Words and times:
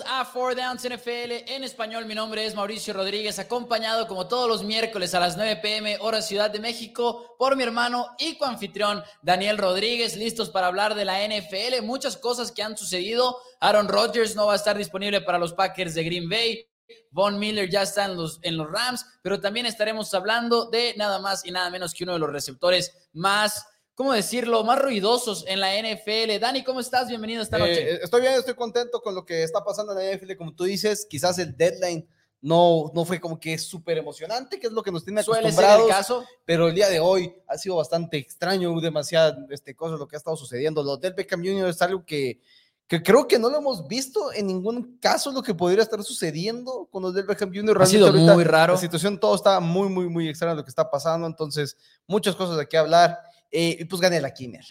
A 0.00 0.24
Four 0.24 0.56
Downs 0.56 0.88
NFL 0.88 1.52
en 1.52 1.64
español. 1.64 2.06
Mi 2.06 2.14
nombre 2.14 2.46
es 2.46 2.54
Mauricio 2.54 2.94
Rodríguez, 2.94 3.38
acompañado 3.38 4.08
como 4.08 4.26
todos 4.26 4.48
los 4.48 4.62
miércoles 4.62 5.14
a 5.14 5.20
las 5.20 5.36
9 5.36 5.56
pm 5.56 5.98
hora 6.00 6.22
Ciudad 6.22 6.50
de 6.50 6.60
México 6.60 7.36
por 7.38 7.56
mi 7.56 7.62
hermano 7.62 8.06
y 8.18 8.38
coanfitrión 8.38 9.02
Daniel 9.20 9.58
Rodríguez, 9.58 10.16
listos 10.16 10.48
para 10.48 10.68
hablar 10.68 10.94
de 10.94 11.04
la 11.04 11.18
NFL. 11.28 11.82
Muchas 11.82 12.16
cosas 12.16 12.50
que 12.50 12.62
han 12.62 12.76
sucedido. 12.76 13.36
Aaron 13.60 13.88
Rodgers 13.88 14.34
no 14.34 14.46
va 14.46 14.54
a 14.54 14.56
estar 14.56 14.78
disponible 14.78 15.20
para 15.20 15.38
los 15.38 15.52
Packers 15.52 15.94
de 15.94 16.04
Green 16.04 16.28
Bay. 16.28 16.66
Von 17.10 17.38
Miller 17.38 17.68
ya 17.68 17.82
está 17.82 18.06
en 18.06 18.16
los, 18.16 18.38
en 18.42 18.56
los 18.56 18.70
Rams, 18.70 19.04
pero 19.20 19.40
también 19.40 19.66
estaremos 19.66 20.14
hablando 20.14 20.70
de 20.70 20.94
nada 20.96 21.18
más 21.18 21.44
y 21.44 21.50
nada 21.50 21.68
menos 21.68 21.92
que 21.92 22.04
uno 22.04 22.14
de 22.14 22.18
los 22.18 22.30
receptores 22.30 23.10
más 23.12 23.66
¿cómo 23.94 24.12
decirlo?, 24.12 24.64
más 24.64 24.80
ruidosos 24.80 25.44
en 25.46 25.60
la 25.60 25.74
NFL. 25.76 26.38
Dani, 26.40 26.64
¿cómo 26.64 26.80
estás? 26.80 27.08
Bienvenido 27.08 27.42
esta 27.42 27.58
noche. 27.58 27.94
Eh, 27.94 28.00
estoy 28.02 28.20
bien, 28.20 28.34
estoy 28.34 28.54
contento 28.54 29.00
con 29.00 29.14
lo 29.14 29.24
que 29.24 29.42
está 29.42 29.62
pasando 29.64 29.92
en 29.92 29.98
la 29.98 30.16
NFL. 30.16 30.36
Como 30.36 30.54
tú 30.54 30.64
dices, 30.64 31.06
quizás 31.08 31.38
el 31.38 31.56
deadline 31.56 32.06
no, 32.40 32.90
no 32.92 33.04
fue 33.04 33.20
como 33.20 33.38
que 33.38 33.56
súper 33.56 33.98
emocionante, 33.98 34.58
que 34.58 34.66
es 34.66 34.72
lo 34.72 34.82
que 34.82 34.90
nos 34.90 35.04
tiene 35.04 35.20
acostumbrados. 35.20 35.82
Suele 35.82 35.88
caso. 35.88 36.24
Pero 36.44 36.68
el 36.68 36.74
día 36.74 36.88
de 36.88 36.98
hoy 36.98 37.32
ha 37.46 37.56
sido 37.56 37.76
bastante 37.76 38.16
extraño, 38.16 38.78
demasiadas 38.80 39.36
este, 39.50 39.76
cosas 39.76 39.98
lo 39.98 40.08
que 40.08 40.16
ha 40.16 40.18
estado 40.18 40.36
sucediendo. 40.36 40.82
Lo 40.82 40.96
del 40.96 41.14
Beckham 41.14 41.40
Jr. 41.40 41.68
es 41.68 41.80
algo 41.82 42.04
que, 42.04 42.40
que 42.88 43.00
creo 43.00 43.28
que 43.28 43.38
no 43.38 43.48
lo 43.48 43.58
hemos 43.58 43.86
visto 43.86 44.32
en 44.32 44.48
ningún 44.48 44.98
caso 44.98 45.30
lo 45.30 45.40
que 45.40 45.54
podría 45.54 45.84
estar 45.84 46.02
sucediendo 46.02 46.88
con 46.90 47.04
los 47.04 47.14
del 47.14 47.26
Beckham 47.26 47.54
Jr. 47.54 47.80
Ha 47.80 47.86
sido 47.86 48.12
muy 48.12 48.42
raro. 48.42 48.72
La 48.72 48.80
situación, 48.80 49.20
todo 49.20 49.36
está 49.36 49.60
muy, 49.60 49.88
muy, 49.88 50.08
muy 50.08 50.28
extraño 50.28 50.56
lo 50.56 50.64
que 50.64 50.70
está 50.70 50.90
pasando. 50.90 51.28
Entonces, 51.28 51.76
muchas 52.08 52.34
cosas 52.34 52.56
de 52.56 52.66
qué 52.66 52.76
hablar. 52.76 53.20
Eh, 53.52 53.76
y 53.80 53.84
pues 53.84 54.00
gané 54.00 54.20
la 54.20 54.32
quinela. 54.32 54.64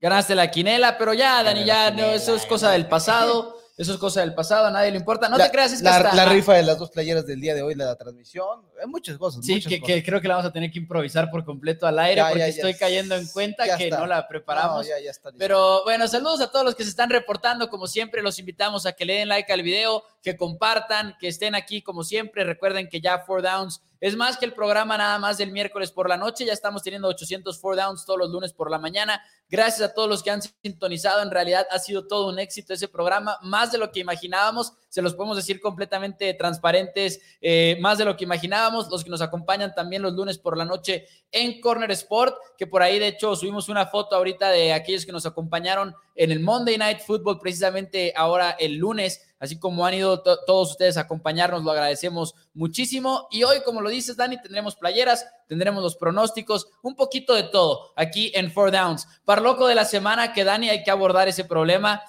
Ganaste 0.00 0.34
la 0.34 0.50
quinela, 0.50 0.98
pero 0.98 1.14
ya, 1.14 1.42
Dani, 1.44 1.64
ya, 1.64 1.92
no, 1.92 2.06
eso 2.06 2.34
es 2.34 2.44
cosa 2.46 2.72
del 2.72 2.88
pasado. 2.88 3.62
Eso 3.76 3.92
es 3.94 3.98
cosa 3.98 4.20
del 4.20 4.34
pasado, 4.34 4.66
a 4.66 4.70
nadie 4.70 4.90
le 4.90 4.98
importa. 4.98 5.28
No 5.28 5.38
te 5.38 5.50
creas, 5.50 5.72
es 5.72 5.78
que 5.78 5.84
la, 5.84 6.12
la, 6.14 6.26
rifa 6.26 6.54
de 6.54 6.62
las 6.62 6.78
dos 6.78 6.90
playeras 6.90 7.26
del 7.26 7.40
día 7.40 7.54
de 7.54 7.62
hoy, 7.62 7.74
la, 7.74 7.96
transmisión, 7.96 8.66
hay 8.71 8.71
muchas 8.86 9.18
cosas. 9.18 9.44
Sí, 9.44 9.60
que, 9.60 9.80
que, 9.80 10.02
creo 10.02 10.20
que 10.20 10.28
la 10.28 10.34
vamos 10.34 10.50
a 10.50 10.52
tener 10.52 10.70
que 10.70 10.78
improvisar 10.78 11.30
por 11.30 11.44
completo 11.44 11.86
al 11.86 11.98
aire 11.98 12.22
porque 12.28 12.48
estoy 12.48 12.74
cayendo 12.74 13.14
en 13.14 13.26
cuenta 13.28 13.76
que 13.76 13.90
no 13.90 14.06
la 14.06 14.26
preparamos. 14.28 14.86
está 14.86 15.30
Pero 15.38 15.84
bueno, 15.84 16.08
saludos 16.08 16.40
a 16.40 16.50
todos 16.50 16.64
los 16.64 16.74
que 16.74 16.84
se 16.84 16.90
están 16.90 17.10
reportando. 17.10 17.68
Como 17.68 17.86
siempre, 17.86 18.22
los 18.22 18.38
invitamos 18.38 18.86
a 18.86 18.92
que 18.92 19.04
le 19.04 19.14
den 19.14 19.28
like 19.28 19.52
al 19.52 19.62
video, 19.62 20.02
que 20.22 20.36
compartan, 20.36 21.16
que 21.20 21.28
estén 21.28 21.54
aquí 21.54 21.82
como 21.82 22.04
siempre. 22.04 22.44
Recuerden 22.44 22.88
que 22.88 23.00
ya 23.00 23.18
Four 23.20 23.42
Downs 23.42 23.82
es 24.02 24.16
más 24.16 24.36
que 24.36 24.44
el 24.44 24.52
programa 24.52 24.98
nada 24.98 25.16
más 25.20 25.38
del 25.38 25.52
miércoles 25.52 25.92
por 25.92 26.08
la 26.08 26.16
noche. 26.16 26.44
Ya 26.44 26.52
estamos 26.52 26.82
teniendo 26.82 27.06
800 27.06 27.60
four 27.60 27.76
downs 27.76 28.04
todos 28.04 28.18
los 28.18 28.30
lunes 28.30 28.52
por 28.52 28.68
la 28.68 28.80
mañana. 28.80 29.22
Gracias 29.48 29.88
a 29.88 29.94
todos 29.94 30.08
los 30.08 30.24
que 30.24 30.30
han 30.32 30.42
sintonizado. 30.42 31.22
En 31.22 31.30
realidad 31.30 31.68
ha 31.70 31.78
sido 31.78 32.08
todo 32.08 32.28
un 32.28 32.40
éxito 32.40 32.74
ese 32.74 32.88
programa, 32.88 33.38
más 33.42 33.70
de 33.70 33.78
lo 33.78 33.92
que 33.92 34.00
imaginábamos. 34.00 34.72
Se 34.92 35.00
los 35.00 35.14
podemos 35.14 35.38
decir 35.38 35.58
completamente 35.58 36.34
transparentes, 36.34 37.18
eh, 37.40 37.78
más 37.80 37.96
de 37.96 38.04
lo 38.04 38.14
que 38.14 38.24
imaginábamos. 38.24 38.90
Los 38.90 39.02
que 39.02 39.08
nos 39.08 39.22
acompañan 39.22 39.74
también 39.74 40.02
los 40.02 40.12
lunes 40.12 40.36
por 40.36 40.58
la 40.58 40.66
noche 40.66 41.06
en 41.30 41.62
Corner 41.62 41.90
Sport, 41.92 42.36
que 42.58 42.66
por 42.66 42.82
ahí 42.82 42.98
de 42.98 43.08
hecho 43.08 43.34
subimos 43.34 43.70
una 43.70 43.86
foto 43.86 44.16
ahorita 44.16 44.50
de 44.50 44.74
aquellos 44.74 45.06
que 45.06 45.12
nos 45.12 45.24
acompañaron 45.24 45.94
en 46.14 46.30
el 46.30 46.40
Monday 46.40 46.76
Night 46.76 47.00
Football, 47.00 47.40
precisamente 47.40 48.12
ahora 48.14 48.50
el 48.50 48.76
lunes 48.76 49.32
así 49.42 49.58
como 49.58 49.86
han 49.86 49.94
ido 49.94 50.22
todos 50.22 50.72
ustedes 50.72 50.96
a 50.96 51.00
acompañarnos, 51.00 51.64
lo 51.64 51.72
agradecemos 51.72 52.36
muchísimo. 52.54 53.26
Y 53.32 53.42
hoy, 53.42 53.62
como 53.64 53.80
lo 53.80 53.90
dices, 53.90 54.16
Dani, 54.16 54.40
tendremos 54.40 54.76
playeras, 54.76 55.26
tendremos 55.48 55.82
los 55.82 55.96
pronósticos, 55.96 56.68
un 56.82 56.94
poquito 56.94 57.34
de 57.34 57.44
todo 57.44 57.92
aquí 57.96 58.30
en 58.36 58.52
Four 58.52 58.70
Downs. 58.70 59.08
Par 59.24 59.42
loco 59.42 59.66
de 59.66 59.74
la 59.74 59.84
semana 59.84 60.32
que 60.32 60.44
Dani 60.44 60.70
hay 60.70 60.84
que 60.84 60.92
abordar 60.92 61.26
ese 61.26 61.44
problema. 61.44 62.04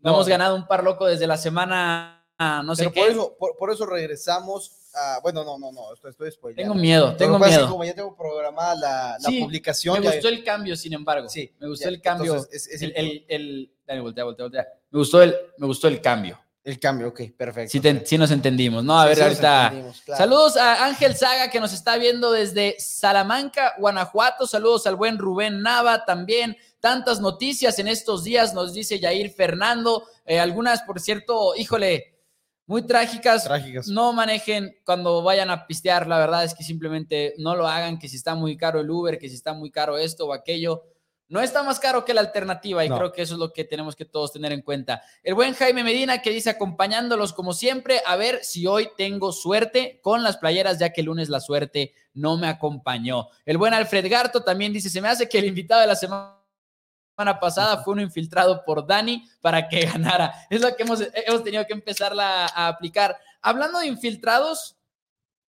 No, 0.00 0.10
hemos 0.10 0.26
ganado 0.26 0.56
un 0.56 0.66
par 0.66 0.82
loco 0.82 1.06
desde 1.06 1.28
la 1.28 1.36
semana, 1.36 2.21
no 2.64 2.74
sé 2.74 2.90
qué. 2.90 3.00
Por 3.00 3.10
eso, 3.10 3.36
por, 3.58 3.72
eso 3.72 3.86
regresamos 3.86 4.82
bueno, 5.22 5.44
no, 5.44 5.58
no, 5.58 5.72
no, 5.72 5.94
estoy, 5.94 6.28
estoy 6.28 6.54
Tengo 6.54 6.74
miedo, 6.74 7.16
tengo 7.16 7.38
miedo. 7.38 7.68
como 7.68 7.84
ya 7.84 7.94
tengo 7.94 8.14
programada 8.14 8.74
la, 8.74 9.18
la 9.20 9.40
publicación. 9.40 10.00
Me 10.00 10.10
gustó 10.10 10.28
el 10.28 10.44
cambio, 10.44 10.76
sin 10.76 10.92
embargo. 10.92 11.28
Sí, 11.28 11.50
me 11.58 11.68
gustó 11.68 11.88
el 11.88 12.00
cambio. 12.00 12.46
el, 12.80 13.24
el, 13.28 13.72
Dani, 13.86 14.00
voltea, 14.00 14.24
voltea, 14.24 14.44
voltea. 14.44 14.68
Me 14.90 14.98
gustó 14.98 15.22
el, 15.22 15.34
me 15.58 15.66
gustó 15.66 15.88
el 15.88 16.00
cambio. 16.00 16.38
El 16.64 16.78
cambio, 16.78 17.08
ok, 17.08 17.22
perfecto. 17.36 17.80
Sí, 18.04 18.18
nos 18.18 18.30
entendimos, 18.30 18.84
¿no? 18.84 19.00
A 19.00 19.06
ver, 19.06 19.20
ahorita. 19.20 19.72
Saludos 20.16 20.56
a 20.56 20.84
Ángel 20.84 21.16
Saga 21.16 21.50
que 21.50 21.58
nos 21.58 21.72
está 21.72 21.96
viendo 21.96 22.30
desde 22.30 22.76
Salamanca, 22.78 23.74
Guanajuato. 23.78 24.46
Saludos 24.46 24.86
al 24.86 24.94
buen 24.94 25.18
Rubén 25.18 25.60
Nava 25.60 26.04
también. 26.04 26.56
Tantas 26.78 27.20
noticias 27.20 27.78
en 27.80 27.88
estos 27.88 28.22
días, 28.22 28.54
nos 28.54 28.74
dice 28.74 29.00
Yair 29.00 29.32
Fernando. 29.32 30.04
Eh, 30.24 30.38
algunas, 30.38 30.82
por 30.82 31.00
cierto, 31.00 31.56
híjole, 31.56 32.11
muy 32.72 32.82
trágicas. 32.86 33.44
Trágicas. 33.44 33.88
No 33.88 34.12
manejen 34.12 34.74
cuando 34.84 35.22
vayan 35.22 35.50
a 35.50 35.66
pistear. 35.66 36.06
La 36.08 36.18
verdad 36.18 36.44
es 36.44 36.54
que 36.54 36.64
simplemente 36.64 37.34
no 37.38 37.54
lo 37.54 37.68
hagan, 37.68 37.98
que 37.98 38.08
si 38.08 38.16
está 38.16 38.34
muy 38.34 38.56
caro 38.56 38.80
el 38.80 38.90
Uber, 38.90 39.18
que 39.18 39.28
si 39.28 39.34
está 39.34 39.52
muy 39.52 39.70
caro 39.70 39.98
esto 39.98 40.26
o 40.26 40.32
aquello 40.32 40.82
no 41.32 41.40
está 41.40 41.62
más 41.62 41.80
caro 41.80 42.04
que 42.04 42.12
la 42.12 42.20
alternativa 42.20 42.84
y 42.84 42.90
creo 42.90 43.10
que 43.10 43.22
eso 43.22 43.32
es 43.32 43.40
lo 43.40 43.54
que 43.54 43.64
tenemos 43.64 43.96
que 43.96 44.04
todos 44.04 44.32
tener 44.32 44.52
en 44.52 44.60
cuenta. 44.60 45.02
El 45.22 45.32
buen 45.32 45.54
Jaime 45.54 45.82
Medina 45.82 46.20
que 46.20 46.28
dice 46.28 46.50
acompañándolos 46.50 47.32
como 47.32 47.54
siempre, 47.54 48.02
a 48.04 48.16
ver 48.16 48.40
si 48.44 48.66
hoy 48.66 48.90
tengo 48.98 49.32
suerte 49.32 49.98
con 50.02 50.22
las 50.22 50.36
playeras, 50.36 50.78
ya 50.78 50.92
que 50.92 51.00
el 51.00 51.06
lunes 51.06 51.30
la 51.30 51.40
suerte 51.40 51.94
no 52.12 52.36
me 52.36 52.48
acompañó. 52.48 53.28
El 53.46 53.56
buen 53.56 53.72
Alfred 53.72 54.10
Garto 54.10 54.42
también 54.42 54.74
dice, 54.74 54.90
se 54.90 55.00
me 55.00 55.08
hace 55.08 55.26
que 55.26 55.38
el 55.38 55.46
invitado 55.46 55.80
de 55.80 55.86
la 55.86 55.96
semana 55.96 56.41
pasada 57.14 57.82
fue 57.82 57.94
uno 57.94 58.02
infiltrado 58.02 58.64
por 58.64 58.86
Dani 58.86 59.28
para 59.40 59.68
que 59.68 59.80
ganara. 59.86 60.34
Es 60.50 60.60
lo 60.60 60.74
que 60.74 60.82
hemos, 60.82 61.00
hemos 61.00 61.44
tenido 61.44 61.66
que 61.66 61.72
empezarla 61.72 62.46
a 62.46 62.68
aplicar. 62.68 63.18
Hablando 63.40 63.78
de 63.78 63.86
infiltrados, 63.86 64.76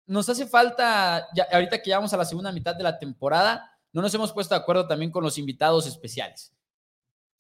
nos 0.06 0.28
hace 0.28 0.46
falta, 0.46 1.26
ya, 1.34 1.46
ahorita 1.52 1.82
que 1.82 1.90
ya 1.90 1.96
vamos 1.96 2.12
a 2.12 2.16
la 2.16 2.24
segunda 2.24 2.52
mitad 2.52 2.74
de 2.74 2.84
la 2.84 2.98
temporada, 2.98 3.72
no 3.92 4.02
nos 4.02 4.14
hemos 4.14 4.32
puesto 4.32 4.54
de 4.54 4.60
acuerdo 4.60 4.86
también 4.86 5.10
con 5.10 5.24
los 5.24 5.38
invitados 5.38 5.86
especiales. 5.86 6.52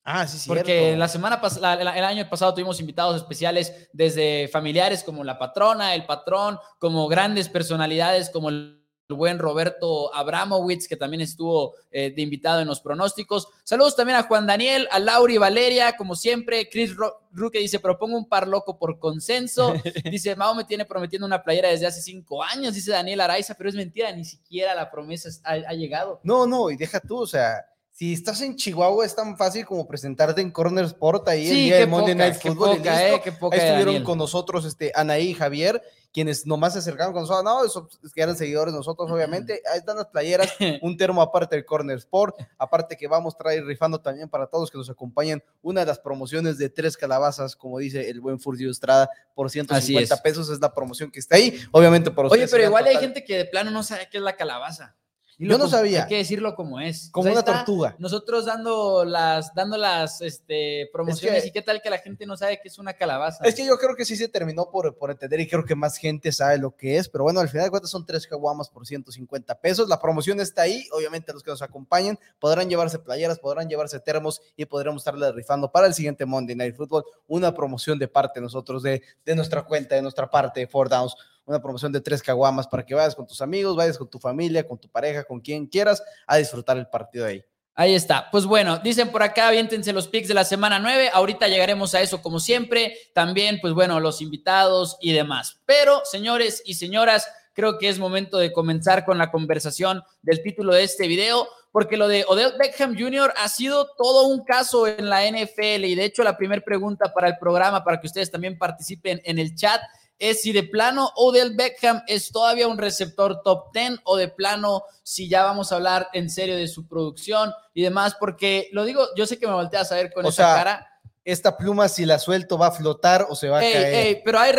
Ah, 0.08 0.26
sí, 0.26 0.38
sí. 0.38 0.48
Porque 0.48 0.96
la 0.96 1.08
semana 1.08 1.40
pasada, 1.40 1.74
el 1.74 2.04
año 2.04 2.28
pasado 2.30 2.54
tuvimos 2.54 2.78
invitados 2.78 3.16
especiales 3.16 3.88
desde 3.92 4.46
familiares 4.48 5.02
como 5.02 5.24
la 5.24 5.36
patrona, 5.36 5.96
el 5.96 6.06
patrón, 6.06 6.60
como 6.78 7.08
grandes 7.08 7.48
personalidades 7.48 8.30
como 8.30 8.48
el 8.48 8.85
buen 9.14 9.38
Roberto 9.38 10.12
Abramowitz, 10.14 10.88
que 10.88 10.96
también 10.96 11.20
estuvo 11.20 11.74
eh, 11.90 12.12
de 12.14 12.22
invitado 12.22 12.60
en 12.60 12.66
los 12.66 12.80
pronósticos. 12.80 13.48
Saludos 13.62 13.94
también 13.94 14.18
a 14.18 14.24
Juan 14.24 14.46
Daniel, 14.46 14.88
a 14.90 14.98
Lauri 14.98 15.38
Valeria, 15.38 15.96
como 15.96 16.16
siempre. 16.16 16.68
Chris 16.68 16.94
Ruque 17.32 17.60
dice, 17.60 17.78
propongo 17.78 18.16
un 18.16 18.28
par 18.28 18.48
loco 18.48 18.78
por 18.78 18.98
consenso. 18.98 19.74
Dice, 20.10 20.34
Mao 20.36 20.54
me 20.54 20.64
tiene 20.64 20.84
prometiendo 20.84 21.26
una 21.26 21.42
playera 21.42 21.68
desde 21.68 21.86
hace 21.86 22.00
cinco 22.00 22.42
años, 22.42 22.74
dice 22.74 22.90
Daniel 22.90 23.20
Araiza, 23.20 23.54
pero 23.54 23.68
es 23.68 23.74
mentira, 23.74 24.10
ni 24.12 24.24
siquiera 24.24 24.74
la 24.74 24.90
promesa 24.90 25.28
ha, 25.44 25.52
ha 25.52 25.72
llegado. 25.74 26.20
No, 26.22 26.46
no, 26.46 26.70
y 26.70 26.76
deja 26.76 27.00
tú, 27.00 27.18
o 27.18 27.26
sea, 27.26 27.66
si 27.96 28.12
estás 28.12 28.42
en 28.42 28.56
Chihuahua 28.56 29.06
es 29.06 29.16
tan 29.16 29.38
fácil 29.38 29.64
como 29.64 29.88
presentarte 29.88 30.42
en 30.42 30.50
Corner 30.50 30.84
Sport 30.84 31.28
ahí 31.28 31.48
el 31.48 31.54
día 31.54 31.76
de 31.78 31.86
Monday 31.86 32.14
Night 32.14 32.34
Football. 32.34 32.76
Poca, 32.76 33.08
eh, 33.08 33.22
ahí 33.52 33.58
estuvieron 33.58 34.04
con 34.04 34.18
nosotros 34.18 34.66
este, 34.66 34.92
Anaí 34.94 35.28
y 35.28 35.34
Javier, 35.34 35.82
quienes 36.16 36.46
nomás 36.46 36.72
se 36.72 36.78
acercaron 36.78 37.12
con 37.12 37.24
nosotros. 37.24 37.44
No, 37.44 37.62
esos 37.62 38.12
que 38.14 38.22
eran 38.22 38.34
seguidores 38.34 38.72
nosotros, 38.72 39.10
obviamente. 39.10 39.60
Ahí 39.70 39.80
están 39.80 39.98
las 39.98 40.06
playeras, 40.06 40.50
un 40.80 40.96
termo 40.96 41.20
aparte 41.20 41.56
del 41.56 41.66
Corner 41.66 41.98
Sport. 41.98 42.40
Aparte 42.56 42.96
que 42.96 43.06
vamos 43.06 43.34
a 43.34 43.36
traer 43.36 43.66
rifando 43.66 44.00
también 44.00 44.26
para 44.26 44.46
todos 44.46 44.70
que 44.70 44.78
nos 44.78 44.88
acompañen 44.88 45.44
una 45.60 45.80
de 45.80 45.86
las 45.88 45.98
promociones 45.98 46.56
de 46.56 46.70
tres 46.70 46.96
calabazas, 46.96 47.54
como 47.54 47.78
dice 47.78 48.08
el 48.08 48.22
buen 48.22 48.40
Furcio 48.40 48.70
Estrada, 48.70 49.10
por 49.34 49.50
150 49.50 50.22
pesos 50.22 50.48
es 50.48 50.58
la 50.58 50.72
promoción 50.72 51.10
que 51.10 51.20
está 51.20 51.36
ahí. 51.36 51.60
Obviamente 51.70 52.10
por 52.10 52.32
Oye, 52.32 52.48
pero 52.48 52.64
igual 52.64 52.86
hay 52.86 52.96
gente 52.96 53.22
que 53.22 53.36
de 53.36 53.44
plano 53.44 53.70
no 53.70 53.82
sabe 53.82 54.08
qué 54.10 54.16
es 54.16 54.22
la 54.22 54.36
calabaza. 54.36 54.96
Yo 55.38 55.58
no 55.58 55.68
sabía. 55.68 56.04
Hay 56.04 56.08
que 56.08 56.16
decirlo 56.16 56.54
como 56.54 56.80
es. 56.80 57.10
Como 57.10 57.30
una 57.30 57.42
tortuga. 57.42 57.94
Nosotros 57.98 58.46
dando 58.46 59.04
las, 59.04 59.54
dando 59.54 59.76
las 59.76 60.22
este, 60.22 60.88
promociones 60.92 61.44
y 61.46 61.50
qué 61.50 61.60
tal 61.60 61.82
que 61.82 61.90
la 61.90 61.98
gente 61.98 62.24
no 62.26 62.36
sabe 62.36 62.58
que 62.60 62.68
es 62.68 62.78
una 62.78 62.94
calabaza. 62.94 63.44
Es 63.44 63.54
que 63.54 63.66
yo 63.66 63.76
creo 63.76 63.94
que 63.94 64.04
sí 64.04 64.16
se 64.16 64.28
terminó 64.28 64.70
por, 64.70 64.96
por 64.96 65.10
entender 65.10 65.40
y 65.40 65.48
creo 65.48 65.64
que 65.64 65.74
más 65.74 65.98
gente 65.98 66.32
sabe 66.32 66.58
lo 66.58 66.74
que 66.74 66.96
es, 66.96 67.08
pero 67.08 67.24
bueno, 67.24 67.40
al 67.40 67.48
final 67.48 67.64
de 67.66 67.70
cuentas 67.70 67.90
son 67.90 68.06
tres 68.06 68.26
caguamas 68.26 68.70
por 68.70 68.86
150 68.86 69.60
pesos. 69.60 69.88
La 69.88 70.00
promoción 70.00 70.40
está 70.40 70.62
ahí. 70.62 70.86
Obviamente 70.92 71.32
los 71.32 71.42
que 71.42 71.50
nos 71.50 71.62
acompañen 71.62 72.18
podrán 72.38 72.68
llevarse 72.70 72.98
playeras, 72.98 73.38
podrán 73.38 73.68
llevarse 73.68 74.00
termos 74.00 74.40
y 74.56 74.64
podremos 74.64 75.02
estarle 75.02 75.30
rifando 75.32 75.70
para 75.70 75.86
el 75.86 75.94
siguiente 75.94 76.24
Monday 76.24 76.56
Night 76.56 76.74
Football 76.74 77.04
una 77.26 77.54
promoción 77.54 77.98
de 77.98 78.08
parte 78.08 78.40
de 78.40 78.44
nosotros, 78.44 78.82
de, 78.82 79.02
de 79.24 79.34
nuestra 79.34 79.62
cuenta, 79.64 79.94
de 79.94 80.02
nuestra 80.02 80.30
parte 80.30 80.60
de 80.60 80.66
Four 80.66 80.88
Downs 80.88 81.14
una 81.46 81.62
promoción 81.62 81.92
de 81.92 82.00
tres 82.00 82.22
caguamas 82.22 82.66
para 82.66 82.84
que 82.84 82.94
vayas 82.94 83.14
con 83.14 83.26
tus 83.26 83.40
amigos, 83.40 83.76
vayas 83.76 83.96
con 83.96 84.10
tu 84.10 84.18
familia, 84.18 84.66
con 84.66 84.78
tu 84.78 84.88
pareja, 84.88 85.24
con 85.24 85.40
quien 85.40 85.66
quieras, 85.66 86.02
a 86.26 86.36
disfrutar 86.36 86.76
el 86.76 86.88
partido 86.88 87.26
ahí. 87.26 87.42
Ahí 87.78 87.94
está. 87.94 88.30
Pues 88.30 88.46
bueno, 88.46 88.78
dicen 88.78 89.10
por 89.10 89.22
acá, 89.22 89.48
aviéntense 89.48 89.92
los 89.92 90.08
picks 90.08 90.28
de 90.28 90.34
la 90.34 90.44
semana 90.44 90.78
9. 90.78 91.10
Ahorita 91.12 91.46
llegaremos 91.46 91.94
a 91.94 92.00
eso 92.00 92.22
como 92.22 92.40
siempre. 92.40 92.96
También, 93.12 93.58
pues 93.60 93.74
bueno, 93.74 94.00
los 94.00 94.22
invitados 94.22 94.96
y 95.00 95.12
demás. 95.12 95.60
Pero, 95.66 96.00
señores 96.04 96.62
y 96.64 96.74
señoras, 96.74 97.28
creo 97.52 97.78
que 97.78 97.88
es 97.88 97.98
momento 97.98 98.38
de 98.38 98.52
comenzar 98.52 99.04
con 99.04 99.18
la 99.18 99.30
conversación 99.30 100.02
del 100.22 100.42
título 100.42 100.74
de 100.74 100.84
este 100.84 101.06
video, 101.08 101.48
porque 101.70 101.96
lo 101.96 102.08
de 102.08 102.24
Odell 102.28 102.54
Beckham 102.58 102.96
Jr. 102.96 103.32
ha 103.36 103.48
sido 103.48 103.88
todo 103.98 104.26
un 104.28 104.44
caso 104.44 104.86
en 104.86 105.10
la 105.10 105.26
NFL 105.26 105.84
y 105.84 105.94
de 105.94 106.04
hecho 106.04 106.22
la 106.22 106.36
primera 106.36 106.62
pregunta 106.62 107.12
para 107.12 107.28
el 107.28 107.38
programa, 107.38 107.82
para 107.82 108.00
que 108.00 108.06
ustedes 108.06 108.30
también 108.30 108.56
participen 108.56 109.20
en 109.24 109.38
el 109.38 109.54
chat, 109.54 109.80
es 110.18 110.42
si 110.42 110.52
de 110.52 110.62
plano 110.62 111.10
Odell 111.16 111.54
Beckham 111.54 112.02
es 112.06 112.30
todavía 112.30 112.68
un 112.68 112.78
receptor 112.78 113.42
top 113.42 113.72
10 113.72 114.00
o 114.04 114.16
de 114.16 114.28
plano 114.28 114.84
si 115.02 115.28
ya 115.28 115.44
vamos 115.44 115.72
a 115.72 115.76
hablar 115.76 116.08
en 116.12 116.30
serio 116.30 116.56
de 116.56 116.68
su 116.68 116.86
producción 116.86 117.52
y 117.74 117.82
demás, 117.82 118.16
porque 118.18 118.68
lo 118.72 118.84
digo, 118.84 119.06
yo 119.16 119.26
sé 119.26 119.38
que 119.38 119.46
me 119.46 119.52
volteas 119.52 119.92
a 119.92 119.96
ver 119.96 120.12
con 120.12 120.24
esa 120.26 120.54
cara. 120.54 120.86
Esta 121.24 121.56
pluma, 121.56 121.88
si 121.88 122.06
la 122.06 122.18
suelto, 122.18 122.56
va 122.56 122.68
a 122.68 122.72
flotar 122.72 123.26
o 123.28 123.34
se 123.34 123.48
va 123.48 123.58
a 123.58 123.60
caer. 123.60 124.22
pero 124.24 124.38
hay, 124.38 124.52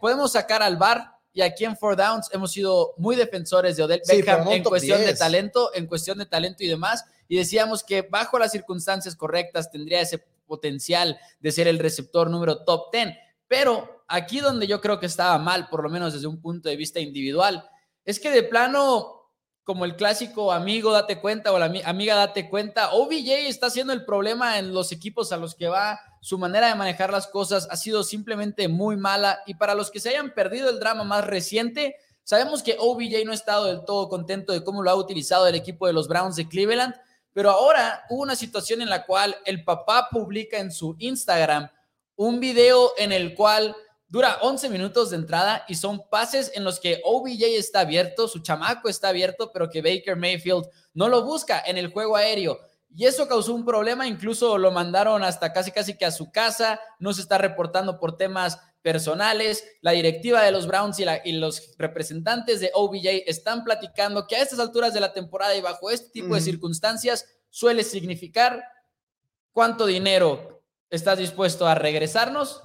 podemos 0.00 0.32
sacar 0.32 0.62
al 0.62 0.76
bar 0.76 1.12
y 1.32 1.40
aquí 1.40 1.64
en 1.64 1.76
Four 1.76 1.96
Downs 1.96 2.28
hemos 2.32 2.52
sido 2.52 2.94
muy 2.96 3.16
defensores 3.16 3.76
de 3.76 3.82
Odell 3.82 4.02
Beckham 4.06 4.48
en 4.48 4.62
cuestión 4.62 5.00
de 5.00 5.14
talento, 5.14 5.74
en 5.74 5.86
cuestión 5.86 6.18
de 6.18 6.26
talento 6.26 6.62
y 6.62 6.68
demás. 6.68 7.04
Y 7.26 7.36
decíamos 7.36 7.82
que 7.82 8.02
bajo 8.02 8.38
las 8.38 8.52
circunstancias 8.52 9.16
correctas 9.16 9.70
tendría 9.70 10.00
ese 10.00 10.18
potencial 10.46 11.18
de 11.40 11.50
ser 11.50 11.68
el 11.68 11.78
receptor 11.78 12.28
número 12.28 12.64
top 12.64 12.92
10. 12.92 13.16
Pero 13.48 14.01
aquí 14.12 14.40
donde 14.40 14.66
yo 14.66 14.80
creo 14.80 15.00
que 15.00 15.06
estaba 15.06 15.38
mal, 15.38 15.68
por 15.68 15.82
lo 15.82 15.88
menos 15.88 16.12
desde 16.12 16.26
un 16.26 16.40
punto 16.40 16.68
de 16.68 16.76
vista 16.76 17.00
individual, 17.00 17.68
es 18.04 18.20
que 18.20 18.30
de 18.30 18.42
plano, 18.42 19.22
como 19.64 19.86
el 19.86 19.96
clásico 19.96 20.52
amigo 20.52 20.92
date 20.92 21.18
cuenta 21.18 21.50
o 21.50 21.58
la 21.58 21.72
amiga 21.84 22.14
date 22.14 22.50
cuenta, 22.50 22.92
OBJ 22.92 23.48
está 23.48 23.70
siendo 23.70 23.94
el 23.94 24.04
problema 24.04 24.58
en 24.58 24.74
los 24.74 24.92
equipos 24.92 25.32
a 25.32 25.38
los 25.38 25.54
que 25.54 25.68
va. 25.68 25.98
Su 26.20 26.36
manera 26.36 26.68
de 26.68 26.74
manejar 26.74 27.10
las 27.10 27.26
cosas 27.26 27.66
ha 27.70 27.76
sido 27.76 28.02
simplemente 28.04 28.68
muy 28.68 28.96
mala. 28.96 29.40
Y 29.46 29.54
para 29.54 29.74
los 29.74 29.90
que 29.90 29.98
se 29.98 30.10
hayan 30.10 30.34
perdido 30.34 30.68
el 30.68 30.78
drama 30.78 31.04
más 31.04 31.24
reciente, 31.24 31.96
sabemos 32.22 32.62
que 32.62 32.76
OBJ 32.78 33.24
no 33.24 33.32
ha 33.32 33.34
estado 33.34 33.64
del 33.64 33.84
todo 33.86 34.10
contento 34.10 34.52
de 34.52 34.62
cómo 34.62 34.82
lo 34.82 34.90
ha 34.90 34.94
utilizado 34.94 35.46
el 35.46 35.54
equipo 35.54 35.86
de 35.86 35.94
los 35.94 36.06
Browns 36.06 36.36
de 36.36 36.48
Cleveland. 36.48 36.94
Pero 37.32 37.50
ahora 37.50 38.04
hubo 38.10 38.22
una 38.22 38.36
situación 38.36 38.82
en 38.82 38.90
la 38.90 39.06
cual 39.06 39.36
el 39.46 39.64
papá 39.64 40.08
publica 40.10 40.58
en 40.58 40.70
su 40.70 40.96
Instagram 40.98 41.70
un 42.16 42.40
video 42.40 42.92
en 42.98 43.12
el 43.12 43.34
cual 43.34 43.74
dura 44.12 44.36
11 44.42 44.68
minutos 44.68 45.08
de 45.08 45.16
entrada 45.16 45.64
y 45.68 45.74
son 45.74 46.06
pases 46.10 46.52
en 46.54 46.64
los 46.64 46.78
que 46.78 47.00
OBJ 47.02 47.44
está 47.56 47.80
abierto, 47.80 48.28
su 48.28 48.40
chamaco 48.40 48.90
está 48.90 49.08
abierto, 49.08 49.50
pero 49.50 49.70
que 49.70 49.80
Baker 49.80 50.16
Mayfield 50.16 50.66
no 50.92 51.08
lo 51.08 51.24
busca 51.24 51.62
en 51.64 51.78
el 51.78 51.90
juego 51.90 52.14
aéreo. 52.14 52.60
Y 52.94 53.06
eso 53.06 53.26
causó 53.26 53.54
un 53.54 53.64
problema, 53.64 54.06
incluso 54.06 54.58
lo 54.58 54.70
mandaron 54.70 55.24
hasta 55.24 55.50
casi 55.54 55.72
casi 55.72 55.96
que 55.96 56.04
a 56.04 56.10
su 56.10 56.30
casa, 56.30 56.78
no 56.98 57.14
se 57.14 57.22
está 57.22 57.38
reportando 57.38 57.98
por 57.98 58.18
temas 58.18 58.58
personales. 58.82 59.64
La 59.80 59.92
directiva 59.92 60.42
de 60.42 60.52
los 60.52 60.66
Browns 60.66 60.98
y, 61.00 61.06
y, 61.24 61.32
los 61.32 61.74
representantes 61.78 62.60
de 62.60 62.70
OBJ 62.74 63.22
están 63.26 63.64
platicando 63.64 64.26
que 64.26 64.36
a 64.36 64.42
estas 64.42 64.58
alturas 64.58 64.92
de 64.92 65.00
la 65.00 65.14
temporada 65.14 65.56
y 65.56 65.62
bajo 65.62 65.90
este 65.90 66.10
tipo 66.10 66.34
de 66.34 66.42
circunstancias 66.42 67.24
suele 67.48 67.82
significar 67.82 68.62
cuánto 69.52 69.86
dinero 69.86 70.62
estás 70.90 71.16
dispuesto 71.16 71.66
a 71.66 71.74
regresarnos 71.74 72.62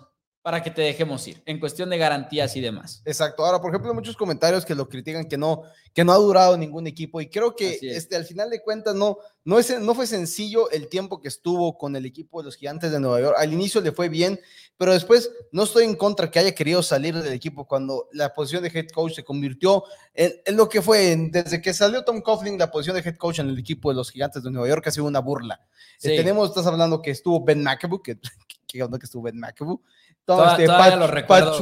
para 0.47 0.63
que 0.63 0.71
te 0.71 0.81
dejemos 0.81 1.27
ir 1.27 1.43
en 1.45 1.59
cuestión 1.59 1.89
de 1.89 1.97
garantías 1.97 2.55
y 2.55 2.61
demás. 2.61 3.01
Exacto. 3.03 3.45
Ahora, 3.45 3.59
por 3.59 3.69
ejemplo, 3.69 3.91
hay 3.91 3.95
muchos 3.95 4.15
comentarios 4.15 4.65
que 4.65 4.75
lo 4.75 4.87
critican 4.87 5.27
que 5.27 5.37
no, 5.37 5.63
que 5.93 6.05
no 6.05 6.13
ha 6.13 6.15
durado 6.15 6.57
ningún 6.57 6.87
equipo 6.87 7.19
y 7.19 7.27
creo 7.27 7.53
que 7.53 7.77
este, 7.81 8.15
al 8.15 8.23
final 8.23 8.49
de 8.49 8.61
cuentas 8.61 8.95
no, 8.95 9.17
no, 9.43 9.59
es, 9.59 9.77
no 9.81 9.93
fue 9.93 10.07
sencillo 10.07 10.71
el 10.71 10.87
tiempo 10.87 11.19
que 11.19 11.27
estuvo 11.27 11.77
con 11.77 11.97
el 11.97 12.05
equipo 12.05 12.39
de 12.39 12.45
los 12.45 12.55
Gigantes 12.55 12.93
de 12.93 12.99
Nueva 13.01 13.19
York. 13.19 13.35
Al 13.37 13.51
inicio 13.51 13.81
le 13.81 13.91
fue 13.91 14.07
bien, 14.07 14.39
pero 14.77 14.93
después 14.93 15.29
no 15.51 15.63
estoy 15.63 15.83
en 15.83 15.97
contra 15.97 16.31
que 16.31 16.39
haya 16.39 16.55
querido 16.55 16.81
salir 16.81 17.13
del 17.13 17.33
equipo 17.33 17.67
cuando 17.67 18.07
la 18.13 18.33
posición 18.33 18.63
de 18.63 18.71
head 18.73 18.87
coach 18.93 19.15
se 19.15 19.25
convirtió 19.25 19.83
en, 20.13 20.55
lo 20.55 20.69
que 20.69 20.81
fue 20.81 21.13
desde 21.29 21.61
que 21.61 21.73
salió 21.73 22.05
Tom 22.05 22.21
Coughlin 22.21 22.57
la 22.57 22.71
posición 22.71 22.95
de 22.95 23.01
head 23.01 23.17
coach 23.17 23.39
en 23.39 23.49
el 23.49 23.59
equipo 23.59 23.89
de 23.89 23.97
los 23.97 24.11
Gigantes 24.11 24.43
de 24.43 24.49
Nueva 24.49 24.69
York 24.69 24.87
ha 24.87 24.91
sido 24.91 25.07
una 25.07 25.19
burla. 25.19 25.59
Eh, 26.03 26.15
tenemos, 26.15 26.47
estás 26.47 26.67
hablando 26.67 27.01
que 27.01 27.11
estuvo 27.11 27.43
Ben 27.43 27.61
McAboo, 27.61 28.01
que, 28.01 28.17
que, 28.65 28.79
que 28.79 29.03
estuvo 29.03 29.23
Ben 29.23 29.37
McAboo. 29.37 29.81
Este, 30.27 30.67
Pat, 30.67 31.55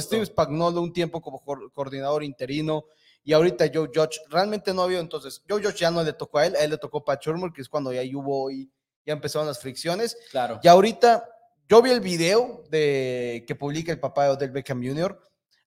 Steve 0.00 0.26
Spagnolo 0.26 0.80
un 0.80 0.92
tiempo 0.92 1.20
como 1.20 1.42
coordinador 1.72 2.22
interino 2.22 2.84
y 3.24 3.32
ahorita 3.32 3.66
Joe 3.72 3.90
Judge. 3.92 4.20
Realmente 4.28 4.72
no 4.72 4.82
había 4.82 5.00
entonces, 5.00 5.42
Joe 5.48 5.62
Judge 5.62 5.78
ya 5.78 5.90
no 5.90 6.02
le 6.02 6.12
tocó 6.12 6.38
a 6.38 6.46
él, 6.46 6.56
a 6.56 6.60
él 6.64 6.70
le 6.70 6.78
tocó 6.78 7.04
Pat 7.04 7.22
Shurmur, 7.22 7.52
que 7.52 7.62
es 7.62 7.68
cuando 7.68 7.92
ya 7.92 8.02
hubo 8.16 8.50
y 8.50 8.70
ya 9.04 9.12
empezaron 9.12 9.46
las 9.46 9.58
fricciones. 9.58 10.16
Claro. 10.30 10.60
Y 10.62 10.68
ahorita 10.68 11.28
yo 11.68 11.82
vi 11.82 11.90
el 11.90 12.00
video 12.00 12.64
de 12.70 13.44
que 13.46 13.54
publica 13.54 13.92
el 13.92 14.00
papá 14.00 14.24
de 14.24 14.30
Odell 14.30 14.50
Beckham 14.50 14.82
Jr. 14.82 15.20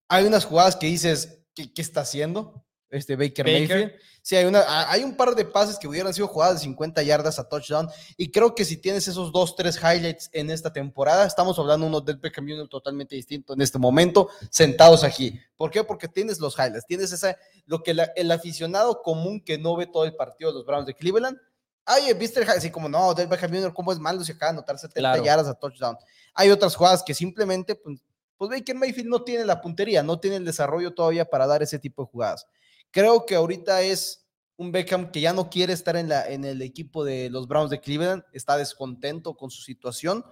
Hay 0.08 0.26
unas 0.26 0.46
jugadas 0.46 0.76
que 0.76 0.88
dices, 0.88 1.46
¿qué, 1.54 1.74
qué 1.74 1.82
está 1.82 2.02
haciendo? 2.02 2.65
Este 2.90 3.16
Baker, 3.16 3.46
Mayfield. 3.46 3.94
Sí, 4.22 4.36
hay, 4.36 4.46
una, 4.46 4.64
hay 4.90 5.04
un 5.04 5.16
par 5.16 5.36
de 5.36 5.46
pases 5.46 5.78
que 5.78 5.88
hubieran 5.88 6.14
sido 6.14 6.28
jugadas 6.28 6.56
de 6.56 6.62
50 6.62 7.04
yardas 7.04 7.38
a 7.38 7.48
touchdown. 7.48 7.90
Y 8.18 8.32
creo 8.32 8.56
que 8.56 8.66
si 8.66 8.78
tienes 8.78 9.08
esos 9.08 9.32
dos, 9.32 9.56
tres 9.56 9.78
highlights 9.78 10.30
en 10.34 10.50
esta 10.50 10.72
temporada, 10.72 11.26
estamos 11.26 11.60
hablando 11.60 11.86
de 11.86 11.90
un 11.90 11.96
Odell 11.96 12.18
Beckham 12.18 12.48
Jr. 12.48 12.68
totalmente 12.68 13.16
distinto 13.16 13.54
en 13.54 13.62
este 13.62 13.78
momento, 13.78 14.30
sentados 14.50 15.04
aquí. 15.04 15.40
¿Por 15.56 15.72
qué? 15.72 15.84
Porque 15.84 16.08
tienes 16.08 16.40
los 16.40 16.56
highlights, 16.58 16.86
tienes 16.88 17.12
esa, 17.12 17.38
lo 17.66 17.84
que 17.84 17.96
el 18.16 18.32
aficionado 18.32 19.02
común 19.02 19.42
que 19.42 19.58
no 19.58 19.76
ve 19.76 19.88
todo 19.88 20.06
el 20.06 20.16
partido 20.16 20.52
de 20.52 20.58
los 20.58 20.66
Browns 20.66 20.88
de 20.88 20.96
Cleveland 20.96 21.38
Ay, 21.86 22.12
viste 22.14 22.42
así 22.42 22.72
como 22.72 22.90
no, 22.90 23.14
Del 23.14 23.28
Beckham 23.28 23.52
Jr., 23.52 23.74
¿cómo 23.74 23.92
es 23.92 24.00
malo 24.00 24.24
si 24.24 24.32
acaba 24.32 24.52
de 24.52 24.58
anotar 24.58 24.80
70 24.80 25.24
yardas 25.24 25.48
a 25.48 25.54
touchdown? 25.54 25.96
Hay 26.34 26.50
otras 26.50 26.76
jugadas 26.76 27.04
que 27.04 27.14
simplemente, 27.14 27.76
pues, 27.76 28.02
pues 28.38 28.50
Baker 28.50 28.76
Mayfield 28.76 29.08
no 29.08 29.24
tiene 29.24 29.46
la 29.46 29.62
puntería, 29.62 30.02
no 30.02 30.20
tiene 30.20 30.38
el 30.38 30.46
desarrollo 30.46 30.94
todavía 30.96 31.26
para 31.26 31.46
dar 31.46 31.62
ese 31.62 31.78
tipo 31.78 32.02
de 32.02 32.10
jugadas. 32.10 32.48
Creo 32.96 33.26
que 33.26 33.36
ahorita 33.36 33.82
es 33.82 34.26
un 34.56 34.72
Beckham 34.72 35.12
que 35.12 35.20
ya 35.20 35.34
no 35.34 35.50
quiere 35.50 35.74
estar 35.74 35.98
en, 35.98 36.08
la, 36.08 36.26
en 36.30 36.46
el 36.46 36.62
equipo 36.62 37.04
de 37.04 37.30
los 37.30 37.46
Browns 37.46 37.70
de 37.70 37.82
Cleveland, 37.82 38.24
está 38.32 38.56
descontento 38.56 39.36
con 39.36 39.52
su 39.52 39.62
situación 39.62 40.24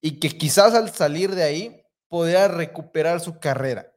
y 0.00 0.18
que 0.18 0.36
quizás 0.36 0.74
al 0.74 0.90
salir 0.90 1.32
de 1.32 1.44
ahí 1.44 1.80
podría 2.08 2.48
recuperar 2.48 3.20
su 3.20 3.38
carrera. 3.38 3.94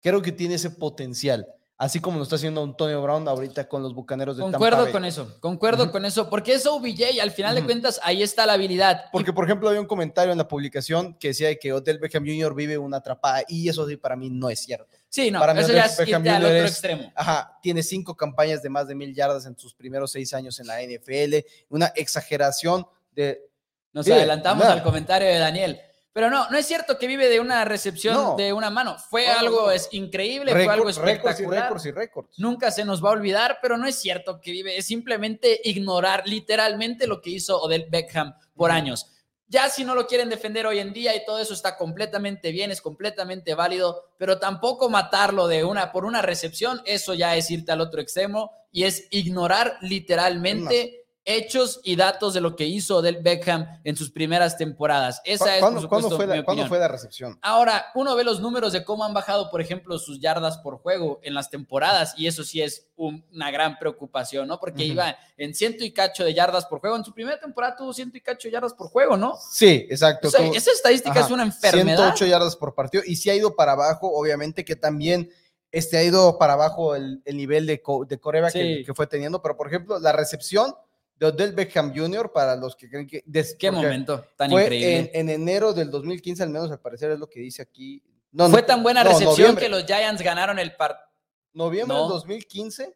Creo 0.00 0.22
que 0.22 0.30
tiene 0.30 0.54
ese 0.54 0.70
potencial 0.70 1.52
así 1.78 2.00
como 2.00 2.18
lo 2.18 2.24
está 2.24 2.36
haciendo 2.36 2.62
Antonio 2.62 3.00
Brown 3.00 3.26
ahorita 3.26 3.68
con 3.68 3.82
los 3.82 3.94
Bucaneros 3.94 4.36
de 4.36 4.42
Concuerdo 4.42 4.90
con 4.90 5.04
eso, 5.04 5.38
concuerdo 5.40 5.90
con 5.90 6.04
eso, 6.04 6.28
porque 6.28 6.54
es 6.54 6.66
OBJ 6.66 7.12
y 7.14 7.20
al 7.20 7.30
final 7.30 7.54
de 7.54 7.64
cuentas 7.64 8.00
ahí 8.02 8.22
está 8.22 8.44
la 8.44 8.54
habilidad. 8.54 9.04
Porque, 9.12 9.32
por 9.32 9.44
ejemplo, 9.44 9.68
había 9.68 9.80
un 9.80 9.86
comentario 9.86 10.32
en 10.32 10.38
la 10.38 10.48
publicación 10.48 11.14
que 11.14 11.28
decía 11.28 11.54
que 11.56 11.72
Odell 11.72 11.98
Beckham 11.98 12.26
Jr. 12.26 12.54
vive 12.54 12.76
una 12.76 12.98
atrapada 12.98 13.42
y 13.48 13.68
eso 13.68 13.86
sí 13.88 13.96
para 13.96 14.16
mí 14.16 14.28
no 14.28 14.50
es 14.50 14.60
cierto. 14.60 14.97
Sí, 15.08 15.30
no, 15.30 15.40
para 15.40 15.58
eso 15.58 15.72
ya 15.72 15.86
es 15.86 15.96
Beckham 15.96 16.26
al 16.28 16.44
otro 16.44 16.66
extremo. 16.66 17.12
Ajá, 17.14 17.58
tiene 17.62 17.82
cinco 17.82 18.16
campañas 18.16 18.62
de 18.62 18.68
más 18.68 18.88
de 18.88 18.94
mil 18.94 19.14
yardas 19.14 19.46
en 19.46 19.56
sus 19.56 19.74
primeros 19.74 20.12
seis 20.12 20.34
años 20.34 20.60
en 20.60 20.66
la 20.66 20.82
NFL, 20.82 21.46
una 21.70 21.86
exageración 21.96 22.86
de... 23.12 23.48
Nos 23.92 24.06
adelantamos 24.08 24.66
al 24.66 24.82
comentario 24.82 25.26
de 25.28 25.38
Daniel. 25.38 25.80
Pero 26.18 26.30
no, 26.30 26.50
no 26.50 26.58
es 26.58 26.66
cierto 26.66 26.98
que 26.98 27.06
vive 27.06 27.28
de 27.28 27.38
una 27.38 27.64
recepción 27.64 28.36
de 28.36 28.52
una 28.52 28.70
mano. 28.70 28.96
Fue 28.98 29.28
algo 29.28 29.70
es 29.70 29.88
increíble, 29.92 30.50
fue 30.50 30.66
algo 30.66 30.88
espectacular. 30.88 31.72
y 31.84 31.90
récords. 31.92 32.34
Nunca 32.38 32.72
se 32.72 32.84
nos 32.84 33.04
va 33.04 33.10
a 33.10 33.12
olvidar, 33.12 33.58
pero 33.62 33.76
no 33.76 33.86
es 33.86 34.00
cierto 34.00 34.40
que 34.40 34.50
vive. 34.50 34.76
Es 34.76 34.86
simplemente 34.86 35.60
ignorar 35.62 36.24
literalmente 36.26 37.06
lo 37.06 37.20
que 37.20 37.30
hizo 37.30 37.60
Odell 37.60 37.86
Beckham 37.88 38.34
por 38.56 38.72
años. 38.72 39.06
Ya 39.48 39.70
si 39.70 39.82
no 39.82 39.94
lo 39.94 40.06
quieren 40.06 40.28
defender 40.28 40.66
hoy 40.66 40.78
en 40.78 40.92
día 40.92 41.16
y 41.16 41.24
todo 41.24 41.38
eso 41.38 41.54
está 41.54 41.76
completamente 41.76 42.52
bien, 42.52 42.70
es 42.70 42.82
completamente 42.82 43.54
válido, 43.54 44.10
pero 44.18 44.38
tampoco 44.38 44.90
matarlo 44.90 45.48
de 45.48 45.64
una 45.64 45.90
por 45.90 46.04
una 46.04 46.20
recepción, 46.20 46.82
eso 46.84 47.14
ya 47.14 47.34
es 47.34 47.50
irte 47.50 47.72
al 47.72 47.80
otro 47.80 48.02
extremo 48.02 48.52
y 48.70 48.84
es 48.84 49.06
ignorar 49.10 49.78
literalmente 49.80 51.06
hechos 51.28 51.80
y 51.84 51.94
datos 51.94 52.32
de 52.32 52.40
lo 52.40 52.56
que 52.56 52.64
hizo 52.64 53.02
Del 53.02 53.18
Beckham 53.18 53.66
en 53.84 53.96
sus 53.96 54.10
primeras 54.10 54.56
tempodas. 54.56 55.20
Esa 55.24 55.56
es, 55.56 55.62
por 55.62 55.88
¿cuándo, 55.88 56.16
fue 56.16 56.26
la, 56.26 56.42
¿Cuándo 56.42 56.66
fue 56.66 56.78
la 56.78 56.88
recepción? 56.88 57.38
Ahora, 57.42 57.86
uno 57.94 58.16
ve 58.16 58.24
los 58.24 58.40
números 58.40 58.72
de 58.72 58.82
cómo 58.82 59.04
han 59.04 59.12
bajado, 59.12 59.50
por 59.50 59.60
ejemplo, 59.60 59.98
sus 59.98 60.20
yardas 60.20 60.56
por 60.58 60.78
juego 60.78 61.20
en 61.22 61.34
las 61.34 61.50
temporadas, 61.50 62.14
y 62.16 62.26
eso 62.26 62.44
sí 62.44 62.62
es 62.62 62.88
una 62.96 63.50
gran 63.50 63.78
preocupación, 63.78 64.48
¿no? 64.48 64.58
Porque 64.58 64.84
iba 64.84 65.16
en 65.36 65.54
ciento 65.54 65.84
y 65.84 65.92
cacho 65.92 66.24
de 66.24 66.32
yardas 66.32 66.64
por 66.64 66.80
juego. 66.80 66.96
En 66.96 67.04
su 67.04 67.12
primera 67.12 67.38
temporada 67.38 67.76
tuvo 67.76 67.92
ciento 67.92 68.16
y 68.16 68.22
cacho 68.22 68.48
de 68.48 68.52
yardas 68.52 68.72
por 68.72 68.88
juego, 68.88 69.18
¿no? 69.18 69.36
Sí, 69.50 69.86
exacto. 69.90 70.28
esa 70.28 70.72
estadística 70.72 71.20
es 71.20 71.30
una 71.30 71.42
enfermedad. 71.42 72.14
108 72.14 72.26
yardas 72.26 72.56
por 72.56 72.74
partido, 72.74 73.04
y 73.06 73.16
si 73.16 73.28
ha 73.28 73.34
ido 73.34 73.54
para 73.54 73.72
abajo, 73.72 74.10
obviamente 74.12 74.64
que 74.64 74.76
también 74.76 75.30
este, 75.70 75.98
ha 75.98 76.02
ido 76.02 76.38
para 76.38 76.54
abajo 76.54 76.96
el, 76.96 77.22
nivel 77.26 77.66
de, 77.66 77.82
de 78.08 78.18
Coreba 78.18 78.50
que, 78.50 78.82
que 78.86 78.94
fue 78.94 79.06
teniendo, 79.06 79.42
pero 79.42 79.58
por 79.58 79.66
ejemplo, 79.66 79.98
la 79.98 80.12
recepción 80.12 80.74
de 81.18 81.26
Odell 81.26 81.52
Beckham 81.52 81.92
Jr. 81.94 82.30
para 82.32 82.54
los 82.56 82.76
que 82.76 82.88
creen 82.88 83.06
que... 83.06 83.24
¿Qué 83.58 83.70
momento 83.70 84.24
tan 84.36 84.50
fue 84.50 84.62
increíble? 84.62 85.10
En, 85.14 85.28
enero 85.28 85.72
del 85.72 85.90
2015, 85.90 86.42
al 86.42 86.50
menos 86.50 86.70
al 86.70 86.80
parecer 86.80 87.10
es 87.10 87.18
lo 87.18 87.28
que 87.28 87.40
dice 87.40 87.62
aquí. 87.62 88.02
No, 88.30 88.48
fue 88.48 88.62
tan 88.62 88.82
buena 88.82 89.02
recepción 89.02 89.56
que 89.56 89.68
los 89.68 89.84
Giants 89.84 90.22
ganaron 90.22 90.58
el 90.58 90.74
partido. 90.76 91.08
Noviembre 91.54 91.96
del 91.96 92.08
2015 92.08 92.94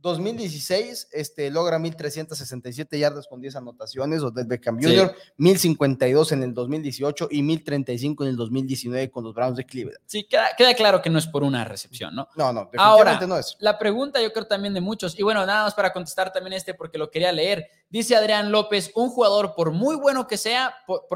2016 0.00 1.08
este, 1.12 1.50
logra 1.50 1.78
1.367 1.78 2.98
yardas 2.98 3.26
con 3.26 3.40
10 3.40 3.56
anotaciones, 3.56 4.22
Odell 4.22 4.46
Beckham 4.46 4.80
Jr., 4.80 5.14
1.052 5.38 6.32
en 6.32 6.42
el 6.42 6.54
2018 6.54 7.28
y 7.30 7.42
1.035 7.42 8.22
en 8.22 8.28
el 8.28 8.36
2019 8.36 9.10
con 9.10 9.24
los 9.24 9.34
Browns 9.34 9.56
de 9.56 9.64
Cleveland. 9.64 9.98
Sí, 10.06 10.24
queda, 10.24 10.50
queda 10.56 10.74
claro 10.74 11.02
que 11.02 11.10
no 11.10 11.18
es 11.18 11.26
por 11.26 11.42
una 11.42 11.64
recepción, 11.64 12.14
¿no? 12.14 12.28
No, 12.36 12.52
no, 12.52 12.60
definitivamente 12.70 12.78
Ahora, 13.14 13.26
no 13.26 13.38
es. 13.38 13.56
la 13.60 13.78
pregunta 13.78 14.22
yo 14.22 14.32
creo 14.32 14.46
también 14.46 14.74
de 14.74 14.80
muchos, 14.80 15.18
y 15.18 15.22
bueno, 15.22 15.44
nada 15.44 15.64
más 15.64 15.74
para 15.74 15.92
contestar 15.92 16.32
también 16.32 16.52
este 16.54 16.74
porque 16.74 16.98
lo 16.98 17.10
quería 17.10 17.32
leer, 17.32 17.66
dice 17.90 18.14
Adrián 18.16 18.52
López, 18.52 18.92
un 18.94 19.08
jugador 19.10 19.54
por 19.54 19.72
muy 19.72 19.96
bueno 19.96 20.26
que 20.26 20.36
sea, 20.36 20.74
por- 20.86 21.06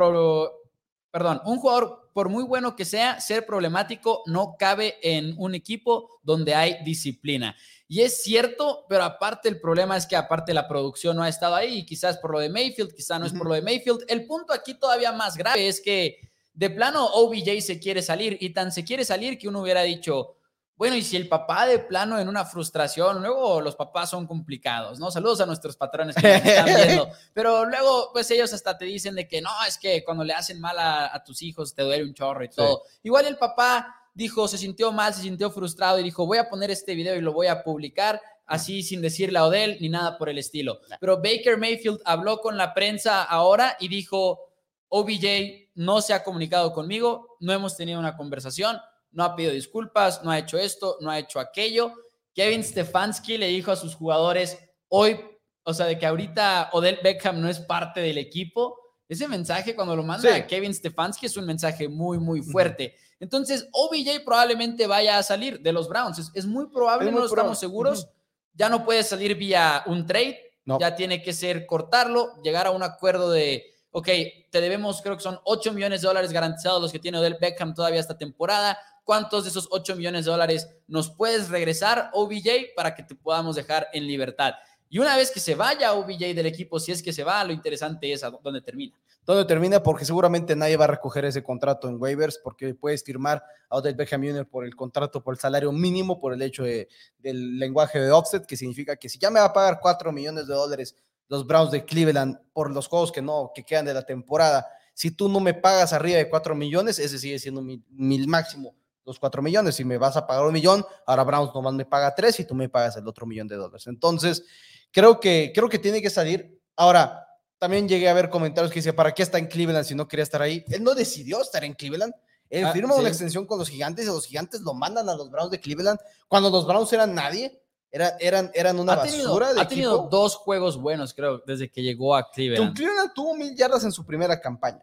perdón, 1.10 1.40
un 1.44 1.58
jugador 1.58 2.10
por 2.14 2.28
muy 2.28 2.44
bueno 2.44 2.76
que 2.76 2.84
sea, 2.84 3.20
ser 3.20 3.46
problemático 3.46 4.22
no 4.26 4.56
cabe 4.58 4.96
en 5.02 5.34
un 5.38 5.54
equipo 5.54 6.20
donde 6.22 6.54
hay 6.54 6.76
disciplina. 6.84 7.56
Y 7.92 8.00
es 8.00 8.22
cierto, 8.22 8.86
pero 8.88 9.04
aparte 9.04 9.50
el 9.50 9.60
problema 9.60 9.98
es 9.98 10.06
que 10.06 10.16
aparte 10.16 10.54
la 10.54 10.66
producción 10.66 11.14
no 11.14 11.24
ha 11.24 11.28
estado 11.28 11.56
ahí, 11.56 11.80
y 11.80 11.84
quizás 11.84 12.16
por 12.16 12.32
lo 12.32 12.38
de 12.38 12.48
Mayfield, 12.48 12.94
quizás 12.94 13.20
no 13.20 13.26
es 13.26 13.34
por 13.34 13.46
lo 13.46 13.52
de 13.52 13.60
Mayfield. 13.60 14.06
El 14.08 14.24
punto 14.24 14.54
aquí 14.54 14.72
todavía 14.72 15.12
más 15.12 15.36
grave 15.36 15.68
es 15.68 15.78
que 15.82 16.32
de 16.54 16.70
plano 16.70 17.04
OBJ 17.04 17.60
se 17.60 17.78
quiere 17.78 18.00
salir 18.00 18.38
y 18.40 18.54
tan 18.54 18.72
se 18.72 18.82
quiere 18.82 19.04
salir 19.04 19.36
que 19.36 19.46
uno 19.46 19.60
hubiera 19.60 19.82
dicho, 19.82 20.36
bueno, 20.74 20.96
y 20.96 21.02
si 21.02 21.18
el 21.18 21.28
papá 21.28 21.66
de 21.66 21.80
plano 21.80 22.18
en 22.18 22.30
una 22.30 22.46
frustración, 22.46 23.20
luego 23.20 23.60
los 23.60 23.76
papás 23.76 24.08
son 24.08 24.26
complicados, 24.26 24.98
¿no? 24.98 25.10
Saludos 25.10 25.42
a 25.42 25.46
nuestros 25.46 25.76
patrones 25.76 26.16
que 26.16 26.22
nos 26.26 26.46
están 26.46 26.64
viendo, 26.64 27.10
pero 27.34 27.66
luego 27.66 28.08
pues 28.10 28.30
ellos 28.30 28.54
hasta 28.54 28.78
te 28.78 28.86
dicen 28.86 29.16
de 29.16 29.28
que 29.28 29.42
no, 29.42 29.50
es 29.68 29.76
que 29.76 30.02
cuando 30.02 30.24
le 30.24 30.32
hacen 30.32 30.58
mal 30.58 30.78
a, 30.78 31.14
a 31.14 31.22
tus 31.22 31.42
hijos 31.42 31.74
te 31.74 31.82
duele 31.82 32.04
un 32.04 32.14
chorro 32.14 32.42
y 32.42 32.48
todo. 32.48 32.84
Igual 33.02 33.26
el 33.26 33.36
papá 33.36 34.01
dijo, 34.14 34.48
se 34.48 34.58
sintió 34.58 34.92
mal, 34.92 35.14
se 35.14 35.22
sintió 35.22 35.50
frustrado 35.50 35.98
y 35.98 36.02
dijo, 36.02 36.26
voy 36.26 36.38
a 36.38 36.48
poner 36.48 36.70
este 36.70 36.94
video 36.94 37.16
y 37.16 37.20
lo 37.20 37.32
voy 37.32 37.46
a 37.46 37.62
publicar 37.62 38.20
así 38.46 38.82
sin 38.82 39.00
decirle 39.00 39.38
a 39.38 39.46
Odell 39.46 39.78
ni 39.80 39.88
nada 39.88 40.18
por 40.18 40.28
el 40.28 40.38
estilo. 40.38 40.80
Pero 41.00 41.16
Baker 41.16 41.56
Mayfield 41.56 42.00
habló 42.04 42.40
con 42.40 42.56
la 42.56 42.74
prensa 42.74 43.22
ahora 43.22 43.76
y 43.80 43.88
dijo, 43.88 44.40
OBJ 44.88 45.70
no 45.74 46.02
se 46.02 46.12
ha 46.12 46.22
comunicado 46.22 46.72
conmigo, 46.72 47.36
no 47.40 47.52
hemos 47.52 47.76
tenido 47.76 47.98
una 47.98 48.16
conversación, 48.16 48.78
no 49.10 49.24
ha 49.24 49.34
pedido 49.34 49.52
disculpas, 49.52 50.22
no 50.22 50.30
ha 50.30 50.38
hecho 50.38 50.58
esto, 50.58 50.98
no 51.00 51.10
ha 51.10 51.18
hecho 51.18 51.40
aquello. 51.40 51.92
Kevin 52.34 52.62
Stefanski 52.62 53.38
le 53.38 53.48
dijo 53.48 53.72
a 53.72 53.76
sus 53.76 53.94
jugadores 53.94 54.58
hoy, 54.88 55.18
o 55.64 55.72
sea, 55.72 55.86
de 55.86 55.98
que 55.98 56.06
ahorita 56.06 56.70
Odell 56.72 56.98
Beckham 57.02 57.40
no 57.40 57.48
es 57.48 57.60
parte 57.60 58.00
del 58.00 58.18
equipo. 58.18 58.76
Ese 59.12 59.28
mensaje 59.28 59.74
cuando 59.74 59.94
lo 59.94 60.02
manda 60.02 60.22
Sí. 60.28 60.34
a 60.40 60.46
Kevin 60.46 60.72
Stefanski 60.74 61.26
es 61.26 61.36
un 61.36 61.44
mensaje 61.46 61.86
muy, 61.88 62.18
muy 62.18 62.40
fuerte. 62.42 62.96
Entonces, 63.20 63.68
OBJ 63.72 64.24
probablemente 64.24 64.86
vaya 64.86 65.18
a 65.18 65.22
salir 65.22 65.60
de 65.60 65.72
los 65.72 65.88
Browns. 65.88 66.18
Es, 66.18 66.30
es 66.34 66.46
muy 66.46 66.66
probable, 66.68 67.08
Es 67.10 67.14
no 67.14 67.24
estamos 67.24 67.58
seguros. 67.58 68.08
Ya 68.54 68.68
no 68.68 68.84
puede 68.84 69.02
salir 69.02 69.34
vía 69.36 69.82
un 69.86 70.06
trade, 70.06 70.38
No. 70.64 70.78
ya 70.80 70.94
tiene 70.94 71.22
que 71.22 71.32
ser 71.32 71.66
cortarlo, 71.66 72.40
llegar 72.42 72.66
a 72.66 72.70
un 72.70 72.82
acuerdo 72.82 73.30
de, 73.30 73.64
ok, 73.90 74.08
te 74.50 74.60
debemos, 74.60 75.02
creo 75.02 75.16
que 75.16 75.22
son 75.22 75.38
8 75.44 75.72
millones 75.72 76.00
de 76.02 76.08
dólares 76.08 76.32
garantizados 76.32 76.80
los 76.80 76.90
que 76.92 76.98
tiene 76.98 77.18
Odell 77.18 77.36
Beckham 77.40 77.74
todavía 77.74 78.00
esta 78.00 78.16
temporada. 78.16 78.78
¿Cuántos 79.04 79.44
de 79.44 79.50
esos 79.50 79.68
8 79.72 79.94
millones 79.96 80.24
de 80.24 80.30
dólares 80.30 80.68
nos 80.86 81.10
puedes 81.10 81.48
regresar, 81.48 82.10
OBJ, 82.14 82.72
para 82.76 82.94
que 82.94 83.02
te 83.02 83.14
podamos 83.14 83.56
dejar 83.56 83.88
en 83.92 84.06
libertad? 84.06 84.54
Y 84.92 84.98
una 84.98 85.16
vez 85.16 85.30
que 85.30 85.40
se 85.40 85.54
vaya 85.54 85.94
OBJ 85.94 86.34
del 86.34 86.44
equipo, 86.44 86.78
si 86.78 86.92
es 86.92 87.02
que 87.02 87.14
se 87.14 87.24
va, 87.24 87.42
lo 87.44 87.54
interesante 87.54 88.12
es 88.12 88.22
a 88.24 88.30
dónde 88.30 88.60
termina. 88.60 88.94
¿Dónde 89.24 89.46
termina? 89.46 89.82
Porque 89.82 90.04
seguramente 90.04 90.54
nadie 90.54 90.76
va 90.76 90.84
a 90.84 90.88
recoger 90.88 91.24
ese 91.24 91.42
contrato 91.42 91.88
en 91.88 91.96
waivers 91.98 92.38
porque 92.44 92.74
puedes 92.74 93.02
firmar 93.02 93.42
a 93.70 93.78
Odell 93.78 93.94
Beckham 93.94 94.20
Jr. 94.22 94.46
por 94.46 94.66
el 94.66 94.76
contrato, 94.76 95.24
por 95.24 95.32
el 95.32 95.40
salario 95.40 95.72
mínimo, 95.72 96.20
por 96.20 96.34
el 96.34 96.42
hecho 96.42 96.64
de- 96.64 96.88
del 97.18 97.58
lenguaje 97.58 98.00
de 98.00 98.10
offset, 98.12 98.44
que 98.44 98.54
significa 98.54 98.94
que 98.96 99.08
si 99.08 99.18
ya 99.18 99.30
me 99.30 99.40
va 99.40 99.46
a 99.46 99.52
pagar 99.54 99.78
4 99.80 100.12
millones 100.12 100.46
de 100.46 100.52
dólares 100.52 100.94
los 101.26 101.46
Browns 101.46 101.70
de 101.70 101.86
Cleveland 101.86 102.38
por 102.52 102.70
los 102.70 102.86
juegos 102.86 103.10
que 103.10 103.22
no, 103.22 103.50
que 103.54 103.64
quedan 103.64 103.86
de 103.86 103.94
la 103.94 104.02
temporada, 104.02 104.68
si 104.92 105.10
tú 105.12 105.26
no 105.26 105.40
me 105.40 105.54
pagas 105.54 105.94
arriba 105.94 106.18
de 106.18 106.28
4 106.28 106.54
millones, 106.54 106.98
ese 106.98 107.18
sigue 107.18 107.38
siendo 107.38 107.62
mi, 107.62 107.82
máximo, 108.26 108.74
los 109.06 109.18
4 109.18 109.40
millones. 109.40 109.74
Si 109.74 109.86
me 109.86 109.96
vas 109.96 110.18
a 110.18 110.26
pagar 110.26 110.44
un 110.44 110.52
millón, 110.52 110.84
ahora 111.06 111.24
Browns 111.24 111.54
nomás 111.54 111.72
me 111.72 111.86
paga 111.86 112.14
3 112.14 112.40
y 112.40 112.44
tú 112.44 112.54
me 112.54 112.68
pagas 112.68 112.98
el 112.98 113.08
otro 113.08 113.24
millón 113.24 113.48
de 113.48 113.56
dólares. 113.56 113.86
Entonces, 113.86 114.44
creo 114.92 115.18
que, 115.18 115.50
creo 115.54 115.68
que 115.68 115.78
tiene 115.78 116.00
que 116.00 116.10
salir. 116.10 116.60
Ahora, 116.76 117.26
también 117.58 117.88
llegué 117.88 118.08
a 118.08 118.14
ver 118.14 118.28
comentarios 118.30 118.72
que 118.72 118.78
dice, 118.80 118.92
¿para 118.92 119.12
qué 119.12 119.22
está 119.24 119.38
en 119.38 119.46
Cleveland 119.46 119.84
si 119.84 119.94
no 119.94 120.06
quería 120.06 120.22
estar 120.22 120.40
ahí? 120.42 120.64
Él 120.70 120.82
no 120.84 120.94
decidió 120.94 121.42
estar 121.42 121.64
en 121.64 121.74
Cleveland. 121.74 122.14
Él 122.50 122.64
Ah, 122.66 122.72
firma 122.72 122.94
sí. 122.94 123.00
una 123.00 123.08
extensión 123.08 123.46
con 123.46 123.58
los 123.58 123.68
gigantes 123.68 124.04
y 124.04 124.08
los 124.08 124.26
gigantes 124.26 124.60
lo 124.60 124.74
mandan 124.74 125.08
a 125.08 125.14
los 125.14 125.30
Browns 125.30 125.50
de 125.50 125.58
Cleveland 125.60 125.98
cuando 126.28 126.50
los 126.50 126.66
Browns 126.66 126.92
eran 126.92 127.14
nadie. 127.14 127.58
Era, 127.94 128.16
eran, 128.20 128.50
eran 128.54 128.78
una 128.80 128.94
ha 128.94 129.02
tenido, 129.02 129.24
basura 129.28 129.52
de 129.52 129.60
ha 129.60 129.68
tenido 129.68 129.94
equipo. 129.96 130.08
dos 130.10 130.36
juegos 130.36 130.78
buenos, 130.78 131.12
creo, 131.12 131.42
desde 131.46 131.70
que 131.70 131.82
llegó 131.82 132.16
a 132.16 132.30
Cleveland. 132.30 132.74
Cleveland 132.74 133.12
tuvo 133.14 133.34
mil 133.36 133.54
yardas 133.54 133.84
en 133.84 133.92
su 133.92 134.04
primera 134.06 134.40
campaña. 134.40 134.82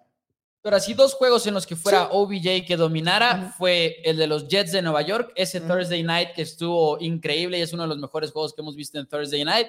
Pero 0.61 0.75
así 0.75 0.93
dos 0.93 1.15
juegos 1.15 1.47
en 1.47 1.53
los 1.55 1.65
que 1.65 1.75
fuera 1.75 2.03
Sí. 2.03 2.07
OBJ 2.11 2.65
que 2.67 2.75
dominara 2.77 3.53
fue 3.57 3.97
el 4.03 4.17
de 4.17 4.27
los 4.27 4.47
Jets 4.47 4.71
de 4.73 4.81
Nueva 4.83 5.01
York, 5.01 5.31
ese. 5.35 5.59
Thursday 5.61 6.03
Night 6.03 6.33
que 6.35 6.43
estuvo 6.43 6.99
increíble 6.99 7.57
y 7.57 7.61
es 7.61 7.73
uno 7.73 7.83
de 7.83 7.89
los 7.89 7.97
mejores 7.97 8.31
juegos 8.31 8.53
que 8.53 8.61
hemos 8.61 8.75
visto 8.75 8.99
en 8.99 9.07
Thursday 9.07 9.43
Night, 9.43 9.67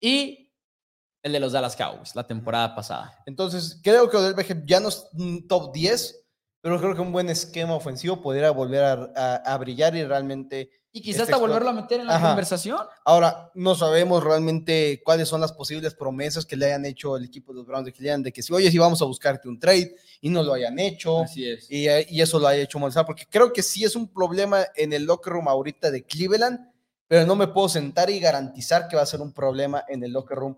y 0.00 0.52
el 1.22 1.32
de 1.32 1.40
los 1.40 1.52
Dallas 1.52 1.76
Cowboys 1.76 2.14
la 2.14 2.26
temporada 2.26 2.74
pasada. 2.74 3.22
Entonces, 3.26 3.78
creo 3.82 4.08
que 4.08 4.16
Odell 4.16 4.34
Beckham 4.34 4.64
ya 4.66 4.80
no 4.80 4.88
es 4.88 5.06
top 5.48 5.72
10, 5.72 6.16
pero 6.62 6.78
creo 6.80 6.94
que 6.94 7.00
un 7.02 7.12
buen 7.12 7.28
esquema 7.28 7.74
ofensivo 7.74 8.20
podría 8.22 8.50
volver 8.50 8.82
a, 8.84 9.12
a- 9.14 9.36
a 9.36 9.58
brillar 9.58 9.94
y 9.96 10.04
realmente 10.04 10.70
Y 10.92 11.02
quizás 11.02 11.22
hasta 11.22 11.36
volverlo 11.36 11.70
a 11.70 11.72
meter 11.74 12.00
en 12.00 12.06
la 12.06 12.16
Ajá. 12.16 12.28
conversación. 12.28 12.78
Ahora, 13.04 13.50
no 13.54 13.74
sabemos 13.74 14.24
realmente 14.24 15.02
cuáles 15.04 15.28
son 15.28 15.40
las 15.42 15.52
posibles 15.52 15.94
promesas 15.94 16.44
que 16.46 16.56
le 16.56 16.66
hayan 16.66 16.84
hecho 16.86 17.16
el 17.16 17.24
equipo 17.26 17.52
de 17.52 17.58
los 17.58 17.66
Browns 17.66 17.84
de 17.86 17.92
Cleveland, 17.92 18.24
de 18.24 18.32
que 18.32 18.42
si, 18.42 18.52
oye, 18.52 18.70
si 18.70 18.78
vamos 18.78 19.00
a 19.02 19.04
buscarte 19.04 19.46
un 19.48 19.58
trade 19.58 19.94
y 20.22 20.28
no 20.30 20.42
lo 20.42 20.54
hayan 20.54 20.78
hecho, 20.78 21.20
Así 21.22 21.46
es. 21.48 21.70
y, 21.70 21.86
eh, 21.86 22.06
y 22.10 22.20
eso 22.22 22.38
lo 22.38 22.46
haya 22.48 22.62
hecho 22.62 22.78
molestar, 22.78 23.04
porque 23.06 23.26
creo 23.28 23.52
que 23.52 23.62
sí 23.62 23.84
es 23.84 23.94
un 23.94 24.08
problema 24.12 24.64
en 24.74 24.92
el 24.94 25.04
locker 25.04 25.32
room 25.34 25.48
ahorita 25.48 25.90
de 25.90 26.02
Cleveland, 26.04 26.60
pero 27.10 27.26
no 27.26 27.34
me 27.34 27.48
puedo 27.48 27.68
sentar 27.68 28.08
y 28.08 28.20
garantizar 28.20 28.86
que 28.86 28.94
va 28.94 29.02
a 29.02 29.06
ser 29.06 29.20
un 29.20 29.32
problema 29.32 29.84
en 29.88 30.04
el 30.04 30.12
locker 30.12 30.38
room 30.38 30.56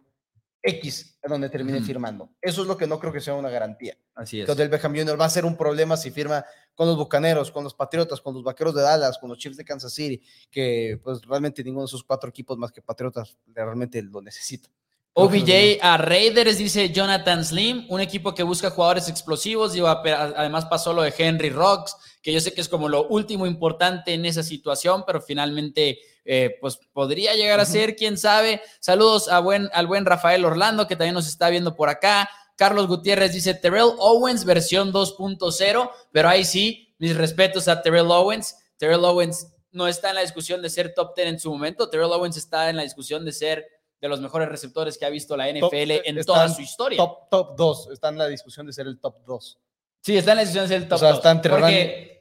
X, 0.62 1.18
donde 1.26 1.49
termine 1.49 1.80
firmando. 1.80 2.28
Eso 2.42 2.61
es 2.61 2.68
lo 2.68 2.76
que 2.76 2.87
no 2.87 2.99
creo 3.00 3.11
que 3.11 3.23
sea 3.23 3.32
una 3.32 3.49
garantía. 3.49 3.97
Así 4.14 4.38
es. 4.38 4.44
Que 4.44 4.52
Odell 4.52 4.68
Beckham 4.68 4.94
Jr. 4.94 5.18
va 5.18 5.25
a 5.25 5.30
ser 5.30 5.47
un 5.47 5.56
problema 5.56 5.97
si 5.97 6.11
firma 6.11 6.44
con 6.75 6.87
los 6.87 6.99
Bucaneros, 6.99 7.50
con 7.50 7.64
los 7.64 7.73
Patriotas, 7.73 8.21
con 8.21 8.35
los 8.35 8.44
Vaqueros 8.44 8.75
de 8.75 8.82
Dallas, 8.82 9.16
con 9.16 9.30
los 9.30 9.38
Chiefs 9.38 9.56
de 9.56 9.64
Kansas 9.64 9.94
City, 9.94 10.23
que 10.50 11.00
pues 11.02 11.23
realmente 11.23 11.64
ninguno 11.64 11.85
de 11.85 11.87
esos 11.87 12.04
cuatro 12.04 12.28
equipos 12.28 12.59
más 12.59 12.71
que 12.71 12.82
Patriotas 12.82 13.35
realmente 13.47 14.02
lo 14.02 14.21
necesita. 14.21 14.68
OBJ 15.14 15.78
a 15.82 15.97
Raiders, 15.97 16.59
dice 16.59 16.90
Jonathan 16.90 17.44
Slim, 17.44 17.87
un 17.88 18.00
equipo 18.00 18.35
que 18.35 18.42
busca 18.42 18.71
jugadores 18.71 19.09
explosivos. 19.09 19.75
Ape- 19.76 20.12
además 20.37 20.66
pasó 20.66 20.92
lo 20.92 21.02
de 21.02 21.12
Henry 21.16 21.50
Rocks, 21.50 21.97
que 22.22 22.32
yo 22.32 22.40
sé 22.40 22.54
que 22.54 22.60
es 22.60 22.68
como 22.68 22.88
lo 22.88 23.06
último 23.08 23.46
importante 23.46 24.14
en 24.14 24.24
esa 24.24 24.42
situación, 24.42 25.04
pero 25.06 25.20
finalmente 25.20 25.98
eh, 26.24 26.56
pues 26.60 26.78
podría 26.92 27.34
llegar 27.34 27.58
a 27.60 27.64
ser, 27.64 27.96
quién 27.96 28.16
sabe. 28.16 28.62
Saludos 28.80 29.28
a 29.28 29.40
buen, 29.40 29.68
al 29.72 29.86
buen 29.88 30.06
Rafael 30.06 30.44
Orlando, 30.44 30.86
que 30.86 30.94
también 30.96 31.14
nos 31.14 31.26
está 31.26 31.50
viendo 31.50 31.74
por 31.74 31.88
acá. 31.88 32.30
Carlos 32.56 32.86
Gutiérrez 32.86 33.32
dice 33.32 33.54
Terrell 33.54 33.90
Owens 33.98 34.44
versión 34.44 34.92
2.0, 34.92 35.90
pero 36.12 36.28
ahí 36.28 36.44
sí, 36.44 36.94
mis 36.98 37.16
respetos 37.16 37.66
a 37.66 37.82
Terrell 37.82 38.10
Owens. 38.10 38.56
Terrell 38.76 39.04
Owens 39.04 39.48
no 39.72 39.88
está 39.88 40.10
en 40.10 40.16
la 40.16 40.20
discusión 40.20 40.62
de 40.62 40.70
ser 40.70 40.94
top 40.94 41.16
10 41.16 41.28
en 41.28 41.40
su 41.40 41.50
momento, 41.50 41.88
Terrell 41.88 42.12
Owens 42.12 42.36
está 42.36 42.68
en 42.70 42.76
la 42.76 42.82
discusión 42.82 43.24
de 43.24 43.32
ser 43.32 43.66
de 44.00 44.08
los 44.08 44.20
mejores 44.20 44.48
receptores 44.48 44.98
que 44.98 45.06
ha 45.06 45.10
visto 45.10 45.36
la 45.36 45.48
NFL 45.48 45.60
Top- 45.60 45.72
en 45.74 46.18
están 46.18 46.24
toda 46.24 46.48
su 46.48 46.60
historia. 46.60 46.96
Top, 46.98 47.28
top 47.30 47.56
2, 47.56 47.88
está 47.92 48.08
en 48.10 48.18
la 48.18 48.26
discusión 48.26 48.66
de 48.66 48.72
ser 48.72 48.86
el 48.86 49.00
top 49.00 49.16
2. 49.24 49.58
Sí, 50.00 50.16
está 50.16 50.32
en 50.32 50.36
la 50.38 50.42
discusión 50.42 50.64
de 50.64 50.68
ser 50.68 50.82
el 50.82 50.88
top 50.88 50.98
sea, 50.98 51.08
2, 51.10 51.18
está 51.18 51.30
entre 51.30 51.50
Porque, 51.52 52.12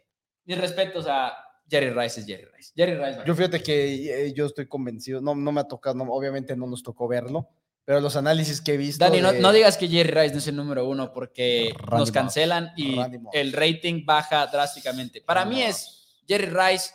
mis 0.45 0.57
respetos 0.57 1.05
a 1.07 1.33
Jerry 1.69 1.89
Rice 1.91 2.19
es 2.21 2.25
Jerry 2.25 2.45
Rice. 2.55 2.73
Jerry 2.75 2.95
Rice. 2.95 3.19
va 3.19 3.25
Yo 3.25 3.35
fíjate 3.35 3.61
que 3.63 4.25
eh, 4.27 4.33
yo 4.33 4.45
estoy 4.45 4.67
convencido, 4.67 5.21
no, 5.21 5.35
no 5.35 5.51
me 5.51 5.61
ha 5.61 5.67
tocado, 5.67 5.95
no, 5.95 6.11
obviamente 6.11 6.55
no 6.55 6.67
nos 6.67 6.83
tocó 6.83 7.07
verlo, 7.07 7.47
pero 7.85 7.99
los 8.01 8.15
análisis 8.15 8.59
que 8.61 8.73
he 8.73 8.77
visto. 8.77 9.03
Dani, 9.03 9.21
no, 9.21 9.31
de- 9.31 9.39
no 9.39 9.51
digas 9.51 9.77
que 9.77 9.87
Jerry 9.87 10.11
Rice 10.11 10.33
no 10.33 10.39
es 10.39 10.47
el 10.47 10.55
número 10.55 10.87
uno 10.87 11.13
porque 11.13 11.73
Randy 11.77 11.91
nos 11.91 11.99
Moss. 11.99 12.11
cancelan 12.11 12.71
y 12.75 12.95
Moss. 12.95 13.33
el 13.33 13.53
rating 13.53 14.05
baja 14.05 14.47
drásticamente. 14.47 15.21
Para 15.21 15.41
Randy 15.41 15.55
mí 15.55 15.61
Moss. 15.63 15.75
es 15.77 16.23
Jerry 16.27 16.47
Rice, 16.47 16.91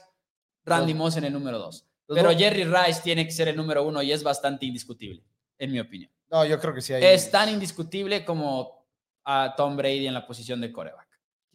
Randy 0.64 0.94
Moss 0.94 1.16
en 1.16 1.24
el 1.24 1.32
número 1.32 1.58
dos. 1.58 1.86
Pero 2.08 2.30
Jerry 2.30 2.64
Rice 2.64 3.00
tiene 3.02 3.24
que 3.24 3.32
ser 3.32 3.48
el 3.48 3.56
número 3.56 3.82
uno 3.84 4.00
y 4.02 4.12
es 4.12 4.22
bastante 4.22 4.64
indiscutible, 4.66 5.24
en 5.58 5.72
mi 5.72 5.80
opinión. 5.80 6.10
No, 6.30 6.44
yo 6.44 6.60
creo 6.60 6.72
que 6.74 6.80
sí 6.80 6.92
hay. 6.92 7.02
Es 7.04 7.30
tan 7.30 7.48
indiscutible 7.48 8.24
como 8.24 8.86
a 9.24 9.54
Tom 9.56 9.76
Brady 9.76 10.06
en 10.06 10.14
la 10.14 10.24
posición 10.26 10.60
de 10.60 10.70
coreback. 10.70 11.05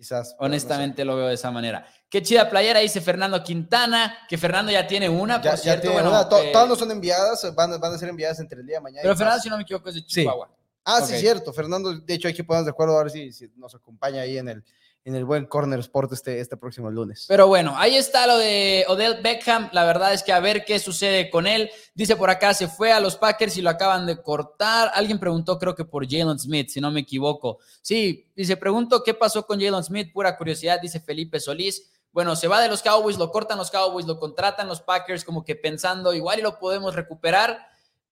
Quizás. 0.01 0.29
pero 0.29 0.47
no 0.49 0.53
sé. 0.53 0.65
Honestamente 0.65 1.05
lo 1.05 1.15
veo 1.15 1.27
de 1.27 1.35
esa 1.35 1.51
manera. 1.51 1.85
Qué 2.09 2.23
chida 2.23 2.49
playera, 2.49 2.79
dice 2.79 3.01
Fernando 3.01 3.43
Quintana, 3.43 4.17
que 4.27 4.35
Fernando 4.37 4.71
ya 4.71 4.87
tiene 4.87 5.07
una, 5.07 5.35
Ya, 5.41 5.51
por 5.51 5.57
ya 5.59 5.63
cierto. 5.63 5.81
tiene 5.81 5.93
bueno, 6.01 6.09
una, 6.09 6.21
eh, 6.39 6.49
todas 6.51 6.67
no 6.67 6.75
son 6.75 6.89
enviadas, 6.89 7.53
van, 7.55 7.79
van 7.79 7.93
a 7.93 7.97
ser 7.99 8.09
enviadas 8.09 8.39
entre 8.39 8.59
el 8.61 8.65
día 8.65 8.77
de 8.77 8.81
mañana. 8.81 9.01
pero. 9.03 9.15
Fernando, 9.15 9.41
si 9.43 9.49
no 9.49 9.57
me 9.57 9.63
equivoco, 9.63 9.89
es 9.89 9.95
de 9.95 10.01
Sí. 10.01 10.07
Chihuahua. 10.07 10.49
Ah, 10.83 11.01
sí, 11.05 11.13
Ok. 11.13 11.19
cierto. 11.19 11.53
Fernando, 11.53 11.93
de 11.93 12.13
hecho, 12.15 12.27
hay 12.27 12.33
que 12.33 12.43
ponernos 12.43 12.65
de 12.65 12.71
acuerdo 12.71 12.97
a 12.97 13.03
ver 13.03 13.11
si, 13.11 13.31
si 13.31 13.47
nos 13.55 13.75
acompaña 13.75 14.21
ahí 14.23 14.39
en 14.39 14.49
el, 14.49 14.63
en 15.03 15.15
el 15.15 15.25
buen 15.25 15.45
Corner 15.45 15.79
Sport 15.79 16.13
este, 16.13 16.39
este 16.39 16.57
próximo 16.57 16.91
lunes. 16.91 17.25
Pero 17.27 17.47
bueno, 17.47 17.73
ahí 17.77 17.95
está 17.95 18.27
lo 18.27 18.37
de 18.37 18.85
Odell 18.87 19.21
Beckham. 19.21 19.69
La 19.73 19.83
verdad 19.83 20.13
es 20.13 20.23
que 20.23 20.31
a 20.31 20.39
ver 20.39 20.63
qué 20.63 20.79
sucede 20.79 21.29
con 21.29 21.47
él. 21.47 21.71
Dice 21.95 22.15
por 22.15 22.29
acá, 22.29 22.53
se 22.53 22.67
fue 22.67 22.91
a 22.91 22.99
los 22.99 23.15
Packers 23.15 23.57
y 23.57 23.61
lo 23.61 23.69
acaban 23.69 24.05
de 24.05 24.21
cortar. 24.21 24.91
Alguien 24.93 25.19
preguntó, 25.19 25.57
creo 25.57 25.75
que 25.75 25.85
por 25.85 26.07
Jalen 26.07 26.37
Smith, 26.37 26.69
si 26.69 26.79
no 26.79 26.91
me 26.91 27.01
equivoco. 27.01 27.59
Sí, 27.81 28.29
dice, 28.35 28.57
pregunto 28.57 29.03
qué 29.03 29.13
pasó 29.13 29.45
con 29.45 29.59
Jalen 29.59 29.83
Smith, 29.83 30.11
pura 30.13 30.37
curiosidad, 30.37 30.79
dice 30.79 30.99
Felipe 30.99 31.39
Solís. 31.39 31.91
Bueno, 32.11 32.35
se 32.35 32.47
va 32.47 32.61
de 32.61 32.67
los 32.67 32.81
Cowboys, 32.81 33.17
lo 33.17 33.31
cortan 33.31 33.57
los 33.57 33.71
Cowboys, 33.71 34.05
lo 34.05 34.19
contratan 34.19 34.67
los 34.67 34.81
Packers, 34.81 35.23
como 35.23 35.45
que 35.45 35.55
pensando, 35.55 36.13
igual 36.13 36.39
y 36.39 36.41
lo 36.41 36.59
podemos 36.59 36.93
recuperar 36.93 37.71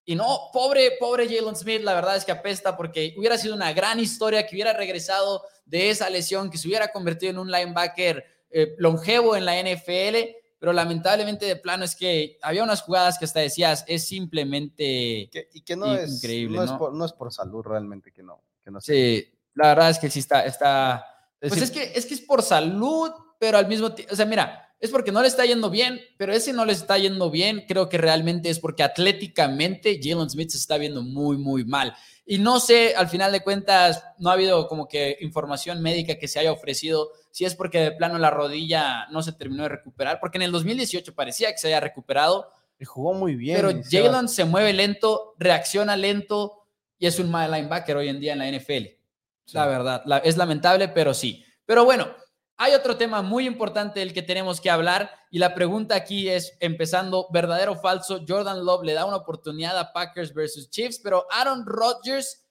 y 0.09 0.15
no, 0.15 0.49
pobre, 0.51 0.93
pobre 0.99 1.27
Jalen 1.27 1.55
Smith, 1.55 1.83
la 1.83 1.93
verdad 1.93 2.15
es 2.15 2.25
que 2.25 2.31
apesta 2.31 2.75
porque 2.75 3.13
hubiera 3.15 3.37
sido 3.37 3.53
una 3.53 3.73
gran 3.73 3.99
historia 3.99 4.47
que 4.47 4.55
hubiera 4.55 4.73
regresado 4.73 5.43
de 5.69 5.89
esa 5.89 6.09
lesión, 6.09 6.49
que 6.49 6.57
se 6.57 6.67
hubiera 6.67 6.89
convertido 6.89 7.31
en 7.31 7.39
un 7.39 7.51
linebacker 7.51 8.25
eh, 8.49 8.75
longevo 8.77 9.35
en 9.35 9.45
la 9.45 9.61
NFL, 9.61 10.17
pero 10.57 10.73
lamentablemente 10.73 11.45
de 11.45 11.55
plano 11.55 11.85
es 11.85 11.95
que 11.95 12.37
había 12.41 12.63
unas 12.63 12.81
jugadas 12.81 13.17
que 13.17 13.25
hasta 13.25 13.39
decías, 13.39 13.85
es 13.87 14.07
simplemente 14.07 15.29
y 15.53 15.61
que 15.61 15.75
no 15.75 15.95
es, 15.95 16.11
increíble. 16.15 16.57
No, 16.57 16.63
Es 16.63 16.71
por, 16.71 16.93
no, 16.93 17.05
es 17.05 17.13
por, 17.13 17.31
salud 17.31 17.63
realmente 17.63 18.11
que 18.11 18.23
no. 18.23 18.41
Que 18.63 18.71
no 18.71 18.81
sí, 18.81 19.31
la 19.53 19.69
verdad 19.69 19.91
es 19.91 19.99
que 19.99 20.09
sí 20.09 20.19
está, 20.19 20.45
está 20.45 21.05
pues 21.39 21.61
es, 21.61 21.71
que, 21.71 21.93
es 21.95 22.05
que 22.05 22.15
es 22.15 22.21
por 22.21 22.41
salud, 22.41 23.11
pero 23.39 23.57
al 23.57 23.67
mismo 23.67 23.93
tiempo, 23.93 24.13
o 24.13 24.15
sea, 24.15 24.25
mira, 24.25 24.68
es 24.79 24.89
porque 24.91 25.11
no 25.11 25.21
le 25.21 25.27
está 25.27 25.45
yendo 25.45 25.69
bien, 25.69 25.99
pero 26.17 26.31
ese 26.33 26.53
no 26.53 26.65
le 26.65 26.73
está 26.73 26.97
yendo 26.97 27.29
bien, 27.29 27.65
creo 27.67 27.89
que 27.89 27.97
realmente 27.97 28.49
es 28.49 28.59
porque 28.59 28.83
atléticamente 28.83 29.99
Jalen 30.01 30.29
Smith 30.29 30.49
se 30.49 30.57
está 30.57 30.77
viendo 30.77 31.01
muy, 31.01 31.37
muy 31.37 31.65
mal. 31.65 31.95
Y 32.25 32.37
no 32.37 32.59
sé, 32.59 32.95
al 32.95 33.09
final 33.09 33.31
de 33.31 33.41
cuentas, 33.41 34.03
no 34.19 34.29
ha 34.29 34.33
habido 34.33 34.67
como 34.67 34.87
que 34.87 35.17
información 35.21 35.81
médica 35.81 36.17
que 36.17 36.27
se 36.27 36.39
haya 36.39 36.51
ofrecido, 36.51 37.11
si 37.31 37.43
es 37.43 37.55
porque 37.55 37.79
de 37.79 37.91
plano 37.91 38.17
la 38.19 38.29
rodilla 38.29 39.07
no 39.09 39.21
se 39.21 39.33
terminó 39.33 39.63
de 39.63 39.69
recuperar, 39.69 40.19
porque 40.19 40.37
en 40.37 40.43
el 40.43 40.51
2018 40.51 41.13
parecía 41.13 41.51
que 41.51 41.57
se 41.57 41.67
haya 41.67 41.79
recuperado. 41.79 42.51
Y 42.79 42.85
jugó 42.85 43.13
muy 43.13 43.35
bien. 43.35 43.57
Pero 43.57 43.81
Jalen 43.83 44.29
se 44.29 44.45
mueve 44.45 44.71
lento, 44.71 45.33
reacciona 45.37 45.97
lento 45.97 46.67
y 46.97 47.07
es 47.07 47.19
un 47.19 47.29
mal 47.29 47.51
linebacker 47.51 47.97
hoy 47.97 48.07
en 48.07 48.19
día 48.19 48.33
en 48.33 48.39
la 48.39 48.49
NFL. 48.49 48.85
La 49.53 49.65
verdad, 49.65 50.03
es 50.23 50.37
lamentable, 50.37 50.87
pero 50.87 51.13
sí. 51.13 51.43
Pero 51.65 51.83
bueno, 51.83 52.07
hay 52.61 52.73
otro 52.73 52.97
tema 52.97 53.21
muy 53.21 53.47
importante 53.47 54.01
del 54.01 54.13
que 54.13 54.21
tenemos 54.21 54.59
que 54.59 54.69
hablar 54.69 55.09
y 55.31 55.39
la 55.39 55.55
pregunta 55.55 55.95
aquí 55.95 56.27
es, 56.27 56.57
empezando, 56.59 57.29
verdadero 57.31 57.71
o 57.71 57.75
falso, 57.77 58.19
Jordan 58.27 58.65
Love 58.65 58.83
le 58.83 58.93
da 58.93 59.05
una 59.05 59.15
oportunidad 59.15 59.79
a 59.79 59.93
Packers 59.93 60.33
versus 60.33 60.69
Chiefs, 60.69 60.99
pero 61.01 61.25
Aaron 61.31 61.65
Rodgers 61.65 62.45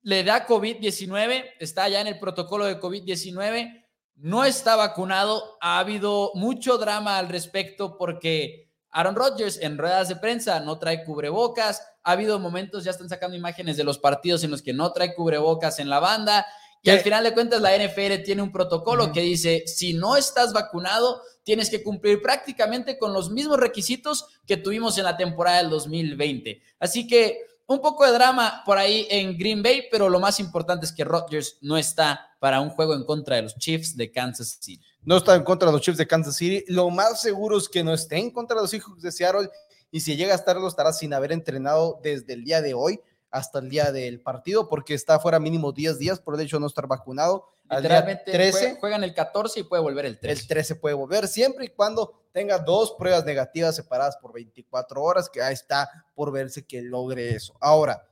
le 0.00 0.24
da 0.24 0.46
COVID-19, 0.46 1.50
está 1.60 1.86
ya 1.90 2.00
en 2.00 2.06
el 2.06 2.18
protocolo 2.18 2.64
de 2.64 2.80
COVID-19, 2.80 3.86
no 4.14 4.46
está 4.46 4.74
vacunado, 4.74 5.58
ha 5.60 5.78
habido 5.78 6.30
mucho 6.34 6.78
drama 6.78 7.18
al 7.18 7.28
respecto 7.28 7.98
porque 7.98 8.72
Aaron 8.90 9.16
Rodgers 9.16 9.58
en 9.60 9.76
ruedas 9.76 10.08
de 10.08 10.16
prensa 10.16 10.60
no 10.60 10.78
trae 10.78 11.04
cubrebocas, 11.04 11.86
ha 12.04 12.12
habido 12.12 12.38
momentos, 12.38 12.84
ya 12.84 12.92
están 12.92 13.10
sacando 13.10 13.36
imágenes 13.36 13.76
de 13.76 13.84
los 13.84 13.98
partidos 13.98 14.44
en 14.44 14.50
los 14.50 14.62
que 14.62 14.72
no 14.72 14.94
trae 14.94 15.14
cubrebocas 15.14 15.78
en 15.78 15.90
la 15.90 16.00
banda, 16.00 16.46
y 16.82 16.90
al 16.90 17.00
final 17.00 17.24
de 17.24 17.34
cuentas, 17.34 17.60
la 17.60 17.76
NFL 17.76 18.22
tiene 18.24 18.42
un 18.42 18.52
protocolo 18.52 19.12
que 19.12 19.20
dice, 19.20 19.64
si 19.66 19.92
no 19.92 20.16
estás 20.16 20.52
vacunado, 20.52 21.22
tienes 21.42 21.68
que 21.68 21.82
cumplir 21.82 22.22
prácticamente 22.22 22.98
con 22.98 23.12
los 23.12 23.30
mismos 23.30 23.58
requisitos 23.58 24.26
que 24.46 24.56
tuvimos 24.56 24.96
en 24.96 25.04
la 25.04 25.16
temporada 25.16 25.58
del 25.58 25.70
2020. 25.70 26.62
Así 26.78 27.06
que 27.06 27.38
un 27.66 27.80
poco 27.80 28.04
de 28.04 28.12
drama 28.12 28.62
por 28.64 28.78
ahí 28.78 29.06
en 29.10 29.36
Green 29.36 29.62
Bay, 29.62 29.84
pero 29.90 30.08
lo 30.08 30.18
más 30.18 30.40
importante 30.40 30.86
es 30.86 30.92
que 30.92 31.04
Rodgers 31.04 31.58
no 31.60 31.76
está 31.76 32.28
para 32.40 32.60
un 32.60 32.70
juego 32.70 32.94
en 32.94 33.04
contra 33.04 33.36
de 33.36 33.42
los 33.42 33.56
Chiefs 33.56 33.96
de 33.96 34.10
Kansas 34.10 34.58
City. 34.60 34.84
No 35.02 35.18
está 35.18 35.36
en 35.36 35.44
contra 35.44 35.68
de 35.68 35.74
los 35.74 35.82
Chiefs 35.82 35.98
de 35.98 36.06
Kansas 36.06 36.34
City. 36.34 36.64
Lo 36.68 36.88
más 36.90 37.20
seguro 37.20 37.58
es 37.58 37.68
que 37.68 37.84
no 37.84 37.92
esté 37.92 38.16
en 38.16 38.30
contra 38.30 38.56
de 38.56 38.62
los 38.62 38.74
hijos 38.74 39.00
de 39.00 39.12
Seattle 39.12 39.50
y 39.90 40.00
si 40.00 40.16
llega 40.16 40.32
a 40.32 40.36
estarlo 40.36 40.66
estará 40.66 40.92
sin 40.92 41.12
haber 41.12 41.32
entrenado 41.32 42.00
desde 42.02 42.32
el 42.32 42.44
día 42.44 42.62
de 42.62 42.74
hoy 42.74 43.00
hasta 43.30 43.60
el 43.60 43.70
día 43.70 43.92
del 43.92 44.20
partido, 44.20 44.68
porque 44.68 44.94
está 44.94 45.18
fuera 45.20 45.38
mínimo 45.38 45.72
10 45.72 45.98
días 45.98 46.20
por 46.20 46.34
el 46.34 46.40
hecho 46.40 46.56
de 46.56 46.60
no 46.60 46.66
estar 46.66 46.86
vacunado. 46.86 47.48
Literalmente 47.70 48.32
13, 48.32 48.78
juegan 48.80 49.04
el 49.04 49.14
14 49.14 49.60
y 49.60 49.62
puede 49.62 49.82
volver 49.82 50.06
el 50.06 50.18
13. 50.18 50.42
El 50.42 50.48
13 50.48 50.74
puede 50.76 50.94
volver, 50.94 51.28
siempre 51.28 51.66
y 51.66 51.68
cuando 51.68 52.24
tenga 52.32 52.58
dos 52.58 52.94
pruebas 52.98 53.24
negativas 53.24 53.76
separadas 53.76 54.16
por 54.16 54.32
24 54.32 55.02
horas, 55.02 55.28
que 55.28 55.40
ahí 55.40 55.54
está 55.54 55.88
por 56.14 56.32
verse 56.32 56.66
que 56.66 56.82
logre 56.82 57.34
eso. 57.34 57.56
Ahora, 57.60 58.08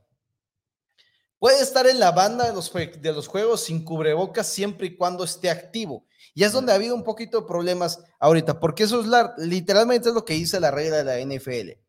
puede 1.40 1.61
estar 1.61 1.87
en 1.88 1.98
la 1.98 2.12
banda 2.12 2.46
de 2.46 2.52
los, 2.52 2.72
de 2.72 3.12
los 3.12 3.26
juegos 3.26 3.64
sin 3.64 3.85
cubrebocas 3.85 4.46
siempre 4.46 4.87
y 4.87 4.96
cuando 4.96 5.24
esté 5.24 5.50
activo. 5.50 6.04
Y 6.35 6.44
es 6.44 6.52
donde 6.52 6.70
ha 6.70 6.76
habido 6.76 6.94
un 6.94 7.02
poquito 7.02 7.40
de 7.40 7.48
problemas 7.48 8.00
ahorita, 8.20 8.61
porque 8.61 8.85
eso 8.85 9.00
es 9.00 9.07
la, 9.09 9.35
literalmente 9.38 10.09
es 10.09 10.14
lo 10.14 10.24
que 10.24 10.35
dice 10.35 10.61
la 10.61 10.70
regla 10.70 11.02
de 11.02 11.04
la 11.04 11.37
NFL. 11.37 11.81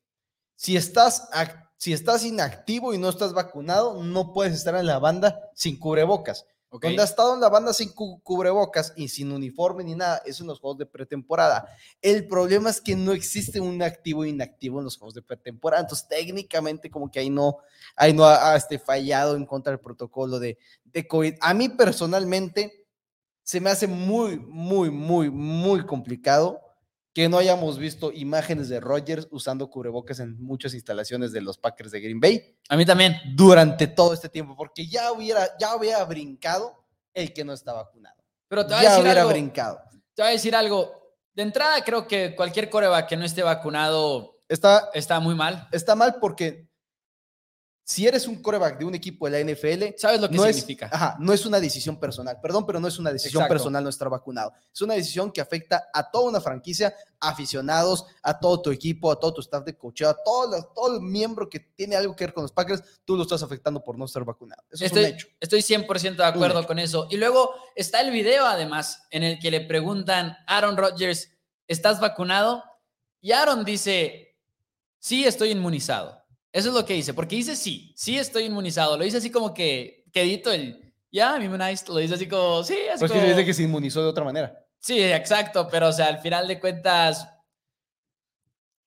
Si 0.56 0.76
estás 0.76 1.30
activo, 1.32 1.69
si 1.80 1.94
estás 1.94 2.26
inactivo 2.26 2.94
y 2.94 2.98
no 2.98 3.08
estás 3.08 3.32
vacunado, 3.32 4.04
no 4.04 4.34
puedes 4.34 4.54
estar 4.54 4.76
en 4.76 4.86
la 4.86 5.00
banda 5.00 5.50
sin 5.56 5.80
cubrebocas. 5.80 6.46
Okay. 6.68 6.90
Donde 6.90 7.02
ha 7.02 7.06
estado 7.06 7.34
en 7.34 7.40
la 7.40 7.48
banda 7.48 7.74
sin 7.74 7.94
cubrebocas 7.94 8.92
y 8.98 9.08
sin 9.08 9.32
uniforme 9.32 9.86
ni 9.86 9.96
nada, 9.96 10.22
es 10.26 10.42
en 10.42 10.48
los 10.48 10.60
juegos 10.60 10.78
de 10.78 10.86
pretemporada. 10.86 11.70
El 12.02 12.28
problema 12.28 12.70
es 12.70 12.82
que 12.82 12.98
no 12.98 13.14
existe 13.14 13.62
un 13.62 13.82
activo 13.82 14.26
e 14.26 14.30
inactivo 14.30 14.80
en 14.80 14.86
los 14.86 14.98
juegos 14.98 15.14
de 15.14 15.22
pretemporada. 15.22 15.84
Entonces, 15.84 16.08
técnicamente, 16.10 16.92
como 16.92 17.10
que 17.10 17.22
ahí 17.22 17.30
no, 17.30 17.60
ahí 17.96 18.12
no 18.12 18.26
ha, 18.26 18.58
este, 18.58 18.78
fallado 18.78 19.38
en 19.38 19.46
contra 19.46 19.72
del 19.72 19.80
protocolo 19.80 20.38
de, 20.38 20.58
de 20.84 21.08
COVID. 21.08 21.36
A 21.40 21.54
mí 21.54 21.70
personalmente 21.70 22.86
se 23.42 23.62
me 23.62 23.70
hace 23.70 23.88
muy, 23.88 24.38
muy, 24.38 24.92
muy, 24.92 25.30
muy 25.32 25.86
complicado 25.86 26.60
que 27.20 27.28
no 27.28 27.38
hayamos 27.38 27.78
visto 27.78 28.14
imágenes 28.14 28.70
de 28.70 28.80
Rogers 28.80 29.28
usando 29.30 29.70
cubrebocas 29.70 30.22
en 30.22 30.42
muchas 30.42 30.74
instalaciones 30.74 31.34
de 31.34 31.42
los 31.42 31.58
Packers 31.58 31.92
de 31.92 32.00
Green 32.00 32.22
Bay. 32.22 32.56
A 32.70 32.78
mí 32.78 32.86
también. 32.86 33.18
Durante 33.36 33.88
todo 33.88 34.14
este 34.14 34.30
tiempo, 34.30 34.56
porque 34.56 34.88
ya 34.88 35.12
hubiera, 35.12 35.50
ya 35.60 35.76
hubiera 35.76 36.02
brincado 36.06 36.82
el 37.14 37.34
que 37.34 37.44
no 37.44 37.52
está 37.52 37.74
vacunado. 37.74 38.16
Pero 38.48 38.66
te 38.66 38.74
voy 38.74 38.84
ya 38.84 38.88
a 38.88 38.92
decir 38.92 39.04
hubiera 39.04 39.26
brincado. 39.26 39.82
Te 40.14 40.22
voy 40.22 40.30
a 40.30 40.32
decir 40.32 40.56
algo. 40.56 40.94
De 41.34 41.44
entrada, 41.44 41.84
creo 41.84 42.08
que 42.08 42.34
cualquier 42.38 42.70
coreback 42.70 43.10
que 43.10 43.18
no 43.18 43.26
esté 43.26 43.44
vacunado 43.44 44.38
está, 44.48 44.90
está 44.94 45.20
muy 45.20 45.36
mal. 45.36 45.68
Está 45.74 45.96
mal 45.96 46.20
porque 46.22 46.69
si 47.90 48.06
eres 48.06 48.28
un 48.28 48.40
coreback 48.40 48.78
de 48.78 48.86
un 48.86 48.94
equipo 48.94 49.28
de 49.28 49.44
la 49.44 49.52
NFL, 49.52 49.98
sabes 49.98 50.22
lo 50.22 50.30
que 50.30 50.36
no 50.36 50.44
significa. 50.44 50.86
Es, 50.86 50.94
ajá, 50.94 51.18
no 51.20 51.34
es 51.34 51.44
una 51.48 51.60
decisión 51.60 52.00
personal. 52.00 52.40
Perdón, 52.40 52.64
pero 52.64 52.80
no 52.80 52.88
es 52.88 53.00
una 53.00 53.12
decisión 53.12 53.48
personal 53.48 53.84
no 53.84 53.90
estar 53.90 54.08
vacunado. 54.12 54.54
Es 54.72 54.80
una 54.84 54.94
decisión 54.94 55.32
que 55.32 55.42
afecta 55.42 55.90
a 55.92 56.12
toda 56.12 56.30
una 56.30 56.40
franquicia, 56.40 56.94
aficionados, 57.20 58.06
a 58.22 58.40
todo 58.40 58.62
tu 58.62 58.70
equipo, 58.70 59.12
a 59.12 59.20
todo 59.20 59.34
tu 59.34 59.42
staff 59.42 59.66
de 59.66 59.76
cocheo, 59.76 60.08
a 60.08 60.16
todo, 60.24 60.72
todo 60.76 60.98
el 60.98 61.02
miembro 61.02 61.50
que 61.50 61.62
tiene 61.62 61.96
algo 61.96 62.16
que 62.16 62.26
ver 62.26 62.34
con 62.36 62.44
los 62.44 62.52
Packers, 62.52 62.84
tú 63.06 63.16
lo 63.18 63.24
estás 63.24 63.42
afectando 63.42 63.84
por 63.84 63.98
no 63.98 64.06
estar 64.06 64.24
vacunado. 64.24 64.62
Eso 64.70 64.86
estoy, 64.86 65.06
es 65.06 65.10
un 65.10 65.16
hecho. 65.16 65.28
Estoy 65.40 65.62
100% 65.62 66.16
de 66.16 66.26
acuerdo 66.26 66.68
con 66.68 66.78
eso. 66.78 67.08
Y 67.10 67.18
luego 67.18 67.56
está 67.76 68.02
el 68.02 68.12
video, 68.12 68.46
además, 68.46 69.08
en 69.10 69.24
el 69.24 69.40
que 69.40 69.50
le 69.50 69.62
preguntan 69.62 70.38
a 70.46 70.58
Aaron 70.58 70.78
Rodgers, 70.78 71.32
¿estás 71.68 72.00
vacunado? 72.00 72.64
Y 73.20 73.32
Aaron 73.32 73.66
dice, 73.66 74.38
sí, 75.00 75.26
estoy 75.26 75.50
inmunizado. 75.50 76.19
Eso 76.52 76.70
es 76.70 76.76
lo 76.76 76.86
que 76.86 76.96
dice, 76.96 77.14
porque 77.14 77.36
dice 77.36 77.56
sí, 77.56 77.94
sí 77.96 78.18
estoy 78.18 78.46
inmunizado. 78.46 78.98
Lo 78.98 79.04
dice 79.04 79.18
así 79.18 79.30
como 79.30 79.54
que, 79.54 80.06
quedito 80.12 80.52
el, 80.52 80.94
ya, 81.12 81.38
yeah, 81.38 81.44
immunized. 81.44 81.88
Lo 81.88 81.98
dice 81.98 82.16
así 82.16 82.28
como, 82.28 82.64
sí, 82.64 82.76
así 82.92 83.00
pues 83.00 83.12
como... 83.12 83.22
que 83.22 83.30
dice 83.30 83.46
que 83.46 83.54
se 83.54 83.64
inmunizó 83.64 84.02
de 84.02 84.10
otra 84.10 84.24
manera. 84.24 84.66
Sí, 84.80 85.02
exacto, 85.04 85.68
pero 85.70 85.90
o 85.90 85.94
sea, 85.94 86.08
al 86.08 86.20
final 86.20 86.48
de 86.48 86.60
cuentas, 86.60 87.28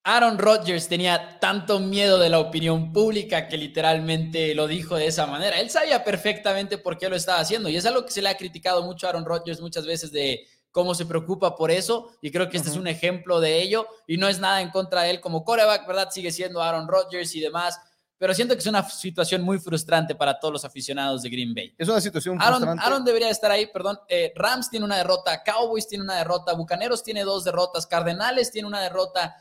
Aaron 0.05 0.38
Rodgers 0.38 0.88
tenía 0.88 1.38
tanto 1.38 1.79
miedo 1.79 2.18
de 2.18 2.29
la 2.29 2.40
opinión 2.40 2.92
pública 2.92 3.46
que 3.46 3.57
literalmente 3.57 4.55
lo 4.55 4.66
dijo 4.66 4.96
de 4.96 5.07
esa 5.07 5.27
manera. 5.27 5.61
Él 5.61 5.70
sabía 5.70 6.03
perfectamente 6.03 6.79
por 6.79 6.98
qué 6.98 7.09
lo 7.09 7.14
estaba 7.14 7.38
haciendo 7.38 7.68
y 7.68 7.77
es 7.77 7.87
algo 7.87 8.05
que 8.05 8.11
se 8.11 8.22
le 8.22 8.29
ha 8.29 8.37
criticado 8.37 8.83
mucho 8.83 9.07
a 9.07 9.11
Aaron 9.11 9.25
Rodgers 9.25 9.61
muchas 9.61 9.87
veces 9.87 10.11
de 10.11 10.44
cómo 10.73 10.95
se 10.95 11.07
preocupa 11.07 11.55
por 11.55 11.71
eso 11.71 12.11
y 12.21 12.33
creo 12.33 12.49
que 12.49 12.57
este 12.57 12.71
es 12.71 12.77
un 12.77 12.89
ejemplo 12.89 13.41
de 13.41 13.63
ello 13.63 13.87
y 14.07 14.17
no 14.17 14.27
es 14.29 14.41
nada 14.41 14.61
en 14.63 14.71
contra 14.71 15.03
de 15.03 15.11
él 15.11 15.21
como 15.21 15.45
coreback, 15.45 15.87
¿verdad? 15.87 16.09
Sigue 16.11 16.33
siendo 16.33 16.61
Aaron 16.61 16.89
Rodgers 16.89 17.35
y 17.37 17.41
demás, 17.41 17.79
pero 18.19 18.35
siento 18.35 18.55
que 18.55 18.61
es 18.61 18.67
una 18.67 18.89
situación 18.89 19.43
muy 19.43 19.59
frustrante 19.59 20.15
para 20.15 20.41
todos 20.41 20.53
los 20.53 20.65
aficionados 20.65 21.23
de 21.23 21.29
Green 21.29 21.55
Bay. 21.55 21.75
Es 21.77 21.89
una 21.89 22.01
situación 22.01 22.41
Aaron, 22.41 22.55
frustrante. 22.55 22.85
Aaron 22.85 23.05
debería 23.05 23.29
estar 23.29 23.51
ahí, 23.51 23.67
perdón. 23.67 23.99
Eh, 24.09 24.33
Rams 24.35 24.71
tiene 24.71 24.87
una 24.87 24.97
derrota, 24.97 25.43
Cowboys 25.45 25.87
tiene 25.87 26.05
una 26.05 26.17
derrota, 26.17 26.55
Bucaneros 26.55 27.03
tiene 27.03 27.23
dos 27.23 27.45
derrotas, 27.45 27.87
Cardenales 27.87 28.51
tiene 28.51 28.67
una 28.67 28.81
derrota. 28.81 29.37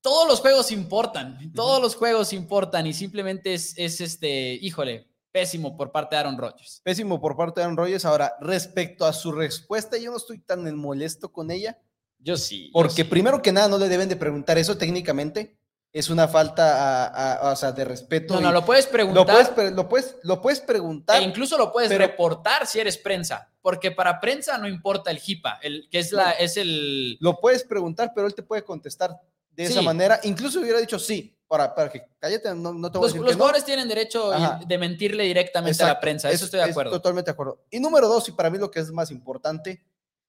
Todos 0.00 0.28
los 0.28 0.40
juegos 0.40 0.70
importan, 0.70 1.52
todos 1.54 1.82
los 1.82 1.94
juegos 1.94 2.32
importan 2.32 2.86
y 2.86 2.94
simplemente 2.94 3.52
es, 3.52 3.74
es 3.76 4.00
este, 4.00 4.54
híjole, 4.54 5.09
Pésimo 5.32 5.76
por 5.76 5.92
parte 5.92 6.16
de 6.16 6.20
Aaron 6.20 6.38
Rodgers. 6.38 6.80
Pésimo 6.82 7.20
por 7.20 7.36
parte 7.36 7.60
de 7.60 7.64
Aaron 7.64 7.76
Rodgers. 7.76 8.04
Ahora, 8.04 8.34
respecto 8.40 9.04
a 9.04 9.12
su 9.12 9.30
respuesta, 9.32 9.96
yo 9.96 10.10
no 10.10 10.16
estoy 10.16 10.38
tan 10.40 10.74
molesto 10.76 11.32
con 11.32 11.50
ella. 11.50 11.78
Yo 12.18 12.36
sí. 12.36 12.70
Porque 12.72 13.04
primero 13.04 13.40
que 13.40 13.52
nada 13.52 13.68
no 13.68 13.78
le 13.78 13.88
deben 13.88 14.08
de 14.08 14.16
preguntar 14.16 14.58
eso 14.58 14.76
técnicamente, 14.76 15.56
es 15.92 16.08
una 16.10 16.28
falta 16.28 17.06
a- 17.06 17.48
a- 17.48 17.52
o 17.52 17.56
sea, 17.56 17.72
de 17.72 17.84
respeto. 17.84 18.34
No, 18.34 18.40
no, 18.40 18.52
lo 18.52 18.64
puedes 18.64 18.86
lo 18.86 18.92
preguntar. 18.92 19.26
puedes, 19.26 19.48
pre- 19.48 19.70
lo 19.70 19.88
puedes, 19.88 20.16
lo 20.22 20.40
puedes 20.40 20.60
preguntar. 20.60 21.20
E 21.20 21.24
incluso 21.24 21.56
lo 21.58 21.72
puedes 21.72 21.88
pero- 21.88 22.06
reportar 22.06 22.66
si 22.66 22.78
eres 22.78 22.96
prensa, 22.98 23.52
porque 23.62 23.90
para 23.90 24.20
prensa 24.20 24.56
no 24.58 24.68
importa 24.68 25.10
el 25.10 25.18
HIPAA, 25.24 25.58
el, 25.62 25.88
que 25.90 25.98
es, 25.98 26.12
la, 26.12 26.32
es 26.32 26.56
el... 26.56 27.16
Lo 27.20 27.40
puedes 27.40 27.64
preguntar, 27.64 28.12
pero 28.14 28.26
él 28.26 28.34
te 28.34 28.42
puede 28.42 28.62
contestar 28.62 29.16
de 29.50 29.64
esa 29.64 29.80
Sí. 29.80 29.84
manera. 29.84 30.20
Incluso 30.24 30.60
hubiera 30.60 30.78
dicho 30.78 30.98
sí, 30.98 31.36
para, 31.50 31.74
para 31.74 31.90
que 31.90 32.00
cállate, 32.20 32.54
no, 32.54 32.72
no 32.72 32.92
te 32.92 32.98
voy 32.98 33.06
a 33.06 33.08
Los, 33.08 33.12
decir 33.12 33.20
los 33.22 33.30
que 33.32 33.36
no. 33.36 33.38
jugadores 33.42 33.64
tienen 33.64 33.88
derecho 33.88 34.32
Ajá. 34.32 34.60
de 34.64 34.78
mentirle 34.78 35.24
directamente 35.24 35.82
a 35.82 35.88
la 35.88 35.98
prensa, 36.00 36.28
es- 36.28 36.36
eso 36.36 36.44
estoy 36.44 36.60
de 36.60 36.66
es 36.66 36.70
acuerdo. 36.70 36.92
totalmente 36.92 37.28
de 37.28 37.32
acuerdo. 37.32 37.64
Y 37.70 37.80
número 37.80 38.06
dos, 38.06 38.28
y 38.28 38.32
para 38.32 38.50
mí 38.50 38.56
lo 38.58 38.70
que 38.70 38.78
es 38.78 38.92
más 38.92 39.10
importante, 39.10 39.82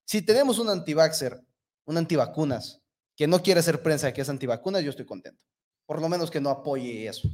si 0.04 0.24
tenemos 0.24 0.58
un 0.58 0.68
antivaxer, 0.70 1.40
un 1.86 1.98
antivacunas, 1.98 2.82
que 3.16 3.28
no 3.28 3.40
quiere 3.44 3.62
ser 3.62 3.84
prensa, 3.84 4.12
que 4.12 4.22
es 4.22 4.30
antivacunas, 4.30 4.82
yo 4.84 4.90
estoy 4.90 5.06
contento. 5.06 5.46
Por 5.86 6.02
lo 6.02 6.10
menos 6.10 6.32
que 6.32 6.42
no 6.42 6.50
apoye 6.50 7.08
eso. 7.08 7.30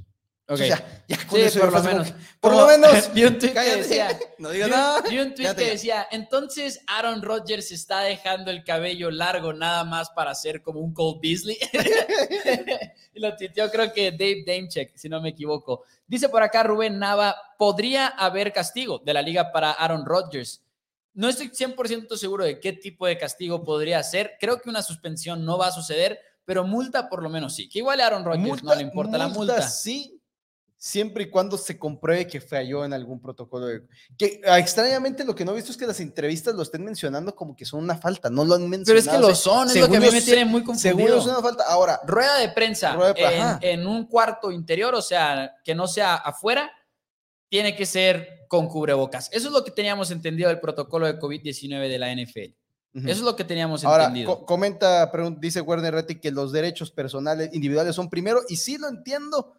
Ok. 0.50 0.62
Entonces, 0.62 0.70
ya, 0.70 1.04
ya 1.18 1.28
con 1.28 1.40
Sí, 1.40 1.46
eso 1.46 1.60
por 1.60 1.72
lo 1.74 1.78
como 1.80 1.90
menos. 1.90 2.14
por 2.40 2.56
lo 2.56 2.68
menos, 2.68 2.92
vi 3.14 3.26
un 3.26 3.38
tweet 3.38 3.50
que 3.50 3.54
cállate, 3.54 3.78
decía, 3.80 4.20
no 4.38 4.50
un- 4.50 4.70
nada. 4.70 5.02
vi 5.02 5.20
un 5.20 5.36
tweet 5.36 5.56
que 5.56 5.66
ya. 5.66 5.72
decía, 5.72 6.08
entonces 6.10 6.80
Aaron 6.88 7.22
Rodgers 7.22 7.70
está 7.72 8.00
dejando 8.02 8.50
el 8.50 8.64
cabello 8.64 9.12
largo 9.12 9.52
nada 9.52 9.84
más 9.84 10.10
para 10.12 10.34
ser 10.36 10.62
como 10.62 10.80
un 10.80 10.94
Cole 10.94 11.20
Beasley. 11.22 11.58
y 13.14 13.20
lo 13.20 13.36
tuiteó 13.36 13.70
creo 13.72 13.92
que 13.92 14.12
Dave 14.12 14.44
Damechek, 14.46 14.96
si 14.96 15.10
no 15.10 15.20
me 15.22 15.30
equivoco. 15.30 15.84
Dice 16.08 16.30
por 16.30 16.42
acá 16.44 16.64
Rubén 16.64 16.98
Nava, 17.00 17.36
podría 17.58 18.08
haber 18.08 18.54
castigo 18.54 19.00
de 19.04 19.14
la 19.14 19.22
liga 19.22 19.52
para 19.52 19.72
Aaron 19.72 20.06
Rodgers. 20.06 20.62
No 21.14 21.28
estoy 21.28 21.50
100% 21.50 22.16
seguro 22.16 22.46
de 22.46 22.60
qué 22.60 22.74
tipo 22.74 23.08
de 23.08 23.18
castigo 23.18 23.64
podría 23.64 24.02
ser. 24.04 24.38
Creo 24.40 24.62
que 24.62 24.70
una 24.70 24.84
suspensión 24.84 25.44
no 25.44 25.58
va 25.58 25.68
a 25.68 25.72
suceder, 25.72 26.20
pero 26.46 26.64
multa 26.64 27.10
por 27.10 27.24
lo 27.24 27.30
menos 27.30 27.56
sí. 27.56 27.68
Que 27.68 27.80
igual 27.80 28.00
a 28.00 28.06
Aaron 28.08 28.24
Rodgers 28.24 28.64
no 28.64 28.76
le 28.76 28.84
importa 28.84 29.18
la 29.18 29.28
multa. 29.28 29.62
Sí, 29.64 30.17
siempre 30.80 31.24
y 31.24 31.30
cuando 31.30 31.58
se 31.58 31.80
compruebe 31.80 32.28
que 32.28 32.40
falló 32.40 32.86
en 32.86 32.94
algún 32.94 33.20
protocolo. 33.20 33.68
que 34.18 34.42
ah, 34.48 34.60
extrañamente 34.60 35.26
lo 35.26 35.34
que 35.34 35.44
no 35.44 35.52
he 35.54 35.56
visto 35.56 35.72
es 35.72 35.78
que 35.78 35.88
las 35.88 36.00
entrevistas 36.00 36.54
lo 36.54 36.62
estén 36.62 36.84
mencionando 36.86 37.34
como 37.36 37.56
que 37.56 37.66
son 37.66 37.84
una 37.84 37.98
falta, 37.98 38.30
no 38.30 38.46
lo 38.46 38.54
han 38.56 38.70
mencionado. 38.70 38.86
Pero 38.86 39.00
es 39.00 39.08
que 39.08 39.18
lo 39.30 39.36
son, 39.36 39.68
es 39.70 39.76
lo 39.78 39.90
que 39.90 39.98
a 39.98 40.00
mí 40.00 40.10
me 40.12 40.22
tiene 40.22 40.46
muy 40.46 40.64
confundido. 40.64 41.10
yo 41.10 41.18
es 41.18 41.26
una 41.26 41.42
falta. 41.42 41.64
Ahora, 41.68 42.00
rueda 42.06 42.38
de 42.38 42.50
prensa 42.50 42.94
Rueda 42.96 43.14
de- 43.60 43.72
en, 43.72 43.88
un 43.88 44.06
cuarto 44.06 44.52
interior, 44.52 44.94
o 44.94 45.02
sea, 45.02 45.56
que 45.64 45.74
no 45.74 45.88
sea 45.88 46.16
afuera, 46.16 46.72
tiene 47.50 47.76
que 47.76 47.86
ser 47.86 48.46
con 48.48 48.68
cubrebocas. 48.68 49.30
Eso 49.34 49.48
es 49.48 49.54
lo 49.54 49.64
que 49.64 49.72
teníamos 49.72 50.12
entendido 50.12 50.50
del 50.50 50.60
protocolo 50.60 51.08
de 51.08 51.18
COVID-19 51.20 51.90
de 51.90 51.98
la 52.00 52.12
NFL. 52.12 52.56
Eso 52.94 53.10
es 53.12 53.22
lo 53.22 53.36
que 53.36 53.44
teníamos 53.44 53.84
Ahora, 53.84 54.06
entendido. 54.06 54.40
co- 54.40 54.46
comenta, 54.46 55.12
dice 55.40 55.62
Werner 55.62 55.94
Retti 55.94 56.20
que 56.20 56.32
los 56.32 56.52
derechos 56.52 56.90
personales 56.90 57.50
individuales 57.54 57.96
son 57.96 58.10
primero, 58.10 58.42
y 58.48 58.56
sí 58.56 58.78
lo 58.80 58.88
entiendo, 58.88 59.54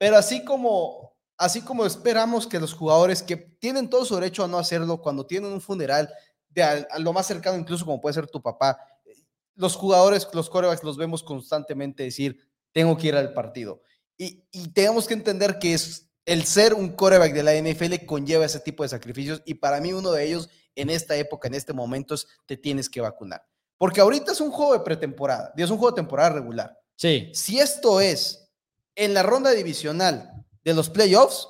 pero 0.00 0.16
así 0.16 0.42
como, 0.46 1.14
así 1.36 1.60
como 1.60 1.84
esperamos 1.84 2.46
que 2.46 2.58
los 2.58 2.72
jugadores 2.72 3.22
que 3.22 3.36
tienen 3.36 3.90
todo 3.90 4.06
su 4.06 4.14
derecho 4.14 4.42
a 4.42 4.48
no 4.48 4.56
hacerlo 4.56 5.02
cuando 5.02 5.26
tienen 5.26 5.52
un 5.52 5.60
funeral, 5.60 6.10
de 6.48 6.62
a, 6.62 6.86
a 6.90 6.98
lo 6.98 7.12
más 7.12 7.26
cercano, 7.26 7.58
incluso 7.58 7.84
como 7.84 8.00
puede 8.00 8.14
ser 8.14 8.26
tu 8.26 8.40
papá, 8.40 8.78
los 9.56 9.76
jugadores, 9.76 10.26
los 10.32 10.48
corebacks 10.48 10.82
los 10.82 10.96
vemos 10.96 11.22
constantemente 11.22 12.02
decir, 12.02 12.38
tengo 12.72 12.96
que 12.96 13.08
ir 13.08 13.14
al 13.14 13.34
partido. 13.34 13.82
Y, 14.16 14.42
y 14.50 14.68
tenemos 14.68 15.06
que 15.06 15.12
entender 15.12 15.58
que 15.58 15.74
es 15.74 16.10
el 16.24 16.44
ser 16.44 16.72
un 16.72 16.88
coreback 16.96 17.34
de 17.34 17.42
la 17.42 17.54
NFL 17.54 18.06
conlleva 18.06 18.46
ese 18.46 18.60
tipo 18.60 18.82
de 18.82 18.88
sacrificios 18.88 19.42
y 19.44 19.52
para 19.52 19.82
mí 19.82 19.92
uno 19.92 20.12
de 20.12 20.26
ellos 20.26 20.48
en 20.76 20.88
esta 20.88 21.14
época, 21.14 21.46
en 21.48 21.54
este 21.56 21.74
momento, 21.74 22.14
es 22.14 22.26
te 22.46 22.56
tienes 22.56 22.88
que 22.88 23.02
vacunar. 23.02 23.46
Porque 23.76 24.00
ahorita 24.00 24.32
es 24.32 24.40
un 24.40 24.50
juego 24.50 24.72
de 24.72 24.80
pretemporada, 24.80 25.52
es 25.54 25.68
un 25.68 25.76
juego 25.76 25.90
de 25.90 26.00
temporada 26.00 26.30
regular. 26.30 26.74
Sí, 26.96 27.30
Si 27.34 27.58
esto 27.58 28.00
es 28.00 28.39
en 29.04 29.14
la 29.14 29.22
ronda 29.22 29.50
divisional 29.52 30.30
de 30.62 30.74
los 30.74 30.90
playoffs, 30.90 31.48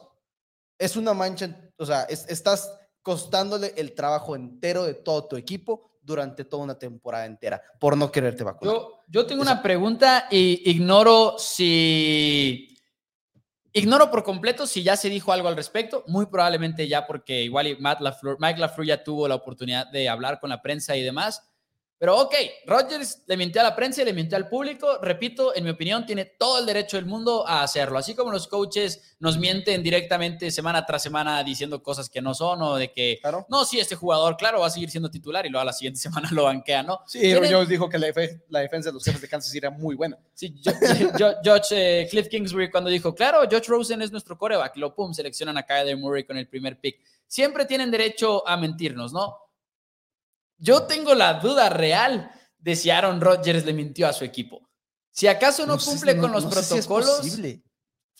es 0.78 0.96
una 0.96 1.12
mancha, 1.14 1.54
o 1.76 1.84
sea, 1.84 2.02
es- 2.04 2.26
estás 2.28 2.72
costándole 3.02 3.74
el 3.76 3.94
trabajo 3.94 4.36
entero 4.36 4.84
de 4.84 4.94
todo 4.94 5.26
tu 5.26 5.36
equipo 5.36 5.90
durante 6.02 6.44
toda 6.44 6.62
una 6.64 6.78
temporada 6.78 7.26
entera 7.26 7.62
por 7.78 7.96
no 7.96 8.10
quererte 8.10 8.44
vacunar. 8.44 8.74
yo, 8.74 9.00
yo 9.08 9.26
tengo 9.26 9.42
Eso- 9.42 9.52
una 9.52 9.62
pregunta 9.62 10.26
y 10.30 10.70
ignoro 10.70 11.36
si... 11.38 12.66
Ignoro 13.72 14.10
por 14.10 14.24
completo 14.24 14.66
si 14.66 14.82
ya 14.82 14.96
se 14.96 15.08
dijo 15.08 15.32
algo 15.32 15.46
al 15.46 15.54
respecto, 15.56 16.02
muy 16.08 16.26
probablemente 16.26 16.88
ya 16.88 17.06
porque 17.06 17.42
igual 17.42 17.76
Matt 17.78 18.00
LaFleur, 18.00 18.36
Mike 18.40 18.58
LaFleur 18.58 18.86
ya 18.88 19.04
tuvo 19.04 19.28
la 19.28 19.36
oportunidad 19.36 19.86
de 19.92 20.08
hablar 20.08 20.40
con 20.40 20.50
la 20.50 20.60
prensa 20.60 20.96
y 20.96 21.02
demás. 21.04 21.48
Pero 22.00 22.18
ok, 22.18 22.34
Rodgers 22.66 23.24
le 23.26 23.36
mintió 23.36 23.60
a 23.60 23.64
la 23.64 23.76
prensa 23.76 24.00
y 24.00 24.06
le 24.06 24.14
mintió 24.14 24.34
al 24.38 24.48
público. 24.48 24.96
Repito, 25.02 25.54
en 25.54 25.64
mi 25.64 25.68
opinión, 25.70 26.06
tiene 26.06 26.24
todo 26.24 26.58
el 26.58 26.64
derecho 26.64 26.96
del 26.96 27.04
mundo 27.04 27.46
a 27.46 27.62
hacerlo. 27.62 27.98
Así 27.98 28.14
como 28.14 28.32
los 28.32 28.48
coaches 28.48 29.16
nos 29.20 29.36
mienten 29.36 29.82
directamente 29.82 30.50
semana 30.50 30.86
tras 30.86 31.02
semana 31.02 31.44
diciendo 31.44 31.82
cosas 31.82 32.08
que 32.08 32.22
no 32.22 32.32
son 32.32 32.62
o 32.62 32.76
de 32.76 32.90
que, 32.90 33.18
Claro. 33.20 33.44
no, 33.50 33.66
sí, 33.66 33.78
este 33.78 33.96
jugador, 33.96 34.38
claro, 34.38 34.60
va 34.60 34.68
a 34.68 34.70
seguir 34.70 34.88
siendo 34.90 35.10
titular 35.10 35.44
y 35.44 35.50
luego 35.50 35.60
a 35.60 35.66
la 35.66 35.74
siguiente 35.74 36.00
semana 36.24 36.30
lo 36.32 36.44
banquea, 36.44 36.82
¿no? 36.82 37.00
Sí, 37.06 37.20
Tienen- 37.20 37.50
yo 37.50 37.66
dijo 37.66 37.86
que 37.90 37.98
la, 37.98 38.06
defe- 38.08 38.44
la 38.48 38.60
defensa 38.60 38.88
de 38.88 38.94
los 38.94 39.04
jefes 39.04 39.20
de 39.20 39.28
Kansas 39.28 39.54
era 39.54 39.68
muy 39.70 39.94
buena. 39.94 40.16
Sí, 40.32 40.54
yo- 40.62 40.72
yo- 41.18 41.34
Josh, 41.44 41.72
eh, 41.72 42.08
Cliff 42.10 42.28
Kingsbury 42.28 42.70
cuando 42.70 42.88
dijo, 42.88 43.14
claro, 43.14 43.42
Josh 43.42 43.66
Rosen 43.68 44.00
es 44.00 44.10
nuestro 44.10 44.38
coreback, 44.38 44.74
lo 44.78 44.94
pum, 44.94 45.12
seleccionan 45.12 45.58
a 45.58 45.64
Kyler 45.64 45.98
Murray 45.98 46.24
con 46.24 46.38
el 46.38 46.48
primer 46.48 46.80
pick. 46.80 46.98
Siempre 47.26 47.66
tienen 47.66 47.90
derecho 47.90 48.48
a 48.48 48.56
mentirnos, 48.56 49.12
¿no? 49.12 49.36
Yo 50.60 50.82
tengo 50.84 51.14
la 51.14 51.34
duda 51.40 51.68
real 51.70 52.30
de 52.58 52.76
si 52.76 52.90
Aaron 52.90 53.20
Rodgers 53.20 53.64
le 53.64 53.72
mintió 53.72 54.06
a 54.06 54.12
su 54.12 54.24
equipo. 54.24 54.68
Si 55.10 55.26
acaso 55.26 55.66
no, 55.66 55.78
cumple 55.78 56.16
con 56.16 56.30
los 56.30 56.44
no 56.44 56.50
si 56.52 56.56
protocolos, 56.74 57.16
posible. 57.18 57.62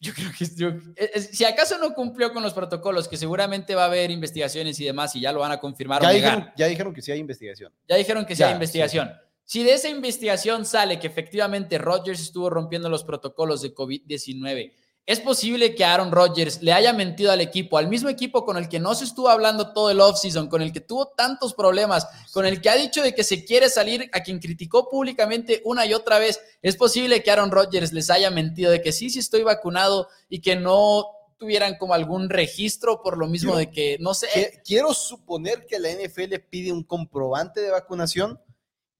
yo 0.00 0.12
creo 0.12 0.30
que 0.36 0.46
yo- 0.56 0.68
eh, 0.96 1.10
eh, 1.14 1.20
si 1.20 1.44
acaso 1.44 1.78
no 1.78 1.92
cumplió 1.94 2.32
con 2.32 2.42
los 2.42 2.52
protocolos, 2.54 3.06
que 3.06 3.16
seguramente 3.16 3.74
va 3.74 3.82
a 3.82 3.86
haber 3.86 4.10
investigaciones 4.10 4.80
y 4.80 4.84
demás 4.86 5.14
y 5.14 5.20
ya 5.20 5.30
lo 5.32 5.40
van 5.40 5.52
a 5.52 5.60
confirmar 5.60 6.02
Ya 6.02 6.08
o 6.08 6.12
negar. 6.12 6.30
dijeron, 6.36 6.54
ya 6.56 6.66
dijeron 6.66 6.94
que 6.94 7.02
sí 7.02 7.12
hay 7.12 7.18
investigación. 7.20 7.72
Ya 7.88 7.96
dijeron 7.96 8.24
que 8.26 8.34
sí 8.34 8.40
Ya, 8.40 8.48
hay 8.48 8.54
investigación. 8.54 9.12
Si 9.44 9.62
de 9.64 9.74
esa 9.74 9.88
investigación 9.88 10.64
sale 10.64 10.98
que 10.98 11.06
efectivamente 11.08 11.76
Rodgers 11.76 12.20
estuvo 12.20 12.48
rompiendo 12.50 12.88
los 12.88 13.04
protocolos 13.04 13.60
de 13.62 13.74
COVID-19, 13.74 14.72
es 15.10 15.20
posible 15.20 15.74
que 15.74 15.84
Aaron 15.84 16.12
Rodgers 16.12 16.62
le 16.62 16.72
haya 16.72 16.92
mentido 16.92 17.32
al 17.32 17.40
equipo, 17.40 17.78
al 17.78 17.88
mismo 17.88 18.08
equipo 18.08 18.44
con 18.44 18.56
el 18.56 18.68
que 18.68 18.78
no 18.78 18.94
se 18.94 19.04
estuvo 19.04 19.28
hablando 19.28 19.72
todo 19.72 19.90
el 19.90 20.00
offseason, 20.00 20.48
con 20.48 20.62
el 20.62 20.72
que 20.72 20.80
tuvo 20.80 21.08
tantos 21.08 21.54
problemas, 21.54 22.06
con 22.32 22.46
el 22.46 22.60
que 22.60 22.70
ha 22.70 22.76
dicho 22.76 23.02
de 23.02 23.14
que 23.14 23.24
se 23.24 23.44
quiere 23.44 23.68
salir, 23.68 24.08
a 24.12 24.20
quien 24.20 24.38
criticó 24.38 24.88
públicamente 24.88 25.62
una 25.64 25.84
y 25.84 25.94
otra 25.94 26.18
vez. 26.18 26.40
Es 26.62 26.76
posible 26.76 27.22
que 27.22 27.30
Aaron 27.30 27.50
Rodgers 27.50 27.92
les 27.92 28.08
haya 28.10 28.30
mentido 28.30 28.70
de 28.70 28.82
que 28.82 28.92
sí, 28.92 29.10
sí 29.10 29.18
estoy 29.18 29.42
vacunado 29.42 30.08
y 30.28 30.40
que 30.40 30.54
no 30.56 31.06
tuvieran 31.38 31.76
como 31.78 31.94
algún 31.94 32.28
registro 32.28 33.02
por 33.02 33.16
lo 33.16 33.26
mismo 33.26 33.56
de 33.56 33.70
que, 33.70 33.96
no 33.98 34.12
sé, 34.14 34.28
Que- 34.32 34.60
Quiero 34.64 34.92
suponer 34.94 35.66
que 35.66 35.78
la 35.78 35.88
NFL 35.90 36.38
pide 36.50 36.70
un 36.70 36.84
comprobante 36.84 37.60
de 37.60 37.70
vacunación 37.70 38.38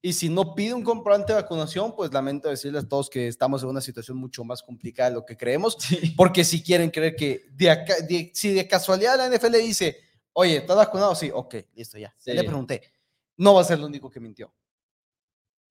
y 0.02 0.12
si 0.14 0.28
no 0.30 0.54
pide 0.54 0.72
un 0.74 0.82
comprobante 0.82 1.32
de 1.34 1.42
vacunación, 1.42 1.94
pues 1.94 2.12
lamento 2.12 2.48
decirles 2.48 2.84
a 2.84 2.88
todos 2.88 3.10
que 3.10 3.28
estamos 3.28 3.62
en 3.62 3.68
una 3.68 3.80
situación 3.80 4.16
mucho 4.16 4.44
más 4.44 4.62
complicada 4.62 5.10
de 5.10 5.16
lo 5.16 5.26
que 5.26 5.36
creemos, 5.36 5.76
porque 6.16 6.42
si 6.44 6.62
quieren 6.62 6.90
creer 6.90 7.16
que 7.16 7.44
de 7.52 7.70
acá, 7.70 7.96
de- 8.00 8.30
si 8.34 8.52
de 8.54 8.66
casualidad 8.66 9.16
la 9.18 9.26
NFL 9.26 9.58
dice, 9.58 9.96
oye, 10.32 10.56
¿estás 10.56 10.76
vacunado? 10.76 11.14
Sí, 11.14 11.30
ok, 11.32 11.54
listo, 11.74 11.98
ya. 11.98 12.08
Ya 12.08 12.14
Sí. 12.18 12.32
le 12.32 12.44
pregunté. 12.44 12.82
No 13.36 13.54
va 13.54 13.60
a 13.60 13.64
ser 13.64 13.78
el 13.78 13.84
único 13.84 14.10
que 14.10 14.20
mintió. 14.20 14.52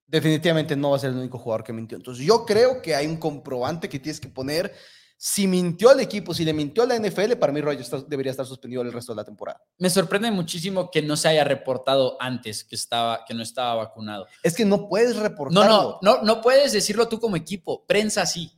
Definitivamente 0.07 0.75
no 0.75 0.89
va 0.91 0.95
a 0.97 0.99
ser 0.99 1.11
el 1.11 1.17
único 1.17 1.37
jugador 1.37 1.63
que 1.63 1.71
mintió. 1.73 1.95
Entonces 1.95 2.25
yo 2.25 2.43
creo 2.45 2.81
que 2.81 2.95
hay 2.95 3.05
un 3.05 3.17
comprobante 3.17 3.87
que 3.87 3.99
tienes 3.99 4.19
que 4.19 4.27
poner. 4.27 4.73
Si 5.21 5.47
mintió 5.47 5.89
al 5.89 5.99
equipo, 5.99 6.33
si 6.33 6.45
le 6.45 6.53
mintió 6.53 6.83
a 6.83 6.85
la 6.85 6.95
NFL, 6.95 7.35
para 7.35 7.51
mí 7.51 7.59
Rodgers 7.59 7.91
está- 7.91 8.05
debería 8.07 8.31
estar 8.31 8.45
suspendido 8.45 8.81
el 8.83 8.93
resto 8.93 9.11
de 9.11 9.17
la 9.17 9.25
temporada. 9.25 9.61
Me 9.77 9.89
sorprende 9.89 10.31
muchísimo 10.31 10.89
que 10.89 11.01
no 11.01 11.17
se 11.17 11.27
haya 11.27 11.43
reportado 11.43 12.15
antes 12.21 12.63
que, 12.63 12.75
estaba, 12.77 13.25
que 13.25 13.33
no 13.33 13.43
estaba 13.43 13.75
vacunado. 13.75 14.27
Es 14.43 14.55
que 14.55 14.63
no 14.63 14.87
puedes 14.87 15.17
No, 15.17 15.23
reportarlo. 15.23 15.99
no, 16.01 16.15
no, 16.19 16.21
no 16.23 16.41
puedes 16.41 16.71
decirlo 16.71 17.09
tú 17.09 17.19
como 17.19 17.35
equipo. 17.35 17.85
Prensa 17.85 18.25
sí. 18.25 18.53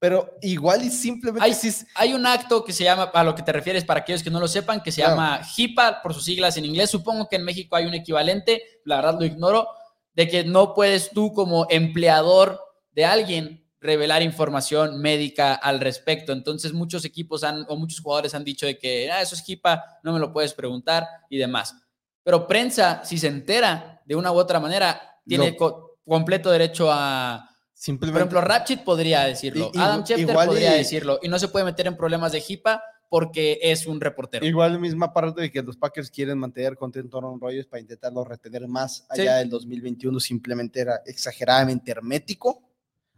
Pero 0.00 0.34
igual 0.42 0.82
y 0.84 0.90
simplemente 0.90 1.44
Hay, 1.46 1.54
si 1.54 1.70
hay 1.94 2.12
un 2.12 2.26
acto 2.26 2.64
que 2.64 2.72
se 2.72 2.82
llama, 2.82 3.04
a 3.04 3.22
lo 3.22 3.36
que 3.36 3.42
te 3.44 3.52
refieres, 3.52 3.84
para 3.84 4.00
aquellos 4.00 4.24
que 4.24 4.30
no 4.30 4.40
lo 4.40 4.48
sepan, 4.48 4.82
que 4.82 4.90
se 4.90 5.02
Claro. 5.02 5.14
llama 5.14 5.42
HIPAA 5.56 6.02
por 6.02 6.12
sus 6.12 6.24
siglas 6.24 6.56
en 6.56 6.64
inglés. 6.64 6.90
Supongo 6.90 7.28
que 7.28 7.36
en 7.36 7.44
México 7.44 7.76
hay 7.76 7.84
un 7.86 7.94
equivalente, 7.94 8.80
la 8.84 8.96
verdad 8.96 9.16
lo 9.20 9.26
ignoro, 9.26 9.68
de 10.14 10.26
que 10.26 10.42
no 10.42 10.74
puedes 10.74 11.10
tú 11.10 11.32
como 11.32 11.66
empleador 11.70 12.60
de 12.92 13.04
alguien 13.04 13.59
revelar 13.80 14.22
información 14.22 15.00
médica 15.00 15.54
al 15.54 15.80
respecto. 15.80 16.32
Entonces 16.32 16.72
muchos 16.72 17.04
equipos 17.04 17.44
han, 17.44 17.64
o 17.68 17.76
muchos 17.76 18.00
jugadores 18.00 18.34
han 18.34 18.44
dicho 18.44 18.66
de 18.66 18.78
que 18.78 19.10
ah, 19.10 19.22
eso 19.22 19.34
es 19.34 19.42
HIPAA, 19.48 19.82
no 20.02 20.12
me 20.12 20.18
lo 20.20 20.32
puedes 20.32 20.52
preguntar 20.54 21.06
y 21.28 21.38
demás. 21.38 21.74
Pero 22.22 22.46
prensa, 22.46 23.02
si 23.04 23.16
se 23.18 23.28
entera 23.28 24.02
de 24.04 24.14
una 24.16 24.30
u 24.32 24.36
otra 24.36 24.60
manera, 24.60 25.00
tiene 25.26 25.56
co- 25.56 25.98
completo 26.06 26.50
derecho 26.50 26.88
a... 26.92 27.46
Por 27.46 27.56
simplemente 27.82 28.18
ejemplo, 28.18 28.40
Ratchet 28.42 28.84
podría 28.84 29.24
decirlo, 29.24 29.70
Y- 29.72 29.78
Adam 29.78 30.04
Schefter 30.04 30.34
podría 30.34 30.74
y- 30.74 30.78
decirlo, 30.78 31.18
y 31.22 31.28
no 31.28 31.38
se 31.38 31.48
puede 31.48 31.64
meter 31.64 31.86
en 31.86 31.96
problemas 31.96 32.32
de 32.32 32.42
HIPAA 32.46 32.82
porque 33.08 33.58
es 33.62 33.86
un 33.86 34.00
reportero. 34.00 34.44
igual 34.44 34.78
misma 34.78 35.12
parte 35.14 35.40
de 35.40 35.50
que 35.50 35.62
los 35.62 35.76
Packers 35.78 36.10
quieren 36.10 36.38
mantener 36.38 36.76
contento 36.76 37.16
a 37.16 37.20
Aaron 37.20 37.40
Rodgers 37.40 37.66
para 37.66 37.80
intentarlo 37.80 38.22
retener 38.24 38.68
más 38.68 39.06
Sí. 39.14 39.22
allá 39.22 39.36
del 39.36 39.48
2021 39.48 40.20
simplemente 40.20 40.80
era 40.80 41.00
exageradamente 41.06 41.90
hermético. 41.90 42.62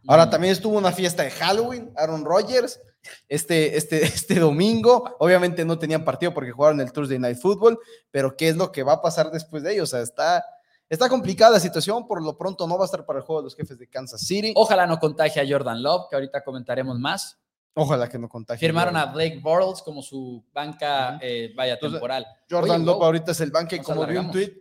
Ahora 0.07 0.29
también 0.29 0.53
estuvo 0.53 0.77
una 0.77 0.91
fiesta 0.91 1.23
de 1.23 1.31
Halloween, 1.31 1.91
Aaron 1.95 2.25
Rodgers, 2.25 2.79
este, 3.27 3.77
este, 3.77 4.03
este 4.03 4.39
domingo. 4.39 5.15
Obviamente 5.19 5.65
no 5.65 5.77
tenían 5.77 6.03
partido 6.03 6.33
porque 6.33 6.51
jugaron 6.51 6.81
el 6.81 6.91
Thursday 6.91 7.19
Night 7.19 7.37
Football, 7.37 7.79
pero 8.11 8.35
¿qué 8.35 8.49
es 8.49 8.57
lo 8.57 8.71
que 8.71 8.83
va 8.83 8.93
a 8.93 9.01
pasar 9.01 9.31
después 9.31 9.63
de 9.63 9.73
ellos? 9.73 9.89
O 9.89 9.91
sea, 9.95 10.01
está, 10.01 10.45
está 10.89 11.09
complicada 11.09 11.51
la 11.51 11.59
situación. 11.59 12.07
Por 12.07 12.21
lo 12.23 12.37
pronto 12.37 12.67
no 12.67 12.77
va 12.77 12.83
a 12.83 12.85
estar 12.85 13.05
para 13.05 13.19
el 13.19 13.25
juego 13.25 13.41
de 13.41 13.45
los 13.45 13.55
jefes 13.55 13.77
de 13.77 13.87
Kansas 13.87 14.21
City. 14.21 14.53
Ojalá 14.55 14.85
no 14.85 14.99
contagie 14.99 15.41
a 15.41 15.45
Jordan 15.47 15.81
Love, 15.81 16.07
que 16.09 16.15
ahorita 16.15 16.43
comentaremos 16.43 16.99
más. 16.99 17.39
Ojalá 17.75 18.07
que 18.07 18.19
no 18.19 18.29
contagie. 18.29 18.59
Firmaron 18.59 18.95
a 18.95 19.07
Blake 19.07 19.39
Bortles 19.41 19.81
como 19.81 20.03
su 20.03 20.43
banca, 20.53 21.17
eh, 21.21 21.51
vaya, 21.55 21.79
temporal. 21.79 22.25
Jordan 22.49 22.85
Love 22.85 23.01
ahorita 23.01 23.31
es 23.31 23.41
el 23.41 23.49
banca 23.49 23.75
y 23.75 23.79
como 23.79 24.05
vi 24.05 24.15
un 24.15 24.31
tweet, 24.31 24.53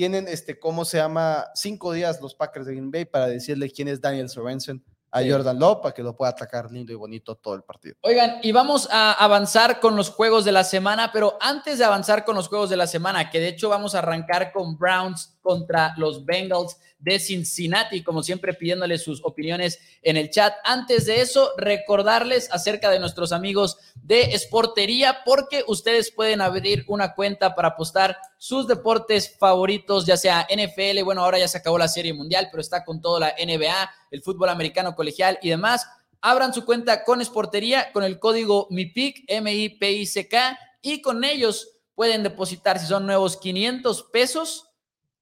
tienen, 0.00 0.28
este, 0.28 0.58
¿cómo 0.58 0.86
se 0.86 0.96
llama? 0.96 1.50
Cinco 1.54 1.92
días 1.92 2.22
los 2.22 2.34
Packers 2.34 2.64
de 2.64 2.72
Green 2.72 2.90
Bay 2.90 3.04
para 3.04 3.26
decirle 3.26 3.70
quién 3.70 3.86
es 3.86 4.00
Daniel 4.00 4.30
Sorensen 4.30 4.82
a 5.10 5.20
Jordan 5.22 5.58
Love 5.58 5.82
para 5.82 5.92
que 5.92 6.02
lo 6.02 6.16
pueda 6.16 6.30
atacar 6.30 6.70
lindo 6.70 6.90
y 6.90 6.94
bonito 6.94 7.34
todo 7.34 7.54
el 7.54 7.62
partido. 7.62 7.96
Oigan, 8.00 8.38
y 8.42 8.50
vamos 8.50 8.88
a 8.90 9.12
avanzar 9.12 9.78
con 9.78 9.96
los 9.96 10.08
juegos 10.08 10.46
de 10.46 10.52
la 10.52 10.64
semana, 10.64 11.10
pero 11.12 11.36
antes 11.38 11.76
de 11.76 11.84
avanzar 11.84 12.24
con 12.24 12.34
los 12.34 12.48
juegos 12.48 12.70
de 12.70 12.78
la 12.78 12.86
semana, 12.86 13.28
que 13.28 13.40
de 13.40 13.48
hecho 13.48 13.68
vamos 13.68 13.94
a 13.94 13.98
arrancar 13.98 14.52
con 14.52 14.78
Browns 14.78 15.38
contra 15.40 15.94
los 15.96 16.24
Bengals 16.24 16.76
de 17.00 17.18
Cincinnati, 17.18 18.02
como 18.02 18.22
siempre 18.22 18.54
pidiéndoles 18.54 19.02
sus 19.02 19.24
opiniones 19.24 19.78
en 20.02 20.16
el 20.16 20.30
chat. 20.30 20.54
Antes 20.64 21.06
de 21.06 21.20
eso, 21.20 21.52
recordarles 21.56 22.48
acerca 22.52 22.90
de 22.90 23.00
nuestros 23.00 23.32
amigos 23.32 23.78
de 24.02 24.34
Esportería, 24.34 25.20
porque 25.24 25.64
ustedes 25.66 26.10
pueden 26.10 26.40
abrir 26.40 26.84
una 26.88 27.14
cuenta 27.14 27.54
para 27.54 27.68
apostar 27.68 28.18
sus 28.38 28.66
deportes 28.66 29.36
favoritos, 29.38 30.06
ya 30.06 30.16
sea 30.16 30.46
NFL, 30.50 31.02
bueno, 31.04 31.22
ahora 31.24 31.38
ya 31.38 31.48
se 31.48 31.58
acabó 31.58 31.78
la 31.78 31.88
Serie 31.88 32.12
Mundial, 32.12 32.48
pero 32.50 32.60
está 32.60 32.84
con 32.84 33.00
todo 33.00 33.18
la 33.18 33.34
NBA, 33.38 33.90
el 34.10 34.22
fútbol 34.22 34.50
americano 34.50 34.94
colegial 34.94 35.38
y 35.42 35.48
demás. 35.48 35.86
Abran 36.20 36.52
su 36.52 36.66
cuenta 36.66 37.04
con 37.04 37.22
Esportería 37.22 37.92
con 37.92 38.04
el 38.04 38.18
código 38.18 38.66
MIPIC, 38.70 39.24
M-I-P-I-C-K, 39.26 40.58
y 40.82 41.00
con 41.00 41.24
ellos 41.24 41.76
pueden 41.94 42.22
depositar, 42.22 42.78
si 42.78 42.86
son 42.86 43.06
nuevos, 43.06 43.36
500 43.38 44.04
pesos 44.04 44.69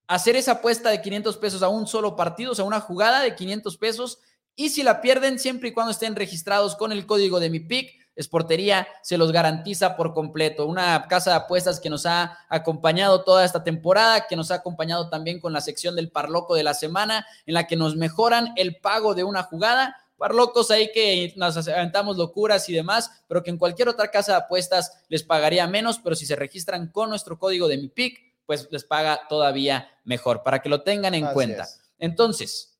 hacer 0.09 0.35
esa 0.35 0.53
apuesta 0.53 0.91
de 0.91 1.01
500 1.01 1.37
pesos 1.37 1.63
a 1.63 1.69
un 1.69 1.87
solo 1.87 2.17
partido, 2.17 2.53
o 2.53 2.55
sea, 2.55 2.65
una 2.65 2.81
jugada 2.81 3.21
de 3.21 3.37
500 3.37 3.77
pesos. 3.77 4.19
Y 4.57 4.71
si 4.71 4.83
la 4.83 5.01
pierden, 5.01 5.39
siempre 5.39 5.69
y 5.69 5.73
cuando 5.73 5.93
estén 5.93 6.17
registrados 6.17 6.75
con 6.75 6.91
el 6.91 7.07
código 7.07 7.39
de 7.39 7.51
mi 7.51 7.61
pick, 7.61 7.99
Esportería 8.19 8.89
se 9.01 9.17
los 9.17 9.31
garantiza 9.31 9.97
por 9.97 10.13
completo. 10.13 10.67
Una 10.67 11.07
casa 11.07 11.31
de 11.31 11.37
apuestas 11.37 11.79
que 11.79 11.89
nos 11.89 12.05
ha 12.05 12.37
acompañado 12.49 13.23
toda 13.23 13.45
esta 13.45 13.63
temporada, 13.63 14.27
que 14.27 14.35
nos 14.35 14.51
ha 14.51 14.57
acompañado 14.57 15.09
también 15.09 15.39
con 15.39 15.53
la 15.53 15.61
sección 15.61 15.95
del 15.95 16.11
Parloco 16.11 16.57
de 16.57 16.65
la 16.65 16.75
semana, 16.75 17.25
en 17.47 17.55
la 17.55 17.69
que 17.69 17.77
nos 17.77 17.95
mejoran 17.95 18.55
el 18.57 18.77
pago 18.81 19.15
de 19.15 19.23
una 19.23 19.45
jugada. 19.45 19.97
Parlocos 20.17 20.73
ahí 20.73 20.91
que 20.93 21.33
nos 21.37 21.69
aventamos 21.69 22.17
locuras 22.17 22.69
y 22.69 22.73
demás, 22.73 23.23
pero 23.29 23.45
que 23.45 23.51
en 23.51 23.59
cualquier 23.59 23.89
otra 23.89 24.11
casa 24.11 24.33
de 24.33 24.39
apuestas 24.39 25.05
les 25.09 25.23
pagaría 25.23 25.69
menos, 25.69 26.01
pero 26.03 26.17
si 26.17 26.27
se 26.27 26.35
registran 26.35 26.91
con 26.91 27.11
nuestro 27.11 27.39
código 27.39 27.69
de 27.69 27.79
mi 27.79 27.89
pick, 27.89 28.28
pues 28.49 28.67
les 28.71 28.83
paga 28.83 29.21
todavía 29.29 29.91
mejor, 30.05 30.43
para 30.43 30.63
que 30.63 30.71
lo 30.71 30.83
tengan 30.83 31.13
en 31.13 31.27
cuenta. 31.35 31.69
Entonces, 31.99 32.79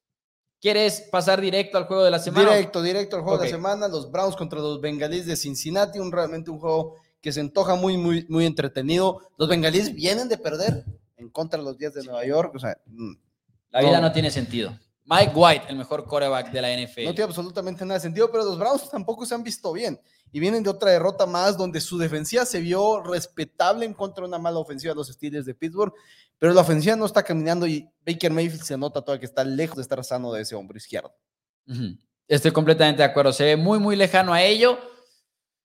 ¿quieres 0.63 1.03
pasar 1.13 1.43
directo 1.43 1.77
al 1.77 1.85
juego 1.85 2.05
de 2.05 2.11
la 2.11 2.19
semana? 2.19 2.53
Directo, 2.53 2.81
directo 2.81 3.17
al 3.17 3.23
juego 3.23 3.37
de 3.37 3.45
la 3.45 3.51
semana, 3.51 3.87
los 3.87 4.11
Browns 4.11 4.35
contra 4.35 4.61
los 4.61 4.81
Bengalíes 4.81 5.27
de 5.27 5.37
Cincinnati, 5.37 5.99
un 5.99 6.11
realmente 6.11 6.51
un 6.51 6.59
juego 6.59 6.95
que 7.21 7.33
se 7.33 7.41
antoja 7.41 7.75
muy, 7.75 7.99
muy, 7.99 8.25
muy 8.31 8.47
entretenido. 8.47 9.21
Los 9.37 9.47
Bengalíes 9.47 9.95
vienen 9.95 10.31
de 10.31 10.39
perder 10.39 10.87
en 11.19 11.29
contra 11.29 11.59
de 11.59 11.67
los 11.67 11.77
Días 11.77 11.93
de 11.93 12.03
Nueva 12.03 12.25
York, 12.25 12.55
o 12.55 12.59
sea, 12.59 12.79
mm, 12.87 13.13
la 13.69 13.81
vida 13.83 14.01
no, 14.01 14.11
tiene 14.11 14.31
sentido. 14.31 14.73
Mike 15.09 15.33
White, 15.35 15.65
el 15.71 15.77
mejor 15.77 16.05
coreback 16.05 16.51
de 16.51 16.61
la 16.61 16.71
NFL. 16.71 17.05
No 17.05 17.15
tiene 17.15 17.25
absolutamente 17.25 17.83
nada 17.85 17.95
de 17.95 18.01
sentido, 18.01 18.31
pero 18.31 18.45
los 18.45 18.59
Browns 18.59 18.91
tampoco 18.91 19.25
se 19.25 19.35
han 19.35 19.43
visto 19.43 19.73
bien 19.73 19.99
y 20.31 20.39
vienen 20.39 20.63
de 20.63 20.69
otra 20.69 20.91
derrota 20.91 21.25
más 21.25 21.57
donde 21.57 21.81
su 21.81 21.97
defensiva 21.97 22.45
se 22.45 22.61
vio 22.61 23.03
respetable 23.03 23.87
en 23.87 23.95
contra 23.95 24.23
de 24.23 24.29
una 24.29 24.39
mala 24.39 24.59
ofensiva 24.59 24.93
de 24.93 24.97
los 24.97 25.09
Steelers 25.09 25.47
de 25.47 25.55
Pittsburgh, 25.55 25.95
pero 26.39 26.53
la 26.53 26.61
ofensiva 26.61 26.95
no 26.95 27.07
está 27.07 27.23
caminando 27.23 27.67
y 27.67 27.89
Baker 28.07 28.31
Mayfield 28.31 28.63
se 28.63 28.77
nota 28.77 29.01
todavía 29.01 29.21
que 29.21 29.27
está 29.27 29.45
lejos 29.45 29.77
de 29.77 29.83
estar 29.83 30.05
sano 30.05 30.31
de 30.31 30.43
ese 30.43 30.55
hombro 30.55 30.77
izquierdo. 30.77 31.15
Estoy 32.27 32.51
completamente 32.51 32.99
de 32.99 33.09
acuerdo, 33.09 33.33
se 33.33 33.45
ve 33.45 33.57
muy, 33.57 33.79
muy 33.79 33.97
lejano 33.97 34.35
a 34.35 34.43
ello. 34.43 34.79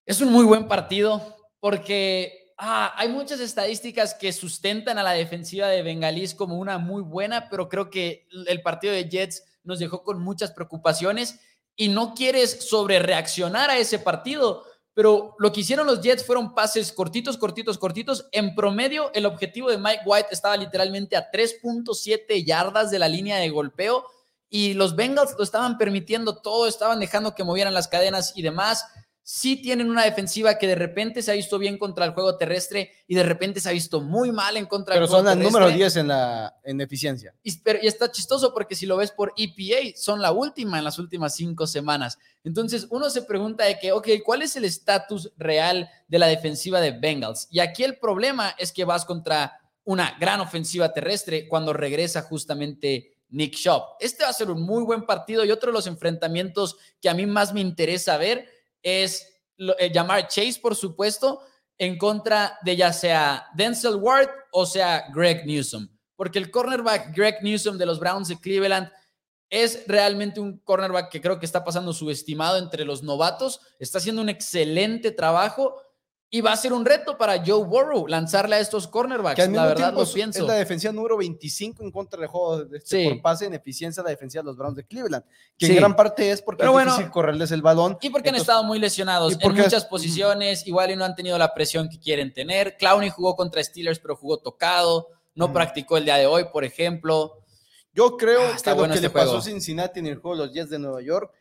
Es 0.06 0.22
un 0.22 0.32
muy 0.32 0.46
buen 0.46 0.70
partido 0.70 1.22
porque 1.60 2.43
ah, 2.64 2.94
hay 2.96 3.10
muchas 3.10 3.40
estadísticas 3.40 4.14
que 4.14 4.32
sustentan 4.32 4.98
a 4.98 5.04
la 5.04 5.12
defensiva 5.12 5.68
de 5.68 5.84
Bengalís 5.84 6.34
como 6.34 6.58
una 6.58 6.78
muy 6.78 7.02
buena, 7.02 7.50
pero 7.50 7.68
creo 7.68 7.90
que 7.90 8.28
el 8.48 8.62
partido 8.62 8.94
de 8.94 9.10
Jets 9.10 9.44
nos 9.64 9.80
dejó 9.80 10.04
con 10.04 10.22
muchas 10.22 10.52
preocupaciones 10.52 11.40
y 11.76 11.90
no 11.90 12.14
quieres 12.14 12.70
sobre 12.70 13.00
reaccionar 13.00 13.70
a 13.70 13.78
ese 13.78 14.00
partido. 14.00 14.64
Pero 14.94 15.36
lo 15.40 15.52
que 15.52 15.62
hicieron 15.62 15.88
los 15.88 16.02
Jets 16.02 16.26
fueron 16.26 16.54
pases 16.54 16.92
cortitos, 16.92 17.38
cortitos, 17.38 17.78
cortitos. 17.78 18.30
En 18.32 18.56
promedio, 18.56 19.12
el 19.14 19.26
objetivo 19.26 19.70
de 19.70 19.78
Mike 19.78 20.04
White 20.06 20.30
estaba 20.32 20.56
literalmente 20.56 21.18
a 21.18 21.32
3.7 21.32 22.46
yardas 22.46 22.92
de 22.92 23.00
la 23.00 23.08
línea 23.08 23.38
de 23.38 23.50
golpeo 23.50 24.06
y 24.50 24.74
los 24.74 24.96
Bengals 24.96 25.34
lo 25.36 25.44
estaban 25.44 25.80
permitiendo 25.80 26.38
todo, 26.38 26.68
estaban 26.68 27.00
dejando 27.00 27.34
que 27.34 27.44
movieran 27.44 27.74
las 27.74 27.88
cadenas 27.88 28.34
y 28.36 28.44
demás 28.44 28.86
sí 29.24 29.56
tienen 29.62 29.90
una 29.90 30.04
defensiva 30.04 30.58
que 30.58 30.68
de 30.68 30.76
repente 30.76 31.22
se 31.22 31.32
ha 31.32 31.34
visto 31.34 31.58
bien 31.58 31.78
contra 31.78 32.04
el 32.06 32.12
juego 32.12 32.38
terrestre 32.38 32.92
y 33.08 33.16
de 33.16 33.24
repente 33.24 33.62
se 33.62 33.70
ha 33.70 33.72
visto 33.72 34.02
muy 34.02 34.32
mal 34.32 34.58
en 34.58 34.66
contra 34.66 34.96
del 34.96 35.08
juego 35.08 35.24
terrestre. 35.24 35.44
Pero 35.44 35.52
son 35.52 35.60
el 35.60 35.66
número 35.66 35.78
10 35.78 35.96
en, 35.96 36.08
la, 36.10 36.56
en 36.64 36.82
eficiencia. 36.82 37.34
Y, 37.42 37.52
y, 37.52 37.88
está 37.88 38.12
chistoso 38.12 38.54
porque 38.54 38.76
si 38.76 38.86
lo 38.86 38.98
ves 38.98 39.12
por 39.12 39.34
EPA, 39.38 39.96
son 39.96 40.22
la 40.22 40.34
última 40.34 40.78
en 40.78 40.84
las 40.84 41.00
últimas 41.00 41.36
cinco 41.36 41.66
semanas. 41.68 42.20
Entonces 42.44 42.88
uno 42.90 43.10
se 43.10 43.22
pregunta 43.22 43.64
de 43.64 43.80
que, 43.80 43.94
ok, 43.94 44.10
¿cuál 44.26 44.42
es 44.42 44.56
el 44.58 44.66
estatus 44.66 45.32
real 45.38 45.90
de 46.08 46.20
la 46.20 46.28
defensiva 46.28 46.82
de 46.82 46.92
Bengals? 46.92 47.48
Y 47.50 47.60
aquí 47.60 47.84
el 47.84 47.98
problema 47.98 48.54
es 48.60 48.74
que 48.74 48.84
vas 48.84 49.06
contra 49.06 49.60
una 49.86 50.18
gran 50.20 50.42
ofensiva 50.42 50.92
terrestre 50.94 51.48
cuando 51.48 51.72
regresa 51.74 52.22
justamente 52.24 53.14
Nick 53.30 53.56
Shop. 53.56 53.96
Este 54.00 54.24
va 54.24 54.30
a 54.30 54.34
ser 54.34 54.52
un 54.52 54.62
muy 54.62 54.84
buen 54.84 55.06
partido 55.06 55.44
y 55.44 55.52
otro 55.52 55.72
de 55.72 55.74
los 55.74 55.88
enfrentamientos 55.88 56.78
que 57.02 57.10
a 57.10 57.14
mí 57.14 57.26
más 57.26 57.54
me 57.54 57.62
interesa 57.62 58.18
ver 58.18 58.48
es 58.84 59.28
eh, 59.58 59.92
llamar 59.92 60.28
Chase, 60.28 60.60
por 60.62 60.76
supuesto, 60.76 61.42
en 61.78 61.98
contra 61.98 62.60
de 62.64 62.76
ya 62.76 62.94
sea 62.94 63.48
Denzel 63.56 63.96
Ward 63.96 64.30
o 64.52 64.66
sea 64.66 65.06
Greg 65.14 65.46
Newsom. 65.46 65.90
Porque 66.16 66.38
el 66.38 66.52
cornerback 66.52 67.16
Greg 67.16 67.42
Newsom 67.42 67.78
de 67.78 67.86
los 67.86 68.00
Browns 68.00 68.28
de 68.28 68.40
Cleveland 68.40 68.92
es 69.50 69.84
realmente 69.88 70.40
un 70.40 70.58
cornerback 70.60 71.12
que 71.12 71.22
creo 71.22 71.40
que 71.40 71.46
está 71.46 71.64
pasando 71.64 71.94
subestimado 71.94 72.58
entre 72.58 72.86
los 72.86 73.04
novatos. 73.04 73.62
Está 73.80 74.00
haciendo 74.00 74.22
un 74.22 74.30
excelente 74.30 75.12
trabajo 75.12 75.80
y 76.34 76.42
va 76.42 76.52
a 76.52 76.58
ser 76.58 76.74
un 76.74 76.84
reto 76.84 77.16
para 77.16 77.46
Joe 77.46 77.64
Burrow 77.64 78.08
lanzarle 78.08 78.56
a 78.56 78.60
estos 78.60 78.88
cornerbacks. 78.88 79.48
la 79.50 79.68
verdad 79.68 79.94
lo 79.94 80.04
pienso. 80.04 80.40
Es 80.40 80.48
la 80.48 80.56
defensiva 80.56 80.92
número 80.92 81.16
25 81.18 81.84
en 81.84 81.92
contra 81.92 82.20
del 82.20 82.28
juego 82.28 82.66
de 82.66 82.80
este 82.80 83.08
por 83.08 83.22
pase 83.22 83.46
en 83.46 83.54
eficiencia 83.54 84.02
la 84.02 84.10
defensiva 84.10 84.42
de 84.42 84.48
los 84.48 84.58
Browns 84.58 84.76
de 84.76 84.84
Cleveland. 84.84 85.24
Que 85.60 85.68
en 85.68 85.76
gran 85.76 85.96
parte 85.96 86.32
es 86.32 86.42
porque 86.42 86.66
es 86.66 86.72
difícil 86.72 87.12
correrles 87.12 87.52
el 87.52 87.62
balón. 87.62 88.00
Y 88.02 88.10
porque 88.10 88.30
han 88.30 88.36
estado 88.36 88.64
muy 88.64 88.80
lesionados 88.80 89.38
en 89.40 89.54
muchas 89.54 89.86
posiciones. 89.86 90.66
Igual 90.66 90.90
y 90.90 90.96
no 90.96 91.06
han 91.06 91.14
tenido 91.14 91.38
la 91.38 91.54
presión 91.54 91.88
que 91.88 92.00
quieren 92.00 92.34
tener. 92.34 92.78
Clowney 92.78 93.12
jugó 93.12 93.36
contra 93.36 93.64
Steelers, 93.64 94.00
pero 94.00 94.16
jugó 94.16 94.40
tocado. 94.40 95.10
No 95.36 95.54
practicó 95.54 95.98
el 95.98 96.06
día 96.06 96.16
de 96.16 96.26
hoy, 96.26 96.46
por 96.52 96.64
ejemplo. 96.64 97.44
Yo 97.94 98.18
creo 98.18 98.42
ah, 98.42 98.58
que 98.60 98.72
lo 98.72 98.78
que 98.86 98.90
este 98.90 99.02
le 99.02 99.10
pasó 99.12 99.38
a 99.38 99.42
Cincinnati 99.44 100.00
en 100.00 100.08
el 100.08 100.16
juego 100.16 100.36
de 100.36 100.48
los 100.48 100.56
Jets 100.56 100.72
de 100.72 100.80
Nueva 100.80 101.04
York 101.04 101.32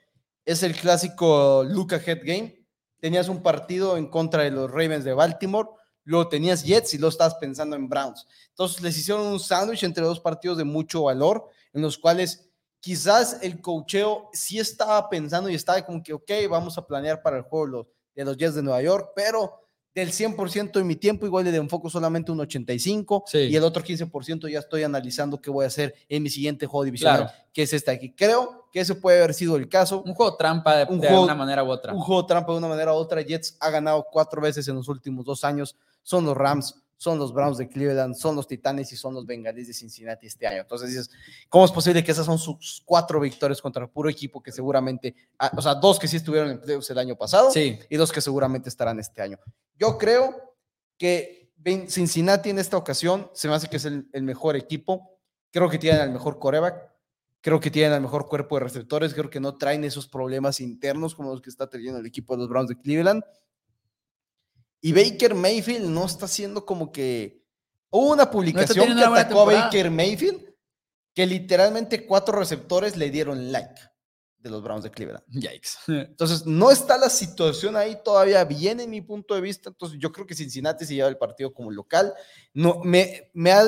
es 0.45 0.63
el 0.63 0.77
clásico 0.77 1.65
Luca 1.67 1.97
Head 1.97 2.21
Game 2.25 2.62
tenías 3.03 3.29
un 3.29 3.43
partido 3.43 3.97
en 3.97 4.07
contra 4.07 4.45
de 4.45 4.53
los 4.53 4.71
Ravens 4.71 5.05
de 5.05 5.13
Baltimore, 5.13 5.69
luego 6.05 6.29
tenías 6.29 6.63
Jets 6.63 6.95
y 6.95 6.99
lo 6.99 7.09
estabas 7.09 7.35
pensando 7.35 7.75
en 7.75 7.89
Browns. 7.89 8.29
Entonces 8.51 8.81
les 8.81 8.97
hicieron 8.97 9.27
un 9.27 9.41
sándwich 9.41 9.83
entre 9.83 10.05
dos 10.05 10.21
partidos 10.21 10.57
de 10.57 10.63
mucho 10.63 11.03
valor, 11.03 11.49
en 11.73 11.83
los 11.83 11.99
cuales 11.99 12.49
quizás 12.79 13.39
el 13.43 13.61
cocheo 13.61 14.31
sí 14.33 14.61
estaba 14.61 15.11
pensando 15.11 15.51
y 15.51 15.57
estaba 15.57 15.85
como 15.85 16.01
que, 16.01 16.13
ok, 16.13 16.31
vamos 16.49 16.79
a 16.79 16.87
planear 16.87 17.21
para 17.23 17.39
el 17.39 17.43
juego 17.43 17.89
de 18.15 18.25
los 18.25 18.37
Jets 18.37 18.55
de 18.55 18.63
Nueva 18.63 18.81
York, 18.81 19.11
pero 19.17 19.62
del 19.95 20.11
100% 20.11 20.73
de 20.73 20.85
mi 20.85 20.97
tiempo, 20.97 21.27
igual 21.27 21.45
le 21.45 21.55
enfoco 21.57 21.91
solamente 21.91 22.33
un 22.33 22.41
85 22.41 23.25
y 23.33 23.55
el 23.55 23.63
otro 23.63 23.83
15% 23.83 24.51
ya 24.51 24.59
estoy 24.59 24.85
analizando 24.85 25.41
qué 25.41 25.51
voy 25.51 25.65
a 25.65 25.69
hacer 25.69 25.95
en 26.09 26.23
mi 26.23 26.31
siguiente 26.31 26.67
juego 26.67 26.85
divisional, 26.85 27.31
que 27.53 27.63
es 27.63 27.73
este 27.73 27.91
aquí. 27.91 28.13
Creo 28.13 28.69
que 28.73 28.81
ese 28.81 28.95
puede 28.95 29.19
haber 29.19 29.35
sido 29.35 29.57
el 29.57 29.69
caso. 29.69 30.03
Un 30.03 30.15
juego 30.15 30.37
trampa 30.37 30.77
de, 30.77 30.87
una 30.95 31.35
manera 31.35 31.63
u 31.63 31.71
otra. 31.71 31.93
Un 31.93 32.01
juego 32.01 32.25
trampa 32.25 32.53
de 32.53 32.59
una 32.59 32.69
manera 32.69 32.95
u 32.95 32.97
otra. 32.97 33.21
Jets 33.21 33.57
ha 33.61 33.71
ganado 33.71 34.07
cuatro 34.11 34.41
veces 34.41 34.67
en 34.69 34.77
los 34.77 34.89
últimos 34.89 35.27
dos 35.27 35.45
años. 35.45 35.77
Son 36.03 36.25
los 36.25 36.37
Rams, 36.37 36.82
son 37.03 37.19
los 37.19 37.33
Browns 37.33 37.59
de 37.59 37.69
Cleveland, 37.69 38.15
son 38.15 38.37
los 38.37 38.47
Titanes 38.47 38.93
y 38.93 38.97
son 38.97 39.13
los 39.13 39.27
Bengalíes 39.27 39.67
de 39.67 39.75
Cincinnati 39.75 40.29
este 40.29 40.47
año. 40.47 40.61
Entonces 40.61 40.91
dices, 40.91 41.11
¿cómo 41.49 41.65
es 41.65 41.73
posible 41.73 42.05
que 42.05 42.13
esas 42.13 42.25
son 42.25 42.39
sus 42.39 42.81
cuatro 42.85 43.19
victorias 43.19 43.61
contra 43.61 43.83
el 43.83 43.91
puro 43.91 44.09
equipo 44.09 44.41
que 44.41 44.53
seguramente, 44.53 45.17
ah, 45.41 45.51
o 45.57 45.61
sea, 45.61 45.75
dos 45.75 45.99
que 45.99 46.07
sí 46.07 46.19
estuvieron 46.19 46.49
en 46.51 46.61
playoffs 46.61 46.89
el 46.91 46.99
año 46.99 47.17
pasado 47.17 47.51
y 47.57 47.97
dos 47.97 48.13
que 48.13 48.21
seguramente 48.21 48.69
estarán 48.69 49.01
este 49.01 49.21
año? 49.21 49.37
Yo 49.77 49.99
creo 49.99 50.55
que 50.97 51.51
Cincinnati 51.89 52.51
en 52.51 52.61
esta 52.61 52.77
ocasión 52.77 53.29
se 53.35 53.49
me 53.49 53.55
hace 53.55 53.69
que 53.69 53.79
es 53.79 53.85
el, 53.85 54.07
mejor 54.23 54.55
equipo. 54.55 55.19
Creo 55.51 55.69
que 55.69 55.79
tienen 55.79 56.03
el 56.03 56.11
mejor 56.11 56.39
coreback. 56.39 56.89
Creo 57.41 57.59
que 57.59 57.73
tienen 57.73 57.95
el 57.95 58.01
mejor 58.01 58.29
cuerpo 58.29 58.57
de 58.57 58.65
receptores. 58.65 59.13
Creo 59.13 59.29
que 59.29 59.41
no 59.41 59.57
traen 59.57 59.83
esos 59.83 60.07
problemas 60.07 60.61
internos 60.61 61.17
como 61.17 61.31
los 61.31 61.43
que 61.43 61.51
está 61.51 61.69
teniendo 61.69 61.99
el 61.99 62.07
equipo 62.07 62.35
de 62.35 62.43
los 62.43 62.49
Browns 62.49 62.69
de 62.69 62.79
Cleveland. 62.79 63.25
Y 64.83 64.93
Baker 64.93 65.35
Mayfield 65.35 65.89
no 65.89 66.05
está 66.05 66.27
haciendo 66.27 66.67
como 66.67 66.93
que. 66.93 67.41
Hubo 67.89 68.13
una 68.13 68.31
publicación 68.31 68.97
que 68.97 69.05
atacó 69.05 69.43
a 69.43 69.45
Baker 69.45 69.91
Mayfield 69.91 70.53
que 71.15 71.27
literalmente 71.27 72.07
cuatro 72.07 72.39
receptores 72.39 72.97
le 72.97 73.11
dieron 73.11 73.53
like 73.53 73.81
de 74.39 74.51
los 74.51 74.63
Browns 74.63 74.83
de 74.83 74.91
Cleveland. 74.91 75.25
Yikes. 75.29 75.71
Entonces, 75.87 76.47
no 76.47 76.71
está 76.71 76.99
la 76.99 77.09
situación 77.09 77.77
ahí 77.77 77.97
todavía 78.03 78.45
bien 78.45 78.81
en 78.81 78.91
mi 78.91 79.01
punto 79.01 79.35
de 79.35 79.41
vista. 79.41 79.69
Entonces, 79.69 79.99
yo 80.01 80.11
creo 80.11 80.27
que 80.27 80.35
Cincinnati 80.35 80.85
se 80.85 80.95
lleva 80.95 81.09
el 81.09 81.17
partido 81.17 81.53
como 81.53 81.71
local. 81.71 82.13
No, 82.53 82.81
me, 82.83 83.31
me 83.35 83.53
ha 83.53 83.63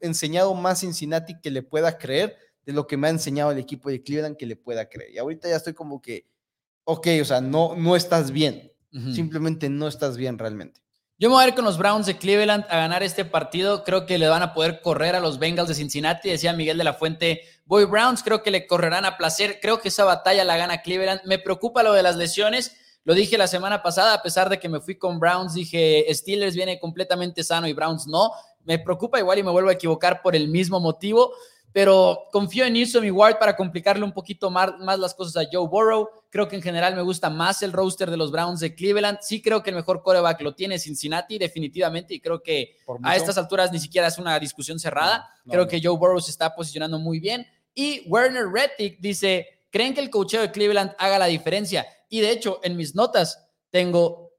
enseñado 0.00 0.54
más 0.54 0.80
Cincinnati 0.80 1.40
que 1.40 1.50
le 1.50 1.62
pueda 1.62 1.98
creer 1.98 2.36
de 2.64 2.72
lo 2.72 2.86
que 2.86 2.96
me 2.96 3.08
ha 3.08 3.10
enseñado 3.10 3.50
el 3.50 3.58
equipo 3.58 3.90
de 3.90 4.02
Cleveland 4.02 4.36
que 4.36 4.46
le 4.46 4.54
pueda 4.54 4.88
creer. 4.88 5.10
Y 5.10 5.18
ahorita 5.18 5.48
ya 5.48 5.56
estoy 5.56 5.74
como 5.74 6.00
que, 6.00 6.26
ok, 6.84 7.08
o 7.20 7.24
sea, 7.24 7.40
no, 7.40 7.74
no 7.74 7.96
estás 7.96 8.30
bien. 8.30 8.69
Simplemente 8.92 9.68
no 9.68 9.86
estás 9.86 10.16
bien 10.16 10.38
realmente. 10.38 10.80
Yo 11.18 11.28
me 11.28 11.34
voy 11.34 11.44
a 11.44 11.48
ir 11.48 11.54
con 11.54 11.66
los 11.66 11.76
Browns 11.76 12.06
de 12.06 12.16
Cleveland 12.16 12.64
a 12.70 12.78
ganar 12.78 13.02
este 13.02 13.26
partido. 13.26 13.84
Creo 13.84 14.06
que 14.06 14.16
le 14.16 14.28
van 14.28 14.42
a 14.42 14.54
poder 14.54 14.80
correr 14.80 15.14
a 15.14 15.20
los 15.20 15.38
Bengals 15.38 15.68
de 15.68 15.74
Cincinnati. 15.74 16.30
Decía 16.30 16.54
Miguel 16.54 16.78
de 16.78 16.84
la 16.84 16.94
Fuente, 16.94 17.42
voy 17.66 17.84
Browns, 17.84 18.22
creo 18.22 18.42
que 18.42 18.50
le 18.50 18.66
correrán 18.66 19.04
a 19.04 19.18
placer. 19.18 19.58
Creo 19.60 19.82
que 19.82 19.88
esa 19.88 20.04
batalla 20.04 20.44
la 20.44 20.56
gana 20.56 20.80
Cleveland. 20.80 21.20
Me 21.26 21.38
preocupa 21.38 21.82
lo 21.82 21.92
de 21.92 22.02
las 22.02 22.16
lesiones. 22.16 22.74
Lo 23.04 23.12
dije 23.12 23.36
la 23.36 23.48
semana 23.48 23.82
pasada, 23.82 24.14
a 24.14 24.22
pesar 24.22 24.48
de 24.48 24.58
que 24.58 24.70
me 24.70 24.80
fui 24.80 24.96
con 24.96 25.20
Browns, 25.20 25.52
dije 25.52 26.06
Steelers 26.10 26.54
viene 26.54 26.80
completamente 26.80 27.44
sano 27.44 27.68
y 27.68 27.74
Browns 27.74 28.06
no. 28.06 28.32
Me 28.64 28.78
preocupa 28.78 29.18
igual 29.18 29.38
y 29.38 29.42
me 29.42 29.50
vuelvo 29.50 29.68
a 29.68 29.74
equivocar 29.74 30.22
por 30.22 30.34
el 30.34 30.48
mismo 30.48 30.80
motivo 30.80 31.34
pero 31.72 32.26
confío 32.32 32.64
en 32.64 32.72
Newsom 32.72 33.04
y 33.04 33.10
Ward 33.10 33.38
para 33.38 33.56
complicarle 33.56 34.04
un 34.04 34.12
poquito 34.12 34.50
más, 34.50 34.72
más, 34.80 34.98
las 34.98 35.14
cosas 35.14 35.44
a 35.44 35.48
Joe 35.50 35.68
Burrow. 35.68 36.08
Creo 36.28 36.48
que 36.48 36.56
en 36.56 36.62
general 36.62 36.96
me 36.96 37.02
gusta 37.02 37.30
más 37.30 37.62
el 37.62 37.72
roster 37.72 38.10
de 38.10 38.16
los 38.16 38.32
Browns 38.32 38.60
de 38.60 38.74
Cleveland. 38.74 39.18
Sí 39.20 39.40
creo 39.40 39.62
que 39.62 39.70
el 39.70 39.76
mejor 39.76 40.02
coreback 40.02 40.40
lo 40.40 40.54
tiene 40.54 40.78
Cincinnati, 40.78 41.38
definitivamente, 41.38 42.14
y 42.14 42.20
creo 42.20 42.42
que 42.42 42.76
a 43.02 43.16
estas 43.16 43.38
alturas 43.38 43.70
ni 43.72 43.78
siquiera 43.78 44.08
es 44.08 44.18
una 44.18 44.38
discusión 44.38 44.78
cerrada. 44.78 45.28
creo 45.48 45.68
que 45.68 45.80
Joe 45.82 45.96
Burrow 45.96 46.20
se 46.20 46.30
está 46.30 46.54
posicionando 46.54 46.98
muy 46.98 47.20
bien. 47.20 47.46
Y 47.74 48.02
Werner 48.08 48.48
Rettig 48.52 48.98
dice, 49.00 49.46
¿creen 49.70 49.94
que 49.94 50.00
el 50.00 50.10
cocheo 50.10 50.40
de 50.40 50.50
Cleveland 50.50 50.94
haga 50.98 51.18
la 51.18 51.26
diferencia? 51.26 51.86
Y 52.08 52.20
de 52.20 52.32
hecho, 52.32 52.58
en 52.64 52.76
mis 52.76 52.94
notas 52.96 53.46
tengo 53.70 54.30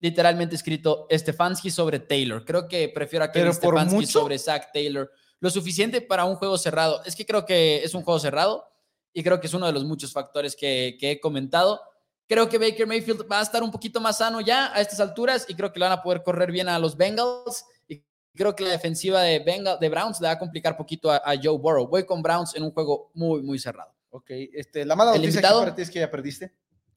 literalmente 0.00 0.56
escrito 0.56 1.06
Stefanski 1.10 1.70
sobre 1.70 2.00
Taylor. 2.00 2.44
Creo 2.44 2.66
que 2.66 2.88
prefiero 2.88 3.24
a 3.24 3.30
Kevin 3.30 3.52
Stefanski 3.52 4.06
sobre 4.06 4.38
Zach 4.38 4.72
Taylor 4.72 5.10
lo 5.40 5.50
suficiente 5.50 6.00
para 6.00 6.24
un 6.24 6.36
juego 6.36 6.56
cerrado. 6.58 7.02
Es 7.04 7.16
que 7.16 7.26
creo 7.26 7.44
que 7.44 7.82
es 7.82 7.94
un 7.94 8.02
juego 8.02 8.20
cerrado 8.20 8.64
y 9.12 9.22
creo 9.22 9.40
que 9.40 9.46
es 9.46 9.54
uno 9.54 9.66
de 9.66 9.72
los 9.72 9.84
muchos 9.84 10.12
factores 10.12 10.54
que, 10.54 10.96
he 11.00 11.20
comentado. 11.20 11.80
Creo 12.28 12.48
que 12.48 12.58
Baker 12.58 12.86
Mayfield 12.86 13.26
va 13.30 13.40
a 13.40 13.42
estar 13.42 13.62
un 13.62 13.72
poquito 13.72 14.00
más 14.00 14.18
sano 14.18 14.40
ya 14.40 14.72
a 14.72 14.80
estas 14.80 15.00
alturas 15.00 15.46
y 15.48 15.54
creo 15.54 15.72
que 15.72 15.80
le 15.80 15.86
van 15.86 15.98
a 15.98 16.02
poder 16.02 16.22
correr 16.22 16.52
bien 16.52 16.68
a 16.68 16.78
los 16.78 16.96
Bengals. 16.96 17.64
Y 17.88 18.04
creo 18.36 18.54
que 18.54 18.64
la 18.64 18.70
defensiva 18.70 19.22
de, 19.22 19.40
de 19.80 19.88
Browns 19.88 20.20
le 20.20 20.28
va 20.28 20.34
a 20.34 20.38
complicar 20.38 20.76
poquito 20.76 21.10
a, 21.10 21.32
Joe 21.42 21.58
Burrow. 21.58 21.88
Voy 21.88 22.04
con 22.04 22.22
Browns 22.22 22.54
en 22.54 22.62
un 22.62 22.70
juego 22.70 23.10
muy, 23.14 23.42
muy 23.42 23.58
cerrado. 23.58 23.92
Ok, 24.10 24.30
este, 24.30 24.84
la 24.84 24.94
mala 24.94 25.14
noticia 25.14 25.40
para 25.40 25.74
ti 25.74 25.82
es 25.82 25.90
que 25.90 26.00
ya 26.00 26.10
perdiste. 26.10 26.54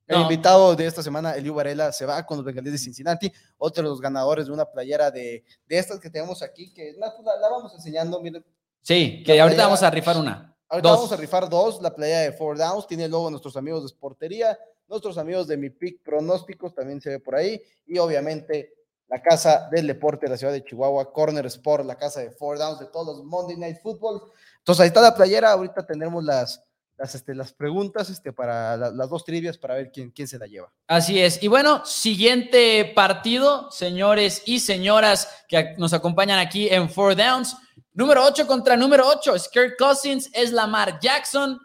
El 0.07 0.21
invitado 0.21 0.75
de 0.75 0.85
esta 0.85 1.01
semana, 1.01 1.33
Eliu 1.35 1.53
Varela, 1.53 1.91
se 1.91 2.05
va 2.05 2.25
con 2.25 2.37
los 2.37 2.45
Bengalíes 2.45 2.73
de 2.73 2.77
Cincinnati, 2.77 3.31
otro 3.57 3.83
de 3.83 3.89
los 3.89 4.01
ganadores 4.01 4.47
de 4.47 4.51
una 4.51 4.65
playera 4.65 5.09
de, 5.09 5.43
de 5.65 5.77
estas 5.77 5.99
que 5.99 6.09
tenemos 6.09 6.41
aquí, 6.41 6.73
que 6.73 6.93
la, 6.97 7.13
la, 7.39 7.49
vamos 7.49 7.73
enseñando, 7.73 8.19
miren. 8.19 8.45
Sí, 8.81 9.23
que 9.25 9.39
ahorita 9.39 9.63
vamos 9.63 9.81
a 9.81 9.89
rifar 9.89 10.17
una. 10.17 10.55
Ahorita 10.67 10.89
vamos 10.89 11.11
a 11.11 11.15
rifar 11.15 11.49
dos, 11.49 11.81
la 11.81 11.95
playa 11.95 12.21
de 12.21 12.33
Four 12.33 12.57
Downs, 12.57 12.87
tiene 12.87 13.05
el 13.05 13.11
logo 13.11 13.25
de 13.25 13.31
nuestros 13.31 13.55
amigos 13.55 13.83
de 13.83 13.89
Sportería, 13.89 14.59
nuestros 14.87 15.17
amigos 15.17 15.47
de 15.47 15.55
Mi 15.55 15.69
Pick 15.69 16.03
Pronósticos 16.03 16.73
también 16.73 16.99
se 16.99 17.09
ve 17.09 17.19
por 17.19 17.35
ahí, 17.35 17.61
y 17.85 17.97
obviamente 17.97 18.73
la 19.07 19.21
casa 19.21 19.69
del 19.71 19.87
deporte 19.87 20.25
de 20.25 20.31
la 20.31 20.37
ciudad 20.37 20.51
de 20.51 20.63
Chihuahua, 20.63 21.13
Corner 21.13 21.45
Sport, 21.45 21.85
la 21.85 21.95
casa 21.95 22.21
de 22.21 22.31
Four 22.31 22.57
Downs, 22.57 22.79
de 22.79 22.87
todos 22.87 23.17
los 23.17 23.25
Monday 23.25 23.55
Night 23.55 23.77
Football. 23.81 24.21
Entonces 24.57 24.81
ahí 24.81 24.87
está 24.87 25.01
la 25.01 25.15
playera, 25.15 25.51
ahorita 25.51 25.85
tendremos 25.85 26.23
las 26.23 26.63
las, 26.97 27.15
este, 27.15 27.33
las 27.33 27.53
preguntas 27.53 28.09
este, 28.09 28.31
para 28.31 28.77
las 28.77 29.09
dos 29.09 29.25
trivias 29.25 29.57
para 29.57 29.75
ver 29.75 29.91
quién, 29.91 30.11
quién 30.11 30.27
se 30.27 30.37
la 30.37 30.45
lleva. 30.45 30.71
Así 30.87 31.19
es. 31.19 31.41
Y 31.41 31.47
bueno, 31.47 31.85
siguiente 31.85 32.91
partido, 32.95 33.71
señores 33.71 34.43
y 34.45 34.59
señoras 34.59 35.27
que 35.47 35.75
nos 35.77 35.93
acompañan 35.93 36.39
aquí 36.39 36.69
en 36.69 36.89
Four 36.89 37.15
Downs. 37.15 37.57
Número 37.93 38.23
8 38.25 38.47
contra 38.47 38.75
número 38.75 39.07
8. 39.07 39.39
Skirt 39.39 39.73
Cousins 39.77 40.29
es 40.33 40.51
Lamar 40.51 40.99
Jackson. 40.99 41.59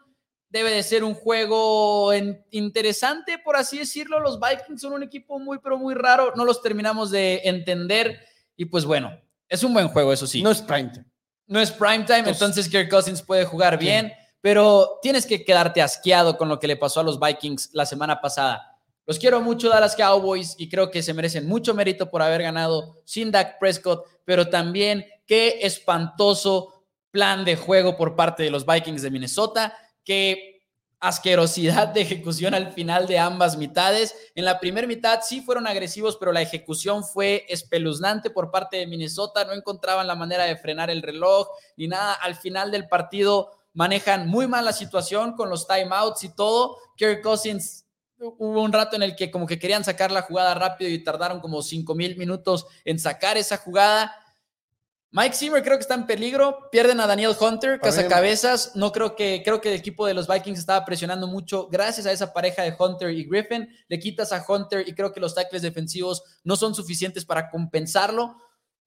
Debe 0.50 0.70
de 0.70 0.82
ser 0.82 1.04
un 1.04 1.14
juego 1.14 2.10
interesante, 2.50 3.38
por 3.38 3.56
así 3.56 3.78
decirlo. 3.78 4.18
Los 4.18 4.40
Vikings 4.40 4.80
son 4.80 4.94
un 4.94 5.02
equipo 5.02 5.38
muy, 5.38 5.58
pero 5.58 5.76
muy 5.76 5.94
raro. 5.94 6.32
No 6.36 6.44
los 6.46 6.62
terminamos 6.62 7.10
de 7.10 7.42
entender. 7.44 8.18
Y 8.56 8.64
pues 8.64 8.86
bueno, 8.86 9.12
es 9.46 9.62
un 9.62 9.74
buen 9.74 9.88
juego, 9.88 10.12
eso 10.12 10.26
sí. 10.26 10.42
No 10.42 10.50
es 10.50 10.62
prime 10.62 10.90
time. 10.90 11.06
No 11.46 11.60
es 11.60 11.70
prime 11.70 12.04
time, 12.04 12.28
entonces 12.28 12.68
Kirk 12.68 12.90
Cousins 12.90 13.22
puede 13.22 13.46
jugar 13.46 13.78
bien 13.78 14.12
pero 14.40 14.98
tienes 15.02 15.26
que 15.26 15.44
quedarte 15.44 15.82
asqueado 15.82 16.36
con 16.36 16.48
lo 16.48 16.58
que 16.58 16.66
le 16.66 16.76
pasó 16.76 17.00
a 17.00 17.04
los 17.04 17.18
Vikings 17.18 17.70
la 17.72 17.86
semana 17.86 18.20
pasada. 18.20 18.78
Los 19.06 19.18
quiero 19.18 19.40
mucho, 19.40 19.70
Dallas 19.70 19.96
Cowboys, 19.96 20.54
y 20.58 20.68
creo 20.68 20.90
que 20.90 21.02
se 21.02 21.14
merecen 21.14 21.48
mucho 21.48 21.72
mérito 21.72 22.10
por 22.10 22.20
haber 22.20 22.42
ganado 22.42 23.00
sin 23.04 23.30
Dak 23.30 23.58
Prescott, 23.58 24.04
pero 24.24 24.48
también 24.48 25.06
qué 25.26 25.60
espantoso 25.62 26.84
plan 27.10 27.44
de 27.44 27.56
juego 27.56 27.96
por 27.96 28.16
parte 28.16 28.42
de 28.42 28.50
los 28.50 28.66
Vikings 28.66 29.00
de 29.00 29.10
Minnesota, 29.10 29.74
qué 30.04 30.58
asquerosidad 31.00 31.88
de 31.88 32.00
ejecución 32.00 32.54
al 32.54 32.72
final 32.72 33.06
de 33.06 33.18
ambas 33.18 33.56
mitades. 33.56 34.14
En 34.34 34.44
la 34.44 34.58
primera 34.58 34.86
mitad 34.86 35.20
sí 35.22 35.40
fueron 35.40 35.66
agresivos, 35.66 36.16
pero 36.16 36.32
la 36.32 36.42
ejecución 36.42 37.04
fue 37.04 37.46
espeluznante 37.48 38.30
por 38.30 38.50
parte 38.50 38.78
de 38.78 38.86
Minnesota, 38.86 39.44
no 39.44 39.52
encontraban 39.52 40.06
la 40.06 40.16
manera 40.16 40.44
de 40.44 40.56
frenar 40.56 40.90
el 40.90 41.02
reloj 41.02 41.48
ni 41.76 41.88
nada. 41.88 42.14
Al 42.14 42.34
final 42.34 42.70
del 42.70 42.88
partido 42.88 43.57
manejan 43.72 44.26
muy 44.28 44.46
mal 44.46 44.64
la 44.64 44.72
situación 44.72 45.34
con 45.34 45.50
los 45.50 45.66
timeouts 45.66 46.24
y 46.24 46.34
todo. 46.34 46.76
Kerry 46.96 47.20
Cousins 47.20 47.86
hubo 48.18 48.62
un 48.62 48.72
rato 48.72 48.96
en 48.96 49.02
el 49.02 49.14
que 49.14 49.30
como 49.30 49.46
que 49.46 49.58
querían 49.58 49.84
sacar 49.84 50.10
la 50.10 50.22
jugada 50.22 50.54
rápido 50.54 50.90
y 50.90 51.02
tardaron 51.02 51.40
como 51.40 51.62
5 51.62 51.94
mil 51.94 52.16
minutos 52.16 52.66
en 52.84 52.98
sacar 52.98 53.36
esa 53.36 53.56
jugada. 53.56 54.12
Mike 55.10 55.34
Zimmer 55.34 55.62
creo 55.62 55.78
que 55.78 55.82
está 55.82 55.94
en 55.94 56.06
peligro. 56.06 56.68
Pierden 56.70 57.00
a 57.00 57.06
Daniel 57.06 57.34
Hunter, 57.38 57.80
cazacabezas. 57.80 58.76
No 58.76 58.92
creo 58.92 59.16
que, 59.16 59.42
creo 59.42 59.60
que 59.60 59.70
el 59.70 59.76
equipo 59.76 60.06
de 60.06 60.12
los 60.12 60.28
Vikings 60.28 60.58
estaba 60.58 60.84
presionando 60.84 61.26
mucho. 61.26 61.68
Gracias 61.68 62.06
a 62.06 62.12
esa 62.12 62.32
pareja 62.32 62.62
de 62.62 62.74
Hunter 62.78 63.10
y 63.10 63.24
Griffin, 63.24 63.68
le 63.88 63.98
quitas 63.98 64.32
a 64.32 64.44
Hunter 64.46 64.86
y 64.86 64.92
creo 64.92 65.12
que 65.12 65.20
los 65.20 65.34
tackles 65.34 65.62
defensivos 65.62 66.22
no 66.44 66.56
son 66.56 66.74
suficientes 66.74 67.24
para 67.24 67.48
compensarlo. 67.48 68.36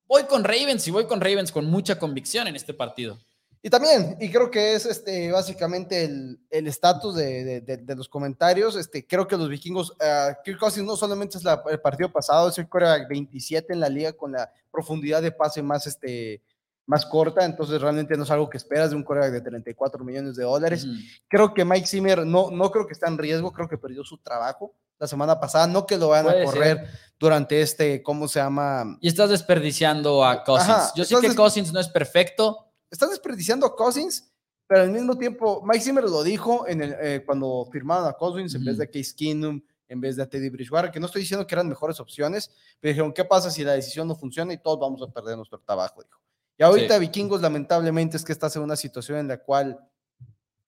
Voy 0.05 0.25
con 0.25 0.43
Ravens 0.43 0.87
y 0.87 0.91
voy 0.91 1.07
con 1.07 1.21
Ravens 1.21 1.51
con 1.51 1.65
mucha 1.65 1.97
convicción 1.97 2.47
en 2.47 2.55
este 2.55 2.73
partido. 2.73 3.17
Y 3.63 3.69
también, 3.69 4.17
y 4.19 4.31
creo 4.31 4.49
que 4.49 4.73
es 4.73 4.87
este, 4.87 5.31
básicamente 5.31 6.03
el 6.05 6.67
estatus 6.67 7.15
de, 7.15 7.61
de, 7.61 7.77
de, 7.77 7.95
los 7.95 8.09
comentarios. 8.09 8.75
Este, 8.75 9.05
creo 9.05 9.27
que 9.27 9.37
los 9.37 9.49
vikingos, 9.49 9.91
uh, 9.91 10.33
Kirk 10.43 10.59
Cousins 10.59 10.85
no 10.85 10.95
solamente 10.95 11.37
es 11.37 11.43
la, 11.43 11.61
el 11.69 11.79
partido 11.79 12.11
pasado, 12.11 12.49
es 12.49 12.57
el 12.57 12.67
coreback 12.67 13.07
27 13.07 13.71
en 13.71 13.79
la 13.79 13.89
liga 13.89 14.13
con 14.13 14.31
la 14.31 14.51
profundidad 14.71 15.21
de 15.21 15.31
pase 15.31 15.61
más, 15.61 15.85
este, 15.85 16.41
más 16.87 17.05
corta, 17.05 17.45
entonces 17.45 17.79
realmente 17.79 18.17
no 18.17 18.23
es 18.23 18.31
algo 18.31 18.49
que 18.49 18.57
esperas 18.57 18.89
de 18.89 18.95
un 18.95 19.03
coreback 19.03 19.31
de 19.31 19.41
34 19.41 20.03
millones 20.03 20.35
de 20.35 20.43
dólares. 20.43 20.87
Creo 21.27 21.53
que 21.53 21.63
Mike 21.63 21.85
Zimmer 21.85 22.25
no, 22.25 22.49
no 22.49 22.71
creo 22.71 22.87
que 22.87 22.93
está 22.93 23.09
en 23.09 23.19
riesgo, 23.19 23.53
creo 23.53 23.69
que 23.69 23.77
perdió 23.77 24.03
su 24.03 24.17
trabajo 24.17 24.73
la 24.97 25.07
semana 25.07 25.39
pasada, 25.39 25.67
no 25.67 25.85
que 25.85 25.97
lo 25.97 26.09
van 26.09 26.27
a 26.27 26.43
correr 26.43 26.87
durante 27.19 27.61
este, 27.61 28.01
¿cómo 28.01 28.27
se 28.27 28.39
llama? 28.39 28.97
Y 29.01 29.07
estás 29.07 29.29
desperdiciando 29.29 30.25
a 30.25 30.43
Cousins. 30.43 30.93
Yo 30.95 31.05
sé 31.05 31.15
que 31.21 31.35
Cousins 31.35 31.71
no 31.71 31.79
es 31.79 31.89
perfecto, 31.89 32.70
están 32.91 33.09
desperdiciando 33.09 33.65
a 33.65 33.75
Cousins, 33.75 34.31
pero 34.67 34.83
al 34.83 34.91
mismo 34.91 35.17
tiempo, 35.17 35.63
Mike 35.65 35.83
Zimmer 35.83 36.03
lo 36.03 36.23
dijo 36.23 36.67
en 36.67 36.81
el, 36.81 36.95
eh, 36.99 37.23
cuando 37.25 37.67
firmaron 37.71 38.07
a 38.07 38.13
Cousins 38.13 38.53
en 38.53 38.63
vez 38.63 38.77
de 38.77 38.89
Case 38.89 39.13
Keenum, 39.15 39.61
en 39.87 39.99
vez 39.99 40.15
de 40.15 40.25
Teddy 40.25 40.49
Bridgewater, 40.49 40.91
que 40.91 40.99
no 40.99 41.07
estoy 41.07 41.21
diciendo 41.21 41.45
que 41.45 41.55
eran 41.55 41.67
mejores 41.67 41.99
opciones, 41.99 42.51
pero 42.79 42.91
dijeron, 42.91 43.13
¿qué 43.13 43.25
pasa 43.25 43.49
si 43.49 43.63
la 43.63 43.73
decisión 43.73 44.07
no 44.07 44.15
funciona 44.15 44.53
y 44.53 44.57
todos 44.57 44.79
vamos 44.79 45.01
a 45.01 45.11
perder 45.11 45.35
nuestro 45.35 45.59
trabajo? 45.59 46.01
Dijo. 46.01 46.19
Y 46.57 46.63
ahorita 46.63 46.97
Vikingos, 46.99 47.41
lamentablemente, 47.41 48.17
es 48.17 48.23
que 48.23 48.31
estás 48.31 48.55
en 48.55 48.61
una 48.61 48.75
situación 48.75 49.17
en 49.17 49.27
la 49.27 49.37
cual 49.37 49.79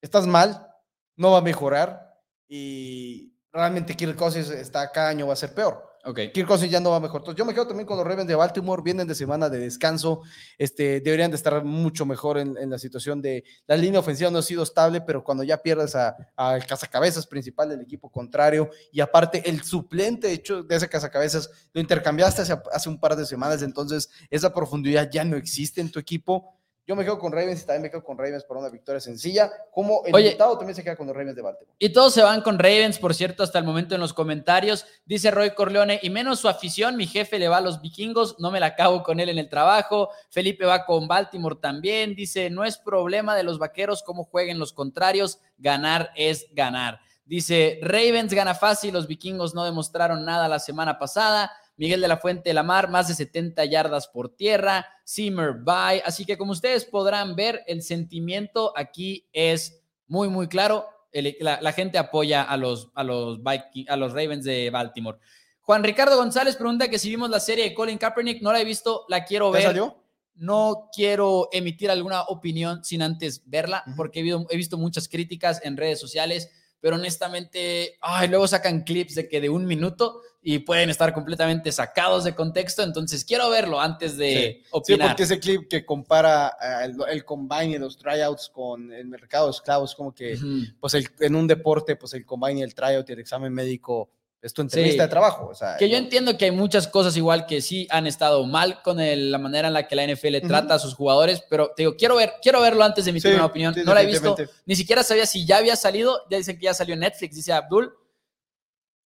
estás 0.01 0.27
mal, 0.27 0.67
no 1.15 1.31
va 1.31 1.37
a 1.37 1.41
mejorar 1.41 2.19
y 2.47 3.33
realmente 3.51 3.95
Kirk 3.95 4.17
Cousins 4.17 4.49
está 4.49 4.91
cada 4.91 5.09
año 5.09 5.27
va 5.27 5.33
a 5.33 5.37
ser 5.37 5.53
peor. 5.53 5.92
Okay. 6.05 6.33
Kirk 6.33 6.49
Cousins 6.49 6.69
ya 6.69 6.81
no 6.81 6.91
va 6.91 6.99
mejor. 6.99 7.21
Entonces, 7.21 7.37
yo 7.37 7.45
me 7.45 7.53
quedo 7.53 7.65
también 7.65 7.87
con 7.87 7.95
los 7.95 8.05
Ravens 8.05 8.27
de 8.27 8.35
Baltimore, 8.35 8.81
vienen 8.83 9.07
de 9.07 9.15
semana 9.15 9.49
de 9.49 9.59
descanso, 9.59 10.21
este, 10.57 10.99
deberían 10.99 11.31
de 11.31 11.37
estar 11.37 11.63
mucho 11.63 12.05
mejor 12.05 12.37
en, 12.37 12.69
la 12.69 12.77
situación 12.77 13.21
de 13.21 13.45
la 13.67 13.77
línea 13.77 14.01
ofensiva 14.01 14.29
no 14.29 14.39
ha 14.39 14.41
sido 14.41 14.63
estable, 14.63 14.99
pero 14.99 15.23
cuando 15.23 15.43
ya 15.43 15.57
pierdes 15.57 15.95
al 15.95 16.65
cazacabezas 16.65 17.25
principal 17.25 17.69
del 17.69 17.79
equipo 17.79 18.09
contrario 18.09 18.69
y 18.91 18.99
aparte 18.99 19.49
el 19.49 19.63
suplente 19.63 20.29
hecho 20.31 20.61
de 20.63 20.75
ese 20.75 20.89
cazacabezas 20.89 21.49
lo 21.73 21.79
intercambiaste 21.79 22.41
hace, 22.41 22.57
hace 22.73 22.89
un 22.89 22.99
par 22.99 23.15
de 23.15 23.25
semanas, 23.25 23.61
entonces 23.61 24.09
esa 24.29 24.53
profundidad 24.53 25.09
ya 25.09 25.23
no 25.23 25.37
existe 25.37 25.79
en 25.79 25.89
tu 25.89 25.99
equipo. 25.99 26.59
Yo 26.85 26.97
me 26.97 27.05
quedo 27.05 27.17
con 27.17 27.31
Ravens 27.31 27.61
y 27.61 27.65
también 27.65 27.83
me 27.83 27.91
quedo 27.91 28.03
con 28.03 28.17
Ravens 28.17 28.43
por 28.43 28.57
una 28.57 28.67
victoria 28.67 28.99
sencilla. 28.99 29.49
Como 29.71 30.03
el 30.05 30.13
Oye. 30.13 30.25
invitado 30.25 30.57
también 30.57 30.75
se 30.75 30.83
queda 30.83 30.97
con 30.97 31.07
los 31.07 31.15
Ravens 31.15 31.35
de 31.35 31.41
Baltimore. 31.41 31.75
Y 31.79 31.89
todos 31.93 32.13
se 32.13 32.21
van 32.21 32.41
con 32.41 32.59
Ravens, 32.59 32.99
por 32.99 33.13
cierto, 33.13 33.41
hasta 33.41 33.57
el 33.57 33.63
momento 33.63 33.95
en 33.95 34.01
los 34.01 34.13
comentarios. 34.13 34.85
Dice 35.05 35.31
Roy 35.31 35.51
Corleone, 35.51 36.01
y 36.03 36.09
menos 36.09 36.41
su 36.41 36.49
afición, 36.49 36.97
mi 36.97 37.07
jefe 37.07 37.39
le 37.39 37.47
va 37.47 37.57
a 37.57 37.61
los 37.61 37.81
vikingos, 37.81 38.37
no 38.39 38.51
me 38.51 38.59
la 38.59 38.67
acabo 38.67 39.01
con 39.01 39.21
él 39.21 39.29
en 39.29 39.37
el 39.37 39.47
trabajo. 39.47 40.09
Felipe 40.29 40.65
va 40.65 40.85
con 40.85 41.07
Baltimore 41.07 41.55
también. 41.61 42.15
Dice, 42.15 42.49
no 42.49 42.65
es 42.65 42.77
problema 42.77 43.35
de 43.37 43.43
los 43.43 43.59
vaqueros 43.59 44.03
cómo 44.03 44.25
jueguen 44.25 44.59
los 44.59 44.73
contrarios, 44.73 45.39
ganar 45.57 46.11
es 46.17 46.47
ganar. 46.51 46.99
Dice, 47.23 47.79
Ravens 47.81 48.33
gana 48.33 48.55
fácil, 48.55 48.93
los 48.93 49.07
vikingos 49.07 49.55
no 49.55 49.63
demostraron 49.63 50.25
nada 50.25 50.49
la 50.49 50.59
semana 50.59 50.99
pasada. 50.99 51.49
Miguel 51.75 52.01
de 52.01 52.07
la 52.07 52.17
Fuente 52.17 52.53
Lamar, 52.53 52.89
más 52.89 53.07
de 53.07 53.15
70 53.15 53.65
yardas 53.65 54.07
por 54.07 54.29
tierra. 54.35 54.85
Simmer, 55.03 55.53
bye. 55.53 56.01
Así 56.05 56.25
que 56.25 56.37
como 56.37 56.51
ustedes 56.51 56.85
podrán 56.85 57.35
ver, 57.35 57.63
el 57.67 57.81
sentimiento 57.81 58.73
aquí 58.77 59.27
es 59.33 59.81
muy, 60.07 60.29
muy 60.29 60.47
claro. 60.47 60.85
El- 61.11 61.35
la, 61.39 61.59
la 61.61 61.71
gente 61.73 61.97
apoya 61.97 62.43
a 62.43 62.57
los, 62.57 62.89
a, 62.93 63.03
los 63.03 63.39
Viking- 63.41 63.85
a 63.89 63.95
los 63.97 64.13
Ravens 64.13 64.45
de 64.45 64.69
Baltimore. 64.69 65.17
Juan 65.61 65.83
Ricardo 65.83 66.17
González 66.17 66.55
pregunta 66.57 66.89
que 66.89 66.99
si 66.99 67.09
vimos 67.09 67.29
la 67.29 67.39
serie 67.39 67.63
de 67.63 67.73
Colin 67.73 67.97
Kaepernick, 67.97 68.41
no 68.41 68.51
la 68.51 68.59
he 68.61 68.65
visto, 68.65 69.05
la 69.07 69.23
quiero 69.25 69.47
¿Ya 69.51 69.53
ver. 69.59 69.63
salió? 69.63 69.97
No 70.35 70.89
quiero 70.93 71.47
emitir 71.51 71.89
alguna 71.91 72.23
opinión 72.23 72.83
sin 72.83 73.01
antes 73.01 73.43
verla, 73.45 73.83
porque 73.95 74.19
he, 74.19 74.23
visto- 74.23 74.45
he 74.49 74.57
visto 74.57 74.77
muchas 74.77 75.07
críticas 75.07 75.61
en 75.63 75.77
redes 75.77 75.99
sociales, 75.99 76.49
pero 76.81 76.95
honestamente, 76.97 77.97
ay, 78.01 78.27
luego 78.27 78.47
sacan 78.47 78.81
clips 78.83 79.15
de 79.15 79.29
que 79.29 79.39
de 79.39 79.49
un 79.49 79.65
minuto 79.65 80.21
y 80.45 80.59
pueden 80.59 80.89
estar 80.89 81.13
completamente 81.13 81.71
sacados 81.71 82.25
de 82.25 82.35
contexto, 82.35 82.83
entonces 82.83 83.23
quiero 83.23 83.49
verlo 83.49 83.79
antes 83.79 84.17
de 84.17 84.61
Sí, 84.63 84.67
opinar. 84.71 85.07
porque 85.09 85.23
ese 85.23 85.39
clip 85.39 85.69
que 85.69 85.85
compara 85.85 86.55
eh, 86.61 86.85
el, 86.85 86.97
el 87.09 87.23
combine 87.25 87.75
y 87.75 87.77
los 87.79 87.97
tryouts 87.97 88.49
con 88.49 88.91
el 88.91 89.07
mercado 89.07 89.45
de 89.47 89.51
esclavos, 89.51 89.95
como 89.95 90.13
que 90.13 90.37
pues 90.79 90.93
el- 90.95 91.07
en 91.21 91.35
un 91.35 91.47
deporte, 91.47 91.95
pues 91.95 92.13
el 92.13 92.25
combine 92.25 92.59
y 92.59 92.63
el 92.63 92.75
tryout 92.75 93.09
y 93.09 93.13
el 93.13 93.19
examen 93.19 93.53
médico 93.53 94.09
es 94.41 94.53
tu 94.53 94.61
entrevista 94.61 95.03
Sí. 95.03 95.07
de 95.07 95.07
trabajo. 95.07 95.47
O 95.49 95.55
sea, 95.55 95.77
Que 95.77 95.87
yo 95.87 95.97
no- 95.97 96.03
entiendo 96.03 96.37
que 96.37 96.43
hay 96.43 96.51
muchas 96.51 96.89
cosas 96.89 97.15
igual 97.15 97.45
que 97.45 97.61
sí 97.61 97.87
han 97.89 98.05
estado 98.07 98.45
mal 98.45 98.81
con 98.81 98.99
el- 98.99 99.31
la 99.31 99.37
manera 99.37 99.69
en 99.69 99.73
la 99.73 99.87
que 99.87 99.95
la 99.95 100.03
NFL 100.03 100.39
Ujú. 100.39 100.47
trata 100.49 100.73
a 100.75 100.79
sus 100.79 100.93
jugadores, 100.95 101.41
pero 101.49 101.69
te 101.73 101.83
digo, 101.83 101.95
quiero 101.95 102.17
ver, 102.17 102.33
quiero 102.41 102.59
verlo 102.59 102.83
antes 102.83 103.05
de 103.05 103.11
emitir 103.11 103.31
Sí, 103.31 103.35
una 103.35 103.45
opinión. 103.45 103.73
sí, 103.73 103.79
no 103.85 103.93
la 103.93 104.01
he 104.01 104.05
visto, 104.05 104.35
ni 104.65 104.75
siquiera 104.75 105.03
sabía 105.03 105.25
si 105.25 105.45
ya 105.45 105.59
había 105.59 105.77
salido. 105.77 106.19
Ya 106.29 106.37
dicen 106.37 106.57
que 106.59 106.65
ya 106.65 106.73
salió 106.73 106.93
en 106.95 106.99
Netflix, 106.99 107.33
dice 107.37 107.53
Abdul. 107.53 107.95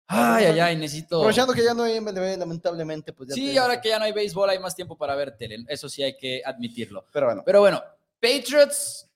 Ay, 0.08 0.46
ay, 0.46 0.60
ay, 0.60 0.76
necesito. 0.76 1.18
Aprovechando 1.18 1.54
que 1.54 1.64
ya 1.64 1.74
no 1.74 1.84
hay 1.84 1.96
MLB, 2.00 2.38
lamentablemente, 2.38 3.12
pues 3.12 3.30
ya 3.30 3.36
Sí, 3.36 3.54
te- 3.54 3.60
ahora 3.60 3.82
que 3.82 3.90
ya 3.90 3.98
no 4.00 4.06
hay 4.06 4.12
béisbol, 4.12 4.50
hay 4.50 4.60
más 4.60 4.76
tiempo 4.76 4.96
para 4.98 5.16
ver 5.16 5.36
tele. 5.36 5.66
Eso 5.68 5.90
sí 5.90 6.04
hay 6.04 6.16
que 6.18 6.42
admitirlo. 6.46 7.06
Pero 7.12 7.26
bueno, 7.28 7.42
Pero 7.46 7.60
bueno, 7.62 7.82
Patriots 8.22 9.10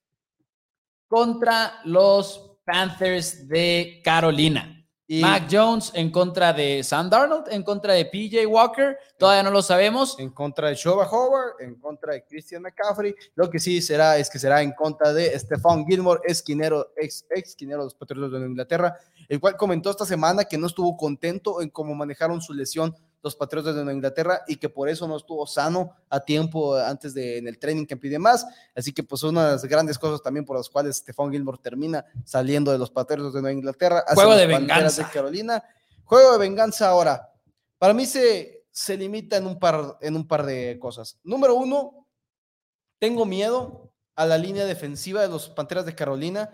contra 1.08 1.80
los 1.86 2.58
Panthers 2.66 3.48
de 3.48 4.02
Carolina. 4.04 4.79
Y 5.12 5.22
Mac 5.22 5.48
Jones 5.52 5.92
en 5.96 6.12
contra 6.12 6.54
de 6.54 6.84
Sam 6.84 7.10
Darnold, 7.10 7.52
en 7.52 7.64
contra 7.64 7.94
de 7.94 8.06
PJ 8.06 8.46
Walker, 8.46 8.96
todavía 9.18 9.42
no 9.42 9.50
lo 9.50 9.64
sabemos. 9.64 10.16
en 10.20 10.30
contra 10.30 10.70
de 10.70 10.76
Shoba 10.76 11.10
Howard, 11.10 11.60
en 11.62 11.80
contra 11.80 12.14
de 12.14 12.24
Christian 12.26 12.62
McCaffrey. 12.62 13.16
Lo 13.34 13.50
que 13.50 13.58
sí 13.58 13.82
será 13.82 14.20
es 14.20 14.30
que 14.30 14.38
será 14.38 14.62
en 14.62 14.72
contra 14.72 15.12
de 15.12 15.38
Stephon 15.40 15.88
Gilmore, 15.88 16.22
esquinero, 16.26 16.92
ex, 16.96 17.26
esquinero 17.32 17.80
de 17.80 17.86
los 17.86 17.96
Patriotas 17.96 18.40
de 18.40 18.46
Inglaterra, 18.46 18.98
el 19.28 19.40
cual 19.40 19.58
comentó 19.58 19.90
esta 19.90 20.06
semana 20.06 20.44
que 20.44 20.60
no 20.60 20.68
estuvo 20.68 20.96
contento 20.96 21.60
en 21.64 21.72
cómo 21.72 21.96
manejaron 21.96 22.40
su 22.40 22.54
lesión 22.54 22.96
los 23.22 23.36
Patriotas 23.36 23.76
de 23.76 23.84
Nueva 23.84 23.96
Inglaterra 23.96 24.42
y 24.48 24.56
que 24.56 24.70
por 24.70 24.90
eso 24.90 25.08
no 25.08 25.18
estuvo 25.18 25.46
sano 25.46 25.92
a 26.10 26.20
tiempo 26.20 26.76
antes 26.76 27.14
de 27.14 27.38
en 27.38 27.48
el 27.48 27.60
training 27.60 27.86
camp 27.86 28.04
y 28.06 28.10
demás. 28.10 28.46
Así 28.76 28.94
que 28.94 29.04
pues 29.04 29.24
una 29.24 29.46
de 29.46 29.52
las 29.54 29.66
grandes 29.66 29.98
cosas 29.98 30.22
también 30.22 30.46
por 30.46 30.58
las 30.58 30.70
cuales 30.70 30.98
Stephon 30.98 31.32
Gilmore 31.32 31.60
termina 31.62 32.06
saliendo 32.24 32.72
de 32.72 32.78
los 32.78 32.92
Patriotas 32.92 33.34
de 33.34 33.42
Nueva 33.42 33.58
Inglaterra. 33.58 34.00
hacia 34.00 34.16
Juego 34.16 34.36
de 34.36 34.48
venganza. 34.48 35.04
de 35.04 35.10
Carolina. 35.10 35.64
Juego 36.04 36.34
de 36.34 36.38
venganza 36.40 36.90
ahora. 36.90 37.34
Para 37.78 37.94
mí 37.94 38.06
se, 38.06 38.66
se 38.72 38.98
limita 38.98 39.38
en 39.38 39.48
un, 39.48 39.60
par, 39.60 39.98
en 40.02 40.16
un 40.16 40.28
par 40.28 40.46
de 40.46 40.78
cosas. 40.80 41.18
Número 41.24 41.56
uno, 41.56 42.08
tengo 43.00 43.26
miedo 43.26 43.92
a 44.16 44.26
la 44.26 44.38
línea 44.38 44.66
defensiva 44.66 45.22
de 45.22 45.30
los 45.30 45.50
Panteras 45.50 45.86
de 45.86 45.96
Carolina 45.96 46.50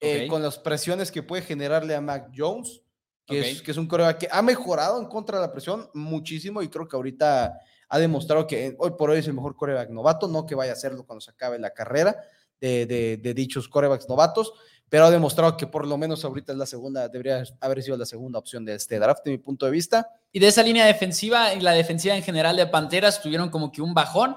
eh, 0.00 0.26
con 0.28 0.42
las 0.42 0.58
presiones 0.58 1.10
que 1.10 1.22
puede 1.22 1.42
generarle 1.42 1.94
a 1.94 2.02
Mac 2.02 2.30
Jones, 2.36 2.82
que, 3.26 3.40
es, 3.40 3.58
Ok. 3.58 3.64
que 3.64 3.70
es 3.72 3.76
un 3.76 3.86
coreback 3.88 4.18
que 4.18 4.28
ha 4.30 4.42
mejorado 4.42 5.00
en 5.00 5.06
contra 5.08 5.38
de 5.38 5.46
la 5.46 5.52
presión 5.52 5.88
muchísimo 5.94 6.62
y 6.62 6.68
creo 6.68 6.86
que 6.88 6.96
ahorita 6.96 7.58
ha 7.88 7.98
demostrado 7.98 8.46
que 8.46 8.74
hoy 8.78 8.92
por 8.98 9.10
hoy 9.10 9.18
es 9.18 9.26
el 9.26 9.34
mejor 9.34 9.56
coreback 9.56 9.90
novato, 9.90 10.28
no 10.28 10.46
que 10.46 10.54
vaya 10.54 10.72
a 10.72 10.74
hacerlo 10.74 11.04
cuando 11.04 11.20
se 11.20 11.30
acabe 11.30 11.58
la 11.58 11.70
carrera 11.70 12.16
de, 12.60 12.86
de- 12.86 13.16
de 13.18 13.34
dichos 13.34 13.68
corebacks 13.68 14.08
novatos, 14.08 14.52
pero 14.88 15.04
ha 15.04 15.10
demostrado 15.10 15.56
que 15.56 15.66
por 15.66 15.86
lo 15.86 15.98
menos 15.98 16.24
ahorita 16.24 16.52
es 16.52 16.58
la 16.58 16.66
segunda, 16.66 17.08
debería 17.08 17.42
haber 17.60 17.82
sido 17.82 17.96
la 17.96 18.06
segunda 18.06 18.38
opción 18.38 18.64
de 18.64 18.74
este 18.74 18.98
draft, 18.98 19.24
de 19.24 19.32
mi 19.32 19.38
punto 19.38 19.66
de 19.66 19.72
vista. 19.72 20.08
Y 20.32 20.38
de 20.38 20.46
esa 20.46 20.62
línea 20.62 20.86
defensiva 20.86 21.52
y 21.54 21.60
la 21.60 21.72
defensiva 21.72 22.14
en 22.16 22.22
general 22.22 22.56
de 22.56 22.66
Panteras 22.68 23.20
tuvieron 23.20 23.50
como 23.50 23.72
que 23.72 23.82
un 23.82 23.94
bajón, 23.94 24.36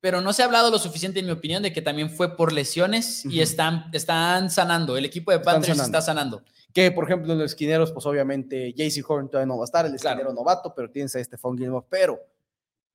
pero 0.00 0.20
no 0.20 0.32
se 0.32 0.42
ha 0.42 0.46
hablado 0.46 0.70
lo 0.70 0.78
suficiente, 0.78 1.20
en 1.20 1.26
mi 1.26 1.32
opinión, 1.32 1.62
de 1.62 1.72
que 1.72 1.80
también 1.82 2.10
fue 2.10 2.36
por 2.36 2.52
lesiones 2.52 3.24
y 3.24 3.28
Ujú. 3.28 3.42
están, 3.42 3.90
están 3.92 4.50
sanando. 4.50 4.96
El 4.96 5.04
equipo 5.04 5.30
de 5.30 5.42
sanando. 5.44 5.70
está 5.82 6.02
sanando. 6.02 6.42
Que, 6.72 6.90
por 6.90 7.04
ejemplo, 7.04 7.32
en 7.32 7.38
los 7.38 7.50
esquineros, 7.52 7.92
pues 7.92 8.06
obviamente 8.06 8.72
JC 8.72 9.04
Horn 9.08 9.28
todavía 9.28 9.46
no 9.46 9.58
va 9.58 9.64
a 9.64 9.66
estar, 9.66 9.84
el 9.86 9.92
Claro. 9.96 10.16
esquinero 10.16 10.32
novato, 10.34 10.74
pero 10.74 10.90
tienes 10.90 11.14
a 11.16 11.22
Stephon 11.22 11.56
Gilmore. 11.58 11.86
Pero 11.90 12.18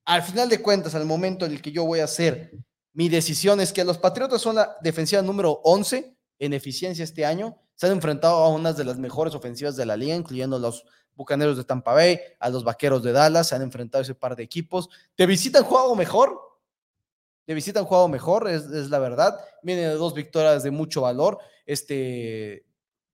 al 0.06 0.24
final 0.24 0.50
de 0.50 0.62
cuentas, 0.62 0.96
al 0.96 1.06
momento 1.06 1.46
en 1.46 1.52
el 1.52 1.62
que 1.62 1.72
yo 1.72 1.84
voy 1.86 2.00
a 2.00 2.06
hacer 2.06 2.52
mi 2.94 3.10
decisión 3.10 3.62
es 3.62 3.72
que 3.72 3.84
los 3.84 3.98
Patriotas 4.00 4.42
son 4.42 4.56
la 4.56 4.76
defensiva 4.82 5.22
número 5.22 5.62
11 5.64 6.18
en 6.40 6.54
eficiencia 6.54 7.04
este 7.04 7.26
año. 7.26 7.56
Se 7.76 7.86
han 7.86 7.92
enfrentado 7.92 8.38
a 8.38 8.50
unas 8.50 8.76
de 8.78 8.86
las 8.86 8.98
mejores 8.98 9.36
ofensivas 9.36 9.76
de 9.76 9.86
la 9.86 9.96
liga, 9.96 10.16
incluyendo 10.16 10.58
los 10.58 10.84
Bucaneros 11.14 11.58
de 11.58 11.64
Tampa 11.64 11.94
Bay, 11.94 12.20
a 12.40 12.50
los 12.50 12.64
Vaqueros 12.64 13.04
de 13.04 13.12
Dallas. 13.12 13.48
Se 13.48 13.56
han 13.56 13.62
enfrentado 13.62 14.02
a 14.02 14.04
ese 14.04 14.16
par 14.16 14.36
de 14.36 14.44
equipos. 14.44 14.90
¿Te 15.16 15.26
visitan 15.28 15.64
juego 15.64 15.96
mejor? 15.96 16.40
de 17.46 17.54
visita 17.54 17.80
han 17.80 17.86
jugado 17.86 18.10
mejor, 18.10 18.50
es, 18.50 18.64
es 18.66 18.90
la 18.90 19.00
verdad. 19.00 19.40
Viene 19.64 19.84
de 19.84 19.94
dos 19.94 20.14
victorias 20.14 20.64
de 20.64 20.72
mucho 20.72 21.00
valor, 21.04 21.40
este, 21.66 22.66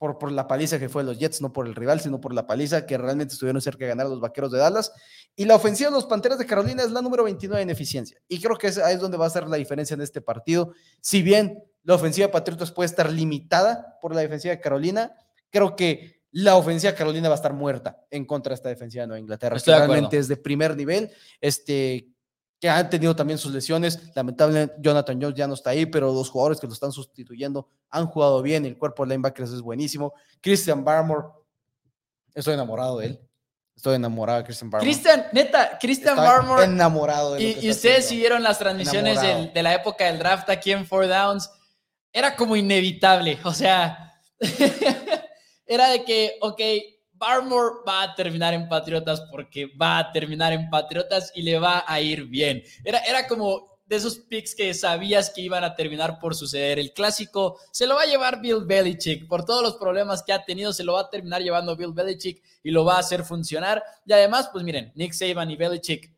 por, 0.03 0.17
por 0.17 0.33
la 0.33 0.49
paliza 0.49 0.79
que 0.79 0.89
fue 0.89 1.01
los 1.01 1.17
Jets, 1.17 1.39
no 1.39 1.53
por 1.53 1.65
el 1.65 1.75
rival, 1.75 2.01
sino 2.01 2.19
por 2.19 2.33
la 2.33 2.45
paliza 2.45 2.85
que 2.85 2.97
realmente 2.97 3.35
estuvieron 3.35 3.61
cerca 3.61 3.85
de 3.85 3.87
ganar 3.87 4.07
los 4.07 4.19
Vaqueros 4.19 4.51
de 4.51 4.57
Dallas. 4.57 4.91
Y 5.33 5.45
la 5.45 5.55
ofensiva 5.55 5.89
de 5.89 5.95
los 5.95 6.03
Panteras 6.03 6.37
de 6.37 6.45
Carolina 6.45 6.83
es 6.83 6.91
la 6.91 7.01
número 7.01 7.23
29 7.23 7.63
en 7.63 7.69
eficiencia. 7.69 8.19
Y 8.27 8.41
creo 8.41 8.57
que 8.57 8.67
ahí 8.83 8.95
es 8.95 8.99
donde 8.99 9.15
va 9.15 9.27
a 9.27 9.29
ser 9.29 9.47
la 9.47 9.55
diferencia 9.55 9.93
en 9.93 10.01
este 10.01 10.19
partido. 10.19 10.73
Si 10.99 11.21
bien 11.21 11.63
la 11.83 11.95
ofensiva 11.95 12.27
de 12.27 12.33
Patriotas 12.33 12.73
puede 12.73 12.87
estar 12.87 13.09
limitada 13.09 13.97
por 14.01 14.13
la 14.13 14.19
defensiva 14.19 14.53
de 14.53 14.59
Carolina, 14.59 15.15
creo 15.49 15.73
que 15.73 16.21
la 16.31 16.57
ofensiva 16.57 16.91
de 16.91 16.97
Carolina 16.97 17.29
va 17.29 17.35
a 17.35 17.37
estar 17.37 17.53
muerta 17.53 18.03
en 18.11 18.25
contra 18.25 18.49
de 18.49 18.55
esta 18.55 18.67
defensiva 18.67 19.03
de 19.03 19.07
Nueva 19.07 19.21
Inglaterra, 19.21 19.55
Estoy 19.55 19.73
que 19.73 19.79
de 19.79 19.87
realmente 19.87 20.17
es 20.17 20.27
de 20.27 20.35
primer 20.35 20.75
nivel. 20.75 21.11
Este, 21.39 22.09
que 22.63 22.69
han 22.69 22.89
tenido 22.89 23.13
también 23.13 23.37
sus 23.37 23.51
lesiones. 23.51 23.99
Lamentablemente, 24.15 24.73
Jonathan 24.79 25.21
Jones 25.21 25.35
ya 25.35 25.47
no 25.47 25.53
está 25.53 25.71
ahí, 25.71 25.85
pero 25.85 26.13
los 26.13 26.29
jugadores 26.29 26.61
que 26.61 26.67
lo 26.67 26.71
están 26.71 26.93
sustituyendo 26.93 27.67
han 27.89 28.07
jugado 28.07 28.41
bien. 28.41 28.65
El 28.65 28.77
cuerpo 28.77 29.03
de 29.03 29.09
linebackers 29.09 29.51
es 29.51 29.59
buenísimo. 29.59 30.13
Christian 30.39 30.81
Barmore, 30.85 31.27
estoy 32.33 32.53
enamorado 32.53 32.99
de 32.99 33.07
él. 33.07 33.19
Estoy 33.75 33.95
enamorado 33.95 34.37
de 34.39 34.45
Christian 34.45 34.69
Barmore. 34.69 34.89
Cristian, 34.89 35.25
neta, 35.33 35.77
Cristian 35.77 36.11
Estoy 36.17 36.25
Barmore. 36.25 36.63
enamorado 36.63 37.33
de 37.33 37.41
lo 37.41 37.45
Y, 37.45 37.51
ustedes 37.51 37.75
haciendo. 37.79 38.07
siguieron 38.07 38.43
las 38.43 38.59
transmisiones 38.59 39.19
del- 39.21 39.51
de 39.51 39.61
la 39.61 39.73
época 39.73 40.05
del 40.05 40.19
draft 40.19 40.49
aquí 40.49 40.71
en 40.71 40.85
Four 40.85 41.09
Downs. 41.09 41.49
Era 42.13 42.33
como 42.37 42.55
inevitable. 42.55 43.39
O 43.43 43.51
sea, 43.53 44.13
era 45.65 45.89
de 45.89 46.05
que, 46.05 46.37
ok, 46.41 46.61
Barmore 47.23 47.75
va 47.87 48.03
a 48.03 48.15
terminar 48.15 48.53
en 48.53 48.67
Patriotas 48.67 49.21
porque 49.31 49.67
va 49.81 49.97
a 49.97 50.11
terminar 50.11 50.51
en 50.51 50.69
Patriotas 50.69 51.31
y 51.33 51.41
le 51.41 51.57
va 51.57 51.85
a 51.87 52.01
ir 52.01 52.25
bien. 52.25 52.61
Era, 52.83 52.99
era 52.99 53.25
como 53.27 53.79
de 53.85 53.95
esos 53.95 54.17
picks 54.17 54.53
que 54.55 54.73
sabías 54.73 55.29
que 55.29 55.39
iban 55.39 55.63
a 55.63 55.73
terminar 55.73 56.19
por 56.19 56.35
suceder. 56.35 56.79
El 56.79 56.91
clásico 56.91 57.59
se 57.71 57.87
lo 57.87 57.95
va 57.95 58.01
a 58.01 58.07
llevar 58.07 58.41
Bill 58.41 58.65
Belichick. 58.65 59.25
Por 59.27 59.45
todos 59.45 59.63
los 59.63 59.75
problemas 59.75 60.21
que 60.21 60.33
ha 60.33 60.43
tenido, 60.43 60.73
se 60.73 60.83
lo 60.83 60.93
va 60.93 61.01
a 61.01 61.09
terminar 61.09 61.41
llevando 61.41 61.77
Bill 61.77 61.93
Belichick 61.93 62.43
y 62.61 62.71
lo 62.71 62.83
va 62.83 62.95
a 62.97 62.99
hacer 62.99 63.23
funcionar. 63.23 63.81
Y 64.05 64.11
además, 64.11 64.49
pues 64.51 64.65
miren, 64.65 64.91
Nick 64.95 65.13
Saban 65.13 65.49
y 65.49 65.55
Belichick 65.55 66.11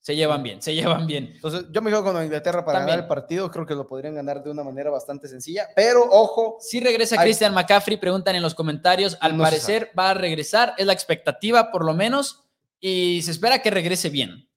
se 0.00 0.16
llevan 0.16 0.42
bien, 0.42 0.62
se 0.62 0.74
llevan 0.74 1.06
bien. 1.06 1.32
Entonces, 1.34 1.66
yo 1.70 1.82
me 1.82 1.90
quedo 1.90 2.02
con 2.04 2.22
Inglaterra 2.22 2.64
para 2.64 2.78
También. 2.78 2.96
ganar 2.96 3.04
el 3.04 3.08
partido. 3.08 3.50
Creo 3.50 3.66
que 3.66 3.74
lo 3.74 3.86
podrían 3.86 4.14
ganar 4.14 4.42
de 4.42 4.50
una 4.50 4.64
manera 4.64 4.90
bastante 4.90 5.28
sencilla. 5.28 5.68
Pero 5.76 6.02
ojo, 6.10 6.56
Si 6.60 6.80
regresa. 6.80 7.16
Christian 7.22 7.52
McCaffrey, 7.52 7.96
preguntan 7.98 8.34
en 8.36 8.42
los 8.42 8.54
comentarios. 8.54 9.18
Al 9.20 9.36
No 9.36 9.44
parecer 9.44 9.90
va 9.98 10.10
a 10.10 10.14
regresar, 10.14 10.74
es 10.78 10.86
la 10.86 10.92
expectativa 10.94 11.70
por 11.70 11.84
lo 11.84 11.92
menos, 11.94 12.44
y 12.80 13.20
se 13.22 13.32
espera 13.32 13.60
que 13.60 13.70
regrese 13.70 14.08
bien. 14.08 14.48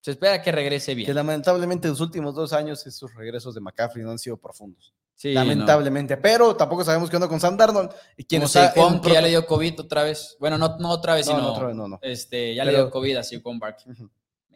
Se 0.00 0.12
espera 0.12 0.40
que 0.42 0.52
regrese 0.52 0.92
que 0.92 0.96
bien. 0.96 1.14
lamentablemente 1.14 1.88
los 1.88 2.00
últimos 2.00 2.34
dos 2.34 2.52
años 2.52 2.86
esos 2.86 3.12
regresos 3.14 3.54
de 3.54 3.60
McCaffrey 3.60 4.04
no 4.04 4.12
han 4.12 4.18
sido 4.18 4.36
profundos. 4.36 4.94
Sí, 5.16 5.34
no. 5.34 5.40
lamentablemente. 5.40 6.16
Pero 6.16 6.54
tampoco 6.54 6.84
sabemos 6.84 7.10
qué 7.10 7.16
onda 7.16 7.26
con 7.26 7.40
Sam 7.40 7.56
Darnold. 7.56 7.90
Y 8.16 8.22
quien 8.22 8.42
está 8.42 8.68
Saquon, 8.68 9.00
que 9.00 9.12
ya 9.12 9.20
le 9.20 9.30
dio 9.30 9.44
COVID 9.44 9.80
otra 9.80 10.04
vez. 10.04 10.36
Bueno, 10.38 10.56
no, 10.56 10.76
no 10.78 10.90
otra 10.90 11.16
vez, 11.16 11.26
No, 11.26 11.32
sino 11.32 11.42
no, 11.42 11.52
otra 11.52 11.66
vez 11.66 11.74
no, 11.76 11.88
no. 11.88 11.98
Este, 12.00 12.54
ya 12.54 12.64
le 12.64 12.70
dio 12.70 12.88
COVID 12.88 13.16
a 13.16 13.24
Saquon 13.24 13.58
Barkley. 13.58 13.96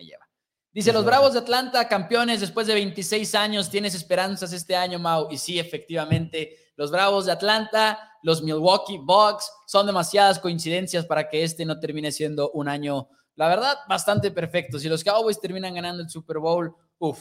Me 0.03 0.09
lleva. 0.09 0.28
Dice, 0.72 0.92
los 0.92 1.05
Bravos 1.05 1.34
de 1.34 1.40
Atlanta, 1.40 1.86
campeones 1.86 2.40
después 2.40 2.66
de 2.66 2.72
26 2.72 3.34
años, 3.34 3.68
¿tienes 3.68 3.94
esperanzas 3.94 4.55
este 4.55 4.74
año, 4.74 4.98
Mau? 4.98 5.28
Y 5.30 5.36
sí, 5.36 5.59
efectivamente, 5.59 6.57
los 6.76 6.90
Bravos 6.90 7.26
de 7.26 7.32
Atlanta, 7.32 7.98
los 8.22 8.42
Milwaukee 8.42 8.98
Bucks, 8.98 9.53
son 9.66 9.86
demasiadas 9.86 10.38
coincidencias 10.38 11.05
para 11.05 11.28
que 11.28 11.44
este 11.44 11.66
no 11.66 11.78
termine 11.78 12.11
siendo 12.11 12.50
un 12.53 12.68
año, 12.68 13.11
la 13.36 13.48
verdad, 13.48 13.76
bastante 13.86 14.30
perfecto. 14.30 14.78
Si 14.78 14.88
los 14.88 15.05
Cowboys 15.05 15.38
terminan 15.38 15.74
ganando 15.74 16.03
el 16.03 16.09
Super 16.09 16.38
Bowl, 16.38 16.74
uff. 16.98 17.20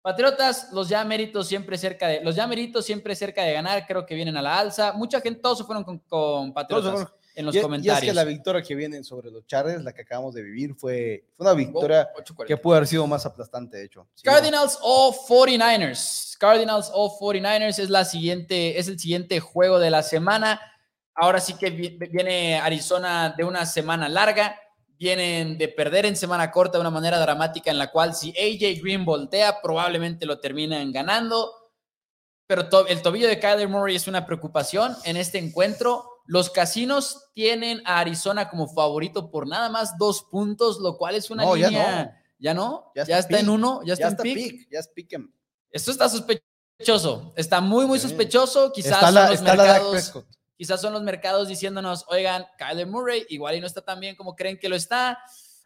Patriotas, 0.00 0.72
los 0.72 0.88
ya 0.88 1.04
méritos 1.04 1.46
siempre 1.46 1.78
cerca 1.78 2.08
de, 2.08 2.20
los 2.22 2.34
ya 2.34 2.46
méritos 2.46 2.84
siempre 2.84 3.14
cerca 3.14 3.42
de 3.42 3.52
ganar, 3.52 3.86
creo 3.86 4.06
que 4.06 4.14
vienen 4.14 4.36
a 4.36 4.42
la 4.42 4.58
alza. 4.58 4.92
Mucha 4.92 5.20
gente, 5.20 5.40
todos 5.40 5.58
se 5.58 5.64
fueron 5.64 5.84
con, 5.84 6.52
Patriotas 6.52 7.08
en 7.34 7.46
los 7.46 7.56
comentarios. 7.56 8.02
Y 8.02 8.06
es 8.06 8.12
que 8.12 8.14
la 8.14 8.24
victoria 8.24 8.62
que 8.62 8.74
viene 8.74 9.02
sobre 9.04 9.30
los 9.30 9.46
Chargers, 9.46 9.82
la 9.82 9.92
que 9.92 10.02
acabamos 10.02 10.34
de 10.34 10.42
vivir, 10.42 10.74
fue, 10.74 11.24
fue 11.36 11.46
una 11.46 11.54
victoria 11.54 12.08
que 12.46 12.56
pudo 12.56 12.76
haber 12.76 12.86
sido 12.86 13.06
más 13.06 13.24
aplastante, 13.24 13.78
de 13.78 13.84
hecho. 13.84 14.06
Cardinals 14.22 14.78
o 14.82 15.14
49ers. 15.28 16.36
Cardinals 16.38 16.90
o 16.92 17.18
49ers 17.18 17.78
es, 17.78 17.90
la 17.90 18.04
siguiente, 18.04 18.78
es 18.78 18.88
el 18.88 18.98
siguiente 18.98 19.40
juego 19.40 19.78
de 19.78 19.90
la 19.90 20.02
semana. 20.02 20.60
Ahora 21.14 21.40
sí 21.40 21.54
que 21.54 21.70
viene 21.70 22.58
Arizona 22.58 23.34
de 23.36 23.44
una 23.44 23.66
semana 23.66 24.08
larga. 24.08 24.58
Vienen 24.98 25.58
de 25.58 25.68
perder 25.68 26.06
en 26.06 26.14
semana 26.14 26.50
corta 26.52 26.78
de 26.78 26.82
una 26.82 26.90
manera 26.90 27.18
dramática 27.18 27.70
en 27.70 27.78
la 27.78 27.90
cual 27.90 28.14
si 28.14 28.30
AJ 28.30 28.80
Green 28.80 29.04
voltea, 29.04 29.60
probablemente 29.60 30.26
lo 30.26 30.38
terminan 30.38 30.92
ganando. 30.92 31.52
Pero 32.46 32.68
el 32.86 33.02
tobillo 33.02 33.26
de 33.26 33.40
Kyler 33.40 33.68
Murray 33.68 33.96
es 33.96 34.06
una 34.06 34.26
preocupación 34.26 34.94
en 35.04 35.16
este 35.16 35.38
encuentro 35.38 36.11
los 36.32 36.48
casinos 36.48 37.28
tienen 37.34 37.82
a 37.84 37.98
Arizona 37.98 38.48
como 38.48 38.66
favorito 38.66 39.30
por 39.30 39.46
nada 39.46 39.68
más 39.68 39.98
dos 39.98 40.22
puntos, 40.22 40.78
lo 40.80 40.96
cual 40.96 41.14
es 41.14 41.30
una 41.30 41.44
línea. 41.54 42.18
Ya 42.38 42.54
no. 42.54 42.90
¿Ya 42.94 43.18
está, 43.18 43.38
en 43.38 43.50
uno, 43.50 43.82
ya 43.84 43.92
está, 43.92 44.08
en 44.08 44.16
pick. 44.16 44.66
Ya 44.70 44.78
es 44.78 44.88
pick. 44.88 45.14
Esto 45.70 45.90
está 45.90 46.08
sospechoso. 46.08 47.34
Está 47.36 47.60
muy, 47.60 47.84
muy 47.84 47.98
sospechoso. 47.98 48.72
Quizás 48.72 48.98
son 48.98 49.14
los 49.14 49.42
mercados. 49.42 50.14
Quizás 50.56 50.80
son 50.80 50.94
los 50.94 51.02
mercados 51.02 51.48
diciéndonos, 51.48 52.06
oigan, 52.08 52.46
Kyler 52.56 52.86
Murray 52.86 53.26
igual 53.28 53.56
y 53.56 53.60
no 53.60 53.66
está 53.66 53.82
tan 53.82 54.00
bien 54.00 54.16
como 54.16 54.34
creen 54.34 54.58
que 54.58 54.70
lo 54.70 54.76
está. 54.76 55.18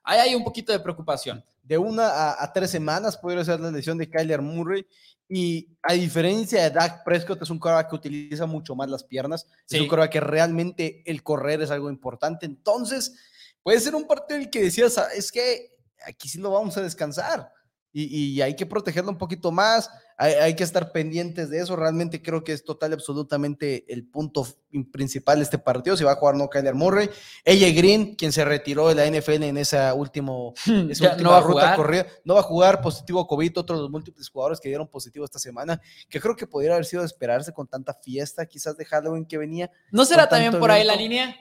Ahí 0.02 0.18
hay 0.18 0.34
un 0.34 0.42
poquito 0.42 0.72
de 0.72 0.80
preocupación. 0.80 1.44
De 1.66 1.78
una 1.78 2.32
a, 2.32 2.52
tres 2.52 2.70
semanas 2.70 3.18
puede 3.18 3.44
ser 3.44 3.58
la 3.58 3.70
lesión 3.70 3.98
de 3.98 4.08
Kyler 4.08 4.40
Murray 4.40 4.86
y 5.28 5.76
a 5.82 5.94
diferencia 5.94 6.62
de 6.62 6.70
Dak 6.70 7.02
Prescott, 7.04 7.42
es 7.42 7.50
un 7.50 7.58
quarterback 7.58 7.90
que 7.90 7.96
utiliza 7.96 8.46
mucho 8.46 8.76
más 8.76 8.88
las 8.88 9.02
piernas. 9.02 9.46
Es 9.68 9.80
un 9.80 9.88
quarterback 9.88 10.12
que 10.12 10.20
realmente 10.20 11.02
el 11.04 11.24
correr 11.24 11.62
es 11.62 11.70
algo 11.72 11.90
importante. 11.90 12.46
Entonces, 12.46 13.16
puede 13.64 13.80
ser 13.80 13.96
un 13.96 14.06
partido 14.06 14.36
en 14.36 14.44
el 14.44 14.50
que 14.50 14.62
decías, 14.62 14.96
ah, 14.98 15.08
es 15.14 15.32
que 15.32 15.72
aquí 16.06 16.28
sí 16.28 16.38
lo 16.38 16.52
vamos 16.52 16.76
a 16.76 16.82
descansar 16.82 17.50
y, 17.98 18.42
hay 18.42 18.54
que 18.54 18.66
protegerlo 18.66 19.10
un 19.10 19.16
poquito 19.16 19.50
más, 19.50 19.90
hay, 20.18 20.54
que 20.54 20.64
estar 20.64 20.92
pendientes 20.92 21.48
de 21.48 21.60
eso, 21.60 21.76
realmente 21.76 22.20
creo 22.20 22.44
que 22.44 22.52
es 22.52 22.62
total 22.62 22.90
y 22.90 22.94
absolutamente 22.94 23.90
el 23.90 24.06
punto 24.06 24.46
principal 24.92 25.38
de 25.38 25.44
este 25.44 25.58
partido, 25.58 25.96
si 25.96 26.04
va 26.04 26.12
a 26.12 26.16
jugar 26.16 26.34
no 26.34 26.50
Kyler 26.50 26.74
Murray, 26.74 27.08
ella 27.42 27.68
Green, 27.70 28.14
quien 28.14 28.32
se 28.32 28.44
retiró 28.44 28.88
de 28.88 28.94
la 28.94 29.06
NFL 29.06 29.44
en 29.44 29.56
esa, 29.56 29.94
último, 29.94 30.52
esa 30.90 31.12
última 31.12 31.40
ruta 31.40 31.74
corrida, 31.74 32.06
no 32.24 32.34
va 32.34 32.40
a 32.40 32.44
jugar 32.44 32.82
positivo 32.82 33.26
COVID, 33.26 33.58
otro 33.58 33.76
de 33.76 33.82
los 33.82 33.90
múltiples 33.90 34.28
jugadores 34.28 34.60
que 34.60 34.68
dieron 34.68 34.88
positivo 34.88 35.24
esta 35.24 35.38
semana, 35.38 35.80
que 36.10 36.20
creo 36.20 36.36
que 36.36 36.46
podría 36.46 36.72
haber 36.72 36.84
sido 36.84 37.00
de 37.02 37.06
esperarse 37.06 37.52
con 37.52 37.66
tanta 37.66 37.94
fiesta 37.94 38.44
quizás 38.44 38.76
de 38.76 38.84
Halloween 38.84 39.24
que 39.24 39.38
venía. 39.38 39.70
¿No 39.90 40.04
será 40.04 40.28
también 40.28 40.58
por 40.58 40.70
ahí 40.70 40.84
la 40.84 40.96
línea? 40.96 41.34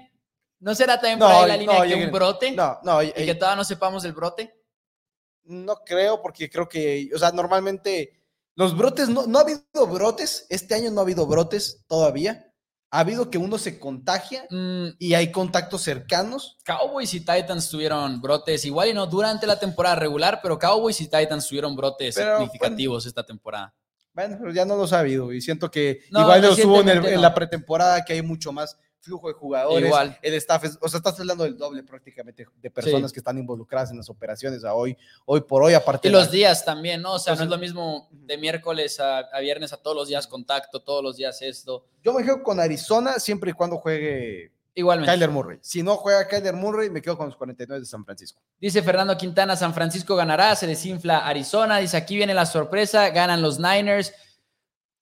¿No 0.59 0.73
será 0.73 0.99
también 0.99 1.19
por 1.19 1.29
ahí 1.29 1.47
la 1.49 1.57
línea 1.57 1.85
que 1.85 2.05
un 2.05 2.11
brote? 2.11 2.51
No, 2.53 2.79
no. 2.83 3.03
Y 3.03 3.11
que 3.11 3.35
todavía 3.35 3.57
no 3.57 3.65
sepamos 3.65 4.05
el 4.05 4.13
brote. 4.13 4.64
No 5.45 5.75
creo, 5.85 6.21
porque 6.21 6.49
creo 6.49 6.67
que, 6.67 7.09
o 7.13 7.19
sea, 7.19 7.31
normalmente 7.31 8.21
los 8.55 8.75
brotes, 8.75 9.09
no, 9.09 9.27
no 9.27 9.39
ha 9.39 9.41
habido 9.41 9.87
brotes, 9.91 10.47
este 10.49 10.75
año 10.75 10.91
no 10.91 11.01
ha 11.01 11.03
habido 11.03 11.25
brotes 11.27 11.83
todavía. 11.87 12.51
Ha 12.91 12.99
habido 12.99 13.29
que 13.29 13.37
uno 13.37 13.57
se 13.57 13.77
contagia 13.77 14.45
mm. 14.49 14.91
y 14.97 15.15
hay 15.15 15.31
contactos 15.31 15.81
cercanos. 15.81 16.57
Cowboys 16.63 17.13
y 17.13 17.19
Titans 17.19 17.69
tuvieron 17.69 18.21
brotes, 18.21 18.63
igual 18.63 18.89
y 18.89 18.93
no 18.93 19.05
durante 19.07 19.45
la 19.45 19.59
temporada 19.59 19.95
regular, 19.95 20.39
pero 20.41 20.57
Cowboys 20.57 21.01
y 21.01 21.09
Titans 21.09 21.47
tuvieron 21.47 21.75
brotes 21.75 22.15
significativos 22.15 23.05
esta 23.05 23.25
temporada. 23.25 23.75
Bueno, 24.13 24.37
pero 24.39 24.53
ya 24.53 24.63
no 24.63 24.77
lo 24.77 24.85
ha 24.85 24.99
habido 24.99 25.33
y 25.33 25.41
siento 25.41 25.69
que 25.69 26.03
igual 26.09 26.41
lo 26.41 26.55
subo 26.55 26.79
en, 26.79 27.21
la 27.21 27.33
pretemporada 27.33 28.05
que 28.05 28.13
hay 28.13 28.21
mucho 28.21 28.53
más 28.53 28.77
flujo 29.05 29.27
de 29.27 29.35
jugadores, 29.35 29.85
Igual. 29.85 30.17
el 30.21 30.33
staff, 30.33 30.63
o 30.81 30.89
sea, 30.89 30.97
estás 30.97 31.19
hablando 31.19 31.43
del 31.43 31.57
doble 31.57 31.83
prácticamente 31.83 32.45
de 32.61 32.71
personas 32.71 33.13
que 33.13 33.19
están 33.19 33.37
involucradas 33.37 33.91
en 33.91 33.97
las 33.97 34.09
operaciones 34.09 34.63
a 34.65 34.73
hoy, 34.73 34.97
hoy 35.25 35.41
por 35.41 35.63
hoy, 35.63 35.73
aparte. 35.73 36.07
Y 36.07 36.11
los 36.11 36.31
días 36.31 36.65
también, 36.65 37.01
¿no? 37.01 37.13
O 37.13 37.19
sea, 37.19 37.35
no 37.35 37.43
es 37.43 37.49
lo 37.49 37.57
mismo 37.57 38.09
de 38.11 38.37
miércoles 38.37 38.99
a, 38.99 39.29
viernes 39.39 39.71
a 39.71 39.77
todos 39.77 39.95
los 39.95 40.07
días 40.07 40.27
contacto, 40.27 40.81
todos 40.81 41.03
los 41.03 41.15
días 41.15 41.41
esto. 41.41 41.85
Yo 42.03 42.13
me 42.13 42.23
quedo 42.23 42.43
con 42.43 42.59
Arizona 42.59 43.19
siempre 43.19 43.51
y 43.51 43.53
cuando 43.53 43.77
juegue 43.77 44.51
Igualmente. 44.77 45.13
Kyler 45.13 45.29
Murray. 45.29 45.57
Si 45.61 45.81
no 45.81 45.95
juega 45.95 46.27
Kyler 46.27 46.53
Murray, 46.53 46.89
me 46.89 47.01
quedo 47.01 47.17
con 47.17 47.27
los 47.27 47.37
49 47.37 47.79
de 47.79 47.85
San 47.85 48.03
Francisco. 48.03 48.41
Dice 48.59 48.83
Fernando 48.83 49.17
Quintana, 49.17 49.55
San 49.55 49.73
Francisco 49.73 50.17
ganará, 50.17 50.53
se 50.55 50.67
desinfla 50.67 51.19
Arizona. 51.19 51.77
Dice, 51.77 51.95
aquí 51.95 52.17
viene 52.17 52.33
la 52.33 52.45
sorpresa, 52.45 53.09
ganan 53.09 53.41
los 53.41 53.57
Niners. 53.57 54.13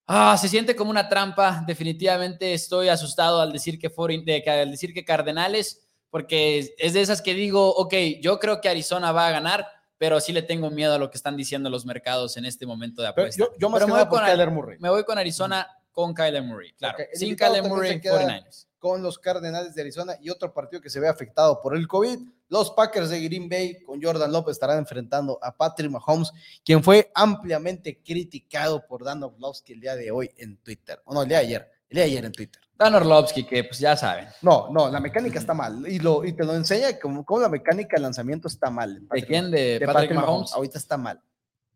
Ah, 0.08 0.38
se 0.38 0.50
siente 0.50 0.76
como 0.76 0.92
una 0.92 1.08
trampa. 1.08 1.64
Definitivamente 1.66 2.54
estoy 2.54 2.90
asustado 2.90 3.42
al 3.42 3.52
decir 3.52 3.80
que, 3.80 3.90
de, 3.90 4.44
al 4.50 4.72
decir 4.72 4.94
que 4.94 5.06
Cardenales, 5.06 5.88
porque 6.10 6.76
es 6.78 6.94
de 6.94 7.02
esas 7.02 7.22
que 7.22 7.34
digo, 7.34 7.74
ok, 7.76 7.94
yo 8.22 8.40
creo 8.40 8.62
que 8.62 8.70
Arizona 8.70 9.12
va 9.12 9.28
a 9.28 9.32
ganar, 9.32 9.68
pero 9.98 10.20
sí 10.20 10.34
le 10.34 10.42
tengo 10.42 10.70
miedo 10.70 10.94
a 10.94 10.98
lo 10.98 11.10
que 11.10 11.18
están 11.18 11.38
diciendo 11.38 11.70
los 11.70 11.86
mercados 11.86 12.36
en 12.38 12.46
este 12.46 12.66
momento 12.66 13.02
de 13.02 13.08
apuesta. 13.08 13.46
yo, 13.58 13.70
me 13.70 13.86
voy 13.86 14.06
con 14.08 14.24
Kyler 14.24 14.52
Murray. 14.52 14.78
Me 14.80 14.90
voy 14.90 15.04
con 15.04 15.18
Arizona 15.18 15.68
con 15.92 16.14
Kyler 16.14 16.44
Murray, 16.44 16.74
claro. 16.74 16.98
Sin 17.14 17.36
Kyler 17.36 17.64
Murray, 17.64 18.00
49ers 18.02 18.68
con 18.84 19.02
los 19.02 19.18
Cardenales 19.18 19.74
de 19.74 19.82
Arizona 19.82 20.18
y 20.20 20.30
otro 20.30 20.54
partido 20.54 20.82
que 20.82 20.90
se 20.90 21.00
ve 21.00 21.08
afectado 21.08 21.62
por 21.62 21.74
el 21.74 21.88
COVID. 21.88 22.20
Los 22.50 22.72
Packers 22.72 23.10
de 23.10 23.24
Green 23.24 23.48
Bay 23.48 23.82
con 23.82 24.04
Jordan 24.04 24.30
López 24.30 24.58
estarán 24.58 24.80
enfrentando 24.80 25.40
a 25.42 25.56
Patrick 25.56 25.90
Mahomes, 25.90 26.34
quien 26.66 26.84
fue 26.84 27.10
ampliamente 27.16 28.02
criticado 28.04 28.86
por 28.86 29.06
Dan 29.06 29.24
Orlovsky 29.24 29.72
el 29.72 29.80
día 29.80 29.96
de 29.96 30.12
hoy 30.12 30.30
en 30.36 30.58
Twitter. 30.58 31.02
O 31.06 31.14
no, 31.14 31.22
el 31.22 31.30
día 31.30 31.38
de 31.38 31.46
ayer. 31.46 31.72
El 31.88 31.96
día 31.96 32.04
de 32.04 32.12
ayer 32.12 32.26
en 32.26 32.32
Twitter. 32.34 32.62
Dan 32.78 32.94
Orlovsky, 32.96 33.46
que 33.46 33.64
pues 33.64 33.80
ya 33.80 33.96
saben. 33.96 34.28
No, 34.42 34.68
no, 34.70 34.90
la 34.90 35.00
mecánica 35.00 35.40
está 35.40 35.54
mal. 35.54 35.86
Y, 35.88 36.00
lo, 36.00 36.26
y 36.26 36.34
te 36.34 36.44
lo 36.44 36.54
enseña 36.54 37.00
como, 37.00 37.24
la 37.40 37.48
mecánica 37.48 37.96
de 37.96 38.02
lanzamiento 38.02 38.50
está 38.50 38.70
mal. 38.70 39.08
¿De 39.14 39.26
quién? 39.26 39.50
¿De, 39.50 39.82
Patrick, 39.86 40.14
Mahomes? 40.14 40.52
Ahorita 40.52 40.78
está 40.78 40.98
mal. 40.98 41.22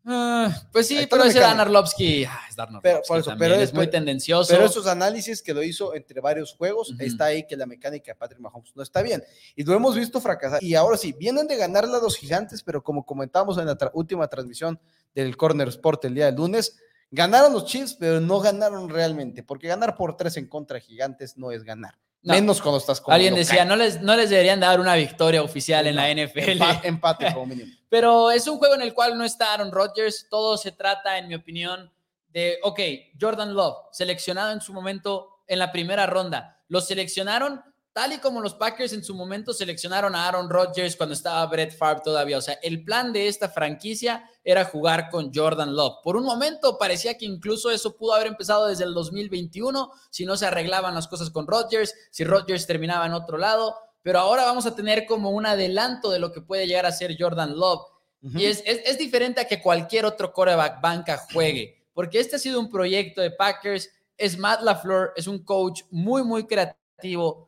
Ah, 0.09 0.49
pues 0.71 0.87
sí, 0.87 1.05
pero 1.09 1.25
ese 1.25 1.41
Dan 1.41 1.59
Arlovsky, 1.59 2.23
ah, 2.23 2.39
es 2.49 2.55
Dan 2.55 2.79
pero, 2.81 3.01
pero 3.37 3.55
es, 3.55 3.73
muy 3.73 3.89
tendencioso. 3.89 4.53
Pero 4.53 4.65
esos 4.65 4.87
análisis 4.87 5.41
que 5.41 5.53
lo 5.53 5.61
hizo 5.61 5.93
entre 5.93 6.21
varios 6.21 6.55
juegos, 6.55 6.95
está 6.97 7.25
ahí 7.25 7.45
que 7.45 7.57
la 7.57 7.65
mecánica 7.65 8.13
de 8.13 8.15
Patrick 8.15 8.39
Mahomes 8.39 8.73
no 8.73 8.83
está 8.83 9.01
bien. 9.01 9.21
Y 9.53 9.65
lo 9.65 9.73
hemos 9.73 9.95
visto 9.95 10.21
fracasar. 10.21 10.63
Y 10.63 10.75
ahora 10.75 10.95
sí, 10.95 11.11
vienen 11.11 11.45
de 11.45 11.57
ganarle 11.57 11.97
a 11.97 11.99
los 11.99 12.15
gigantes, 12.15 12.63
pero 12.63 12.81
como 12.81 13.05
comentábamos 13.05 13.57
en 13.57 13.65
la 13.65 13.77
última 13.93 14.29
transmisión 14.29 14.79
del 15.13 15.35
Corner 15.35 15.67
Sport 15.67 16.05
el 16.05 16.15
día 16.15 16.27
del 16.27 16.35
lunes, 16.35 16.77
ganaron 17.11 17.51
los 17.51 17.65
Chiefs, 17.65 17.95
pero 17.99 18.21
no 18.21 18.39
ganaron 18.39 18.87
realmente, 18.87 19.43
porque 19.43 19.67
ganar 19.67 19.97
por 19.97 20.15
tres 20.15 20.37
en 20.37 20.47
contra 20.47 20.75
de 20.75 20.81
gigantes 20.81 21.37
no 21.37 21.51
es 21.51 21.65
ganar. 21.65 21.95
Menos 22.33 22.61
cuando 22.61 22.77
estás 22.77 23.01
con 23.01 23.13
Alguien 23.13 23.35
decía, 23.35 23.65
no 23.65 23.75
les, 23.75 24.01
no 24.01 24.15
les 24.15 24.29
deberían 24.29 24.59
dar 24.59 24.79
una 24.79 24.95
victoria 24.95 25.41
oficial 25.41 25.87
en 25.87 25.95
la 25.95 26.11
NFL. 26.11 26.61
Empate, 26.83 27.33
como 27.33 27.45
mínimo. 27.47 27.71
Pero 27.89 28.31
es 28.31 28.47
un 28.47 28.57
juego 28.57 28.75
en 28.75 28.81
el 28.81 28.93
cual 28.93 29.17
no 29.17 29.23
está 29.23 29.53
Aaron 29.53 29.71
Rodgers. 29.71 30.27
Todo 30.29 30.57
se 30.57 30.71
trata, 30.71 31.17
en 31.17 31.27
mi 31.27 31.35
opinión, 31.35 31.91
de, 32.29 32.59
ok, 32.63 32.79
Jordan 33.19 33.53
Love, 33.53 33.77
seleccionado 33.91 34.51
en 34.51 34.61
su 34.61 34.73
momento 34.73 35.41
en 35.47 35.59
la 35.59 35.71
primera 35.71 36.05
ronda. 36.05 36.61
Lo 36.67 36.81
seleccionaron 36.81 37.61
tal 37.97 38.13
y 38.13 38.19
como 38.19 38.41
los 38.41 38.53
Packers 38.53 38.93
en 38.93 39.03
su 39.03 39.15
momento 39.15 39.53
seleccionaron 39.53 40.13
a 40.13 40.27
Aaron 40.27 40.51
Rodgers 40.51 40.95
cuando 40.95 41.15
estaba 41.15 41.43
Brett 41.47 41.75
Favre 41.75 42.03
todavía. 42.03 42.37
O 42.37 42.41
sea, 42.41 42.53
el 42.61 42.83
plan 42.83 43.11
de 43.11 43.27
esta 43.27 43.49
franquicia 43.49 44.29
era 44.43 44.65
jugar 44.65 45.09
con 45.09 45.33
Jordan 45.33 45.75
Love. 45.75 45.95
Por 46.03 46.15
un 46.15 46.23
momento 46.23 46.77
parecía 46.77 47.17
que 47.17 47.25
incluso 47.25 47.71
eso 47.71 47.97
pudo 47.97 48.13
haber 48.13 48.27
empezado 48.27 48.67
desde 48.67 48.83
el 48.83 48.93
2021, 48.93 49.91
si 50.11 50.27
no 50.27 50.37
se 50.37 50.45
arreglaban 50.45 50.93
las 50.93 51.07
cosas 51.07 51.31
con 51.31 51.47
Rodgers, 51.47 51.91
si 52.11 52.23
Rodgers 52.23 52.67
terminaba 52.67 53.07
en 53.07 53.13
otro 53.13 53.39
lado. 53.39 53.75
Pero 54.03 54.19
ahora 54.19 54.45
vamos 54.45 54.67
a 54.67 54.75
tener 54.75 55.07
como 55.07 55.31
un 55.31 55.47
adelanto 55.47 56.11
de 56.11 56.19
lo 56.19 56.31
que 56.31 56.41
puede 56.41 56.67
llegar 56.67 56.85
a 56.85 56.91
ser 56.91 57.17
Jordan 57.19 57.57
Love. 57.57 57.81
Y 58.21 58.45
es, 58.45 58.61
es, 58.67 58.79
es 58.85 58.99
diferente 58.99 59.41
a 59.41 59.47
que 59.47 59.59
cualquier 59.59 60.05
otro 60.05 60.31
coreback 60.33 60.81
banca 60.81 61.25
juegue, 61.33 61.83
porque 61.95 62.19
este 62.19 62.35
ha 62.35 62.39
sido 62.39 62.59
un 62.59 62.69
proyecto 62.69 63.21
de 63.21 63.31
Packers. 63.31 63.89
Es 64.15 64.37
Matt 64.37 64.61
LaFleur, 64.61 65.13
es 65.15 65.25
un 65.25 65.43
coach 65.43 65.81
muy, 65.89 66.23
muy 66.23 66.45
creativo 66.45 67.46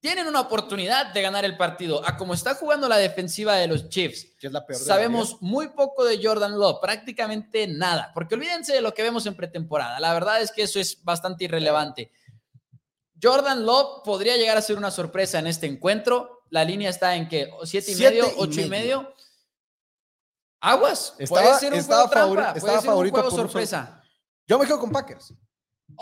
tienen 0.00 0.26
una 0.28 0.40
oportunidad 0.40 1.12
de 1.12 1.22
ganar 1.22 1.44
el 1.44 1.56
partido. 1.56 2.06
A 2.06 2.16
como 2.16 2.34
está 2.34 2.54
jugando 2.54 2.88
la 2.88 2.96
defensiva 2.98 3.56
de 3.56 3.66
los 3.66 3.88
Chiefs, 3.88 4.28
sabemos 4.72 5.38
muy 5.40 5.68
poco 5.70 6.04
de 6.04 6.20
Jordan 6.22 6.58
Love, 6.58 6.78
prácticamente 6.80 7.66
nada, 7.66 8.12
porque 8.14 8.34
olvídense 8.36 8.72
de 8.74 8.80
lo 8.82 8.94
que 8.94 9.02
vemos 9.02 9.26
en 9.26 9.34
pretemporada. 9.34 9.98
La 9.98 10.12
verdad 10.12 10.40
es 10.40 10.52
que 10.52 10.62
eso 10.62 10.78
es 10.78 11.02
bastante 11.02 11.44
irrelevante. 11.44 12.12
Jordan 13.20 13.64
Love 13.64 14.02
podría 14.04 14.36
llegar 14.36 14.56
a 14.56 14.62
ser 14.62 14.76
una 14.76 14.90
sorpresa 14.90 15.38
en 15.38 15.46
este 15.46 15.66
encuentro. 15.66 16.42
La 16.50 16.62
línea 16.64 16.90
está 16.90 17.16
en 17.16 17.28
que 17.28 17.50
siete 17.64 17.92
y 17.92 17.96
medio, 17.96 18.26
ocho 18.36 18.60
y 18.60 18.68
medio. 18.68 19.14
Aguas. 20.60 21.14
Estaba- 21.18 21.42
puede 21.42 21.58
ser 21.60 21.72
un 21.72 21.78
estaba 21.78 22.08
juego 22.08 22.32
trampa, 22.34 22.52
puede 22.60 22.72
ser 22.72 22.78
un 22.80 22.84
favorito 22.86 23.14
juego 23.14 23.28
un 23.28 23.36
solo- 23.36 23.48
sorpresa. 23.48 24.02
Yo 24.46 24.58
me 24.58 24.66
quedo 24.66 24.78
con 24.78 24.90
Packers. 24.90 25.26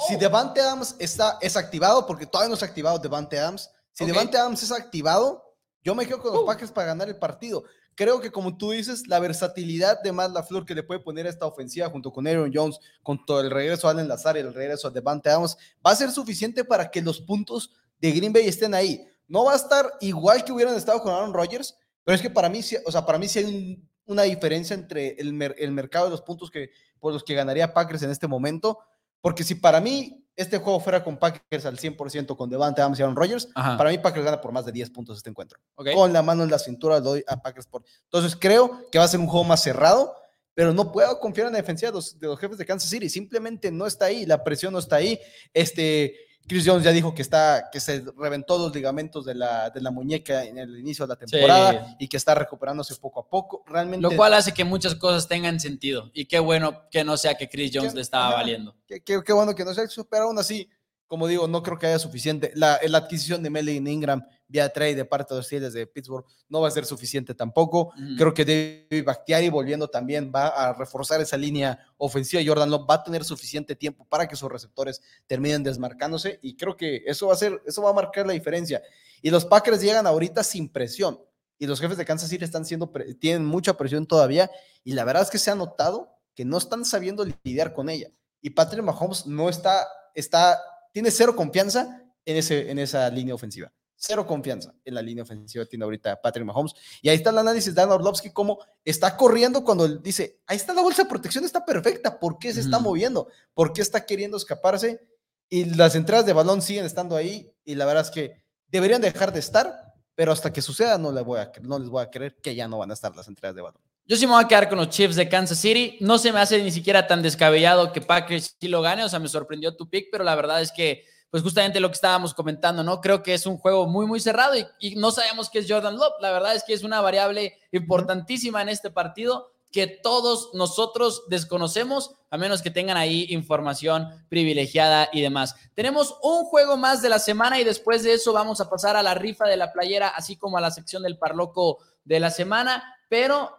Si 0.07 0.14
Oh. 0.14 0.18
Devante 0.18 0.61
Adams 0.61 0.97
está, 0.99 1.38
es 1.40 1.57
activado, 1.57 2.07
porque 2.07 2.26
todavía 2.26 2.49
no 2.49 2.55
es 2.55 2.62
activado 2.62 2.99
Devante 2.99 3.38
Adams. 3.38 3.70
Si. 3.95 4.05
Devante 4.05 4.36
Adams 4.36 4.62
es 4.62 4.70
activado, 4.72 5.42
yo 5.82 5.95
me 5.95 6.07
quedo 6.07 6.20
con 6.20 6.32
los 6.32 6.42
Uh. 6.42 6.47
Packers 6.47 6.70
para 6.72 6.88
ganar 6.88 7.09
el 7.09 7.16
partido. 7.18 7.64
Creo 7.95 8.20
que, 8.20 8.32
como 8.32 8.57
tú 8.57 8.72
dices, 8.72 9.07
la 9.07 9.20
versatilidad 9.20 10.03
de 10.03 10.11
Matt 10.11 10.32
LaFleur 10.32 10.64
que 10.66 10.74
le 10.74 10.82
puede 10.82 10.99
poner 11.01 11.26
a 11.26 11.30
esta 11.30 11.47
ofensiva 11.47 11.88
junto 11.90 12.12
con 12.12 12.26
Aaron 12.26 12.51
Jones, 12.53 12.78
con 13.05 13.24
todo 13.24 13.40
el 13.40 13.51
regreso 13.51 13.86
a 13.86 13.92
Allen 13.92 14.09
Lazar 14.09 14.36
y 14.36 14.40
el 14.40 14.53
regreso 14.53 14.88
a 14.88 14.90
Devante 14.90 15.30
Adams, 15.30 15.57
va 15.86 15.92
a 15.92 15.97
ser 15.97 16.11
suficiente 16.11 16.64
para 16.64 16.90
que 16.90 17.01
los 17.01 17.20
puntos 17.20 17.70
de 18.01 18.11
Green 18.11 18.32
Bay 18.32 18.49
estén 18.49 18.74
ahí. 18.74 19.07
No 19.28 19.45
va 19.45 19.53
a 19.53 19.57
estar 19.57 19.92
igual 20.01 20.45
que 20.45 20.51
hubieran 20.53 20.74
estado 20.74 21.01
con 21.03 21.12
Aaron 21.14 21.32
Rodgers, 21.32 21.76
pero 22.03 22.16
es 22.16 22.20
que 22.20 22.30
para 22.30 22.49
mí, 22.49 22.62
sí- 22.62 22.76
o 22.84 22.90
sea, 22.90 23.07
para 23.07 23.16
mí 23.18 23.28
sí 23.28 23.38
hay 23.38 23.45
un- 23.45 23.88
una 24.07 24.22
diferencia 24.24 24.74
entre 24.74 25.11
el, 25.20 25.32
mer- 25.32 25.55
el 25.57 25.70
mercado 25.70 26.07
de 26.07 26.11
los 26.11 26.20
puntos 26.22 26.51
que, 26.51 26.70
por 26.99 27.12
los 27.12 27.22
que 27.22 27.34
ganaría 27.34 27.72
Packers 27.72 28.03
en 28.03 28.11
este 28.11 28.26
momento, 28.26 28.80
porque 29.20 29.45
si 29.45 29.55
para 29.55 29.80
mí 29.80 30.24
este 30.37 30.59
juego 30.59 30.80
fuera 30.80 31.05
con 31.05 31.16
Packers 31.16 31.66
al 31.66 31.78
100% 31.78 32.37
con 32.37 32.51
Devante 32.51 32.80
Adams 32.80 32.99
y 32.99 33.03
Aaron 33.03 33.16
Rodgers, 33.16 33.49
Ajá. 33.55 33.76
para 33.76 33.91
mí 33.91 33.99
Packers 33.99 34.24
gana 34.24 34.41
por 34.41 34.53
más 34.53 34.66
de 34.66 34.72
10 34.72 34.91
puntos 34.91 35.16
este 35.18 35.30
encuentro. 35.30 35.59
Con 35.95 36.12
la 36.12 36.22
mano 36.22 36.43
en 36.43 36.51
la 36.51 36.59
cintura 36.59 36.97
le 36.97 37.03
doy 37.03 37.24
a 37.26 37.41
Packers 37.41 37.66
por. 37.66 37.85
Entonces 38.05 38.37
creo 38.39 38.91
que 38.91 38.99
va 38.99 39.05
a 39.05 39.09
ser 39.09 39.20
un 39.20 39.26
juego 39.26 39.45
más 39.45 39.62
cerrado, 39.62 40.14
pero 40.55 40.72
no 40.72 40.93
puedo 40.93 41.18
confiar 41.20 41.47
en 41.49 41.53
la 41.53 41.59
defensiva 41.59 41.91
de 41.91 41.97
los, 41.97 42.18
de 42.18 42.26
los 42.26 42.39
jefes 42.39 42.59
de 42.59 42.64
Kansas 42.66 42.89
City. 42.91 43.09
Simplemente 43.09 43.70
no 43.70 43.87
está 43.87 44.07
ahí, 44.07 44.26
la 44.26 44.43
presión 44.43 44.72
no 44.72 44.78
está 44.78 44.97
ahí. 44.97 45.18
Este. 45.53 46.16
Chris 46.47 46.64
Jones 46.66 46.84
ya 46.84 46.90
dijo 46.92 47.14
que 47.14 47.22
está, 47.22 47.68
que 47.72 47.80
se 47.80 48.05
reventó 48.18 48.59
los 48.59 48.74
ligamentos 48.74 49.24
de 49.24 49.34
la, 49.34 49.70
de 49.70 49.80
la 49.80 49.90
muñeca 49.90 50.45
en 50.45 50.59
el 50.59 50.78
inicio 50.78 51.07
de 51.07 51.14
la 51.14 51.16
temporada 51.16 51.97
y 51.99 52.07
que 52.09 52.16
está 52.16 52.34
recuperándose 52.34 52.95
poco 52.97 53.20
a 53.20 53.28
poco. 53.28 53.64
Realmente. 53.66 54.03
Lo 54.03 54.14
cual 54.14 54.34
hace 54.34 54.53
que 54.53 54.64
muchas 54.64 54.95
cosas 54.95 55.26
tengan 55.26 55.59
sentido. 55.59 56.11
Y 56.12 56.26
qué 56.26 56.38
bueno 56.38 56.82
que 56.90 57.03
no 57.05 57.16
sea 57.16 57.34
que 57.34 57.49
Chris 57.49 57.70
Jones 57.72 57.92
Qué- 57.92 57.97
le 57.97 58.03
estaba 58.03 58.28
ajá. 58.28 58.36
valiendo. 58.36 58.76
Qué, 58.86 59.03
qué- 59.03 59.22
qué 59.24 59.32
bueno 59.32 59.55
que 59.55 59.64
no 59.64 59.72
se 59.72 59.80
ha 59.80 59.84
pero 60.11 60.24
aún 60.24 60.38
así, 60.38 60.68
como 61.07 61.26
digo, 61.26 61.49
no 61.49 61.62
creo 61.62 61.78
que 61.78 61.86
haya 61.86 61.99
suficiente. 61.99 62.53
La, 62.55 62.78
la 62.86 62.99
adquisición 62.99 63.42
de 63.42 63.51
Melvin 63.51 63.86
Ingram 63.86 64.26
vía 64.49 64.68
trade 64.68 64.95
de 64.95 65.05
parte 65.05 65.34
de 65.34 65.38
los 65.38 65.47
Steelers 65.47 65.74
de 65.74 65.86
Pittsburgh 65.86 66.24
no 66.49 66.61
va 66.61 66.68
a 66.68 66.70
ser 66.70 66.84
suficiente 66.84 67.34
tampoco. 67.34 67.92
Creo 68.16 68.34
que 68.34 68.45
David 68.45 69.05
Bakhtiari 69.05 69.49
volviendo 69.49 69.88
también 69.88 70.30
va 70.34 70.49
a 70.49 70.72
reforzar 70.72 71.20
esa 71.20 71.36
línea 71.36 71.78
ofensiva. 71.97 72.42
Jordan 72.45 72.70
Love 72.70 72.86
va 72.88 72.95
a 72.95 73.03
tener 73.03 73.24
suficiente 73.24 73.74
tiempo 73.74 74.07
para 74.09 74.28
que 74.28 74.36
sus 74.36 74.51
receptores 74.51 75.01
terminen 75.26 75.62
desmarcándose 75.62 76.38
y 76.42 76.57
creo 76.57 76.76
que 76.76 77.03
eso 77.07 77.28
va 77.28 77.34
a 77.34 77.36
ser, 77.36 77.61
eso 77.66 77.82
va 77.82 77.90
a 77.90 77.95
marcar 77.95 78.26
la 78.26 78.32
diferencia. 78.32 78.82
Y 79.22 79.30
los 79.30 79.45
Packers 79.45 79.80
llegan 79.80 80.07
ahorita 80.07 80.45
sin 80.45 80.68
presión 80.68 81.18
y 81.59 81.66
los 81.66 81.80
jefes 81.80 81.97
de 81.97 82.05
Kansas 82.05 82.28
City 82.28 82.45
están 82.45 82.64
siendo, 82.64 82.90
tienen 83.18 83.45
mucha 83.45 83.76
presión 83.76 84.07
todavía 84.07 84.51
y 84.82 84.92
la 84.92 85.05
verdad 85.05 85.22
es 85.22 85.30
que 85.30 85.38
se 85.38 85.51
ha 85.51 85.55
notado 85.55 86.11
que 86.34 86.45
no 86.45 86.59
están 86.59 86.84
sabiendo 86.84 87.24
lidiar 87.24 87.72
con 87.72 87.88
ella. 87.88 88.11
Y 88.40 88.51
Patrick 88.51 88.84
Mahomes 88.84 89.26
no 89.26 89.49
está, 89.49 89.86
está, 90.14 90.61
tiene 90.92 91.11
cero 91.11 91.34
confianza 91.34 92.03
en, 92.24 92.36
ese, 92.36 92.70
en 92.70 92.78
esa 92.78 93.09
línea 93.09 93.34
ofensiva. 93.34 93.72
Cero 93.97 94.26
confianza 94.26 94.74
en 94.84 94.95
la 94.95 95.03
línea 95.03 95.24
ofensiva 95.24 95.64
tiene 95.64 95.84
ahorita 95.84 96.20
Patrick 96.20 96.45
Mahomes. 96.45 96.74
Y 97.01 97.09
ahí 97.09 97.16
está 97.16 97.30
el 97.30 97.38
análisis 97.38 97.74
de 97.74 97.80
Dan 97.80 97.90
Orlovsky, 97.90 98.30
como 98.30 98.59
está 98.84 99.16
corriendo 99.16 99.64
cuando 99.64 99.84
él 99.84 100.03
dice, 100.03 100.40
ahí 100.47 100.57
está 100.57 100.74
la 100.74 100.82
bolsa 100.82 101.05
de 101.05 101.09
protección, 101.09 101.45
está 101.45 101.64
perfecta, 101.64 102.18
¿por 102.18 102.38
qué 102.38 102.53
se 102.53 102.61
está 102.61 102.78
moviendo? 102.78 103.28
¿Por 103.55 103.72
qué 103.72 103.82
está 103.82 104.05
queriendo 104.05 104.36
escaparse? 104.36 105.01
Y 105.49 105.66
las 105.76 105.95
entradas 105.95 106.26
de 106.26 106.32
balón 106.32 106.62
siguen 106.62 106.84
estando 106.84 107.16
ahí 107.16 107.53
y 107.64 107.74
la 107.74 107.84
verdad 107.84 108.05
es 108.05 108.11
que 108.11 108.45
deberían 108.68 109.01
dejar 109.01 109.32
de 109.32 109.40
estar, 109.40 109.95
pero 110.14 110.32
hasta 110.32 110.53
que 110.53 110.62
suceda 110.62 110.99
no, 110.99 111.12
les 111.12 111.24
voy 111.24 111.40
a, 111.40 111.53
no 111.62 111.78
les 111.78 111.88
voy 111.88 112.03
a 112.03 112.11
creer 112.11 112.36
que 112.42 112.55
ya 112.55 112.68
no 112.68 112.78
van 112.78 112.90
a 112.90 112.95
estar 112.95 113.14
las 113.14 113.28
entradas 113.28 113.55
de 113.55 113.62
balón. 113.62 113.80
Yo 114.07 114.16
sí 114.16 114.26
me 114.26 114.32
voy 114.34 114.45
a 114.45 114.49
quedar 114.49 114.68
con 114.68 114.76
los 114.76 114.90
Chiefs 114.90 115.16
de 115.16 115.30
Kansas 115.30 115.59
City. 115.59 115.97
No 116.01 116.18
se 116.18 116.30
me 116.30 116.38
hace 116.38 116.62
ni 116.62 116.70
siquiera 116.70 117.07
tan 117.07 117.22
descabellado 117.22 117.90
que 117.90 118.03
Packers 118.03 118.55
sí 118.61 118.68
lo 118.68 118.82
gane. 118.82 119.03
O 119.03 119.09
sea, 119.09 119.18
me 119.18 119.28
sorprendió 119.28 119.74
tu 119.76 119.88
pick, 119.88 120.09
pero 120.12 120.24
la 120.24 120.34
verdad 120.34 120.61
es 120.61 120.72
que, 120.72 121.05
pues 121.35 121.43
justamente 121.43 121.80
lo 121.80 121.89
que 121.89 121.95
estábamos 121.95 122.32
comentando, 122.32 122.85
¿no? 122.85 123.01
Creo 123.01 123.20
que 123.20 123.35
es 123.35 123.45
un 123.45 123.59
juego 123.59 123.89
muy, 123.89 124.07
muy 124.07 124.20
cerrado 124.20 124.57
y, 124.57 124.68
y 124.78 124.95
no 124.95 125.11
sabemos 125.11 125.51
qué 125.51 125.59
es 125.59 125.66
Jordan 125.68 125.97
Love. 125.97 126.12
La 126.20 126.30
verdad 126.30 126.55
es 126.55 126.62
que 126.62 126.74
es 126.74 126.85
una 126.85 127.01
variable 127.01 127.59
importantísima 127.72 128.62
en 128.62 128.68
este 128.68 128.89
partido 128.89 129.51
que 129.72 129.89
todos 129.89 130.51
nosotros 130.55 131.24
desconocemos, 131.28 132.14
a 132.30 132.39
menos 132.39 132.62
que 132.62 132.70
tengan 132.70 132.97
ahí 132.97 133.26
información 133.30 134.24
privilegiada 134.28 135.09
y 135.12 135.22
demás. 135.22 135.57
Tenemos 135.74 136.16
un 136.22 136.45
juego 136.45 136.76
más 136.76 137.03
de 137.03 137.09
la 137.09 137.18
semana 137.18 137.59
y 137.59 137.64
después 137.64 138.05
de 138.05 138.12
eso 138.12 138.32
vamos 138.32 138.61
a 138.61 138.70
pasar 138.70 138.97
a 138.97 139.03
la 139.03 139.14
rifa 139.14 139.49
de 139.49 139.57
la 139.57 139.72
playera, 139.72 140.11
así 140.11 140.37
como 140.37 140.57
a 140.57 140.61
la 140.61 140.70
sección 140.70 141.03
del 141.03 141.18
parloco 141.18 141.80
de 142.05 142.20
la 142.20 142.30
semana, 142.30 142.95
pero 143.09 143.59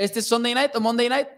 ¿Este 0.00 0.20
es 0.20 0.28
Sunday 0.28 0.54
night 0.54 0.74
o 0.74 0.80
Monday 0.80 1.10
night? 1.10 1.28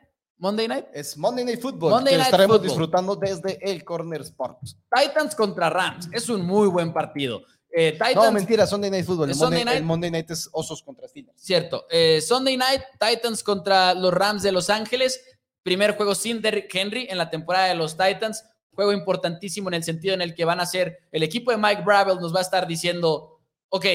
Monday 0.42 0.66
night. 0.66 0.86
Es 0.92 1.16
Monday 1.16 1.44
Night 1.44 1.60
Football, 1.60 1.90
Monday 1.92 2.14
que 2.14 2.18
Night 2.18 2.26
estaremos 2.26 2.56
Football. 2.56 2.68
disfrutando 2.68 3.14
desde 3.14 3.58
el 3.62 3.84
Corner 3.84 4.22
Sports. 4.22 4.76
Titans 4.92 5.36
contra 5.36 5.70
Rams. 5.70 6.08
Es 6.12 6.28
un 6.28 6.44
muy 6.44 6.66
buen 6.66 6.92
partido. 6.92 7.42
Eh, 7.70 7.92
Titans, 7.92 8.16
No, 8.16 8.32
mentira, 8.32 8.66
Sunday 8.66 8.90
Night 8.90 9.06
Football. 9.06 9.26
El 9.28 9.30
¿Es 9.30 9.36
Monday, 9.38 9.60
Sunday 9.60 9.64
night? 9.64 9.78
el 9.78 9.84
Monday 9.86 10.10
Night 10.10 10.30
es 10.32 10.48
Osos 10.50 10.82
contra 10.82 11.06
Steelers. 11.06 11.40
cierto. 11.40 11.86
Eh, 11.88 12.20
Sunday 12.20 12.56
night, 12.56 12.82
Titans 12.98 13.44
contra 13.44 13.94
los 13.94 14.12
Rams 14.12 14.42
de 14.42 14.50
Los 14.50 14.68
Ángeles. 14.68 15.24
Primer 15.62 15.96
juego 15.96 16.16
sin 16.16 16.42
Derrick 16.42 16.74
Henry 16.74 17.06
en 17.08 17.18
la 17.18 17.30
temporada 17.30 17.66
de 17.68 17.76
los 17.76 17.96
Titans. 17.96 18.44
Juego 18.74 18.92
importantísimo 18.92 19.68
en 19.68 19.74
el 19.74 19.84
sentido 19.84 20.12
en 20.14 20.22
el 20.22 20.34
que 20.34 20.44
van 20.44 20.58
a 20.58 20.66
ser 20.66 20.98
el 21.12 21.22
equipo 21.22 21.52
de 21.52 21.56
Mike 21.56 21.82
Bravel 21.82 22.18
nos 22.18 22.34
va 22.34 22.40
a 22.40 22.42
estar 22.42 22.66
diciendo, 22.66 23.38
ok, 23.68 23.86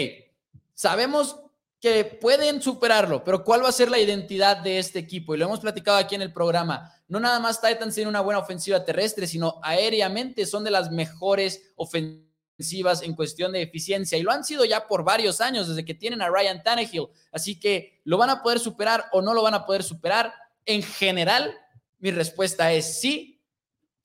sabemos 0.73 1.41
que 1.80 2.03
pueden 2.05 2.61
superarlo, 2.61 3.23
pero 3.23 3.43
¿cuál 3.43 3.63
va 3.63 3.69
a 3.69 3.71
ser 3.71 3.89
la 3.91 3.99
identidad 3.99 4.57
de 4.57 4.80
este 4.80 4.97
equipo? 4.99 5.36
Y 5.36 5.38
lo 5.38 5.45
hemos 5.45 5.59
platicado 5.59 5.97
aquí 5.97 6.15
en 6.15 6.23
el 6.23 6.34
programa. 6.34 6.91
No 7.07 7.19
nada 7.19 7.39
más 7.39 7.61
Titans 7.61 7.93
tiene 7.93 8.09
una 8.09 8.21
buena 8.21 8.39
ofensiva 8.39 8.84
terrestre, 8.84 9.28
sino 9.28 9.59
aéreamente 9.61 10.45
son 10.45 10.63
de 10.63 10.71
las 10.71 10.91
mejores 10.91 11.71
ofensivas 11.75 13.03
en 13.03 13.13
cuestión 13.15 13.51
de 13.51 13.61
eficiencia 13.61 14.17
y 14.17 14.23
lo 14.23 14.32
han 14.32 14.43
sido 14.43 14.65
ya 14.65 14.88
por 14.88 15.03
varios 15.03 15.39
años 15.39 15.67
desde 15.67 15.86
que 15.86 15.93
tienen 15.93 16.21
a 16.23 16.30
Ryan 16.30 16.63
Tannehill. 16.63 17.07
Así 17.32 17.59
que 17.59 18.01
lo 18.03 18.17
van 18.17 18.32
a 18.32 18.41
poder 18.41 18.59
superar 18.59 19.05
o 19.11 19.21
no 19.21 19.34
lo 19.36 19.43
van 19.43 19.53
a 19.53 19.65
poder 19.65 19.84
superar. 19.84 20.34
En 20.65 20.82
general, 20.82 21.55
mi 21.99 22.09
respuesta 22.09 22.73
es 22.73 22.99
sí, 22.99 23.39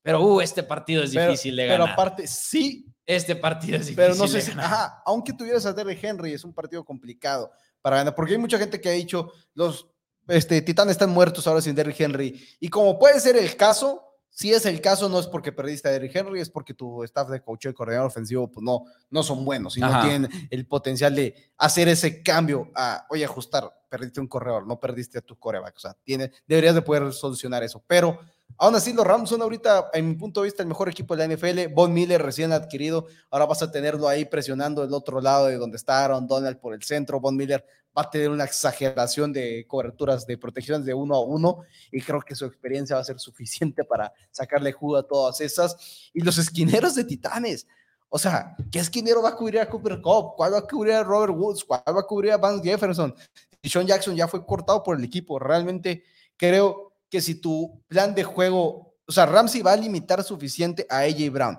pero 0.02 0.20
uh, 0.22 0.40
este 0.42 0.62
partido 0.62 1.02
es 1.02 1.12
Pero- 1.14 1.30
difícil 1.30 1.56
de 1.56 1.62
Pero 1.68 1.84
ganar. 1.84 1.92
aparte, 1.94 2.26
sí, 2.26 2.86
este 3.06 3.36
partido 3.36 3.78
es 3.78 3.90
pero 3.92 4.14
no 4.14 4.28
sé 4.28 4.38
de 4.38 4.42
si, 4.42 4.52
ajá, 4.52 5.02
aunque 5.04 5.32
tuvieras 5.32 5.66
a 5.66 5.72
Derrick 5.72 6.02
Henry, 6.02 6.32
es 6.32 6.44
un 6.44 6.52
partido 6.52 6.84
complicado 6.84 7.50
para 7.80 7.96
ganar, 7.96 8.14
porque 8.14 8.32
hay 8.32 8.38
mucha 8.38 8.58
gente 8.58 8.80
que 8.80 8.88
ha 8.88 8.92
dicho, 8.92 9.32
los 9.54 9.88
este, 10.28 10.62
Titanes 10.62 10.92
están 10.92 11.10
muertos 11.10 11.46
ahora 11.46 11.60
sin 11.60 11.74
Derrick 11.74 12.00
Henry, 12.00 12.40
y 12.60 12.68
como 12.68 12.98
puede 12.98 13.18
ser 13.20 13.36
el 13.36 13.56
caso, 13.56 14.02
si 14.34 14.50
es 14.52 14.64
el 14.64 14.80
caso, 14.80 15.08
no 15.10 15.18
es 15.18 15.26
porque 15.26 15.52
perdiste 15.52 15.88
a 15.88 15.92
Derrick 15.92 16.16
Henry, 16.16 16.40
es 16.40 16.48
porque 16.48 16.72
tu 16.72 17.02
staff 17.04 17.28
de 17.28 17.42
coach 17.42 17.66
y 17.66 17.72
coordinador 17.74 18.06
ofensivo, 18.06 18.50
pues 18.50 18.64
no, 18.64 18.84
no 19.10 19.22
son 19.22 19.44
buenos 19.44 19.76
y 19.76 19.80
no 19.80 20.00
tienen 20.00 20.48
el 20.50 20.66
potencial 20.66 21.14
de 21.14 21.34
hacer 21.58 21.88
ese 21.88 22.22
cambio 22.22 22.70
a, 22.74 23.06
oye, 23.10 23.24
ajustar, 23.24 23.70
perdiste 23.90 24.20
un 24.20 24.28
corredor, 24.28 24.66
no 24.66 24.80
perdiste 24.80 25.18
a 25.18 25.20
tu 25.20 25.38
coreback, 25.38 25.76
o 25.76 25.80
sea, 25.80 25.96
tiene, 26.02 26.32
deberías 26.46 26.74
de 26.74 26.82
poder 26.82 27.12
solucionar 27.12 27.62
eso, 27.62 27.84
pero 27.86 28.20
Aún 28.58 28.74
así, 28.74 28.92
los 28.92 29.06
Rams 29.06 29.28
son 29.28 29.42
ahorita, 29.42 29.90
en 29.92 30.08
mi 30.08 30.14
punto 30.14 30.40
de 30.40 30.46
vista, 30.46 30.62
el 30.62 30.68
mejor 30.68 30.88
equipo 30.88 31.16
de 31.16 31.26
la 31.26 31.34
NFL. 31.34 31.72
Von 31.74 31.92
Miller 31.92 32.22
recién 32.22 32.52
adquirido. 32.52 33.06
Ahora 33.30 33.46
vas 33.46 33.62
a 33.62 33.70
tenerlo 33.70 34.08
ahí 34.08 34.24
presionando 34.24 34.84
el 34.84 34.92
otro 34.92 35.20
lado 35.20 35.46
de 35.46 35.56
donde 35.56 35.76
está 35.76 36.04
Aaron 36.04 36.26
Donald 36.26 36.58
por 36.58 36.74
el 36.74 36.82
centro. 36.82 37.20
Von 37.20 37.36
Miller 37.36 37.64
va 37.96 38.02
a 38.02 38.10
tener 38.10 38.30
una 38.30 38.44
exageración 38.44 39.32
de 39.32 39.66
coberturas, 39.66 40.26
de 40.26 40.38
protecciones 40.38 40.86
de 40.86 40.94
uno 40.94 41.14
a 41.14 41.20
uno. 41.20 41.62
Y 41.90 42.00
creo 42.00 42.20
que 42.20 42.34
su 42.34 42.44
experiencia 42.44 42.96
va 42.96 43.02
a 43.02 43.04
ser 43.04 43.18
suficiente 43.18 43.84
para 43.84 44.12
sacarle 44.30 44.72
jugo 44.72 44.96
a 44.96 45.02
todas 45.02 45.40
esas. 45.40 46.10
Y 46.12 46.20
los 46.20 46.38
esquineros 46.38 46.94
de 46.94 47.04
Titanes. 47.04 47.66
O 48.08 48.18
sea, 48.18 48.54
¿qué 48.70 48.78
esquinero 48.78 49.22
va 49.22 49.30
a 49.30 49.36
cubrir 49.36 49.60
a 49.60 49.68
Cooper 49.68 50.00
Cup? 50.02 50.34
¿Cuál 50.36 50.52
va 50.52 50.58
a 50.58 50.66
cubrir 50.66 50.94
a 50.94 51.02
Robert 51.02 51.32
Woods? 51.34 51.64
¿Cuál 51.64 51.82
va 51.86 52.00
a 52.00 52.02
cubrir 52.02 52.32
a 52.32 52.36
Vance 52.36 52.62
Jefferson? 52.62 53.14
Y 53.62 53.68
Sean 53.70 53.86
Jackson 53.86 54.14
ya 54.14 54.28
fue 54.28 54.44
cortado 54.44 54.82
por 54.82 54.98
el 54.98 55.04
equipo. 55.04 55.38
Realmente 55.38 56.04
creo 56.36 56.91
que 57.12 57.20
si 57.20 57.34
tu 57.34 57.84
plan 57.88 58.14
de 58.14 58.24
juego, 58.24 58.96
o 59.06 59.12
sea, 59.12 59.26
Ramsey 59.26 59.60
va 59.60 59.72
a 59.72 59.76
limitar 59.76 60.24
suficiente 60.24 60.86
a 60.88 61.00
AJ 61.00 61.30
Brown. 61.30 61.58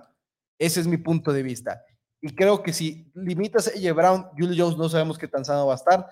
Ese 0.57 0.79
es 0.79 0.87
mi 0.87 0.97
punto 0.97 1.31
de 1.31 1.43
vista. 1.43 1.79
Y 2.19 2.33
creo 2.33 2.63
que 2.63 2.73
si 2.73 3.11
limitas 3.13 3.67
a 3.67 3.71
AJ 3.71 3.95
Brown, 3.95 4.25
Julio 4.35 4.65
Jones 4.65 4.79
no 4.79 4.89
sabemos 4.89 5.19
qué 5.19 5.27
tan 5.27 5.45
sano 5.45 5.67
va 5.67 5.73
a 5.73 5.75
estar. 5.75 6.07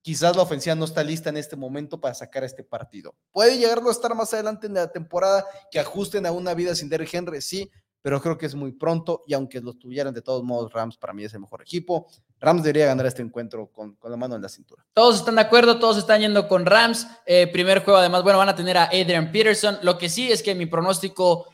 Quizás 0.00 0.36
la 0.36 0.42
ofensiva 0.42 0.76
no 0.76 0.84
está 0.84 1.02
lista 1.02 1.28
en 1.28 1.38
este 1.38 1.56
momento 1.56 2.00
para 2.00 2.14
sacar 2.14 2.44
este 2.44 2.62
partido. 2.62 3.16
Puede 3.32 3.58
llegarlo 3.58 3.88
a 3.88 3.92
estar 3.92 4.14
más 4.14 4.32
adelante 4.32 4.68
en 4.68 4.74
la 4.74 4.86
temporada, 4.86 5.44
que 5.72 5.80
ajusten 5.80 6.24
a 6.24 6.30
una 6.30 6.54
vida 6.54 6.76
sin 6.76 6.88
Derrick 6.88 7.12
Henry, 7.14 7.40
sí, 7.42 7.68
pero 8.04 8.20
creo 8.20 8.36
que 8.36 8.44
es 8.44 8.54
muy 8.54 8.72
pronto 8.72 9.22
y 9.26 9.32
aunque 9.32 9.62
lo 9.62 9.72
tuvieran 9.72 10.12
de 10.12 10.20
todos 10.20 10.44
modos, 10.44 10.70
Rams 10.70 10.98
para 10.98 11.14
mí 11.14 11.24
es 11.24 11.32
el 11.32 11.40
mejor 11.40 11.62
equipo. 11.62 12.06
Rams 12.38 12.62
debería 12.62 12.84
ganar 12.84 13.06
este 13.06 13.22
encuentro 13.22 13.72
con, 13.72 13.94
con 13.94 14.10
la 14.10 14.18
mano 14.18 14.36
en 14.36 14.42
la 14.42 14.50
cintura. 14.50 14.84
Todos 14.92 15.16
están 15.16 15.36
de 15.36 15.40
acuerdo, 15.40 15.78
todos 15.78 15.96
están 15.96 16.20
yendo 16.20 16.46
con 16.46 16.66
Rams. 16.66 17.06
Eh, 17.24 17.46
primer 17.46 17.82
juego, 17.82 17.98
además, 17.98 18.22
bueno, 18.22 18.38
van 18.38 18.50
a 18.50 18.54
tener 18.54 18.76
a 18.76 18.84
Adrian 18.88 19.32
Peterson. 19.32 19.78
Lo 19.80 19.96
que 19.96 20.10
sí 20.10 20.30
es 20.30 20.42
que 20.42 20.54
mi 20.54 20.66
pronóstico, 20.66 21.50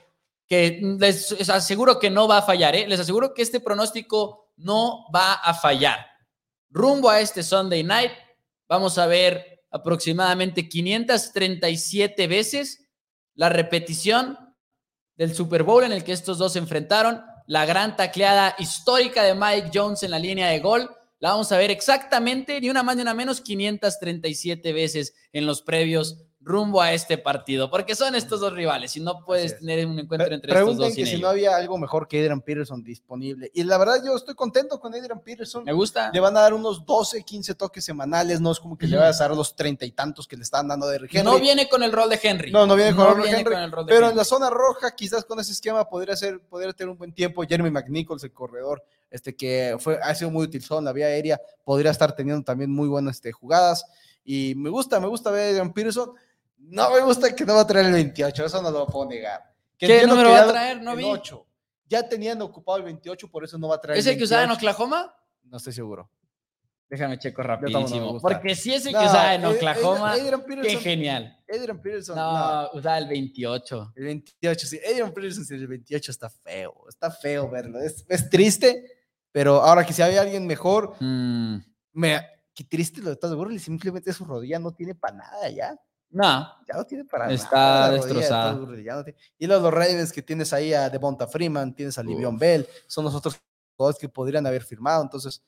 que 0.49 0.81
les, 0.99 1.39
les 1.39 1.49
aseguro 1.51 2.01
que 2.01 2.11
no 2.11 2.27
va 2.27 2.39
a 2.39 2.43
fallar, 2.43 2.75
¿eh? 2.75 2.85
les 2.89 2.99
aseguro 2.99 3.33
que 3.33 3.43
este 3.43 3.61
pronóstico 3.61 4.51
no 4.57 5.07
va 5.15 5.35
a 5.35 5.55
fallar. 5.55 6.05
Rumbo 6.69 7.11
a 7.11 7.21
este 7.21 7.45
Sunday 7.45 7.85
night, 7.85 8.11
vamos 8.69 8.99
a 8.99 9.07
ver 9.07 9.63
aproximadamente 9.71 10.69
537 10.69 12.27
veces 12.27 12.89
la 13.37 13.51
repetición 13.51 14.50
del 15.21 15.35
Super 15.35 15.65
Bowl 15.65 15.85
en 15.85 15.93
el 15.93 16.03
que 16.03 16.13
estos 16.13 16.39
dos 16.39 16.55
se 16.55 16.61
enfrentaron, 16.61 17.21
la 17.47 17.67
gran 17.67 17.95
tacleada 17.95 18.55
histórica 18.59 19.23
de 19.23 19.35
Mike 19.35 19.71
Jones 19.71 20.03
en 20.03 20.13
la 20.13 20.19
línea 20.19 20.49
de 20.49 20.61
gol. 20.61 20.89
La 21.19 21.33
vamos 21.33 21.53
a 21.53 21.59
ver 21.59 21.71
exactamente, 21.71 22.59
ni 22.59 22.71
una 22.71 22.83
más 22.83 22.97
ni 22.97 23.03
una 23.03 23.13
menos, 23.13 23.43
537 23.43 24.73
veces 24.73 25.13
en 25.35 25.45
los 25.45 25.61
previos 25.61 26.25
rumbo 26.43 26.81
a 26.81 26.93
este 26.93 27.19
partido, 27.19 27.71
porque 27.71 27.95
son 27.95 28.15
estos 28.15 28.41
dos 28.41 28.55
rivales 28.55 28.97
y 28.97 29.01
no 29.01 29.25
puedes 29.25 29.59
tener 29.59 29.87
un 29.87 29.99
encuentro 29.99 30.35
entre 30.35 30.53
estos 30.53 30.77
dos. 30.77 30.95
que 30.95 31.05
si 31.05 31.21
no 31.21 31.29
había 31.29 31.55
algo 31.55 31.77
mejor 31.77 32.09
que 32.09 32.19
Adrian 32.21 32.41
Peterson 32.41 32.83
disponible. 32.83 33.51
Y 33.53 33.63
la 33.65 33.77
verdad, 33.77 34.03
yo 34.05 34.17
estoy 34.17 34.35
contento 34.35 34.81
con 34.81 34.95
Adrian 34.95 35.21
Peterson. 35.21 35.65
Me 35.65 35.73
gusta. 35.73 36.11
Le 36.13 36.21
van 36.21 36.37
a 36.37 36.41
dar 36.41 36.55
unos 36.55 36.85
12, 36.87 37.23
15 37.23 37.55
toques 37.55 37.85
semanales, 37.85 38.41
no 38.41 38.51
es 38.51 38.59
como 38.59 38.79
que 38.79 38.87
le 38.87 38.97
vayas 38.97 39.21
a 39.21 39.29
dar 39.29 39.37
los 39.37 39.55
treinta 39.55 39.85
y 39.85 39.93
tantos 39.93 40.27
que 40.27 40.37
le 40.37 40.43
están 40.43 40.67
dando 40.67 40.89
de 40.89 40.97
Henry. 40.97 41.23
No 41.23 41.39
viene 41.39 41.69
con 41.69 41.83
el 41.83 41.93
rol 41.93 42.09
de 42.09 42.19
Henry. 42.23 42.51
No, 42.51 42.67
no 42.67 42.75
viene 42.75 42.95
con, 42.95 43.07
el, 43.07 43.15
rol 43.15 43.23
de 43.23 43.31
Henry, 43.31 43.55
Pero 43.87 44.11
en 44.11 44.17
la 44.17 44.25
zona 44.25 44.49
roja, 44.49 44.95
quizás 44.95 45.25
con 45.25 45.39
ese 45.41 45.53
esquema 45.53 45.87
podría 45.89 46.17
ser, 46.17 46.41
podría 46.41 46.73
tener 46.73 46.91
un 46.91 46.97
buen 46.97 47.13
tiempo. 47.13 47.43
Jeremy 47.43 47.71
McNichols, 47.71 48.25
el 48.25 48.33
corredor, 48.33 48.83
este 49.11 49.37
que 49.37 49.77
fue, 49.79 49.99
ha 50.03 50.15
sido 50.15 50.31
muy 50.31 50.45
útil 50.45 50.65
en 50.71 50.85
la 50.85 50.93
vía 50.93 51.07
aérea, 51.07 51.41
podría 51.65 51.91
estar 51.91 52.15
teniendo 52.15 52.43
también 52.45 52.71
muy 52.71 52.89
buenas 52.89 53.17
este, 53.17 53.31
jugadas. 53.31 53.85
Y 54.25 54.55
me 54.57 54.71
gusta, 54.71 55.01
me 55.01 55.09
gusta 55.09 55.31
ver 55.31 55.47
a 55.47 55.49
Adrian 55.51 55.73
Peterson 55.73 56.13
no 56.61 56.91
me 56.91 57.01
gusta 57.01 57.35
que 57.35 57.45
no 57.45 57.55
va 57.55 57.63
a 57.63 57.67
traer 57.67 57.87
el 57.87 57.93
28, 57.93 58.45
eso 58.45 58.63
no 58.63 58.71
lo 58.71 58.87
puedo 58.87 59.09
negar. 59.09 59.43
¿Qué 59.77 60.07
número 60.07 60.31
va 60.31 60.43
a 60.43 60.49
traer? 60.49 60.83
No 60.83 60.95
vi. 60.95 61.05
8. 61.05 61.47
Ya 61.87 62.09
tenían 62.09 62.41
ocupado 62.43 62.79
el 62.79 62.85
28, 62.85 63.29
por 63.31 63.45
eso 63.45 63.59
no 63.59 63.69
va 63.69 63.77
a 63.77 63.81
traer 63.81 63.99
¿Es 63.99 64.07
el, 64.07 64.17
que 64.17 64.25
usaba 64.25 64.45
en 64.45 64.51
Oklahoma? 64.53 65.13
No 65.43 65.57
estoy 65.57 65.73
seguro. 65.73 66.11
Déjame 66.89 67.19
checo 67.19 67.43
rapidísimo. 67.43 68.21
porque 68.21 68.57
si 68.57 68.75
es 68.75 68.85
el 68.85 68.93
que 68.93 68.99
usaba 68.99 69.35
en 69.35 69.45
Oklahoma, 69.45 70.15
qué 70.63 70.77
genial. 70.77 71.39
Adrian 71.49 71.81
Peterson. 71.81 72.17
No, 72.17 72.69
usaba 72.73 72.99
el 72.99 73.09
28. 73.09 73.93
El 73.95 74.05
28, 74.05 74.67
sí. 74.67 74.81
Adrian 74.85 75.13
Peterson 75.13 75.45
el 75.51 75.67
28 75.69 76.11
está 76.11 76.29
feo. 76.29 76.75
Está 76.89 77.13
feo 77.13 77.49
verlo. 77.49 77.79
Es, 77.81 78.29
triste, 78.29 78.85
pero 79.31 79.63
ahora 79.63 79.87
que 79.87 79.93
si 79.93 80.03
hay 80.03 80.17
alguien 80.17 80.47
mejor, 80.49 80.97
mm. 80.99 81.59
me, 81.93 82.21
qué 82.53 82.65
triste 82.65 83.01
lo 83.01 83.11
de 83.11 83.17
Todd 83.17 83.37
Gurley. 83.37 83.61
Simplemente 83.61 84.13
su 84.13 84.25
rodilla 84.25 84.59
no 84.59 84.73
tiene 84.73 84.97
para 84.97 85.17
nada 85.17 85.49
ya. 85.49 85.77
No. 86.11 86.49
Ya 86.67 86.75
no 86.75 86.85
tiene 86.85 87.05
para 87.05 87.33
Está 87.33 87.91
destrozado. 87.93 88.69
Y 89.39 89.47
los, 89.47 89.63
los 89.63 89.73
Ravens 89.73 90.13
que 90.13 90.23
tienes 90.23 90.53
ahí 90.53 90.75
a 90.75 90.91
Devonta 90.91 91.27
Freeman, 91.27 91.75
tienes 91.75 91.99
a 91.99 92.03
Livion 92.03 92.37
Bell, 92.39 92.69
son 92.87 93.05
los 93.05 93.15
otros 93.15 93.41
jugadores 93.77 94.01
que 94.01 94.09
podrían 94.09 94.47
haber 94.47 94.63
firmado, 94.63 95.03
entonces 95.03 95.43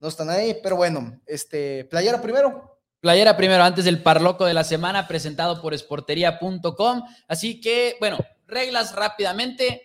no 0.00 0.08
están 0.08 0.28
ahí, 0.30 0.58
pero 0.62 0.76
bueno, 0.76 1.20
este, 1.26 1.84
playera 1.84 2.20
primero. 2.20 2.78
Playera 3.00 3.36
primero, 3.36 3.62
antes 3.62 3.84
del 3.84 4.02
parloco 4.02 4.44
de 4.44 4.54
la 4.54 4.64
semana, 4.64 5.06
presentado 5.06 5.62
por 5.62 5.74
esportería.com. 5.74 7.02
Así 7.28 7.60
que, 7.60 7.96
bueno, 8.00 8.18
reglas 8.46 8.94
rápidamente. 8.94 9.82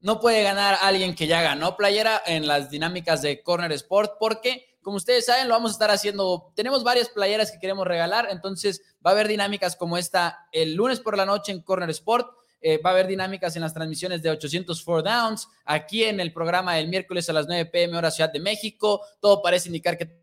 No 0.00 0.20
puede 0.20 0.42
ganar 0.42 0.76
alguien 0.82 1.14
que 1.14 1.26
ya 1.26 1.42
ganó 1.42 1.76
playera 1.76 2.22
en 2.26 2.46
las 2.46 2.70
dinámicas 2.70 3.22
de 3.22 3.42
Corner 3.42 3.72
Sport, 3.72 4.12
porque 4.20 4.65
como 4.86 4.98
ustedes 4.98 5.26
saben, 5.26 5.48
lo 5.48 5.54
vamos 5.54 5.72
a 5.72 5.74
estar 5.74 5.90
haciendo. 5.90 6.52
Tenemos 6.54 6.84
varias 6.84 7.08
playeras 7.08 7.50
que 7.50 7.58
queremos 7.58 7.88
regalar, 7.88 8.28
entonces 8.30 8.82
va 9.04 9.10
a 9.10 9.14
haber 9.14 9.26
dinámicas 9.26 9.74
como 9.74 9.98
esta 9.98 10.46
el 10.52 10.76
lunes 10.76 11.00
por 11.00 11.16
la 11.16 11.26
noche 11.26 11.50
en 11.50 11.60
Corner 11.60 11.90
Sport. 11.90 12.28
Eh, 12.60 12.78
va 12.78 12.90
a 12.90 12.92
haber 12.92 13.08
dinámicas 13.08 13.56
en 13.56 13.62
las 13.62 13.74
transmisiones 13.74 14.22
de 14.22 14.30
804 14.30 15.02
Downs, 15.02 15.48
aquí 15.64 16.04
en 16.04 16.20
el 16.20 16.32
programa 16.32 16.78
el 16.78 16.86
miércoles 16.86 17.28
a 17.28 17.32
las 17.32 17.48
9 17.48 17.66
pm 17.66 17.98
hora 17.98 18.12
Ciudad 18.12 18.32
de 18.32 18.38
México. 18.38 19.00
Todo 19.18 19.42
parece 19.42 19.70
indicar 19.70 19.98
que 19.98 20.20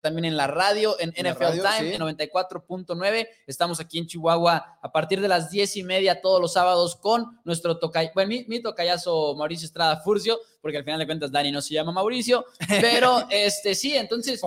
también 0.00 0.24
en 0.24 0.36
la 0.36 0.46
radio, 0.46 0.96
en, 0.98 1.10
NFL 1.10 1.60
Time, 1.60 1.94
en 1.94 2.00
94.9. 2.00 3.28
Estamos 3.46 3.80
aquí 3.80 3.98
en 3.98 4.06
Chihuahua 4.06 4.78
a 4.80 4.92
partir 4.92 5.20
de 5.20 5.28
las 5.28 5.50
10 5.50 5.76
y 5.76 5.82
media 5.82 6.20
todos 6.20 6.40
los 6.40 6.52
sábados 6.52 6.96
con 6.96 7.38
nuestro 7.44 7.78
tocayazo, 7.78 8.12
bueno, 8.14 8.34
mi, 8.46 8.62
tocayazo 8.62 9.34
Mauricio 9.36 9.66
Estrada 9.66 9.98
Furcio, 9.98 10.38
porque 10.60 10.78
al 10.78 10.84
final 10.84 10.98
de 10.98 11.06
cuentas 11.06 11.32
Dani 11.32 11.52
no 11.52 11.62
se 11.62 11.74
llama 11.74 11.92
Mauricio, 11.92 12.44
pero 12.80 13.26
este 13.30 13.74
sí, 13.74 13.96
entonces 13.96 14.40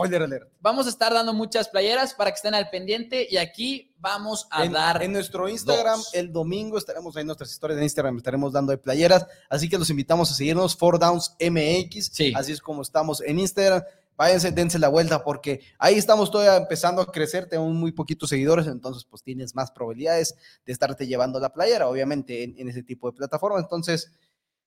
vamos 0.59 0.85
a 0.85 0.89
estar 0.89 1.13
dando 1.13 1.33
muchas 1.33 1.69
playeras 1.69 2.13
para 2.13 2.31
que 2.31 2.35
estén 2.35 2.53
al 2.53 2.69
pendiente 2.69 3.27
y 3.29 3.37
aquí 3.37 3.91
vamos 3.97 4.47
a 4.51 4.67
dar. 4.67 5.01
En 5.01 5.13
nuestro 5.13 5.47
Instagram, 5.47 5.99
el 6.13 6.31
domingo 6.31 6.77
estaremos 6.77 7.15
en 7.15 7.25
nuestras 7.25 7.51
historias 7.51 7.77
de 7.77 7.85
Instagram, 7.85 8.17
estaremos 8.17 8.51
dando 8.51 8.71
de 8.71 8.77
playeras, 8.77 9.25
así 9.49 9.69
que 9.69 9.77
los 9.77 9.89
invitamos 9.89 10.31
a 10.31 10.33
seguirnos, 10.33 10.75
Four 10.75 10.99
Downs 10.99 11.35
MX, 11.39 12.11
así 12.35 12.51
es 12.51 12.61
como 12.61 12.81
estamos 12.81 13.21
en 13.21 13.39
Instagram 13.39 13.83
váyanse, 14.15 14.51
dense 14.51 14.79
la 14.79 14.89
vuelta, 14.89 15.23
porque 15.23 15.61
ahí 15.77 15.95
estamos 15.95 16.29
todavía 16.31 16.57
empezando 16.57 17.01
a 17.01 17.11
crecer, 17.11 17.47
tenemos 17.47 17.73
muy 17.73 17.91
poquitos 17.91 18.29
seguidores, 18.29 18.67
entonces 18.67 19.05
pues 19.09 19.23
tienes 19.23 19.55
más 19.55 19.71
probabilidades 19.71 20.35
de 20.65 20.73
estarte 20.73 21.07
llevando 21.07 21.39
la 21.39 21.51
playera, 21.51 21.87
obviamente, 21.87 22.43
en, 22.43 22.69
ese 22.69 22.83
tipo 22.83 23.09
de 23.09 23.17
plataforma. 23.17 23.59
Entonces, 23.59 24.11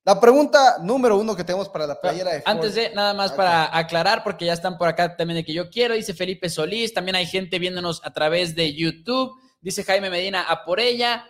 la 0.03 0.19
pregunta 0.19 0.77
número 0.81 1.17
uno 1.17 1.35
que 1.35 1.43
tenemos 1.43 1.69
para 1.69 1.85
la 1.85 1.99
playera 1.99 2.31
de 2.31 2.43
Antes 2.45 2.75
de 2.75 2.93
nada 2.93 3.13
más 3.13 3.31
para 3.33 3.75
aclarar, 3.77 4.23
porque 4.23 4.45
ya 4.45 4.53
están 4.53 4.77
por 4.77 4.87
acá 4.87 5.15
también 5.15 5.37
de 5.37 5.45
que 5.45 5.53
yo 5.53 5.69
quiero, 5.69 5.95
dice 5.95 6.13
Felipe 6.13 6.49
Solís, 6.49 6.93
también 6.93 7.15
hay 7.15 7.25
gente 7.25 7.59
viéndonos 7.59 8.01
a 8.05 8.13
través 8.13 8.55
de 8.55 8.73
YouTube, 8.73 9.33
dice 9.61 9.83
Jaime 9.83 10.09
Medina, 10.09 10.43
a 10.43 10.63
por 10.63 10.79
ella. 10.79 11.25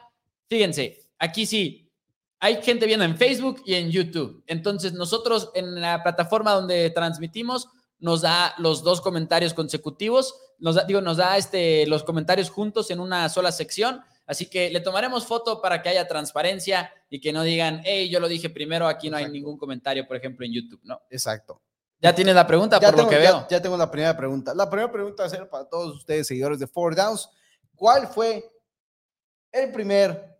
Fíjense, 0.48 1.08
aquí 1.18 1.46
sí, 1.46 1.88
hay 2.40 2.62
gente 2.62 2.86
viendo 2.86 3.06
en 3.06 3.18
Facebook 3.18 3.64
y 3.66 3.76
en 3.76 3.90
YouTube. 3.90 4.44
Entonces, 4.48 4.94
nosotros 4.94 5.50
en 5.56 5.82
la 5.82 6.04
plataforma 6.04 6.52
donde 6.52 6.90
transmitimos, 6.92 7.68
nos 8.00 8.22
da 8.22 8.54
los 8.58 8.84
dos 8.84 9.02
comentarios 9.02 9.54
consecutivos, 9.54 10.36
nos 10.60 10.76
da, 10.76 10.84
digo, 10.84 11.02
nos 11.02 11.18
da 11.18 11.38
este, 11.38 11.86
los 11.88 12.04
comentarios 12.04 12.50
juntos 12.50 12.92
en 12.92 13.00
una 13.00 13.30
sola 13.30 13.52
sección. 13.52 14.02
Así 14.26 14.50
que 14.50 14.70
le 14.70 14.82
tomaremos 14.82 15.26
foto 15.26 15.62
para 15.62 15.82
que 15.82 15.90
haya 15.90 16.08
transparencia 16.08 16.92
y 17.10 17.22
que 17.22 17.32
no 17.32 17.44
digan, 17.44 17.82
hey, 17.86 18.10
yo 18.10 18.20
lo 18.20 18.28
dije 18.28 18.50
primero, 18.50 18.88
aquí 18.88 19.10
no 19.10 19.16
hay 19.16 19.30
ningún 19.30 19.58
comentario, 19.58 20.06
por 20.06 20.18
ejemplo, 20.18 20.46
en 20.46 20.54
YouTube, 20.54 20.82
¿no? 20.84 21.02
Exacto. 21.10 21.62
Ya 22.00 22.14
tienes 22.14 22.36
la 22.36 22.46
pregunta, 22.46 22.80
por 22.80 22.96
lo 22.96 23.08
que 23.08 23.18
veo. 23.18 23.48
Ya 23.50 23.62
tengo 23.62 23.78
la 23.78 23.90
primera 23.90 24.16
pregunta. 24.16 24.54
La 24.54 24.70
primera 24.70 24.92
pregunta 24.92 25.24
va 25.24 25.28
a 25.28 25.30
ser 25.30 25.50
para 25.50 25.66
todos 25.66 25.96
ustedes, 25.96 26.28
seguidores 26.28 26.60
de 26.60 26.68
Four 26.68 26.96
Downs. 26.96 27.30
¿Cuál 27.74 28.08
fue 28.08 28.44
el 29.52 29.72
primer 29.72 30.38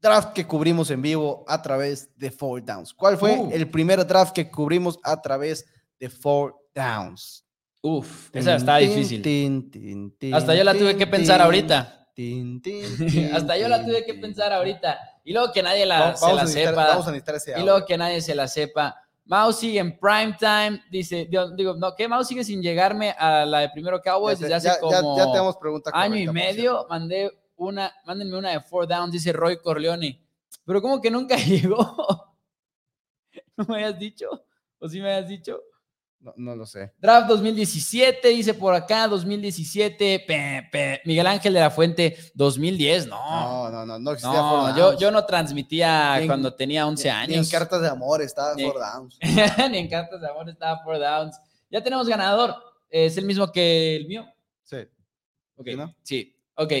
draft 0.00 0.32
que 0.32 0.46
cubrimos 0.46 0.90
en 0.90 1.02
vivo 1.02 1.44
a 1.48 1.60
través 1.62 2.16
de 2.16 2.30
Four 2.30 2.64
Downs? 2.64 2.92
¿Cuál 2.92 3.16
fue 3.16 3.38
uh. 3.38 3.50
el 3.52 3.70
primer 3.70 4.06
draft 4.06 4.32
que 4.32 4.50
cubrimos 4.50 5.00
a 5.02 5.20
través 5.20 5.66
de 5.98 6.10
Four 6.10 6.59
Downs. 6.80 7.44
Uf, 7.82 8.34
esa 8.34 8.56
está 8.56 8.76
difícil. 8.76 9.22
Hasta 10.32 10.54
yo 10.54 10.64
la 10.64 10.74
tuve 10.74 10.96
que 10.96 11.06
pensar 11.06 11.40
ahorita. 11.40 12.08
Hasta 13.32 13.56
yo 13.56 13.68
la 13.68 13.84
tuve 13.84 14.04
que 14.04 14.14
pensar 14.14 14.52
ahorita. 14.52 14.98
Y 15.24 15.32
luego 15.32 15.52
que 15.52 15.62
nadie 15.62 15.86
la, 15.86 16.16
se 16.16 16.32
la 16.32 16.46
sepa. 16.46 16.98
y 17.56 17.62
luego 17.62 17.86
que 17.86 17.96
nadie 17.96 18.20
se 18.20 18.34
la 18.34 18.48
sepa. 18.48 18.96
Mau 19.24 19.52
sigue 19.52 19.78
en 19.78 19.96
prime 19.96 20.36
time, 20.38 20.82
dice, 20.90 21.28
digo, 21.30 21.74
no, 21.76 21.94
¿qué? 21.94 22.08
Mau 22.08 22.24
sigue 22.24 22.42
sin 22.42 22.60
llegarme 22.60 23.14
a 23.16 23.46
la 23.46 23.60
de 23.60 23.70
primero 23.70 24.02
Cowboys 24.02 24.40
desde 24.40 24.54
hace 24.54 24.70
como 24.80 25.16
ya, 25.16 25.24
tenemos 25.30 25.56
pregunta 25.56 25.90
año 25.94 26.16
y 26.16 26.26
medio. 26.28 26.86
Mandé 26.90 27.30
una, 27.56 27.92
mándenme 28.04 28.36
una 28.36 28.50
de 28.50 28.60
four 28.60 28.88
downs, 28.88 29.12
dice 29.12 29.32
Roy 29.32 29.58
Corleone. 29.58 30.20
Pero 30.64 30.82
como 30.82 31.00
que 31.00 31.10
nunca 31.10 31.36
llegó. 31.46 32.34
¿No 33.56 33.64
me 33.66 33.76
habías 33.76 33.98
dicho? 33.98 34.28
¿O 34.78 34.88
sí 34.88 35.00
me 35.00 35.12
habías 35.12 35.28
dicho? 35.28 35.60
No, 36.36 36.54
lo 36.54 36.66
sé. 36.66 36.92
Draft 36.98 37.28
2017, 37.28 38.28
dice 38.28 38.52
por 38.52 38.74
acá, 38.74 39.08
2017. 39.08 40.26
Miguel 41.06 41.26
Ángel 41.26 41.54
de 41.54 41.60
la 41.60 41.70
Fuente, 41.70 42.14
2010, 42.34 43.06
no. 43.06 43.16
No, 43.16 43.70
no, 43.70 43.86
no, 43.86 43.98
no 43.98 44.12
existía 44.12 44.38
no, 44.38 44.76
yo, 44.76 44.98
yo, 44.98 45.10
no 45.10 45.24
transmitía 45.24 46.20
cuando 46.26 46.52
tenía 46.54 46.86
11 46.86 47.10
años. 47.10 47.28
Ni 47.30 47.36
en 47.36 47.46
cartas 47.46 47.80
de 47.80 47.88
amor 47.88 48.20
estaba 48.20 48.54
ni, 48.54 48.64
Downs. 48.64 49.18
ni 49.70 49.78
en 49.78 49.88
cartas 49.88 50.20
de 50.20 50.28
amor 50.28 50.48
estaba 50.50 50.82
Four 50.84 50.98
Downs. 50.98 51.38
Ya 51.70 51.82
tenemos 51.82 52.06
ganador. 52.06 52.54
¿Es 52.90 53.16
el 53.16 53.24
mismo 53.24 53.50
que 53.50 53.96
el 53.96 54.06
mío? 54.06 54.26
Sí. 54.62 54.78
Ok, 55.56 55.68
¿Sí, 56.02 56.36
ok. 56.54 56.72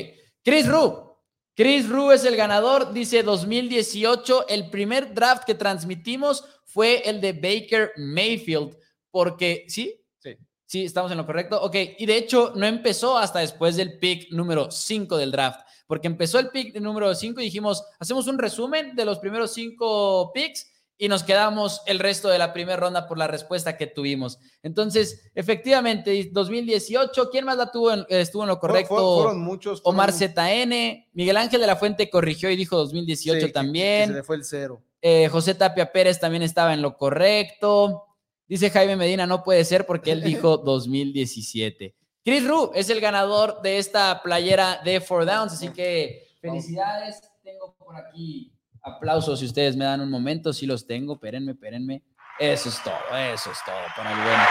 Chris 0.44 0.66
Ru. 0.66 1.16
Chris 1.54 1.88
Ru 1.88 2.10
es 2.10 2.24
el 2.24 2.36
ganador, 2.36 2.92
dice 2.92 3.22
2018. 3.22 4.48
El 4.48 4.68
primer 4.68 5.14
draft 5.14 5.44
que 5.44 5.54
transmitimos 5.54 6.44
fue 6.64 7.08
el 7.08 7.20
de 7.20 7.32
Baker 7.32 7.92
Mayfield 7.96 8.76
porque 9.10 9.64
sí, 9.68 10.00
sí, 10.18 10.36
sí, 10.66 10.84
estamos 10.84 11.10
en 11.10 11.18
lo 11.18 11.26
correcto. 11.26 11.60
Ok, 11.62 11.76
y 11.98 12.06
de 12.06 12.16
hecho 12.16 12.52
no 12.54 12.66
empezó 12.66 13.18
hasta 13.18 13.40
después 13.40 13.76
del 13.76 13.98
pick 13.98 14.30
número 14.32 14.70
5 14.70 15.16
del 15.16 15.32
draft, 15.32 15.60
porque 15.86 16.06
empezó 16.06 16.38
el 16.38 16.50
pick 16.50 16.80
número 16.80 17.14
5 17.14 17.40
y 17.40 17.44
dijimos, 17.44 17.84
hacemos 17.98 18.26
un 18.26 18.38
resumen 18.38 18.94
de 18.94 19.04
los 19.04 19.18
primeros 19.18 19.52
5 19.52 20.32
picks 20.32 20.66
y 21.02 21.08
nos 21.08 21.24
quedamos 21.24 21.80
el 21.86 21.98
resto 21.98 22.28
de 22.28 22.36
la 22.36 22.52
primera 22.52 22.76
ronda 22.76 23.08
por 23.08 23.16
la 23.16 23.26
respuesta 23.26 23.78
que 23.78 23.86
tuvimos. 23.86 24.38
Entonces, 24.62 25.30
efectivamente, 25.34 26.28
2018, 26.30 27.30
¿quién 27.30 27.46
más 27.46 27.56
la 27.56 27.72
tuvo? 27.72 27.90
estuvo 28.10 28.42
en 28.42 28.50
lo 28.50 28.60
correcto. 28.60 29.22
Fueron, 29.22 29.40
muchos. 29.40 29.80
Omar 29.84 30.12
ZN, 30.12 31.08
Miguel 31.14 31.38
Ángel 31.38 31.62
de 31.62 31.66
la 31.66 31.76
Fuente 31.76 32.10
corrigió 32.10 32.50
y 32.50 32.56
dijo 32.56 32.76
2018 32.76 33.50
también. 33.50 34.08
se 34.08 34.14
le 34.16 34.22
fue 34.22 34.36
el 34.36 34.44
cero. 34.44 34.82
Eh, 35.00 35.28
José 35.28 35.54
Tapia 35.54 35.90
Pérez 35.90 36.20
también 36.20 36.42
estaba 36.42 36.74
en 36.74 36.82
lo 36.82 36.98
correcto. 36.98 38.04
Dice 38.50 38.68
Jaime 38.68 38.96
Medina, 38.96 39.28
no 39.28 39.44
puede 39.44 39.64
ser 39.64 39.86
porque 39.86 40.10
él 40.10 40.24
dijo 40.24 40.56
2017. 40.64 41.94
Chris 42.24 42.44
Ru 42.44 42.72
es 42.74 42.90
el 42.90 43.00
ganador 43.00 43.62
de 43.62 43.78
esta 43.78 44.20
playera 44.24 44.80
de 44.84 45.00
Four 45.00 45.24
Downs, 45.24 45.52
así 45.52 45.68
que 45.68 46.26
felicidades. 46.40 47.22
Tengo 47.44 47.76
por 47.78 47.94
aquí 47.94 48.52
aplausos 48.82 49.38
si 49.38 49.46
ustedes 49.46 49.76
me 49.76 49.84
dan 49.84 50.00
un 50.00 50.10
momento, 50.10 50.52
si 50.52 50.66
los 50.66 50.84
tengo, 50.84 51.14
espérenme, 51.14 51.52
espérenme. 51.52 52.02
Eso 52.40 52.70
es 52.70 52.82
todo, 52.82 53.16
eso 53.16 53.52
es 53.52 53.58
todo 53.64 53.76
para 53.96 54.10
el 54.10 54.16
bueno. 54.16 54.42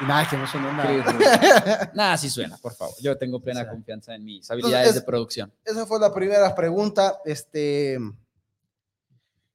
Nada, 0.00 0.28
que 0.28 0.36
no 0.36 0.46
suena 0.46 0.72
nada. 0.72 1.90
Nada, 1.94 2.18
sí 2.18 2.28
suena, 2.28 2.58
por 2.58 2.74
favor. 2.74 2.94
Yo 3.00 3.16
tengo 3.16 3.40
plena 3.40 3.66
confianza 3.66 4.14
en 4.14 4.26
mis 4.26 4.50
habilidades 4.50 4.88
Entonces, 4.88 5.02
de 5.02 5.06
producción. 5.06 5.54
Esa 5.64 5.86
fue 5.86 5.98
la 5.98 6.12
primera 6.12 6.54
pregunta. 6.54 7.18
Este, 7.24 7.98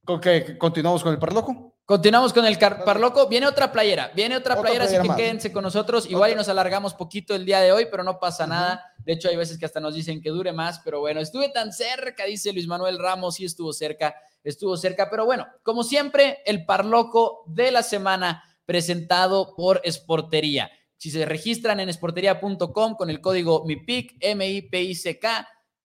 ¿con 0.03 0.19
qué 0.19 0.57
continuamos 0.57 1.03
con 1.03 1.13
el 1.13 1.19
parloco? 1.19 1.70
Continuamos 1.91 2.31
con 2.31 2.45
el 2.45 2.57
car- 2.57 2.85
Parloco. 2.85 3.27
Viene 3.27 3.47
otra 3.47 3.69
playera, 3.69 4.13
viene 4.15 4.37
otra, 4.37 4.53
Otra 4.53 4.61
playera, 4.63 4.85
así 4.85 4.95
que 5.01 5.07
más. 5.09 5.17
quédense 5.17 5.51
con 5.51 5.61
nosotros. 5.61 6.09
Igual 6.09 6.31
y 6.31 6.35
nos 6.35 6.47
alargamos 6.47 6.93
poquito 6.93 7.35
el 7.35 7.43
día 7.43 7.59
de 7.59 7.73
hoy, 7.73 7.87
pero 7.91 8.01
no 8.01 8.17
pasa 8.17 8.47
nada. 8.47 8.81
De 8.99 9.11
hecho, 9.11 9.27
hay 9.27 9.35
veces 9.35 9.57
que 9.59 9.65
hasta 9.65 9.81
nos 9.81 9.93
dicen 9.93 10.21
que 10.21 10.29
dure 10.29 10.53
más, 10.53 10.79
pero 10.85 11.01
bueno, 11.01 11.19
estuve 11.19 11.49
tan 11.49 11.73
cerca, 11.73 12.23
dice 12.23 12.53
Luis 12.53 12.65
Manuel 12.65 12.97
Ramos, 12.97 13.35
sí 13.35 13.43
estuvo 13.43 13.73
cerca, 13.73 14.15
estuvo 14.41 14.77
cerca. 14.77 15.09
Pero 15.09 15.25
bueno, 15.25 15.45
como 15.63 15.83
siempre, 15.83 16.37
el 16.45 16.65
Parloco 16.65 17.43
de 17.47 17.71
la 17.71 17.83
semana 17.83 18.41
presentado 18.65 19.53
por 19.53 19.81
Sportería. 19.85 20.71
Si 20.95 21.11
se 21.11 21.25
registran 21.25 21.81
en 21.81 21.89
esportería.com 21.89 22.95
con 22.95 23.09
el 23.09 23.19
código 23.19 23.65
MIPIC, 23.65 24.15
M-I-P-I-C-K, 24.21 25.45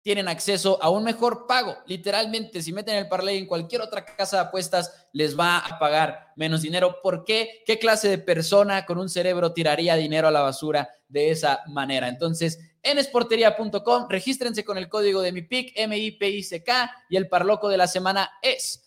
tienen 0.07 0.29
acceso 0.29 0.81
a 0.81 0.89
un 0.89 1.03
mejor 1.03 1.47
pago. 1.47 1.75
Literalmente, 1.85 2.61
si 2.61 2.71
meten 2.71 2.95
el 2.95 3.09
parlay 3.09 3.39
en 3.39 3.45
cualquier 3.45 3.81
otra 3.81 4.05
casa 4.05 4.37
de 4.37 4.43
apuestas, 4.43 5.09
les 5.11 5.37
va 5.37 5.57
a 5.57 5.77
pagar 5.79 6.31
menos 6.37 6.61
dinero. 6.61 7.01
¿Por 7.03 7.25
qué? 7.25 7.61
¿Qué 7.65 7.77
clase 7.77 8.07
de 8.07 8.17
persona 8.17 8.85
con 8.85 8.99
un 8.99 9.09
cerebro 9.09 9.51
tiraría 9.51 9.97
dinero 9.97 10.29
a 10.29 10.31
la 10.31 10.39
basura 10.39 10.89
de 11.09 11.31
esa 11.31 11.59
manera? 11.67 12.07
Entonces, 12.07 12.57
en 12.83 12.99
esportería.com, 12.99 14.07
regístrense 14.07 14.63
con 14.63 14.77
el 14.77 14.87
código 14.87 15.19
de 15.19 15.33
mi 15.33 15.41
pick, 15.41 15.73
M-I-P-I-C-K, 15.75 16.91
y 17.09 17.17
el 17.17 17.27
parloco 17.27 17.67
de 17.67 17.75
la 17.75 17.87
semana 17.87 18.31
es 18.41 18.86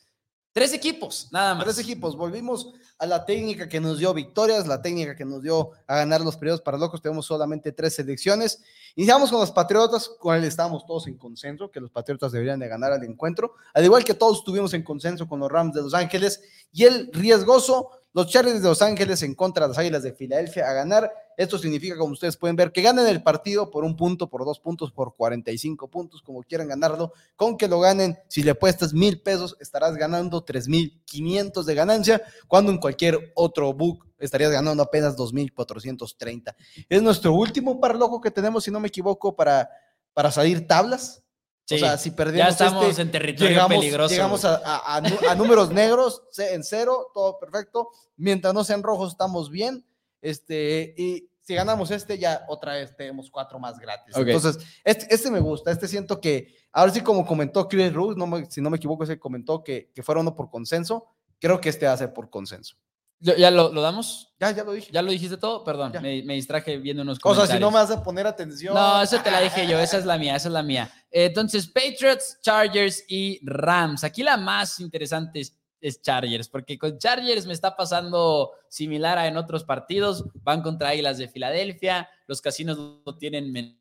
tres 0.52 0.72
equipos, 0.72 1.28
nada 1.30 1.54
más. 1.54 1.64
Tres 1.64 1.78
equipos. 1.78 2.16
Volvimos 2.16 2.72
a 2.98 3.06
la 3.06 3.24
técnica 3.24 3.68
que 3.68 3.80
nos 3.80 3.98
dio 3.98 4.12
victorias, 4.12 4.66
la 4.66 4.82
técnica 4.82 5.16
que 5.16 5.24
nos 5.24 5.42
dio 5.42 5.70
a 5.86 5.96
ganar 5.96 6.20
los 6.20 6.36
periodos 6.36 6.60
para 6.60 6.76
locos. 6.76 7.00
Tenemos 7.00 7.26
solamente 7.26 7.72
tres 7.72 7.94
selecciones. 7.94 8.62
Iniciamos 8.94 9.30
con 9.30 9.40
los 9.40 9.50
Patriotas, 9.50 10.08
con 10.18 10.36
el 10.36 10.44
estábamos 10.44 10.84
todos 10.84 11.06
en 11.06 11.16
consenso, 11.16 11.70
que 11.70 11.80
los 11.80 11.90
Patriotas 11.90 12.32
deberían 12.32 12.58
de 12.58 12.68
ganar 12.68 12.92
al 12.92 13.04
encuentro, 13.04 13.54
al 13.72 13.84
igual 13.84 14.04
que 14.04 14.14
todos 14.14 14.38
estuvimos 14.38 14.74
en 14.74 14.82
consenso 14.82 15.28
con 15.28 15.40
los 15.40 15.50
Rams 15.50 15.74
de 15.74 15.82
Los 15.82 15.94
Ángeles 15.94 16.42
y 16.72 16.84
el 16.84 17.10
riesgoso, 17.12 17.90
los 18.12 18.26
Chargers 18.26 18.60
de 18.60 18.68
Los 18.68 18.82
Ángeles 18.82 19.22
en 19.22 19.34
contra 19.34 19.64
de 19.64 19.68
las 19.68 19.78
Águilas 19.78 20.02
de 20.02 20.12
Filadelfia 20.12 20.68
a 20.68 20.72
ganar. 20.72 21.12
Esto 21.40 21.58
significa, 21.58 21.96
como 21.96 22.12
ustedes 22.12 22.36
pueden 22.36 22.54
ver, 22.54 22.70
que 22.70 22.82
ganen 22.82 23.06
el 23.06 23.22
partido 23.22 23.70
por 23.70 23.82
un 23.82 23.96
punto, 23.96 24.28
por 24.28 24.44
dos 24.44 24.60
puntos, 24.60 24.92
por 24.92 25.16
45 25.16 25.88
puntos, 25.88 26.20
como 26.20 26.42
quieran 26.42 26.68
ganarlo. 26.68 27.14
Con 27.34 27.56
que 27.56 27.66
lo 27.66 27.80
ganen, 27.80 28.18
si 28.28 28.42
le 28.42 28.50
apuestas 28.50 28.92
mil 28.92 29.22
pesos, 29.22 29.56
estarás 29.58 29.96
ganando 29.96 30.44
3.500 30.44 31.64
de 31.64 31.74
ganancia, 31.74 32.22
cuando 32.46 32.70
en 32.72 32.76
cualquier 32.76 33.32
otro 33.36 33.72
book 33.72 34.06
estarías 34.18 34.50
ganando 34.50 34.82
apenas 34.82 35.16
2.430. 35.16 36.54
Es 36.88 37.00
nuestro 37.02 37.32
último 37.32 37.80
parloco 37.80 38.20
que 38.20 38.30
tenemos, 38.30 38.64
si 38.64 38.70
no 38.70 38.78
me 38.78 38.88
equivoco, 38.88 39.34
para, 39.34 39.70
para 40.12 40.30
salir 40.30 40.66
tablas. 40.66 41.22
Sí, 41.64 41.76
o 41.76 41.78
sea, 41.78 41.96
si 41.96 42.10
perdemos 42.10 42.38
ya 42.38 42.48
estamos 42.66 42.84
este, 42.86 43.00
en 43.02 43.10
territorio 43.12 43.48
llegamos, 43.50 43.78
peligroso. 43.78 44.10
llegamos 44.12 44.44
a, 44.44 44.56
a- 44.56 44.96
a 45.30 45.34
números 45.36 45.70
negros 45.70 46.22
en 46.36 46.64
cero, 46.64 47.06
todo 47.14 47.38
perfecto. 47.38 47.88
Mientras 48.16 48.52
no 48.52 48.62
sean 48.64 48.82
rojos, 48.82 49.12
estamos 49.12 49.48
bien. 49.50 49.86
Este, 50.20 50.92
y 50.98 51.29
si 51.50 51.56
ganamos 51.56 51.90
este, 51.90 52.16
ya 52.16 52.44
otra 52.48 52.74
vez 52.74 52.96
tenemos 52.96 53.28
cuatro 53.28 53.58
más 53.58 53.76
gratis. 53.78 54.14
Entonces, 54.16 54.64
este, 54.84 55.12
este 55.12 55.30
me 55.32 55.40
gusta. 55.40 55.72
Este 55.72 55.88
siento 55.88 56.20
que, 56.20 56.54
ahora 56.70 56.92
sí, 56.92 57.00
como 57.00 57.26
comentó 57.26 57.66
Chris 57.66 57.92
Rose, 57.92 58.16
no 58.16 58.26
me- 58.28 58.46
si 58.48 58.60
no 58.60 58.70
me 58.70 58.76
equivoco, 58.76 59.04
se 59.04 59.18
comentó 59.18 59.64
que, 59.64 59.90
que 59.92 60.02
fuera 60.04 60.20
uno 60.20 60.36
por 60.36 60.48
consenso. 60.48 61.08
Creo 61.40 61.60
que 61.60 61.68
este 61.70 61.86
va 61.86 61.92
a 61.92 61.96
ser 61.96 62.12
por 62.12 62.30
consenso. 62.30 62.76
¿Ya- 63.18 63.36
¿Ya 63.36 63.50
lo, 63.50 63.72
lo 63.72 63.82
damos? 63.82 64.32
Ya, 64.38 64.52
ya 64.52 64.62
lo 64.64 64.72
dije. 64.72 64.90
¿Ya 64.92 65.02
lo 65.02 65.10
dijiste 65.10 65.36
todo? 65.36 65.64
Perdón, 65.64 65.92
me, 66.00 66.22
me 66.22 66.34
distraje 66.34 66.78
viendo 66.78 67.02
unos 67.02 67.18
O 67.22 67.34
sea, 67.34 67.46
si 67.46 67.58
no 67.58 67.70
me 67.70 67.78
vas 67.78 67.90
a 67.90 68.02
poner 68.02 68.26
atención. 68.26 68.72
No, 68.74 69.02
eso 69.02 69.20
te 69.20 69.30
la 69.30 69.40
dije 69.40 69.66
yo, 69.66 69.78
esa 69.80 69.98
es 69.98 70.06
la 70.06 70.16
mía, 70.18 70.36
esa 70.36 70.48
es 70.48 70.54
la 70.54 70.62
mía. 70.62 70.90
Entonces, 71.10 71.66
Patriots, 71.66 72.38
Chargers 72.40 73.04
y 73.08 73.40
Rams. 73.42 74.04
Aquí 74.04 74.22
la 74.22 74.36
más 74.36 74.78
interesante 74.80 75.40
es, 75.40 75.54
es 75.80 76.00
Chargers, 76.02 76.48
porque 76.48 76.78
con 76.78 76.98
Chargers 76.98 77.46
me 77.46 77.52
está 77.52 77.76
pasando 77.76 78.52
similar 78.68 79.16
a 79.18 79.26
en 79.26 79.36
otros 79.36 79.64
partidos. 79.64 80.24
Van 80.42 80.62
contra 80.62 80.90
Águilas 80.90 81.18
de 81.18 81.28
Filadelfia, 81.28 82.08
los 82.26 82.40
casinos 82.40 82.76
lo 83.04 83.16
tienen 83.16 83.50
men- 83.52 83.80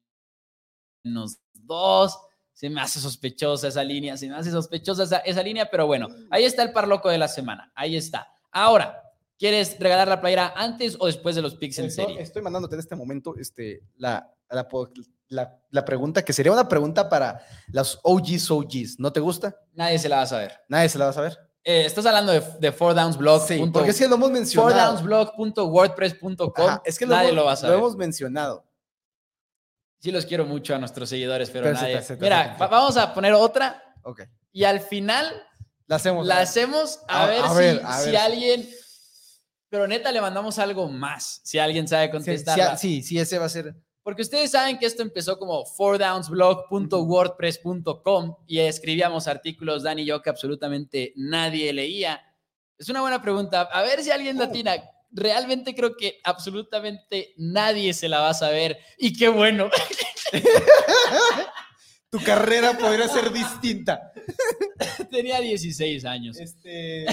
menos 1.04 1.38
dos. 1.54 2.18
Se 2.54 2.70
me 2.70 2.82
hace 2.82 3.00
sospechosa 3.00 3.70
esa 3.70 3.84
línea, 3.84 4.18
se 4.18 4.28
me 4.28 4.36
hace 4.36 4.52
sospechosa 4.52 5.04
esa, 5.04 5.18
esa 5.20 5.42
línea, 5.44 5.70
pero 5.70 5.88
bueno, 5.88 6.08
ahí 6.30 6.44
está 6.44 6.62
el 6.64 6.74
parloco 6.74 7.08
de 7.10 7.18
la 7.18 7.28
semana, 7.30 7.72
ahí 7.74 7.96
está. 7.96 8.28
Ahora, 8.52 9.02
¿quieres 9.38 9.80
regalar 9.80 10.10
la 10.10 10.20
playera 10.20 10.54
antes 10.58 10.98
o 11.00 11.06
después 11.06 11.36
de 11.38 11.42
los 11.42 11.56
picks 11.56 11.80
en 11.80 11.90
serie? 11.90 12.22
estoy 12.22 12.42
mandándote 12.42 12.76
en 12.76 12.80
este 12.82 12.98
momento 12.98 13.34
este, 13.38 13.82
la, 13.96 14.30
la, 14.50 14.68
la- 15.30 15.58
la 15.70 15.86
pregunta, 15.86 16.26
que 16.26 16.34
sería 16.34 16.52
una 16.52 16.68
pregunta 16.68 17.08
para 17.08 17.42
los 17.72 17.98
OGs 18.04 18.52
OGs. 18.52 19.00
¿No 19.00 19.14
te 19.14 19.22
gusta? 19.22 19.56
Nadie 19.74 19.98
se 20.00 20.10
la 20.10 20.18
va 20.18 20.22
a 20.24 20.28
saber. 20.28 20.60
Nadie 20.68 20.90
se 20.90 20.98
la 20.98 21.06
va 21.06 21.12
a 21.12 21.14
saber. 21.14 21.38
Eh, 21.64 21.86
estás 21.86 22.06
hablando 22.06 22.32
de, 22.32 22.42
de 22.60 22.72
Four 22.72 22.96
Downs 22.96 23.18
Blog. 23.18 23.46
Sí, 23.48 23.58
punto- 23.58 23.74
porque 23.80 23.92
es 23.92 24.00
que 24.00 24.08
lo 24.08 24.16
hemos 24.16 24.32
mencionado. 24.32 24.98
fourdownsblog.wordpress.com. 24.98 26.80
Es 26.86 26.98
que 26.98 27.06
lo, 27.06 27.16
nadie 27.16 27.32
lo 27.34 27.46
va 27.46 27.52
a 27.52 27.56
lo 27.56 27.60
saber. 27.62 27.78
hemos 27.78 27.96
mencionado. 27.96 28.66
Sí 30.02 30.12
los 30.12 30.26
quiero 30.26 30.46
mucho 30.46 30.74
a 30.74 30.78
nuestros 30.78 31.10
seguidores, 31.10 31.50
pero, 31.50 31.66
Pero 31.66 31.78
se 31.78 31.86
te 31.86 31.94
nadie. 31.94 32.18
Mira, 32.22 32.56
vamos 32.58 32.96
a 32.98 33.14
poner 33.14 33.34
otra 33.34 33.84
Ok. 34.04 34.22
y 34.54 34.64
al 34.64 34.80
final 34.80 35.44
La 35.88 35.98
hacemos. 35.98 36.26
la 36.26 36.40
hacemos 36.40 37.02
a, 37.10 37.24
A- 37.24 37.28
ver, 37.28 37.42
a 37.84 37.98
si, 38.00 38.06
ver, 38.12 38.18
alguien... 38.18 38.70
Pero 39.68 39.88
neta, 39.88 40.12
le 40.12 40.20
mandamos 40.22 40.58
algo 40.58 40.88
más, 40.90 41.42
si 41.44 41.60
alguien 41.60 41.88
sabe 41.88 42.06
Sí, 42.08 42.12
contestar. 42.12 42.78
sí, 42.80 43.04
sí, 43.04 43.20
ese 43.20 43.38
va 43.38 43.46
a 43.46 43.50
ser. 43.50 43.76
Porque 44.10 44.24
ustedes 44.24 44.50
saben 44.50 44.80
que 44.80 44.88
esto 44.88 45.04
empezó 45.04 45.38
como 45.38 45.64
fourdownsblog.wordpress.com 45.68 48.36
y 48.48 48.58
escribíamos 48.58 49.28
artículos, 49.28 49.84
Dani 49.84 50.02
y 50.02 50.06
yo, 50.06 50.24
que 50.24 50.32
absolutamente 50.32 51.14
nadie 51.16 51.72
leía. 51.74 52.20
Es 52.76 52.90
una 52.90 53.02
buena 53.02 53.22
pregunta. 53.22 53.70
A 53.72 53.84
ver 53.84 54.04
si 54.04 54.10
alguien 54.10 54.36
Oh. 54.38 54.40
latina. 54.40 54.78
Realmente 55.12 55.76
creo 55.76 55.96
que 55.96 56.20
absolutamente 56.24 57.36
nadie 57.38 57.94
se 57.94 58.10
la 58.10 58.22
va 58.22 58.30
a 58.30 58.34
saber. 58.34 58.80
Y 58.98 59.16
qué 59.16 59.30
bueno. 59.30 59.70
Tu 62.10 62.18
carrera 62.24 62.76
podría 62.80 63.08
ser 63.08 63.32
distinta. 63.32 64.12
Tenía 65.12 65.40
16 65.40 66.04
años. 66.06 66.40
Este. 66.40 67.06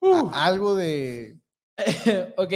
algo 0.32 0.74
de. 0.74 1.36
ok. 2.38 2.52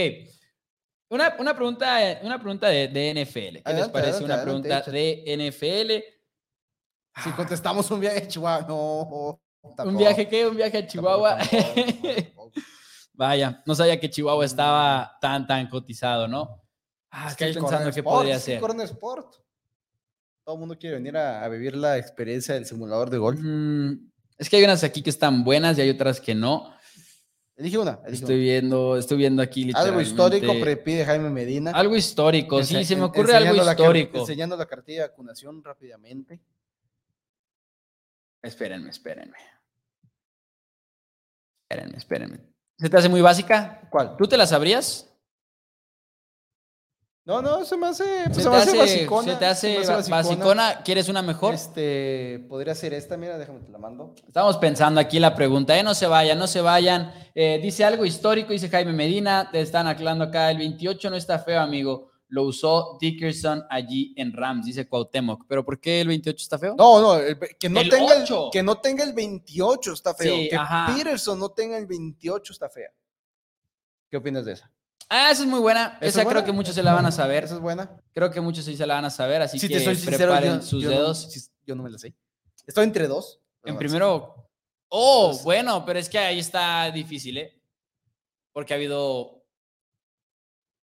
Una, 1.09 1.35
una 1.39 1.55
pregunta, 1.55 1.97
una 2.21 2.37
pregunta 2.39 2.67
de, 2.67 2.87
de 2.87 3.25
NFL. 3.25 3.63
¿Qué 3.65 3.73
les 3.73 3.89
parece 3.89 4.23
adelante, 4.23 4.23
una 4.23 4.33
adelante, 4.35 4.43
pregunta 4.43 4.91
de 4.91 5.49
NFL? 5.49 7.21
Si 7.23 7.31
contestamos 7.31 7.89
un 7.91 7.99
viaje 7.99 8.19
a 8.19 8.27
Chihuahua, 8.27 8.65
no. 8.67 9.41
¿Un 9.85 9.97
viaje 9.97 10.27
qué? 10.27 10.47
¿Un 10.47 10.55
viaje 10.55 10.77
a 10.77 10.87
Chihuahua? 10.87 11.37
tampoco, 11.37 12.03
tampoco. 12.03 12.51
Vaya, 13.13 13.61
no 13.65 13.75
sabía 13.75 13.99
que 13.99 14.09
Chihuahua 14.09 14.45
estaba 14.45 15.17
tan, 15.19 15.45
tan 15.45 15.67
cotizado, 15.67 16.27
¿no? 16.27 16.61
Ah, 17.11 17.27
Es 17.29 17.35
que 17.35 17.49
estoy 17.49 17.57
hay 17.63 17.67
pensando 17.67 17.91
qué 17.91 17.99
Sport, 17.99 18.15
podría 18.15 18.35
es 18.35 18.45
que 18.45 18.51
ser. 18.51 18.61
Corner 18.61 18.85
Sport. 18.85 19.35
Todo 20.45 20.55
el 20.55 20.59
mundo 20.59 20.77
quiere 20.77 20.95
venir 20.95 21.17
a, 21.17 21.43
a 21.43 21.49
vivir 21.49 21.75
la 21.75 21.97
experiencia 21.97 22.53
del 22.53 22.65
simulador 22.65 23.09
de 23.09 23.17
golf. 23.17 23.39
Mm, 23.41 24.09
es 24.37 24.49
que 24.49 24.55
hay 24.55 24.63
unas 24.63 24.83
aquí 24.85 25.01
que 25.01 25.09
están 25.09 25.43
buenas 25.43 25.77
y 25.77 25.81
hay 25.81 25.89
otras 25.89 26.21
que 26.21 26.33
no. 26.33 26.73
Elige 27.59 27.77
una. 27.77 27.99
elige 28.05 28.23
Estoy 28.23 28.39
viendo, 28.39 28.95
estoy 28.95 29.17
viendo 29.17 29.41
aquí. 29.41 29.69
Algo 29.75 29.99
histórico 29.99 30.53
prepide 30.61 31.03
Jaime 31.05 31.29
Medina. 31.29 31.71
Algo 31.71 31.97
histórico, 31.97 32.63
sí, 32.63 32.85
se 32.85 32.95
me 32.95 33.03
ocurre 33.03 33.35
algo 33.35 33.49
enseñando 33.49 33.63
la 33.65 33.71
histórico. 33.73 34.17
enseñando 34.19 34.55
la 34.55 34.65
cartilla 34.65 35.01
de 35.03 35.07
vacunación 35.09 35.61
rápidamente. 35.61 36.39
Espérenme, 38.41 38.89
espérenme. 38.89 39.37
Espérenme, 41.69 41.97
espérenme. 41.97 42.39
¿Se 42.77 42.89
te 42.89 42.95
hace 42.97 43.09
muy 43.09 43.19
básica? 43.21 43.81
¿Cuál? 43.91 44.15
¿Tú 44.15 44.25
te 44.25 44.37
la 44.37 44.47
sabrías? 44.47 45.05
No, 47.25 47.43
no, 47.43 47.63
se 47.63 47.77
me 47.77 47.85
hace, 47.87 48.03
pues, 48.25 48.37
¿Se, 48.37 48.41
se 48.41 48.43
te 48.43 48.49
me 48.49 48.55
hace 48.57 48.69
hace, 48.69 48.77
basicona. 48.79 49.31
se 49.33 49.37
te 49.37 49.45
hace 49.45 49.79
me 49.79 49.85
ba- 49.85 50.01
basicona? 50.09 50.81
¿Quieres 50.83 51.09
una 51.09 51.21
mejor? 51.21 51.53
Este, 51.53 52.43
podría 52.49 52.73
ser 52.73 52.95
esta, 52.95 53.17
mira, 53.17 53.37
déjame 53.37 53.59
te 53.59 53.71
la 53.71 53.77
mando. 53.77 54.15
Estamos 54.25 54.57
pensando 54.57 54.99
aquí 54.99 55.19
la 55.19 55.35
pregunta, 55.35 55.77
¿eh? 55.77 55.83
No 55.83 55.93
se 55.93 56.07
vayan, 56.07 56.39
no 56.39 56.47
se 56.47 56.61
vayan. 56.61 57.13
Eh, 57.41 57.57
dice 57.63 57.85
algo 57.85 58.03
histórico, 58.05 58.51
dice 58.51 58.67
Jaime 58.67 58.91
Medina, 58.91 59.49
te 59.49 59.61
están 59.61 59.87
aclarando 59.87 60.25
acá, 60.25 60.51
el 60.51 60.57
28 60.57 61.09
no 61.09 61.15
está 61.15 61.39
feo, 61.39 61.61
amigo. 61.61 62.11
Lo 62.27 62.43
usó 62.43 62.97
Dickerson 62.99 63.63
allí 63.69 64.13
en 64.17 64.33
Rams, 64.33 64.65
dice 64.65 64.89
Cuauhtémoc. 64.89 65.45
¿Pero 65.47 65.63
por 65.63 65.79
qué 65.79 66.01
el 66.01 66.09
28 66.09 66.37
está 66.43 66.59
feo? 66.59 66.75
No, 66.77 66.99
no, 67.01 67.15
el- 67.15 67.39
que 67.57 67.69
no 67.69 67.79
El 67.79 67.89
tenga 67.89 68.13
el, 68.15 68.27
que 68.51 68.61
no 68.61 68.81
tenga 68.81 69.05
el 69.05 69.13
28 69.13 69.93
está 69.93 70.13
feo. 70.13 70.35
Sí, 70.35 70.49
que 70.49 70.55
ajá. 70.57 70.93
Peterson 70.93 71.39
no 71.39 71.49
tenga 71.49 71.77
el 71.77 71.85
28 71.87 72.51
está 72.51 72.69
fea. 72.69 72.89
¿Qué 74.11 74.17
opinas 74.17 74.43
de 74.43 74.51
esa? 74.53 74.69
Ah, 75.07 75.31
esa 75.31 75.43
es 75.43 75.47
muy 75.47 75.61
buena. 75.61 75.97
¿Esa 76.01 76.07
Esa 76.07 76.07
es 76.07 76.13
creo 76.25 76.25
buena? 76.41 76.45
que 76.45 76.51
muchos 76.51 76.75
se 76.75 76.83
la 76.83 76.93
van 76.93 77.05
a 77.05 77.11
saber. 77.13 77.45
Esa 77.45 77.55
es 77.55 77.61
buena. 77.61 77.89
Creo 78.13 78.29
que 78.31 78.41
muchos 78.41 78.65
sí 78.65 78.75
se 78.75 78.85
la 78.85 78.95
van 78.95 79.05
a 79.05 79.09
saber, 79.09 79.41
así 79.41 79.57
Si 79.57 79.69
que 79.69 79.77
te 79.77 79.85
soy 79.85 79.95
sincero, 79.95 80.33
preparen 80.33 80.59
yo, 80.59 80.61
sus 80.61 80.83
yo 80.83 80.89
no- 80.89 80.95
dedos. 80.97 81.31
sí, 81.31 81.39
yo 81.65 81.73
no 81.75 81.83
me 81.83 81.89
la 81.89 81.97
sé. 81.97 82.13
Estoy 82.67 82.83
entre 82.83 83.07
dos. 83.07 83.39
En 83.63 83.77
primero. 83.77 84.48
Oh, 84.89 85.37
bueno, 85.43 85.85
pero 85.85 85.99
es 85.99 86.09
que 86.09 86.17
ahí 86.17 86.39
está 86.39 86.89
difícil, 86.91 87.37
¿eh? 87.37 87.61
Porque 88.53 88.73
ha 88.73 88.77
habido. 88.77 89.43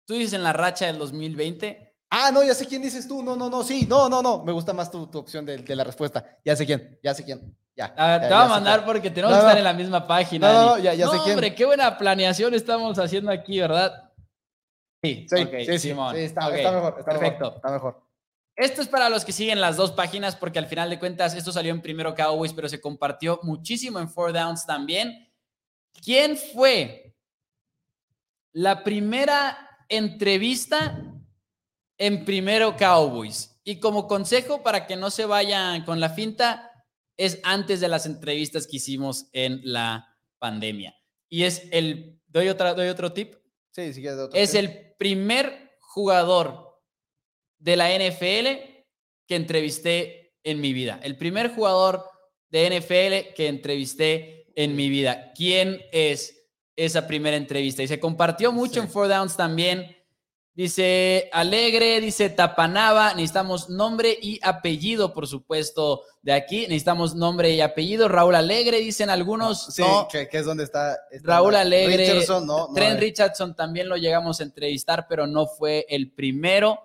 Tú 0.06 0.16
dices 0.16 0.34
en 0.34 0.44
la 0.44 0.52
racha 0.54 0.86
del 0.88 0.98
2020. 1.00 1.96
Ah, 2.10 2.30
no, 2.32 2.44
ya 2.44 2.54
sé 2.54 2.68
quién 2.68 2.82
dices 2.82 3.08
tú. 3.08 3.24
No, 3.24 3.36
no, 3.36 3.50
no, 3.50 3.64
sí. 3.64 3.86
No, 3.88 4.10
no, 4.10 4.22
no. 4.22 4.44
Me 4.44 4.52
gusta 4.52 4.74
más 4.74 4.92
tu, 4.92 5.08
tu 5.08 5.18
opción 5.20 5.46
de, 5.46 5.58
de 5.58 5.76
la 5.76 5.84
respuesta. 5.84 6.38
Ya 6.46 6.56
sé 6.56 6.66
quién. 6.66 7.00
Ya 7.02 7.14
sé 7.14 7.24
quién. 7.24 7.58
Ya. 7.76 7.86
A 7.98 8.08
ver, 8.20 8.22
ya, 8.24 8.28
te 8.28 8.34
voy 8.34 8.44
a 8.44 8.46
sé 8.46 8.50
mandar 8.50 8.86
porque 8.86 9.10
tenemos 9.10 9.32
No, 9.32 9.38
que 9.42 9.46
estar 9.48 9.58
en 9.58 9.64
la 9.64 9.74
misma 9.74 10.06
página. 10.06 10.54
No, 10.54 10.66
no, 10.66 10.78
ya- 10.78 10.94
ya 10.94 11.08
sé 11.08 11.18
quién. 11.24 11.32
Hombre, 11.36 11.56
qué 11.56 11.66
buena 11.66 11.98
planeación 11.98 12.54
estamos 12.54 13.00
haciendo 13.00 13.32
aquí, 13.32 13.60
¿verdad? 13.60 14.12
Sí, 15.02 15.26
Sí, 15.28 15.42
ok, 15.42 15.50
sí, 15.60 15.66
sí, 15.66 15.80
Simón. 15.80 16.16
sí, 16.16 16.22
está, 16.22 16.48
Ok, 16.50 16.54
está 16.56 16.72
mejor. 16.72 16.96
Está 17.00 17.12
perfecto. 17.12 17.44
Mejor, 17.46 17.56
está 17.56 17.72
mejor. 17.72 18.03
Esto 18.56 18.82
es 18.82 18.88
para 18.88 19.10
los 19.10 19.26
que 19.26 19.32
siguen 19.32 19.60
las 19.60 19.78
dos 19.78 19.92
páginas, 19.92 20.36
porque 20.36 20.60
al 20.60 20.68
final 20.68 20.90
de 20.90 21.00
cuentas, 21.00 21.34
esto 21.34 21.52
salió 21.52 21.74
en 21.74 21.82
primero 21.82 22.14
Cowboys, 22.14 22.54
pero 22.54 22.70
se 22.70 22.80
compartió 22.80 23.40
muchísimo 23.44 24.00
en 24.00 24.10
Four 24.10 24.32
Downs 24.34 24.66
también. 24.66 25.28
¿Quién 26.04 26.38
fue 26.38 27.16
la 28.52 28.84
primera 28.84 29.58
entrevista 29.90 31.02
en 31.98 32.26
primero 32.26 32.78
Cowboys? 32.78 33.60
Y 33.64 33.80
como 33.80 34.08
consejo 34.08 34.62
para 34.62 34.86
que 34.86 34.98
no 34.98 35.10
se 35.10 35.26
vayan 35.26 35.84
con 35.84 36.00
la 36.00 36.10
finta, 36.10 36.70
es 37.18 37.40
antes 37.44 37.80
de 37.80 37.88
las 37.88 38.06
entrevistas 38.06 38.68
que 38.68 38.78
hicimos 38.78 39.28
en 39.32 39.62
la 39.64 40.16
pandemia. 40.38 40.96
Y 41.30 41.44
es 41.44 41.64
el, 41.72 42.20
doy, 42.28 42.50
otra, 42.50 42.74
doy 42.76 42.90
otro 42.90 43.14
tip, 43.14 43.36
Sí, 43.72 43.94
sí, 43.94 44.08
otro. 44.08 44.30
es 44.38 44.54
el 44.54 44.94
primer 45.00 45.78
jugador 45.80 46.73
de 47.64 47.78
la 47.78 47.90
NFL 47.98 48.48
que 49.26 49.36
entrevisté 49.36 50.36
en 50.44 50.60
mi 50.60 50.74
vida. 50.74 51.00
El 51.02 51.18
primer 51.18 51.56
jugador 51.56 52.06
de 52.50 52.68
NFL 52.70 53.34
que 53.34 53.48
entrevisté 53.48 54.52
en 54.56 54.76
mi 54.76 54.90
vida. 54.90 55.32
¿Quién 55.34 55.82
es 55.94 56.46
esa 56.76 57.08
primera 57.08 57.38
entrevista? 57.38 57.82
Y 57.82 57.88
se 57.88 58.00
compartió 58.02 58.52
mucho 58.52 58.74
Sí. 58.76 58.80
en 58.82 58.90
Four 58.90 59.08
Downs 59.08 59.38
también. 59.38 59.96
Dice 60.56 61.30
Alegre, 61.32 62.00
dice 62.02 62.30
Tapanaba, 62.30 63.14
necesitamos 63.16 63.70
nombre 63.70 64.16
y 64.22 64.40
apellido, 64.44 65.12
por 65.14 65.26
supuesto, 65.26 66.04
de 66.22 66.34
aquí. 66.34 66.68
Necesitamos 66.68 67.16
nombre 67.16 67.52
y 67.52 67.62
apellido. 67.62 68.08
Raúl 68.08 68.36
Alegre, 68.36 68.78
dicen 68.80 69.10
algunos. 69.10 69.74
Sí, 69.74 69.82
no. 69.82 70.08
que, 70.12 70.28
que 70.28 70.38
es 70.40 70.46
donde 70.46 70.66
está. 70.66 70.96
está 71.10 71.28
Raúl 71.28 71.56
Alegre, 71.56 71.98
Richardson, 72.06 72.46
no, 72.46 72.68
no, 72.68 72.74
Trent 72.74 72.98
eh. 72.98 73.00
Richardson 73.00 73.56
también 73.56 73.88
lo 73.90 73.96
llegamos 73.96 74.42
a 74.42 74.44
entrevistar, 74.44 75.08
pero 75.10 75.26
no 75.26 75.48
fue 75.48 75.88
el 75.90 76.12
primero. 76.12 76.80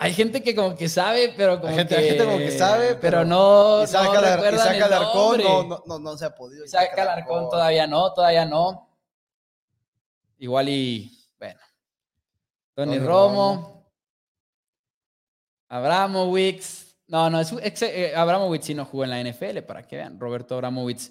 Hay 0.00 0.14
gente 0.14 0.42
que 0.44 0.54
como 0.54 0.76
que 0.76 0.88
sabe, 0.88 1.34
pero 1.36 1.56
como, 1.60 1.72
Hay 1.72 1.78
gente- 1.78 1.94
que, 1.96 2.00
hay 2.00 2.08
gente 2.10 2.24
como 2.24 2.38
que 2.38 2.52
sabe, 2.52 2.94
pero, 2.94 3.24
no, 3.24 3.78
no 3.80 3.82
Alar- 3.84 4.34
recuerdan 4.36 4.76
Isaac 4.76 4.92
el 4.92 5.00
nombre. 5.02 5.44
no, 5.44 5.62
no, 5.64 5.82
no, 5.86 5.98
no 5.98 6.16
se 6.16 6.24
ha 6.24 6.34
podido. 6.34 6.64
Isaac 6.64 6.96
Alarcón 6.96 7.50
todavía 7.50 7.86
no, 7.88 8.12
todavía 8.14 8.44
no. 8.44 8.88
Igual 10.38 10.68
y, 10.68 11.10
bueno. 11.36 11.58
Tony, 12.74 12.94
Tony 12.94 13.06
Romo. 13.06 13.54
Romo. 13.56 13.92
Abramowitz. 15.68 16.96
No, 17.08 17.28
no, 17.30 17.40
es, 17.40 17.52
ex- 17.62 17.82
eh, 17.82 18.12
Abramowitz 18.14 18.66
sí 18.66 18.74
no 18.74 18.84
jugó 18.84 19.04
en 19.04 19.10
la 19.10 19.20
NFL, 19.20 19.62
para 19.62 19.82
que 19.86 19.96
vean. 19.96 20.20
Roberto 20.20 20.54
Abramowitz. 20.54 21.10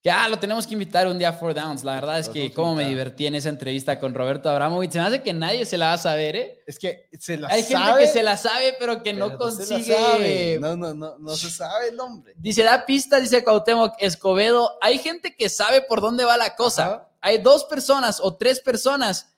Que, 0.00 0.12
ah, 0.12 0.28
lo 0.28 0.38
tenemos 0.38 0.64
que 0.64 0.74
invitar 0.74 1.08
un 1.08 1.18
día 1.18 1.30
a 1.30 1.32
Four 1.32 1.54
Downs. 1.54 1.82
La 1.82 1.94
verdad 1.94 2.20
es 2.20 2.28
que 2.28 2.52
cómo 2.52 2.76
me 2.76 2.84
divertí 2.88 3.26
en 3.26 3.34
esa 3.34 3.48
entrevista 3.48 3.98
con 3.98 4.14
Roberto 4.14 4.48
Abramowitz. 4.48 4.92
Se 4.92 5.00
me 5.00 5.06
hace 5.06 5.22
que 5.22 5.32
nadie 5.32 5.66
se 5.66 5.76
la 5.76 5.86
va 5.88 5.92
a 5.94 5.98
saber, 5.98 6.36
¿eh? 6.36 6.62
Es 6.68 6.78
que 6.78 7.08
se 7.18 7.36
la 7.36 7.48
Hay 7.48 7.64
sabe. 7.64 7.84
gente 7.84 8.00
que 8.06 8.06
se 8.18 8.22
la 8.22 8.36
sabe, 8.36 8.76
pero 8.78 9.02
que 9.02 9.12
no 9.12 9.26
pero 9.26 9.38
consigue. 9.38 9.92
sabe. 9.92 10.58
No, 10.60 10.76
no, 10.76 10.94
no, 10.94 11.18
no 11.18 11.34
se 11.34 11.50
sabe 11.50 11.88
el 11.88 11.96
nombre. 11.96 12.32
Dice, 12.36 12.62
da 12.62 12.86
pista, 12.86 13.18
dice 13.18 13.42
Cuauhtémoc 13.42 13.94
Escobedo. 13.98 14.78
Hay 14.80 14.98
gente 14.98 15.34
que 15.34 15.48
sabe 15.48 15.82
por 15.82 16.00
dónde 16.00 16.24
va 16.24 16.36
la 16.36 16.54
cosa. 16.54 16.86
Ajá. 16.86 17.08
Hay 17.20 17.38
dos 17.38 17.64
personas 17.64 18.20
o 18.22 18.36
tres 18.36 18.60
personas 18.60 19.34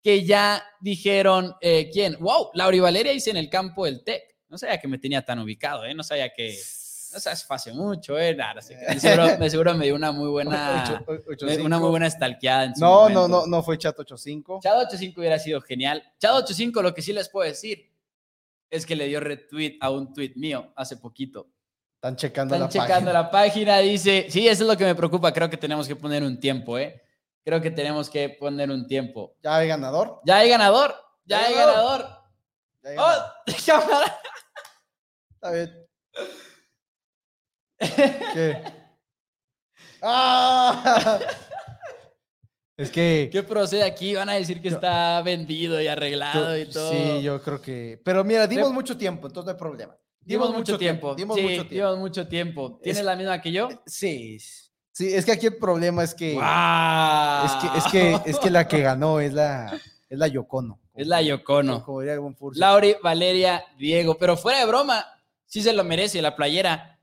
que 0.00 0.24
ya 0.24 0.64
dijeron, 0.80 1.56
eh, 1.60 1.90
¿quién? 1.92 2.16
Wow, 2.20 2.50
Lauri 2.54 2.78
Valeria 2.78 3.10
dice 3.10 3.30
en 3.30 3.36
el 3.36 3.50
campo 3.50 3.84
del 3.84 4.04
TEC. 4.04 4.22
No 4.48 4.56
sabía 4.56 4.78
que 4.78 4.86
me 4.86 4.98
tenía 4.98 5.24
tan 5.24 5.40
ubicado, 5.40 5.84
¿eh? 5.84 5.92
No 5.92 6.04
sabía 6.04 6.32
que... 6.32 6.56
No 7.12 7.20
sabes, 7.20 7.44
fue 7.44 7.56
hace 7.56 7.72
mucho, 7.72 8.18
¿eh? 8.18 8.34
Nada, 8.34 8.60
sé 8.60 8.76
qué. 8.78 8.94
de, 8.94 9.00
seguro, 9.00 9.36
de 9.36 9.50
seguro 9.50 9.74
me 9.74 9.86
dio 9.86 9.94
una 9.94 10.12
muy 10.12 10.28
buena... 10.28 10.84
Ocho- 10.84 11.04
ocho- 11.06 11.22
ocho 11.30 11.46
me- 11.46 11.52
cinco. 11.52 11.66
una 11.66 11.78
muy 11.78 11.90
buena 11.90 12.06
estalqueada 12.06 12.64
en 12.64 12.74
su 12.74 12.80
No, 12.80 13.08
no, 13.08 13.20
momento. 13.22 13.28
no, 13.28 13.46
no 13.46 13.62
fue 13.62 13.78
Chat 13.78 13.98
85. 13.98 14.60
Chado 14.62 14.80
85 14.80 15.20
hubiera 15.20 15.38
sido 15.38 15.60
genial. 15.60 16.02
Chado 16.18 16.38
85, 16.38 16.82
lo 16.82 16.92
que 16.94 17.02
sí 17.02 17.12
les 17.12 17.28
puedo 17.28 17.48
decir 17.48 17.90
es 18.70 18.84
que 18.84 18.94
le 18.96 19.06
dio 19.06 19.20
retweet 19.20 19.78
a 19.80 19.90
un 19.90 20.12
tweet 20.12 20.32
mío 20.36 20.72
hace 20.76 20.96
poquito. 20.98 21.48
Están 21.94 22.16
checando 22.16 22.54
Están 22.54 22.66
la 22.66 22.68
checando 22.68 22.94
página. 23.06 23.12
la 23.12 23.30
página, 23.30 23.78
dice, 23.78 24.26
sí, 24.28 24.46
eso 24.46 24.62
es 24.64 24.68
lo 24.68 24.76
que 24.76 24.84
me 24.84 24.94
preocupa, 24.94 25.32
creo 25.32 25.48
que 25.50 25.56
tenemos 25.56 25.88
que 25.88 25.96
poner 25.96 26.22
un 26.22 26.38
tiempo, 26.38 26.78
¿eh? 26.78 27.02
Creo 27.42 27.60
que 27.62 27.70
tenemos 27.70 28.10
que 28.10 28.28
poner 28.28 28.70
un 28.70 28.86
tiempo. 28.86 29.34
Ya 29.42 29.56
hay 29.56 29.68
ganador. 29.68 30.20
Ya 30.24 30.36
hay 30.36 30.50
ganador, 30.50 30.94
ya 31.24 31.40
Ya 31.40 31.46
hay 31.46 31.52
hay 31.54 31.58
ganador. 31.58 32.08
Ya 32.82 32.90
hay 32.90 32.96
¡Oh! 32.98 33.12
ganador. 33.66 34.04
Está 35.34 35.50
bien. 35.52 35.88
¿Qué? 37.78 38.56
¡Ah! 40.02 41.18
Es 42.76 42.92
que. 42.92 43.28
¿Qué 43.32 43.42
procede 43.42 43.82
aquí? 43.82 44.14
Van 44.14 44.28
a 44.28 44.34
decir 44.34 44.62
que 44.62 44.70
Yo- 44.70 44.76
está 44.76 45.20
vendido 45.22 45.82
y 45.82 45.88
arreglado 45.88 46.56
yo- 46.56 46.62
y 46.62 46.66
todo. 46.66 46.92
Sí, 46.92 47.22
yo 47.22 47.42
creo 47.42 47.60
que. 47.60 48.00
Pero 48.04 48.22
mira, 48.22 48.46
dimos 48.46 48.72
mucho 48.72 48.96
tiempo, 48.96 49.26
entonces 49.26 49.46
no 49.46 49.50
hay 49.52 49.58
problema. 49.58 49.96
Dimos 50.20 50.54
mucho 50.54 50.78
tiempo. 50.78 51.16
Dimos 51.16 51.36
sí, 51.36 51.42
mucho 51.42 51.54
tiempo. 51.66 51.74
dimos 51.74 51.98
mucho 51.98 52.28
tiempo. 52.28 52.78
¿Tienes 52.80 53.00
Es- 53.00 53.04
la 53.04 53.16
misma 53.16 53.40
que 53.42 53.50
yo? 53.50 53.68
Sí. 53.84 54.38
Sí, 54.92 55.12
es 55.12 55.24
que 55.24 55.32
aquí 55.32 55.46
el 55.46 55.56
problema 55.56 56.04
es 56.04 56.14
que. 56.14 56.34
Es 56.34 57.52
que, 57.56 57.78
es 57.78 57.84
que, 57.90 58.30
es 58.30 58.38
que 58.38 58.50
la 58.50 58.68
que 58.68 58.80
ganó 58.80 59.18
es 59.18 59.32
la, 59.32 59.76
es 60.08 60.16
la 60.18 60.28
Yocono. 60.28 60.78
Es 60.94 61.08
la 61.08 61.20
Yocono. 61.20 61.82
Como 61.84 62.00
diría. 62.02 62.16
Lauri, 62.54 62.94
Valeria, 63.02 63.64
Diego. 63.76 64.16
Pero 64.18 64.36
fuera 64.36 64.60
de 64.60 64.66
broma, 64.66 65.04
sí 65.46 65.62
se 65.62 65.72
lo 65.72 65.82
merece 65.82 66.22
la 66.22 66.36
playera. 66.36 66.97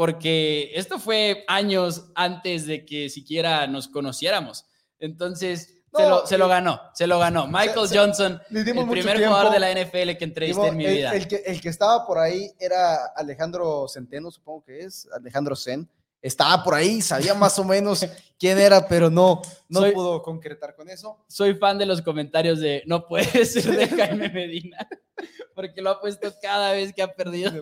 Porque 0.00 0.70
esto 0.76 0.98
fue 0.98 1.44
años 1.46 2.06
antes 2.14 2.64
de 2.66 2.86
que 2.86 3.10
siquiera 3.10 3.66
nos 3.66 3.86
conociéramos. 3.86 4.64
Entonces, 4.98 5.74
se, 5.94 6.08
lo, 6.08 6.26
se 6.26 6.38
lo 6.38 6.46
y- 6.46 6.48
ganó. 6.48 6.80
Se 6.94 7.06
lo 7.06 7.18
ganó. 7.18 7.46
Michael 7.46 7.86
se- 7.86 7.98
Johnson, 7.98 8.40
el 8.50 8.64
primer 8.64 9.18
tiempo. 9.18 9.26
jugador 9.36 9.52
de 9.52 9.58
la 9.60 9.70
NFL 9.72 10.16
que 10.16 10.24
entrevisté 10.24 10.62
Dimos- 10.62 10.68
en 10.68 10.76
mi 10.78 10.86
el, 10.86 10.94
vida. 10.96 11.12
el 11.14 11.28
que, 11.28 11.36
el 11.44 11.60
que 11.60 11.68
estaba 11.68 12.06
por 12.06 12.16
ahí 12.18 12.50
era 12.58 13.08
Alejandro 13.14 13.86
Centeno, 13.88 14.30
supongo 14.30 14.64
que 14.64 14.78
es. 14.86 15.06
Alejandro 15.14 15.54
Zen. 15.54 15.86
Estaba 16.22 16.64
por 16.64 16.72
ahí, 16.76 17.02
sabía 17.02 17.34
más 17.34 17.58
o 17.58 17.64
menos 17.64 18.00
quién 18.38 18.56
era, 18.58 18.88
pero 18.88 19.10
no, 19.10 19.42
no 19.68 19.80
Soy- 19.80 19.92
pudo 19.92 20.22
concretar 20.22 20.74
con 20.76 20.88
eso. 20.88 21.22
Soy 21.28 21.56
fan 21.56 21.76
de 21.76 21.84
los 21.84 22.00
comentarios 22.00 22.58
de 22.58 22.82
no 22.86 23.06
puede 23.06 23.44
ser 23.44 23.66
de 23.76 23.86
Jaime 24.08 24.30
Medina. 24.30 24.78
Porque 25.54 25.82
lo 25.82 25.90
ha 25.90 26.00
puesto 26.00 26.32
cada 26.40 26.72
vez 26.72 26.94
que 26.94 27.02
ha 27.02 27.12
perdido. 27.14 27.52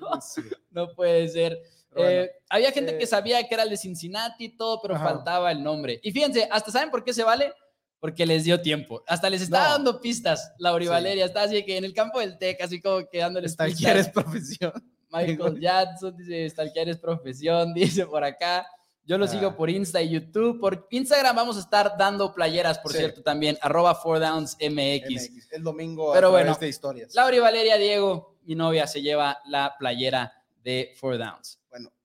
No 0.71 0.95
puede 0.95 1.27
ser. 1.27 1.59
Eh, 2.05 2.31
había 2.49 2.71
gente 2.73 2.93
eh, 2.95 2.99
que 2.99 3.07
sabía 3.07 3.43
que 3.47 3.55
era 3.55 3.63
el 3.65 3.71
de 3.71 3.77
Cincinnati 3.77 4.45
y 4.47 4.57
todo, 4.57 4.81
pero 4.83 4.95
Ajá. 4.97 5.05
faltaba 5.05 5.51
el 5.53 5.63
nombre. 5.63 6.01
Y 6.03 6.13
fíjense, 6.13 6.49
hasta 6.51 6.71
saben 6.71 6.91
por 6.91 7.03
qué 7.05 7.13
se 7.13 7.23
vale, 7.25 7.53
porque 8.01 8.25
les 8.27 8.45
dio 8.45 8.61
tiempo. 8.61 9.03
Hasta 9.07 9.29
les 9.31 9.43
estaba 9.43 9.65
No. 9.67 9.71
dando 9.73 10.01
pistas. 10.01 10.53
Lauri 10.59 10.85
Sí. 10.85 10.91
Valeria 10.91 11.25
está 11.25 11.43
así 11.43 11.65
que 11.65 11.77
en 11.77 11.85
el 11.85 11.93
campo 11.95 12.21
del 12.21 12.39
TEC, 12.39 12.61
así 12.63 12.81
como 12.81 13.09
que 13.09 13.19
dándoles 13.19 13.53
Stalkear 13.53 13.97
es 13.97 14.09
profesión. 14.09 14.73
Michael 15.11 15.59
Jackson 15.59 16.15
dice, 16.17 16.51
stalkear 16.51 16.89
es 16.91 16.99
profesión, 16.99 17.73
dice 18.03 18.07
por 18.07 18.23
acá. 18.23 18.67
Yo 19.05 19.17
lo 19.17 19.25
Ah. 19.25 19.29
sigo 19.29 19.57
por 19.57 19.71
Insta 19.71 20.03
y 20.03 20.11
YouTube. 20.11 20.61
Por 20.61 20.87
Instagram 20.91 21.35
vamos 21.35 21.57
a 21.57 21.61
estar 21.61 21.97
dando 21.99 22.35
playeras, 22.35 22.79
por 22.79 22.93
Sí. 22.93 22.99
cierto, 22.99 23.23
también. 23.23 23.57
Arroba 23.63 23.95
4downsmx. 23.95 24.57
MX, 24.71 25.49
El 25.53 25.63
domingo 25.63 26.13
Pero 26.13 26.29
a 26.29 26.31
bueno, 26.31 26.55
de 26.61 26.69
historias. 26.69 27.15
Lauri 27.15 27.39
Valeria 27.39 27.79
Diego, 27.79 28.37
mi 28.45 28.55
novia, 28.55 28.87
se 28.87 29.01
lleva 29.01 29.39
la 29.47 29.75
playera 29.79 30.35
de 30.63 30.95
4downs. 31.01 31.58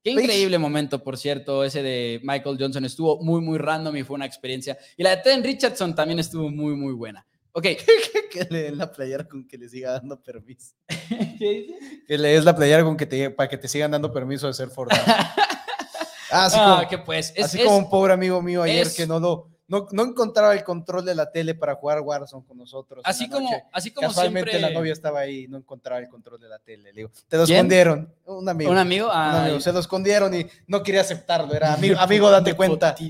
Qué 0.04 0.12
Pix. 0.12 0.22
increíble 0.24 0.58
momento, 0.60 1.02
por 1.04 1.18
cierto, 1.18 1.64
ese 1.64 1.82
de 1.82 2.20
Michael 2.24 2.58
Johnson 2.60 2.84
estuvo 2.84 3.22
muy, 3.24 3.40
muy 3.42 3.58
random 3.58 3.96
y 3.96 4.04
fue 4.04 4.16
una 4.16 4.26
experiencia. 4.26 4.78
Y 4.98 5.04
la 5.04 5.12
de 5.16 5.18
Trent 5.24 5.46
Richardson 5.46 5.96
también 5.96 6.20
estuvo 6.20 6.50
muy, 6.50 6.76
muy 6.76 6.94
buena. 6.94 7.26
Ok. 7.54 7.64
que 8.32 8.48
le 8.50 8.64
den 8.64 8.78
la 8.78 8.92
playera 8.92 9.26
con 9.28 9.48
que 9.48 9.58
le 9.58 9.70
siga 9.70 9.92
dando 9.94 10.22
permiso. 10.22 10.74
¿Qué 11.40 11.50
dice? 11.80 12.04
Que 12.08 12.18
le 12.18 12.30
des 12.30 12.44
la 12.44 12.56
playera 12.56 12.84
con 12.84 12.98
que 12.98 13.06
te, 13.06 13.30
para 13.30 13.48
que 13.50 13.58
te 13.58 13.68
sigan 13.68 13.92
dando 13.92 14.12
permiso 14.12 14.48
de 14.48 14.54
ser 14.54 14.70
así, 16.32 16.58
Ah, 16.60 16.78
como, 16.80 16.90
que 16.90 16.98
pues. 16.98 17.32
Es, 17.36 17.46
así 17.46 17.60
es- 17.60 17.66
como 17.66 17.78
un 17.78 17.90
pobre 17.90 18.14
amigo 18.14 18.42
mío 18.42 18.64
ayer 18.64 18.88
es- 18.88 18.96
que 18.96 19.08
no 19.08 19.20
lo 19.20 19.50
no, 19.68 19.88
no 19.92 20.04
encontraba 20.04 20.54
el 20.54 20.64
control 20.64 21.06
de 21.06 21.16
la 21.16 21.32
tele 21.32 21.56
para 21.56 21.76
jugar 21.76 22.02
Warzone 22.02 22.46
con 22.46 22.58
nosotros. 22.58 23.02
así 23.06 23.30
como, 23.30 23.50
noche. 23.50 23.64
así 23.72 23.92
como 23.92 24.08
Casualmente 24.10 24.52
siempre. 24.52 24.70
la 24.70 24.78
novia 24.78 24.94
estaba 24.94 25.20
ahí 25.22 25.44
y 25.44 25.48
no 25.48 25.58
encontraba 25.58 26.00
el 26.00 26.10
control 26.10 26.40
de 26.40 26.50
la 26.50 26.60
tele. 26.60 26.92
Le 26.94 27.02
digo, 27.02 27.12
te 27.28 27.38
lo 27.38 27.46
¿Quién? 27.46 27.58
escondieron. 27.58 28.14
Un 28.26 28.50
amigo. 28.50 28.72
Un 28.72 28.78
amigo. 28.78 29.06
Un 29.08 29.14
amigo, 29.14 29.56
Ay, 29.56 29.62
Se 29.62 29.72
lo 29.74 29.80
escondieron 29.80 30.34
y 30.34 30.46
no 30.68 30.84
quería 30.84 31.02
aceptarlo. 31.02 31.54
Era 31.54 31.74
amigo, 31.74 31.98
amigo 32.00 32.30
date 32.30 32.54
cuenta. 32.56 32.96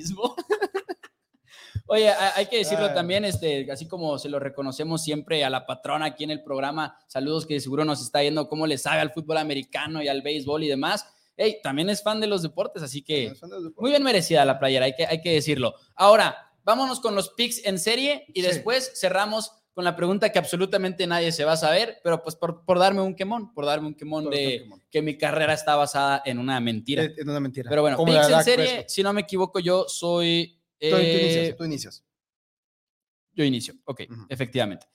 Oye, 1.85 2.09
hay 2.09 2.45
que 2.45 2.57
decirlo 2.59 2.85
Ah. 2.85 2.93
también, 2.93 3.25
este, 3.25 3.69
así 3.71 3.87
como 3.87 4.17
se 4.17 4.29
lo 4.29 4.39
reconocemos 4.39 5.03
siempre 5.03 5.43
a 5.43 5.49
la 5.49 5.65
patrona 5.65 6.05
aquí 6.05 6.23
en 6.23 6.31
el 6.31 6.41
programa, 6.41 6.97
saludos 7.07 7.45
que 7.45 7.59
seguro 7.59 7.83
nos 7.83 8.01
está 8.01 8.21
viendo 8.21 8.47
cómo 8.47 8.65
le 8.67 8.77
sabe 8.77 9.01
al 9.01 9.11
fútbol 9.11 9.37
americano 9.37 10.01
y 10.01 10.07
al 10.07 10.21
béisbol 10.21 10.63
y 10.63 10.69
demás. 10.69 11.05
Hey, 11.36 11.57
también 11.63 11.89
es 11.89 12.03
fan 12.03 12.19
de 12.21 12.27
los 12.27 12.41
deportes, 12.43 12.84
así 12.84 13.01
que 13.01 13.34
muy 13.77 13.89
bien 13.91 14.03
merecida 14.03 14.45
la 14.45 14.59
playera, 14.59 14.86
hay 14.86 14.93
que, 14.95 15.05
hay 15.05 15.21
que 15.21 15.31
decirlo. 15.34 15.73
Ahora, 15.95 16.36
vámonos 16.63 16.99
con 16.99 17.15
los 17.15 17.29
picks 17.29 17.65
en 17.65 17.79
serie 17.79 18.25
y 18.34 18.41
Sí. 18.41 18.47
después 18.47 18.91
cerramos 18.99 19.51
con 19.73 19.84
la 19.84 19.95
pregunta 19.95 20.31
que 20.31 20.38
absolutamente 20.38 21.07
nadie 21.07 21.31
se 21.31 21.43
va 21.45 21.53
a 21.53 21.57
saber, 21.57 21.97
pero 22.03 22.21
pues 22.21 22.36
por, 22.36 22.63
por 22.63 22.77
darme 22.77 23.01
un 23.01 23.15
quemón, 23.15 23.51
por 23.55 23.65
darme 23.65 23.88
un 23.88 23.95
quemón 23.95 24.25
Por 24.25 24.34
de 24.36 24.59
quemón. 24.61 24.84
que 24.91 25.01
mi 25.01 25.17
carrera 25.17 25.53
está 25.53 25.75
basada 25.75 26.21
en 26.25 26.38
una 26.38 26.59
mentira. 26.59 27.01
Es 27.03 27.17
es 27.17 27.25
una 27.25 27.39
mentira. 27.39 27.67
Pero 27.69 27.81
bueno, 27.81 27.97
picks 28.05 28.29
en 28.29 28.43
serie, 28.43 28.65
Prescott. 28.65 28.89
si 28.89 29.01
no 29.01 29.11
me 29.13 29.21
equivoco, 29.21 29.59
yo 29.59 29.86
soy... 29.88 30.59
Tú, 30.79 30.89
tú 30.89 30.95
eh, 30.97 31.21
inicias, 31.23 31.57
tú 31.57 31.63
inicias. 31.63 32.03
yo 33.34 33.43
inicio, 33.43 33.73
ok, 33.86 34.01
efectivamente. 34.29 34.86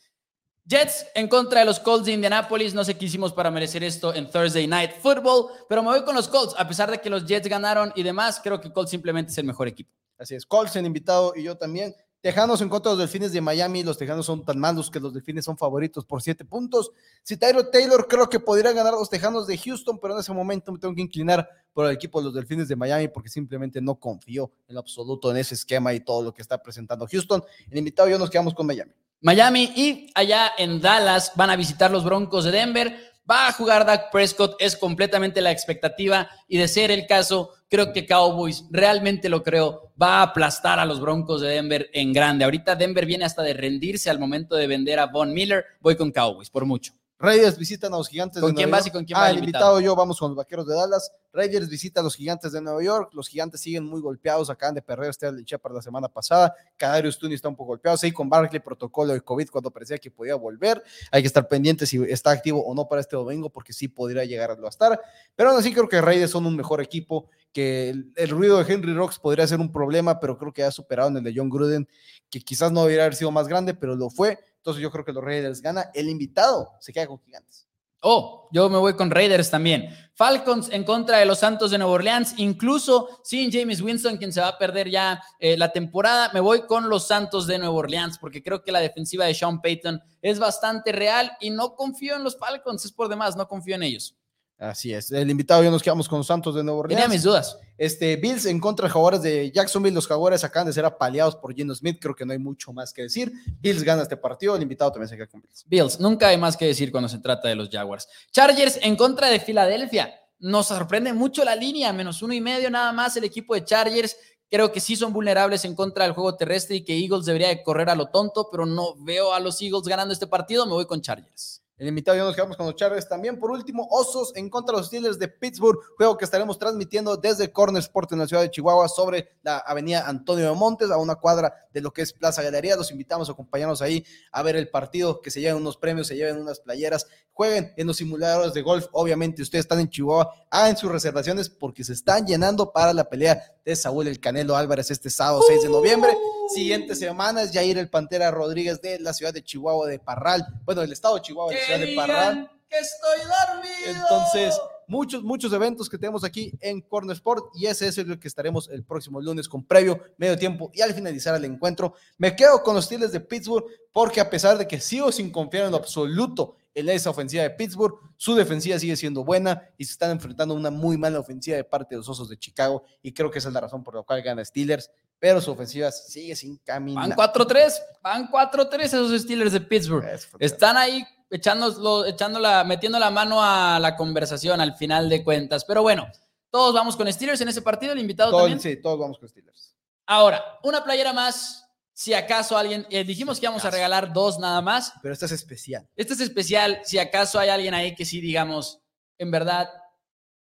Jets 0.69 1.07
en 1.15 1.29
contra 1.29 1.61
de 1.61 1.67
los 1.67 1.81
Colts 1.81 2.05
de 2.05 2.13
Indianapolis. 2.13 2.75
No 2.75 2.85
sé 2.85 2.95
qué 2.99 3.07
hicimos 3.07 3.33
para 3.33 3.51
merecer 3.51 3.83
esto 3.83 4.15
en 4.15 4.31
Thursday 4.31 4.67
Night 4.67 4.91
Football, 5.01 5.47
pero 5.67 5.83
me 5.83 5.89
voy 5.89 6.05
con 6.05 6.15
los 6.15 6.29
Colts. 6.29 6.55
A 6.59 6.69
pesar 6.69 6.91
de 6.91 7.01
que 7.01 7.09
los 7.09 7.25
Jets 7.25 7.49
ganaron 7.49 7.91
y 7.97 8.03
demás, 8.03 8.39
creo 8.45 8.61
que 8.61 8.71
Colts 8.71 8.91
simplemente 8.91 9.33
es 9.33 9.39
el 9.39 9.47
mejor 9.47 9.67
equipo. 9.67 9.91
Así 10.19 10.35
es, 10.35 10.45
Colts 10.45 10.77
en 10.77 10.85
invitado 10.85 11.33
y 11.35 11.45
yo 11.45 11.57
también. 11.57 11.95
Tejanos 12.21 12.61
en 12.61 12.69
contra 12.69 12.91
de 12.91 12.99
los 12.99 13.05
Delfines 13.05 13.33
de 13.33 13.41
Miami. 13.41 13.85
Los 13.85 13.97
Tejanos 13.97 14.27
son 14.27 14.45
tan 14.45 14.59
malos 14.59 14.91
que 14.91 14.99
los 14.99 15.15
Delfines 15.15 15.45
son 15.45 15.57
favoritos 15.57 16.05
por 16.05 16.21
siete 16.21 16.45
puntos. 16.45 16.91
Si 17.23 17.37
Tyro 17.37 17.69
Taylor 17.69 18.09
creo 18.09 18.29
que 18.29 18.41
podría 18.41 18.73
ganar 18.73 18.95
los 18.95 19.09
Tejanos 19.09 19.47
de 19.47 19.57
Houston, 19.57 19.99
pero 20.01 20.15
en 20.15 20.21
ese 20.21 20.33
momento 20.33 20.73
me 20.73 20.79
tengo 20.79 20.95
que 20.95 21.03
inclinar 21.03 21.49
por 21.73 21.87
el 21.87 21.93
equipo 21.93 22.19
de 22.21 22.25
los 22.25 22.35
Delfines 22.35 22.67
de 22.67 22.75
Miami 22.75 23.07
porque 23.07 23.29
simplemente 23.29 23.81
no 23.81 23.95
confío 23.95 24.51
en 24.67 24.77
absoluto 24.77 25.31
en 25.31 25.37
ese 25.37 25.55
esquema 25.55 25.95
y 25.95 26.01
todo 26.01 26.23
lo 26.23 26.35
que 26.35 26.43
está 26.43 26.61
presentando 26.61 27.07
Houston. 27.07 27.45
En 27.71 27.79
invitado 27.79 28.09
y 28.09 28.13
yo 28.13 28.19
nos 28.19 28.31
quedamos 28.31 28.53
con 28.53 28.67
Miami. 28.67 28.93
Miami 29.21 29.73
y 29.75 30.13
allá 30.15 30.53
en 30.59 30.81
Dallas 30.81 31.33
van 31.35 31.51
a 31.51 31.57
visitar 31.57 31.91
los 31.91 32.05
Broncos 32.05 32.45
de 32.45 32.53
Denver. 32.53 33.08
Va 33.31 33.49
a 33.49 33.53
jugar 33.53 33.85
Dak 33.85 34.11
Prescott, 34.11 34.57
es 34.59 34.75
completamente 34.75 35.43
la 35.43 35.51
expectativa 35.51 36.31
y 36.47 36.57
de 36.57 36.67
ser 36.67 36.91
el 36.91 37.07
caso, 37.07 37.51
creo 37.69 37.93
que 37.93 38.07
Cowboys, 38.07 38.65
realmente 38.71 39.29
lo 39.29 39.43
creo, 39.43 39.93
va 40.01 40.21
a 40.21 40.23
aplastar 40.23 40.79
a 40.79 40.87
los 40.87 41.01
Broncos 41.01 41.43
de 41.43 41.49
Denver 41.49 41.91
en 41.93 42.15
grande. 42.15 42.45
Ahorita 42.45 42.75
Denver 42.75 43.05
viene 43.05 43.27
hasta 43.27 43.43
de 43.43 43.53
rendirse 43.53 44.09
al 44.09 44.19
momento 44.19 44.57
de 44.57 44.67
vender 44.67 44.99
a 44.99 45.07
Von 45.07 45.35
Miller. 45.35 45.65
Voy 45.81 45.97
con 45.97 46.11
Cowboys, 46.11 46.49
por 46.49 46.65
mucho. 46.65 46.98
Raiders 47.21 47.59
visitan 47.59 47.93
a 47.93 47.97
los 47.97 48.09
gigantes 48.09 48.41
¿Con 48.41 48.51
de 48.53 48.55
quién 48.57 48.71
Nueva 48.71 48.79
vas 48.79 48.87
y 48.87 48.91
York. 48.91 48.95
con 48.97 49.05
quién 49.05 49.17
ah, 49.17 49.21
va 49.23 49.31
el 49.31 49.39
invitado? 49.39 49.79
invitado 49.79 49.81
yo 49.81 49.97
vamos 49.97 50.19
con 50.21 50.31
los 50.31 50.37
vaqueros 50.37 50.67
de 50.67 50.75
Dallas. 50.75 51.13
Raiders 51.33 51.69
visita 51.69 52.01
a 52.01 52.03
los 52.03 52.15
gigantes 52.15 52.53
de 52.53 52.61
Nueva 52.61 52.83
York. 52.83 53.11
Los 53.13 53.29
gigantes 53.29 53.61
siguen 53.61 53.85
muy 53.85 54.01
golpeados. 54.01 54.51
Acaban 54.51 54.75
de 54.75 54.83
perder 54.83 55.11
Stanley 55.11 55.45
Shepard 55.45 55.75
la 55.75 55.83
semana 55.83 56.09
pasada. 56.09 56.55
Kadarius 56.77 57.19
Tooney 57.19 57.35
está 57.35 57.49
un 57.49 57.57
poco 57.57 57.69
golpeado. 57.69 57.97
Sí, 57.97 58.13
con 58.13 58.29
Barkley, 58.29 58.61
protocolo 58.61 59.13
de 59.13 59.21
COVID 59.21 59.49
cuando 59.49 59.71
parecía 59.71 59.99
que 59.99 60.11
podía 60.11 60.37
volver. 60.37 60.83
Hay 61.11 61.23
que 61.23 61.27
estar 61.27 61.47
pendientes 61.49 61.89
si 61.89 62.01
está 62.05 62.31
activo 62.31 62.65
o 62.65 62.75
no 62.75 62.87
para 62.89 63.01
este 63.01 63.17
domingo, 63.17 63.51
porque 63.51 63.73
sí 63.73 63.89
podría 63.89 64.25
llegar 64.25 64.53
a 64.53 64.69
estar. 64.69 65.01
Pero 65.35 65.51
aún 65.51 65.59
así 65.59 65.73
creo 65.73 65.89
que 65.89 66.01
Raiders 66.01 66.31
son 66.31 66.47
un 66.47 66.57
mejor 66.57 66.81
equipo. 66.81 67.29
Que 67.53 67.91
el, 67.91 68.13
el 68.15 68.29
ruido 68.29 68.63
de 68.63 68.73
Henry 68.73 68.95
Rocks 68.95 69.19
podría 69.19 69.47
ser 69.47 69.59
un 69.59 69.73
problema, 69.73 70.21
pero 70.21 70.39
creo 70.39 70.53
que 70.53 70.63
ha 70.63 70.71
superado 70.71 71.09
en 71.09 71.17
el 71.17 71.25
de 71.25 71.33
John 71.35 71.49
Gruden, 71.49 71.89
que 72.31 72.41
quizás 72.41 72.71
no 72.71 72.83
debería 72.83 73.05
haber 73.05 73.17
sido 73.17 73.31
más 73.33 73.49
grande, 73.49 73.75
pero 73.75 73.97
lo 73.97 74.11
fue. 74.11 74.39
Entonces 74.69 74.83
yo 74.83 74.91
creo 74.91 75.03
que 75.03 75.15
los 75.15 75.25
Raiders 75.25 75.63
gana. 75.63 75.91
El 75.95 76.11
invitado 76.11 76.75
se 76.79 76.93
queda 76.93 77.07
con 77.07 77.19
gigantes. 77.21 77.67
Oh, 78.03 78.51
yo 78.53 78.69
me 78.69 78.77
voy 78.77 78.93
con 78.93 79.11
Raiders 79.11 79.51
también. 79.51 79.89
Falcons 80.13 80.69
en 80.71 80.85
contra 80.85 81.17
de 81.17 81.25
los 81.25 81.39
Santos 81.39 81.71
de 81.71 81.79
Nueva 81.79 81.95
Orleans, 81.95 82.35
incluso 82.37 83.09
sin 83.25 83.51
James 83.51 83.81
Winston, 83.81 84.19
quien 84.19 84.31
se 84.31 84.43
va 84.43 84.49
a 84.49 84.59
perder 84.59 84.91
ya 84.91 85.23
eh, 85.39 85.57
la 85.57 85.73
temporada. 85.73 86.31
Me 86.35 86.41
voy 86.41 86.67
con 86.67 86.91
los 86.91 87.07
Santos 87.09 87.47
de 87.47 87.57
Nueva 87.57 87.77
Orleans 87.77 88.19
porque 88.19 88.43
creo 88.43 88.63
que 88.63 88.71
la 88.71 88.81
defensiva 88.81 89.25
de 89.25 89.33
Sean 89.33 89.63
Payton 89.63 90.03
es 90.21 90.39
bastante 90.39 90.93
real 90.93 91.33
y 91.41 91.49
no 91.49 91.75
confío 91.75 92.17
en 92.17 92.25
los 92.25 92.37
Falcons, 92.37 92.85
es 92.85 92.93
por 92.93 93.09
demás, 93.09 93.37
no 93.37 93.49
confío 93.49 93.75
en 93.75 93.85
ellos. 93.85 94.18
Así 94.59 94.93
es. 94.93 95.13
El 95.13 95.31
invitado 95.31 95.63
yo 95.63 95.71
nos 95.71 95.83
quedamos 95.85 96.09
con 96.09 96.25
Santos 96.25 96.53
de 96.53 96.63
Tenía 96.63 96.75
Orleans. 96.75 97.09
mis 97.09 97.23
dudas. 97.23 97.57
Este, 97.77 98.17
Bills 98.17 98.45
en 98.45 98.59
contra 98.59 98.89
de 98.89 98.93
Jaguares 98.93 99.23
de 99.23 99.53
Jacksonville. 99.53 99.95
Los 99.95 100.09
Jaguares 100.09 100.43
acaban 100.43 100.67
de 100.67 100.73
ser 100.73 100.85
apaleados 100.85 101.37
por 101.37 101.55
Geno 101.55 101.73
Smith. 101.77 101.99
Creo 102.01 102.15
que 102.15 102.27
no 102.27 102.33
hay 102.33 102.41
mucho 102.41 102.73
más 102.73 102.93
que 102.93 103.03
decir. 103.03 103.33
Bills 103.61 103.85
gana 103.85 104.03
este 104.03 104.17
partido. 104.17 104.57
El 104.57 104.63
invitado 104.63 104.91
también 104.91 105.09
se 105.09 105.17
queda 105.17 105.29
con 105.29 105.41
Bills. 105.41 105.65
Bills, 105.69 106.01
nunca 106.01 106.27
hay 106.27 106.39
más 106.39 106.57
que 106.57 106.67
decir 106.67 106.91
cuando 106.91 107.09
se 107.09 107.19
trata 107.19 107.47
de 107.47 107.55
los 107.55 107.69
Jaguars. 107.71 108.09
Chargers 108.33 108.81
en 108.83 108.97
contra 108.97 109.29
de 109.29 109.39
Filadelfia. 109.39 110.13
Nos 110.41 110.67
sorprende 110.67 111.13
mucho 111.13 111.45
la 111.45 111.55
línea, 111.55 111.93
menos 111.93 112.21
uno 112.23 112.35
y 112.35 112.41
medio 112.41 112.69
nada 112.69 112.93
más 112.93 113.17
el 113.17 113.25
equipo 113.25 113.55
de 113.55 113.65
Chargers. 113.65 114.17
Creo 114.51 114.73
que 114.73 114.81
sí 114.81 114.97
son 114.97 115.13
vulnerables 115.13 115.65
en 115.67 115.77
contra 115.77 116.05
del 116.05 116.15
juego 116.15 116.35
terrestre 116.35 116.77
y 116.77 116.85
que 116.85 116.97
Eagles 116.97 117.27
debería 117.27 117.49
de 117.49 117.63
correr 117.63 117.91
a 117.91 117.95
lo 117.95 118.09
tonto, 118.09 118.49
pero 118.51 118.67
no 118.67 118.97
veo 119.05 119.35
a 119.35 119.39
los 119.39 119.63
Eagles 119.63 119.85
ganando 119.85 120.13
este 120.13 120.27
partido. 120.27 120.67
Me 120.67 120.73
voy 120.73 120.87
con 120.87 121.01
Chargers. 121.01 121.63
El 121.79 121.87
invitado 121.87 122.19
ya 122.19 122.25
nos 122.25 122.35
quedamos 122.35 122.57
con 122.57 122.67
los 122.67 122.75
Chargers 122.75 123.09
también. 123.09 123.39
Por 123.39 123.53
último, 123.53 123.87
Osos 123.89 124.33
en 124.35 124.51
contra 124.51 124.75
de 124.75 124.81
los 124.81 124.89
Steelers 124.89 125.17
de 125.17 125.29
Pittsburgh, 125.29 125.79
juego 125.97 126.17
que 126.17 126.25
estaremos 126.25 126.59
transmitiendo 126.59 127.17
desde 127.17 127.53
Corner 127.53 127.81
Sport 127.81 128.13
en 128.13 128.19
la 128.19 128.27
ciudad 128.27 128.43
de 128.43 128.51
Chihuahua 128.51 128.89
sobre 128.89 129.29
la 129.43 129.59
avenida 129.59 130.09
Antonio 130.09 130.49
de 130.51 130.55
Montes, 130.57 130.91
a 130.91 130.97
una 130.97 131.15
cuadra 131.15 131.55
de 131.73 131.81
lo 131.81 131.93
que 131.93 132.03
es 132.03 132.13
Plaza 132.13 132.43
Galería. 132.43 132.75
Los 132.75 132.91
invitamos 132.91 133.29
a 133.29 133.33
acompañarnos 133.33 133.81
ahí 133.81 134.05
a 134.33 134.43
ver 134.43 134.57
el 134.57 134.69
partido, 134.69 135.21
que 135.21 135.31
se 135.31 135.41
lleven 135.41 135.59
unos 135.59 135.77
premios, 135.77 136.09
se 136.09 136.17
lleven 136.17 136.41
unas 136.41 136.59
playeras, 136.59 137.07
jueguen 137.33 137.73
en 137.77 137.87
los 137.87 137.97
simuladores 137.97 138.55
de 138.55 138.63
golf. 138.63 138.87
Obviamente, 138.91 139.43
ustedes 139.43 139.65
están 139.65 139.79
en 139.79 139.89
Chihuahua, 139.89 140.35
hagan 140.51 140.77
sus 140.77 140.91
reservaciones 140.91 141.49
porque 141.49 141.85
se 141.85 141.93
están 141.93 142.27
llenando 142.27 142.73
para 142.73 142.93
la 142.93 143.09
pelea 143.09 143.41
de 143.65 143.77
Saúl 143.77 144.09
el 144.09 144.19
Canelo 144.19 144.57
Álvarez 144.57 144.91
este 144.91 145.11
sábado 145.11 145.43
6 145.47 145.63
de 145.63 145.69
noviembre. 145.69 146.11
Siguiente 146.49 146.95
semana 146.95 147.43
es 147.43 147.53
Jair 147.53 147.79
el 147.79 147.91
Pantera 147.91 148.31
Rodríguez 148.31 148.81
de 148.81 148.99
la 148.99 149.13
ciudad 149.13 149.35
de 149.35 149.43
Chihuahua 149.43 149.87
de 149.87 149.99
Parral, 149.99 150.47
bueno, 150.65 150.81
del 150.81 150.93
estado 150.93 151.17
de 151.17 151.23
Chihuahua, 151.23 151.53
de 151.53 151.59
la 151.59 151.65
ciudad 151.65 151.81
de 151.81 151.95
Parral. 151.95 152.51
que 152.69 152.79
estoy 152.79 153.19
dormido. 153.21 154.01
Entonces, 154.01 154.59
muchos, 154.89 155.23
muchos 155.23 155.53
eventos 155.53 155.89
que 155.89 155.99
tenemos 155.99 156.25
aquí 156.25 156.53
en 156.61 156.81
Corner 156.81 157.15
Sport 157.15 157.55
y 157.55 157.67
ese 157.67 157.87
es 157.87 157.99
el 157.99 158.19
que 158.19 158.27
estaremos 158.27 158.69
el 158.71 158.85
próximo 158.85 159.21
lunes 159.21 159.49
con 159.49 159.65
previo, 159.65 160.01
medio 160.17 160.37
tiempo 160.37 160.71
y 160.75 160.81
al 160.81 160.95
finalizar 160.95 161.35
el 161.37 161.45
encuentro. 161.45 161.95
Me 162.17 162.35
quedo 162.35 162.63
con 162.63 162.75
los 162.75 162.87
Steelers 162.87 163.13
de 163.13 163.21
Pittsburgh 163.21 163.67
porque 163.93 164.21
a 164.21 164.29
pesar 164.29 164.59
de 164.59 164.67
que 164.67 164.81
sigo 164.81 165.13
sin 165.13 165.31
confiar 165.31 165.67
en 165.67 165.71
lo 165.71 165.77
absoluto 165.77 166.57
en 166.75 166.89
esa 166.89 167.11
ofensiva 167.11 167.43
de 167.43 167.51
Pittsburgh, 167.51 167.99
su 168.17 168.35
defensiva 168.35 168.79
sigue 168.79 168.97
siendo 168.97 169.25
buena 169.25 169.69
y 169.77 169.85
se 169.85 169.93
están 169.93 170.11
enfrentando 170.11 170.55
a 170.55 170.57
una 170.57 170.71
muy 170.71 170.97
mala 170.97 171.19
ofensiva 171.19 171.57
de 171.57 171.65
parte 171.65 171.95
de 171.95 171.99
los 171.99 172.09
Osos 172.09 172.29
de 172.29 172.39
Chicago 172.39 172.85
y 173.03 173.13
creo 173.13 173.31
que 173.31 173.39
esa 173.39 173.49
es 173.49 173.55
la 173.55 173.61
razón 173.61 173.83
por 173.83 173.95
la 173.95 174.03
cual 174.03 174.23
gana 174.23 174.45
Steelers, 174.45 174.91
pero 175.19 175.41
su 175.41 175.51
ofensiva 175.51 175.91
sigue 175.91 176.37
sin 176.37 176.57
caminar. 176.59 177.15
Van 177.17 177.33
4-3, 177.33 177.73
van 178.03 178.31
4-3 178.31 178.81
esos 178.83 179.21
Steelers 179.23 179.53
de 179.53 179.61
Pittsburgh. 179.61 180.07
Están 180.39 180.77
ahí 180.77 181.05
echándolo, 181.31 182.07
echándola, 182.07 182.65
metiendo 182.65 182.99
la 182.99 183.11
mano 183.11 183.43
a 183.43 183.79
la 183.81 183.97
conversación 183.97 184.61
al 184.61 184.77
final 184.77 185.09
de 185.09 185.25
cuentas. 185.25 185.65
Pero 185.65 185.83
bueno, 185.83 186.07
todos 186.51 186.73
vamos 186.75 186.97
con 186.97 187.13
Steelers 187.13 187.41
en 187.41 187.49
ese 187.49 187.63
partido, 187.63 187.93
el 187.93 187.99
invitado 187.99 188.31
Todo- 188.31 188.41
también. 188.43 188.61
sí, 188.61 188.81
todos 188.81 188.99
vamos 188.99 189.19
con 189.19 189.29
Steelers. 189.29 189.75
Ahora, 190.07 190.43
una 190.63 190.83
playera 190.85 191.13
más. 191.13 191.65
Si 191.93 192.15
acaso 192.15 192.57
alguien, 192.57 192.87
eh, 192.91 193.03
dijimos 193.03 193.41
que 193.41 193.47
íbamos 193.47 193.65
a 193.65 193.71
regalar 193.71 194.13
dos 194.13 194.39
nada 194.39 194.63
más. 194.63 194.93
Pero 195.03 195.13
esta 195.13 195.27
es 195.27 195.33
especial. 195.33 195.89
Este 195.97 196.15
es 196.15 196.21
especial. 196.21 196.81
Si 196.85 196.97
acaso 196.97 197.41
hay 197.41 197.49
alguien 197.49 197.75
ahí 197.75 197.97
que 197.97 198.05
sí, 198.05 198.21
digamos, 198.21 198.81
en 199.19 199.33
verdad 199.33 199.69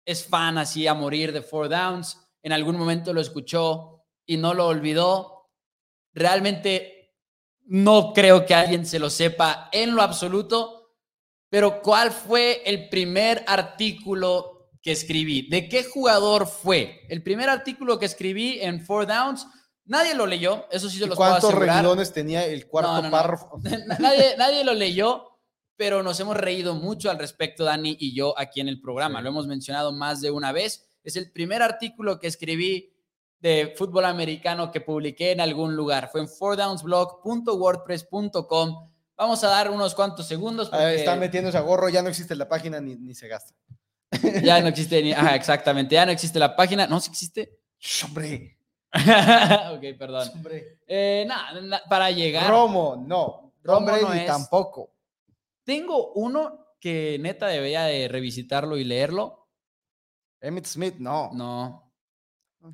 es 0.05 0.24
fan 0.27 0.59
así 0.59 0.86
a 0.86 0.93
morir 0.93 1.32
de 1.32 1.40
Four 1.40 1.70
Downs, 1.70 2.20
en 2.43 2.53
algún 2.53 2.77
momento 2.77 3.12
lo 3.15 3.23
escuchó 3.23 3.95
y 4.27 4.36
no 4.36 4.53
lo 4.55 4.66
olvidó. 4.66 5.51
Realmente 6.12 7.15
no 7.66 8.12
creo 8.12 8.47
que 8.47 8.55
alguien 8.55 8.86
se 8.86 8.98
lo 8.98 9.11
sepa 9.11 9.69
en 9.73 9.94
lo 9.94 10.03
absoluto, 10.03 10.94
pero 11.48 11.81
¿cuál 11.82 12.11
fue 12.11 12.62
el 12.65 12.89
primer 12.89 13.44
artículo 13.47 14.70
que 14.82 14.93
escribí? 14.93 15.48
¿De 15.48 15.69
qué 15.69 15.85
jugador 15.85 16.47
fue? 16.47 17.07
El 17.09 17.23
primer 17.23 17.48
artículo 17.48 17.98
que 17.98 18.07
escribí 18.07 18.59
en 18.61 18.85
Four 18.85 19.07
Downs, 19.07 19.47
nadie 19.85 20.15
lo 20.15 20.27
leyó, 20.27 20.66
eso 20.70 20.89
sí 20.89 20.98
se 20.98 21.05
¿Y 21.05 21.09
los 21.09 21.16
puedo 21.16 21.31
¿Cuántos 21.31 21.55
renglones 21.55 22.12
tenía 22.12 22.44
el 22.44 22.66
cuarto 22.66 22.93
No, 22.93 22.97
no, 22.97 23.03
no. 23.05 23.11
párrafo? 23.11 23.61
nadie, 23.98 24.36
nadie 24.36 24.65
lo 24.65 24.74
leyó, 24.74 25.40
pero 25.77 26.03
nos 26.03 26.19
hemos 26.20 26.36
reído 26.36 26.74
mucho 26.74 27.11
al 27.11 27.19
respecto, 27.19 27.65
Dani 27.65 27.97
y 27.98 28.15
yo, 28.15 28.39
aquí 28.39 28.61
en 28.61 28.69
el 28.69 28.81
programa. 28.81 29.19
Sí. 29.19 29.24
Lo 29.24 29.31
hemos 29.31 29.47
mencionado 29.47 29.93
más 29.93 30.20
de 30.20 30.31
una 30.31 30.53
vez. 30.53 30.89
Es 31.03 31.16
el 31.16 31.31
primer 31.32 31.62
artículo 31.62 32.19
que 32.19 32.27
escribí 32.27 32.95
de 33.47 33.74
fútbol 33.77 34.05
americano 34.05 34.70
que 34.73 34.81
publiqué 34.81 35.31
en 35.32 35.40
algún 35.40 35.77
lugar. 35.77 36.09
Fue 36.10 36.20
en 36.20 36.28
fourdownsblog.wordpress.com. 36.28 38.90
Vamos 39.16 39.44
a 39.44 39.48
dar 39.48 39.70
unos 39.70 39.94
cuantos 39.94 40.27
segundos 40.27 40.68
Ah, 40.73 40.78
porque 40.78 40.97
Está 40.97 41.16
metiendo 41.16 41.51
ese 41.51 41.60
gorro, 41.60 41.89
ya 41.89 42.02
no 42.02 42.09
existe 42.09 42.35
la 42.36 42.48
página 42.48 42.81
ni, 42.81 42.97
ni 42.97 43.14
se 43.14 43.28
gasta. 43.28 43.55
ya 44.43 44.60
no 44.60 44.68
existe 44.68 45.02
ni... 45.02 45.12
Ajá, 45.12 45.35
exactamente. 45.35 45.94
Ya 45.94 46.05
no 46.06 46.12
existe 46.12 46.39
la 46.39 46.55
página. 46.55 46.86
No, 46.86 47.01
sí 47.01 47.10
existe. 47.10 47.59
Hombre, 48.05 48.59
ok, 48.93 49.85
perdón. 49.98 50.28
hombre. 50.35 50.81
Eh, 50.86 51.24
nada, 51.27 51.60
na- 51.60 51.82
para 51.89 52.10
llegar... 52.10 52.48
Romo, 52.51 53.02
no. 53.06 53.52
Romo 53.62 53.89
Romo 53.90 54.02
no 54.09 54.12
es. 54.12 54.27
tampoco. 54.27 54.93
Tengo 55.64 56.12
uno 56.12 56.66
que 56.81 57.18
neta 57.20 57.47
debería 57.48 57.85
de 57.85 58.06
revisitarlo 58.09 58.77
y 58.77 58.85
leerlo. 58.85 59.48
Emmett 60.40 60.66
Smith, 60.66 60.97
no. 60.98 61.31
No. 61.32 61.85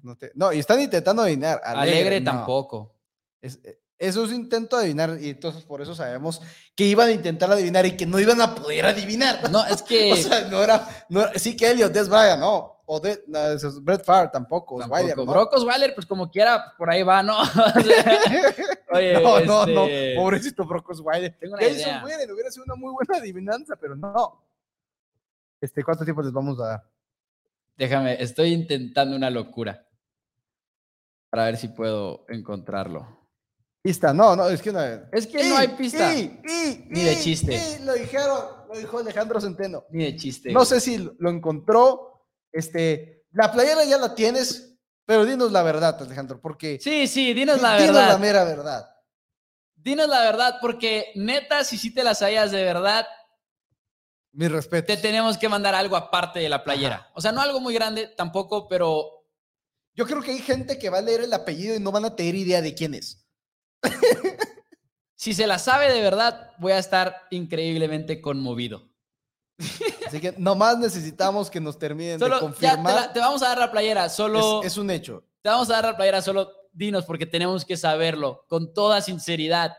No, 0.02 0.16
te- 0.16 0.32
no, 0.35 0.52
y 0.52 0.59
están 0.59 0.81
intentando 0.81 1.23
adivinar. 1.23 1.60
Alegre, 1.64 2.20
no. 2.20 2.31
tampoco. 2.32 2.94
Es, 3.40 3.60
eh, 3.64 3.81
eso 3.98 4.24
es 4.24 4.32
intento 4.32 4.77
de 4.77 4.85
adivinar 4.85 5.16
y 5.20 5.31
entonces 5.31 5.62
por 5.64 5.81
eso 5.81 5.94
sabemos 5.94 6.40
que 6.74 6.85
iban 6.85 7.09
a 7.09 7.12
intentar 7.12 7.52
adivinar 7.52 7.86
y 7.86 7.97
que 7.97 8.05
no 8.05 8.19
iban 8.19 8.40
a 8.40 8.55
poder 8.55 8.86
adivinar. 8.86 9.48
No, 9.51 9.64
es 9.64 9.82
que... 9.89 10.12
o 10.12 10.16
sea, 10.16 10.48
no 10.48 10.62
era, 10.62 11.06
no 11.09 11.24
sí 11.36 11.56
que 11.56 11.70
Elliot, 11.70 11.93
Des 11.93 12.09
Bryant, 12.09 12.40
no. 12.40 12.82
O 12.85 12.98
de, 12.98 13.23
no, 13.28 13.39
es 13.39 13.82
Brett 13.82 14.05
Favre 14.05 14.31
tampoco. 14.32 14.78
Tampoco. 14.78 14.97
Osweiler, 15.01 15.16
¿no? 15.16 15.24
Brock 15.24 15.52
Osweiler, 15.55 15.94
pues 15.94 16.05
como 16.05 16.31
quiera, 16.31 16.74
por 16.77 16.90
ahí 16.90 17.05
va, 17.05 17.23
¿no? 17.23 17.39
Oye, 18.93 19.14
no, 19.14 19.40
no, 19.40 19.66
no, 19.66 19.85
este, 19.85 20.14
pobrecito 20.16 20.64
Brock 20.66 20.90
Osweiler. 20.90 21.36
Tengo 21.39 21.55
una 21.55 21.64
idea. 21.64 22.02
Hubiera 22.05 22.51
sido 22.51 22.64
una 22.64 22.74
muy 22.74 22.93
buena 22.93 23.19
adivinanza, 23.19 23.77
pero 23.77 23.94
no. 23.94 24.44
Este, 25.60 25.85
¿Cuánto 25.85 26.05
tiempo 26.05 26.23
les 26.23 26.32
vamos 26.32 26.59
a 26.60 26.66
dar? 26.66 26.91
Déjame, 27.77 28.23
estoy 28.23 28.53
intentando 28.53 29.16
una 29.16 29.31
locura. 29.31 29.86
Para 31.31 31.47
ver 31.47 31.57
si 31.57 31.69
puedo 31.69 32.24
encontrarlo. 32.28 33.20
Pista, 33.82 34.12
no, 34.12 34.36
no, 34.36 34.49
es 34.49 34.62
que 34.62 34.70
no. 34.70 34.81
Es 35.12 35.27
que 35.27 35.43
no 35.49 35.57
hay 35.57 35.69
pista. 35.69 36.15
y- 36.15 36.40
y- 36.44 36.85
Ni 36.89 37.03
de 37.03 37.19
chiste. 37.19 37.81
lo 37.82 37.94
dijeron, 37.94 38.39
lo 38.69 38.78
dijo 38.78 38.99
Alejandro 38.99 39.40
Centeno. 39.40 39.85
Ni 39.90 40.05
de 40.05 40.16
chiste. 40.16 40.53
No 40.53 40.65
sé 40.65 40.81
si 40.81 40.99
lo 41.19 41.31
encontró. 41.31 42.28
Este, 42.53 43.24
la 43.32 43.51
playera 43.51 43.85
ya 43.85 43.97
la 43.99 44.15
tienes, 44.15 44.78
pero 45.07 45.24
dinos 45.24 45.51
la 45.51 45.62
verdad, 45.62 46.01
Alejandro, 46.03 46.40
porque 46.40 46.78
Sí, 46.81 47.07
sí, 47.09 47.32
dinos 47.32 47.61
la 47.62 47.77
dinos 47.78 47.94
verdad. 47.97 48.09
la 48.12 48.19
mera 48.19 48.44
verdad. 48.44 48.89
Dinos 49.74 50.07
la 50.07 50.20
verdad, 50.20 50.59
porque 50.61 51.07
neta, 51.16 51.65
si 51.65 51.77
sí 51.78 51.93
te 51.93 52.05
la 52.05 52.15
sabías 52.15 52.53
de 52.53 52.62
verdad, 52.62 53.07
Mi 54.33 54.49
respeto. 54.49 54.87
te 54.87 54.97
tenemos 54.97 55.37
que 55.39 55.49
mandar 55.49 55.75
algo 55.75 55.95
aparte 55.97 56.41
de 56.41 56.49
la 56.49 56.65
playera. 56.65 57.11
O 57.15 57.21
sea, 57.21 57.33
no 57.33 57.41
algo 57.43 57.61
muy 57.61 57.75
grande 57.75 58.07
tampoco, 58.17 58.67
pero 58.69 59.27
Yo 59.95 60.07
creo 60.07 60.23
que 60.23 60.31
hay 60.31 60.39
gente 60.39 60.79
que 60.79 60.89
va 60.91 60.99
a 60.99 61.03
leer 61.03 61.21
el 61.21 61.33
apellido 61.35 61.75
y 61.77 61.81
no 61.81 61.93
van 61.93 62.07
a 62.07 62.17
tener 62.17 62.35
idea 62.35 62.63
de 62.63 62.75
quién 62.75 62.95
es. 62.95 63.27
si 65.17 65.35
se 65.35 65.47
la 65.47 65.59
sabe 65.59 65.93
de 65.93 66.01
verdad, 66.01 66.53
voy 66.59 66.73
a 66.73 66.79
estar 66.79 67.15
increíblemente 67.31 68.21
conmovido. 68.21 68.89
Así 70.07 70.21
que 70.21 70.35
nomás 70.39 70.79
necesitamos 70.79 71.51
que 71.51 71.61
nos 71.61 71.79
terminen 71.79 72.19
Solo, 72.19 72.35
de 72.37 72.41
ya 72.41 72.41
te, 72.41 72.47
confirmar. 72.77 72.95
la- 72.95 73.13
te 73.13 73.21
vamos 73.21 73.43
a 73.43 73.49
dar 73.49 73.59
la 73.59 73.71
playera, 73.71 74.09
solo 74.09 74.63
es, 74.63 74.73
es 74.73 74.79
un 74.79 74.91
hecho. 74.91 75.25
te 75.43 75.49
vamos 75.51 75.71
a 75.71 75.75
dar 75.75 75.85
la 75.85 75.97
playera, 75.97 76.21
solo 76.23 76.51
dinos 76.73 77.05
porque 77.05 77.27
tenemos 77.27 77.65
que 77.65 77.77
saberlo 77.77 78.45
con 78.49 78.73
toda 78.75 79.01
sinceridad. 79.03 79.77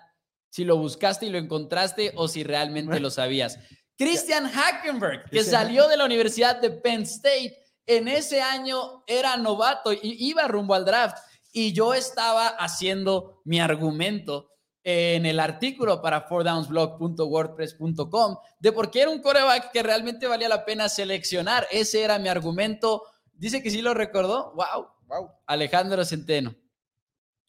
Si 0.49 0.63
lo 0.63 0.77
buscaste 0.77 1.25
y 1.25 1.29
lo 1.29 1.39
encontraste 1.39 2.13
o 2.15 2.27
si 2.27 2.43
realmente 2.43 2.99
lo 3.01 3.09
sabías. 3.09 3.57
Christian 3.97 4.51
Hackenberg, 4.51 5.29
que 5.29 5.43
salió 5.43 5.87
de 5.87 5.97
la 5.97 6.05
Universidad 6.05 6.59
de 6.59 6.71
Penn 6.71 7.03
State, 7.03 7.59
en 7.85 8.07
ese 8.07 8.41
año 8.41 9.03
era 9.07 9.35
novato 9.37 9.93
y 9.93 9.99
iba 10.29 10.47
rumbo 10.47 10.73
al 10.73 10.85
draft. 10.85 11.17
Y 11.51 11.73
yo 11.73 11.93
estaba 11.93 12.47
haciendo 12.47 13.41
mi 13.45 13.59
argumento 13.59 14.49
en 14.83 15.25
el 15.25 15.39
artículo 15.39 16.01
para 16.01 16.21
fourdownsblog.wordpress.com 16.21 18.37
de 18.59 18.71
por 18.71 18.91
qué 18.91 19.01
era 19.01 19.11
un 19.11 19.21
coreback 19.21 19.71
que 19.71 19.83
realmente 19.83 20.27
valía 20.27 20.47
la 20.49 20.65
pena 20.65 20.89
seleccionar. 20.89 21.67
Ese 21.71 22.03
era 22.03 22.19
mi 22.19 22.29
argumento. 22.29 23.03
Dice 23.31 23.61
que 23.61 23.71
sí 23.71 23.81
lo 23.81 23.93
recordó. 23.93 24.53
¡Wow! 24.55 24.87
Wow. 25.07 25.31
Alejandro 25.45 26.03
Centeno. 26.05 26.55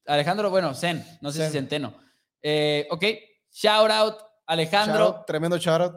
Alejandro, 0.06 0.50
bueno, 0.50 0.74
Zen, 0.74 1.02
no 1.22 1.32
sé 1.32 1.38
Zen. 1.38 1.46
si 1.46 1.52
Centeno. 1.54 1.94
Eh, 2.42 2.86
ok, 2.90 3.04
shout 3.50 3.90
out, 3.90 4.16
Alejandro. 4.46 5.24
Tremendo 5.26 5.56
shoutout. 5.56 5.94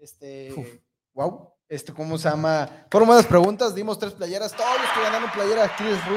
Este, 0.00 0.52
Uf. 0.56 0.66
wow. 1.14 1.50
Este, 1.68 1.92
¿cómo 1.92 2.18
se 2.18 2.28
llama? 2.28 2.68
Fueron 2.90 3.06
buenas 3.08 3.26
preguntas, 3.26 3.74
dimos 3.76 3.96
tres 3.96 4.12
playeras, 4.14 4.52
todos 4.56 4.70
los 4.80 4.90
que 4.92 5.02
ganaron 5.02 5.30
playera, 5.30 5.70
Chris 5.78 6.04
Ru, 6.08 6.16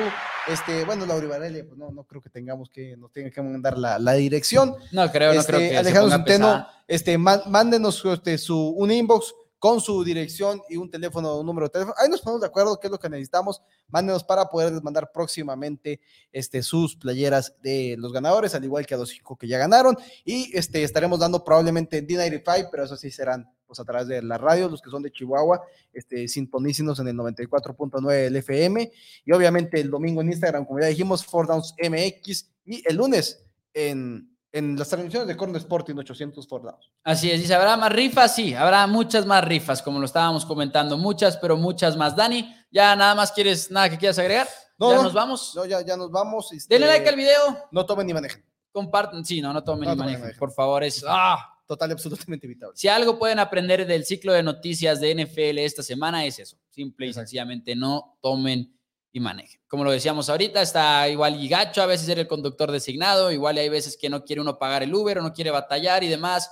este, 0.52 0.84
bueno, 0.84 1.06
Lauri 1.06 1.28
Varela, 1.28 1.64
pues 1.64 1.78
no, 1.78 1.92
no 1.92 2.04
creo 2.06 2.24
que 2.24 2.30
tengamos 2.32 2.72
que, 2.72 2.98
nos 2.98 3.12
tengan 3.12 3.32
que 3.32 3.40
mandar 3.44 3.78
la, 3.78 4.00
la 4.00 4.14
dirección. 4.14 4.76
No 4.92 5.12
creo, 5.12 5.32
no 5.32 5.40
Este, 5.42 5.52
creo 5.54 5.60
que 5.62 5.70
se 5.70 5.78
Alejandro 5.78 6.10
Centeno, 6.12 6.48
pesada. 6.48 6.84
este, 6.88 7.18
má- 7.20 7.44
mándenos 7.46 8.04
este, 8.04 8.40
su, 8.40 8.58
un 8.70 8.90
inbox 8.92 9.32
con 9.64 9.80
su 9.80 10.04
dirección 10.04 10.62
y 10.68 10.76
un 10.76 10.92
teléfono, 10.92 11.40
un 11.40 11.46
número 11.46 11.68
de 11.68 11.72
teléfono. 11.72 11.96
Ahí 11.98 12.10
nos 12.10 12.20
ponemos 12.20 12.42
de 12.42 12.48
acuerdo 12.48 12.78
qué 12.82 12.88
es 12.88 12.92
lo 12.92 13.00
que 13.00 13.08
necesitamos. 13.08 13.62
Mándenos 13.88 14.22
para 14.22 14.50
poder 14.50 14.74
mandar 14.84 15.10
próximamente 15.14 16.02
este, 16.34 16.62
sus 16.62 16.98
playeras 16.98 17.56
de 17.62 17.96
los 17.98 18.12
ganadores, 18.12 18.54
al 18.56 18.66
igual 18.66 18.86
que 18.86 18.96
a 18.96 18.98
los 18.98 19.08
cinco 19.08 19.38
que 19.38 19.48
ya 19.48 19.58
ganaron. 19.58 19.98
Y 20.26 20.52
este, 20.54 20.84
estaremos 20.84 21.18
dando 21.18 21.46
probablemente 21.46 21.98
en 21.98 22.06
D95, 22.06 22.68
pero 22.72 22.84
eso 22.84 22.98
sí 22.98 23.10
serán 23.10 23.50
pues, 23.66 23.80
a 23.80 23.86
través 23.86 24.10
de 24.10 24.22
la 24.22 24.38
radio, 24.38 24.68
los 24.68 24.82
que 24.82 24.90
son 24.90 25.02
de 25.02 25.14
Chihuahua, 25.14 25.62
este, 25.94 26.28
sintonícenos 26.28 27.00
en 27.00 27.08
el 27.08 27.16
94.9 27.16 28.12
del 28.22 28.36
FM. 28.36 28.92
Y 29.24 29.32
obviamente 29.32 29.80
el 29.80 29.90
domingo 29.90 30.20
en 30.20 30.28
Instagram, 30.28 30.66
como 30.66 30.82
ya 30.82 30.88
dijimos, 30.88 31.26
Four 31.26 31.48
Downs 31.48 31.74
MX. 31.82 32.50
Y 32.66 32.84
el 32.86 32.98
lunes 32.98 33.46
en, 33.74 34.33
en 34.54 34.78
las 34.78 34.88
transmisiones 34.88 35.28
de 35.28 35.36
Corner 35.36 35.58
Sporting 35.58 35.96
800 35.98 36.48
Four 36.48 36.62
Downs. 36.64 36.90
Así 37.04 37.30
es, 37.30 37.42
dice, 37.42 37.54
¿habrá 37.56 37.76
más 37.76 37.92
rifas? 37.92 38.34
Sí, 38.36 38.54
habrá 38.54 38.88
muchas 38.88 39.26
más 39.26 39.44
rifas, 39.44 39.82
como 39.82 40.00
lo 40.00 40.06
estábamos 40.06 40.46
comentando, 40.46 40.98
muchas, 40.98 41.36
pero 41.38 41.58
muchas 41.58 41.98
más. 41.98 42.16
Dani, 42.16 42.56
¿ya 42.72 42.96
nada 42.96 43.16
más 43.16 43.32
quieres, 43.32 43.70
nada 43.72 43.90
que 43.90 43.98
quieras 43.98 44.20
agregar? 44.20 44.48
No, 44.78 44.92
¿Ya 44.92 44.96
no. 44.98 45.04
nos 45.04 45.14
vamos? 45.14 45.54
No, 45.56 45.66
ya, 45.66 45.82
ya 45.82 45.98
nos 45.98 46.10
vamos. 46.12 46.52
este, 46.54 46.74
Denle 46.74 46.88
like 46.88 47.10
al 47.10 47.16
video, 47.16 47.58
No 47.72 47.86
tomen 47.86 48.08
ni 48.08 48.14
manejen. 48.14 48.46
compartan, 48.72 49.26
sí, 49.26 49.42
no, 49.42 49.52
no 49.52 49.64
tomen 49.64 49.86
No 49.90 49.96
ni 49.96 50.00
manejen, 50.00 50.22
manejen. 50.22 50.40
por 50.40 50.52
favor, 50.54 50.84
es... 50.84 51.04
¡Ah! 51.08 51.50
Total 51.66 51.90
y 51.90 51.94
absolutamente 51.94 52.46
evitable. 52.46 52.76
Si 52.76 52.88
algo 52.90 53.18
pueden 53.18 53.40
aprender 53.40 53.88
del 53.88 54.06
ciclo 54.06 54.34
de 54.34 54.44
noticias 54.44 55.00
de 55.00 55.16
NFL 55.16 55.60
esta 55.60 55.82
semana 55.82 56.26
es 56.26 56.38
eso. 56.40 56.58
Simple 56.70 57.06
y 57.06 57.10
Exacto. 57.10 57.26
sencillamente 57.26 57.74
no 57.76 58.18
tomen 58.22 58.78
y 59.14 59.20
manejen. 59.20 59.62
Como 59.68 59.84
lo 59.84 59.92
decíamos 59.92 60.28
ahorita, 60.28 60.62
está 60.62 61.08
igual 61.08 61.42
y 61.42 61.48
gacho 61.48 61.84
a 61.84 61.86
veces 61.86 62.08
ser 62.08 62.18
el 62.18 62.28
conductor 62.28 62.72
designado, 62.72 63.32
igual 63.32 63.58
hay 63.58 63.70
veces 63.70 63.96
que 63.96 64.10
no 64.10 64.26
quiere 64.26 64.42
uno 64.42 64.58
pagar 64.58 64.82
el 64.82 64.94
Uber 64.94 65.20
o 65.20 65.22
no 65.22 65.32
quiere 65.32 65.52
batallar 65.52 66.04
y 66.04 66.10
demás. 66.10 66.50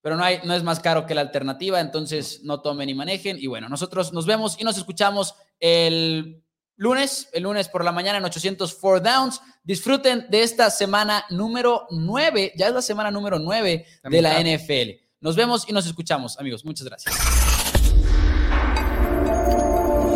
Pero 0.00 0.16
no, 0.16 0.24
hay, 0.24 0.40
no 0.44 0.54
es 0.54 0.62
más 0.62 0.80
caro 0.80 1.04
que 1.04 1.14
la 1.14 1.20
alternativa, 1.20 1.80
entonces 1.80 2.40
no 2.44 2.62
tomen 2.62 2.88
y 2.88 2.94
manejen. 2.94 3.36
Y 3.38 3.48
bueno, 3.48 3.68
nosotros 3.68 4.12
nos 4.12 4.24
vemos 4.24 4.56
y 4.58 4.64
nos 4.64 4.78
escuchamos 4.78 5.34
el 5.58 6.42
lunes, 6.76 7.28
el 7.32 7.42
lunes 7.42 7.68
por 7.68 7.84
la 7.84 7.92
mañana 7.92 8.18
en 8.18 8.24
804 8.24 9.00
Downs. 9.00 9.42
Disfruten 9.64 10.26
de 10.30 10.42
esta 10.42 10.70
semana 10.70 11.26
número 11.30 11.86
9, 11.90 12.52
ya 12.56 12.68
es 12.68 12.74
la 12.74 12.80
semana 12.80 13.10
número 13.10 13.38
9 13.38 13.86
de 14.04 14.22
la. 14.22 14.40
NFL. 14.40 15.02
Nos 15.20 15.36
vemos 15.36 15.68
y 15.68 15.72
nos 15.72 15.84
escuchamos, 15.84 16.38
amigos. 16.38 16.64
Muchas 16.64 16.86
gracias. 16.86 17.39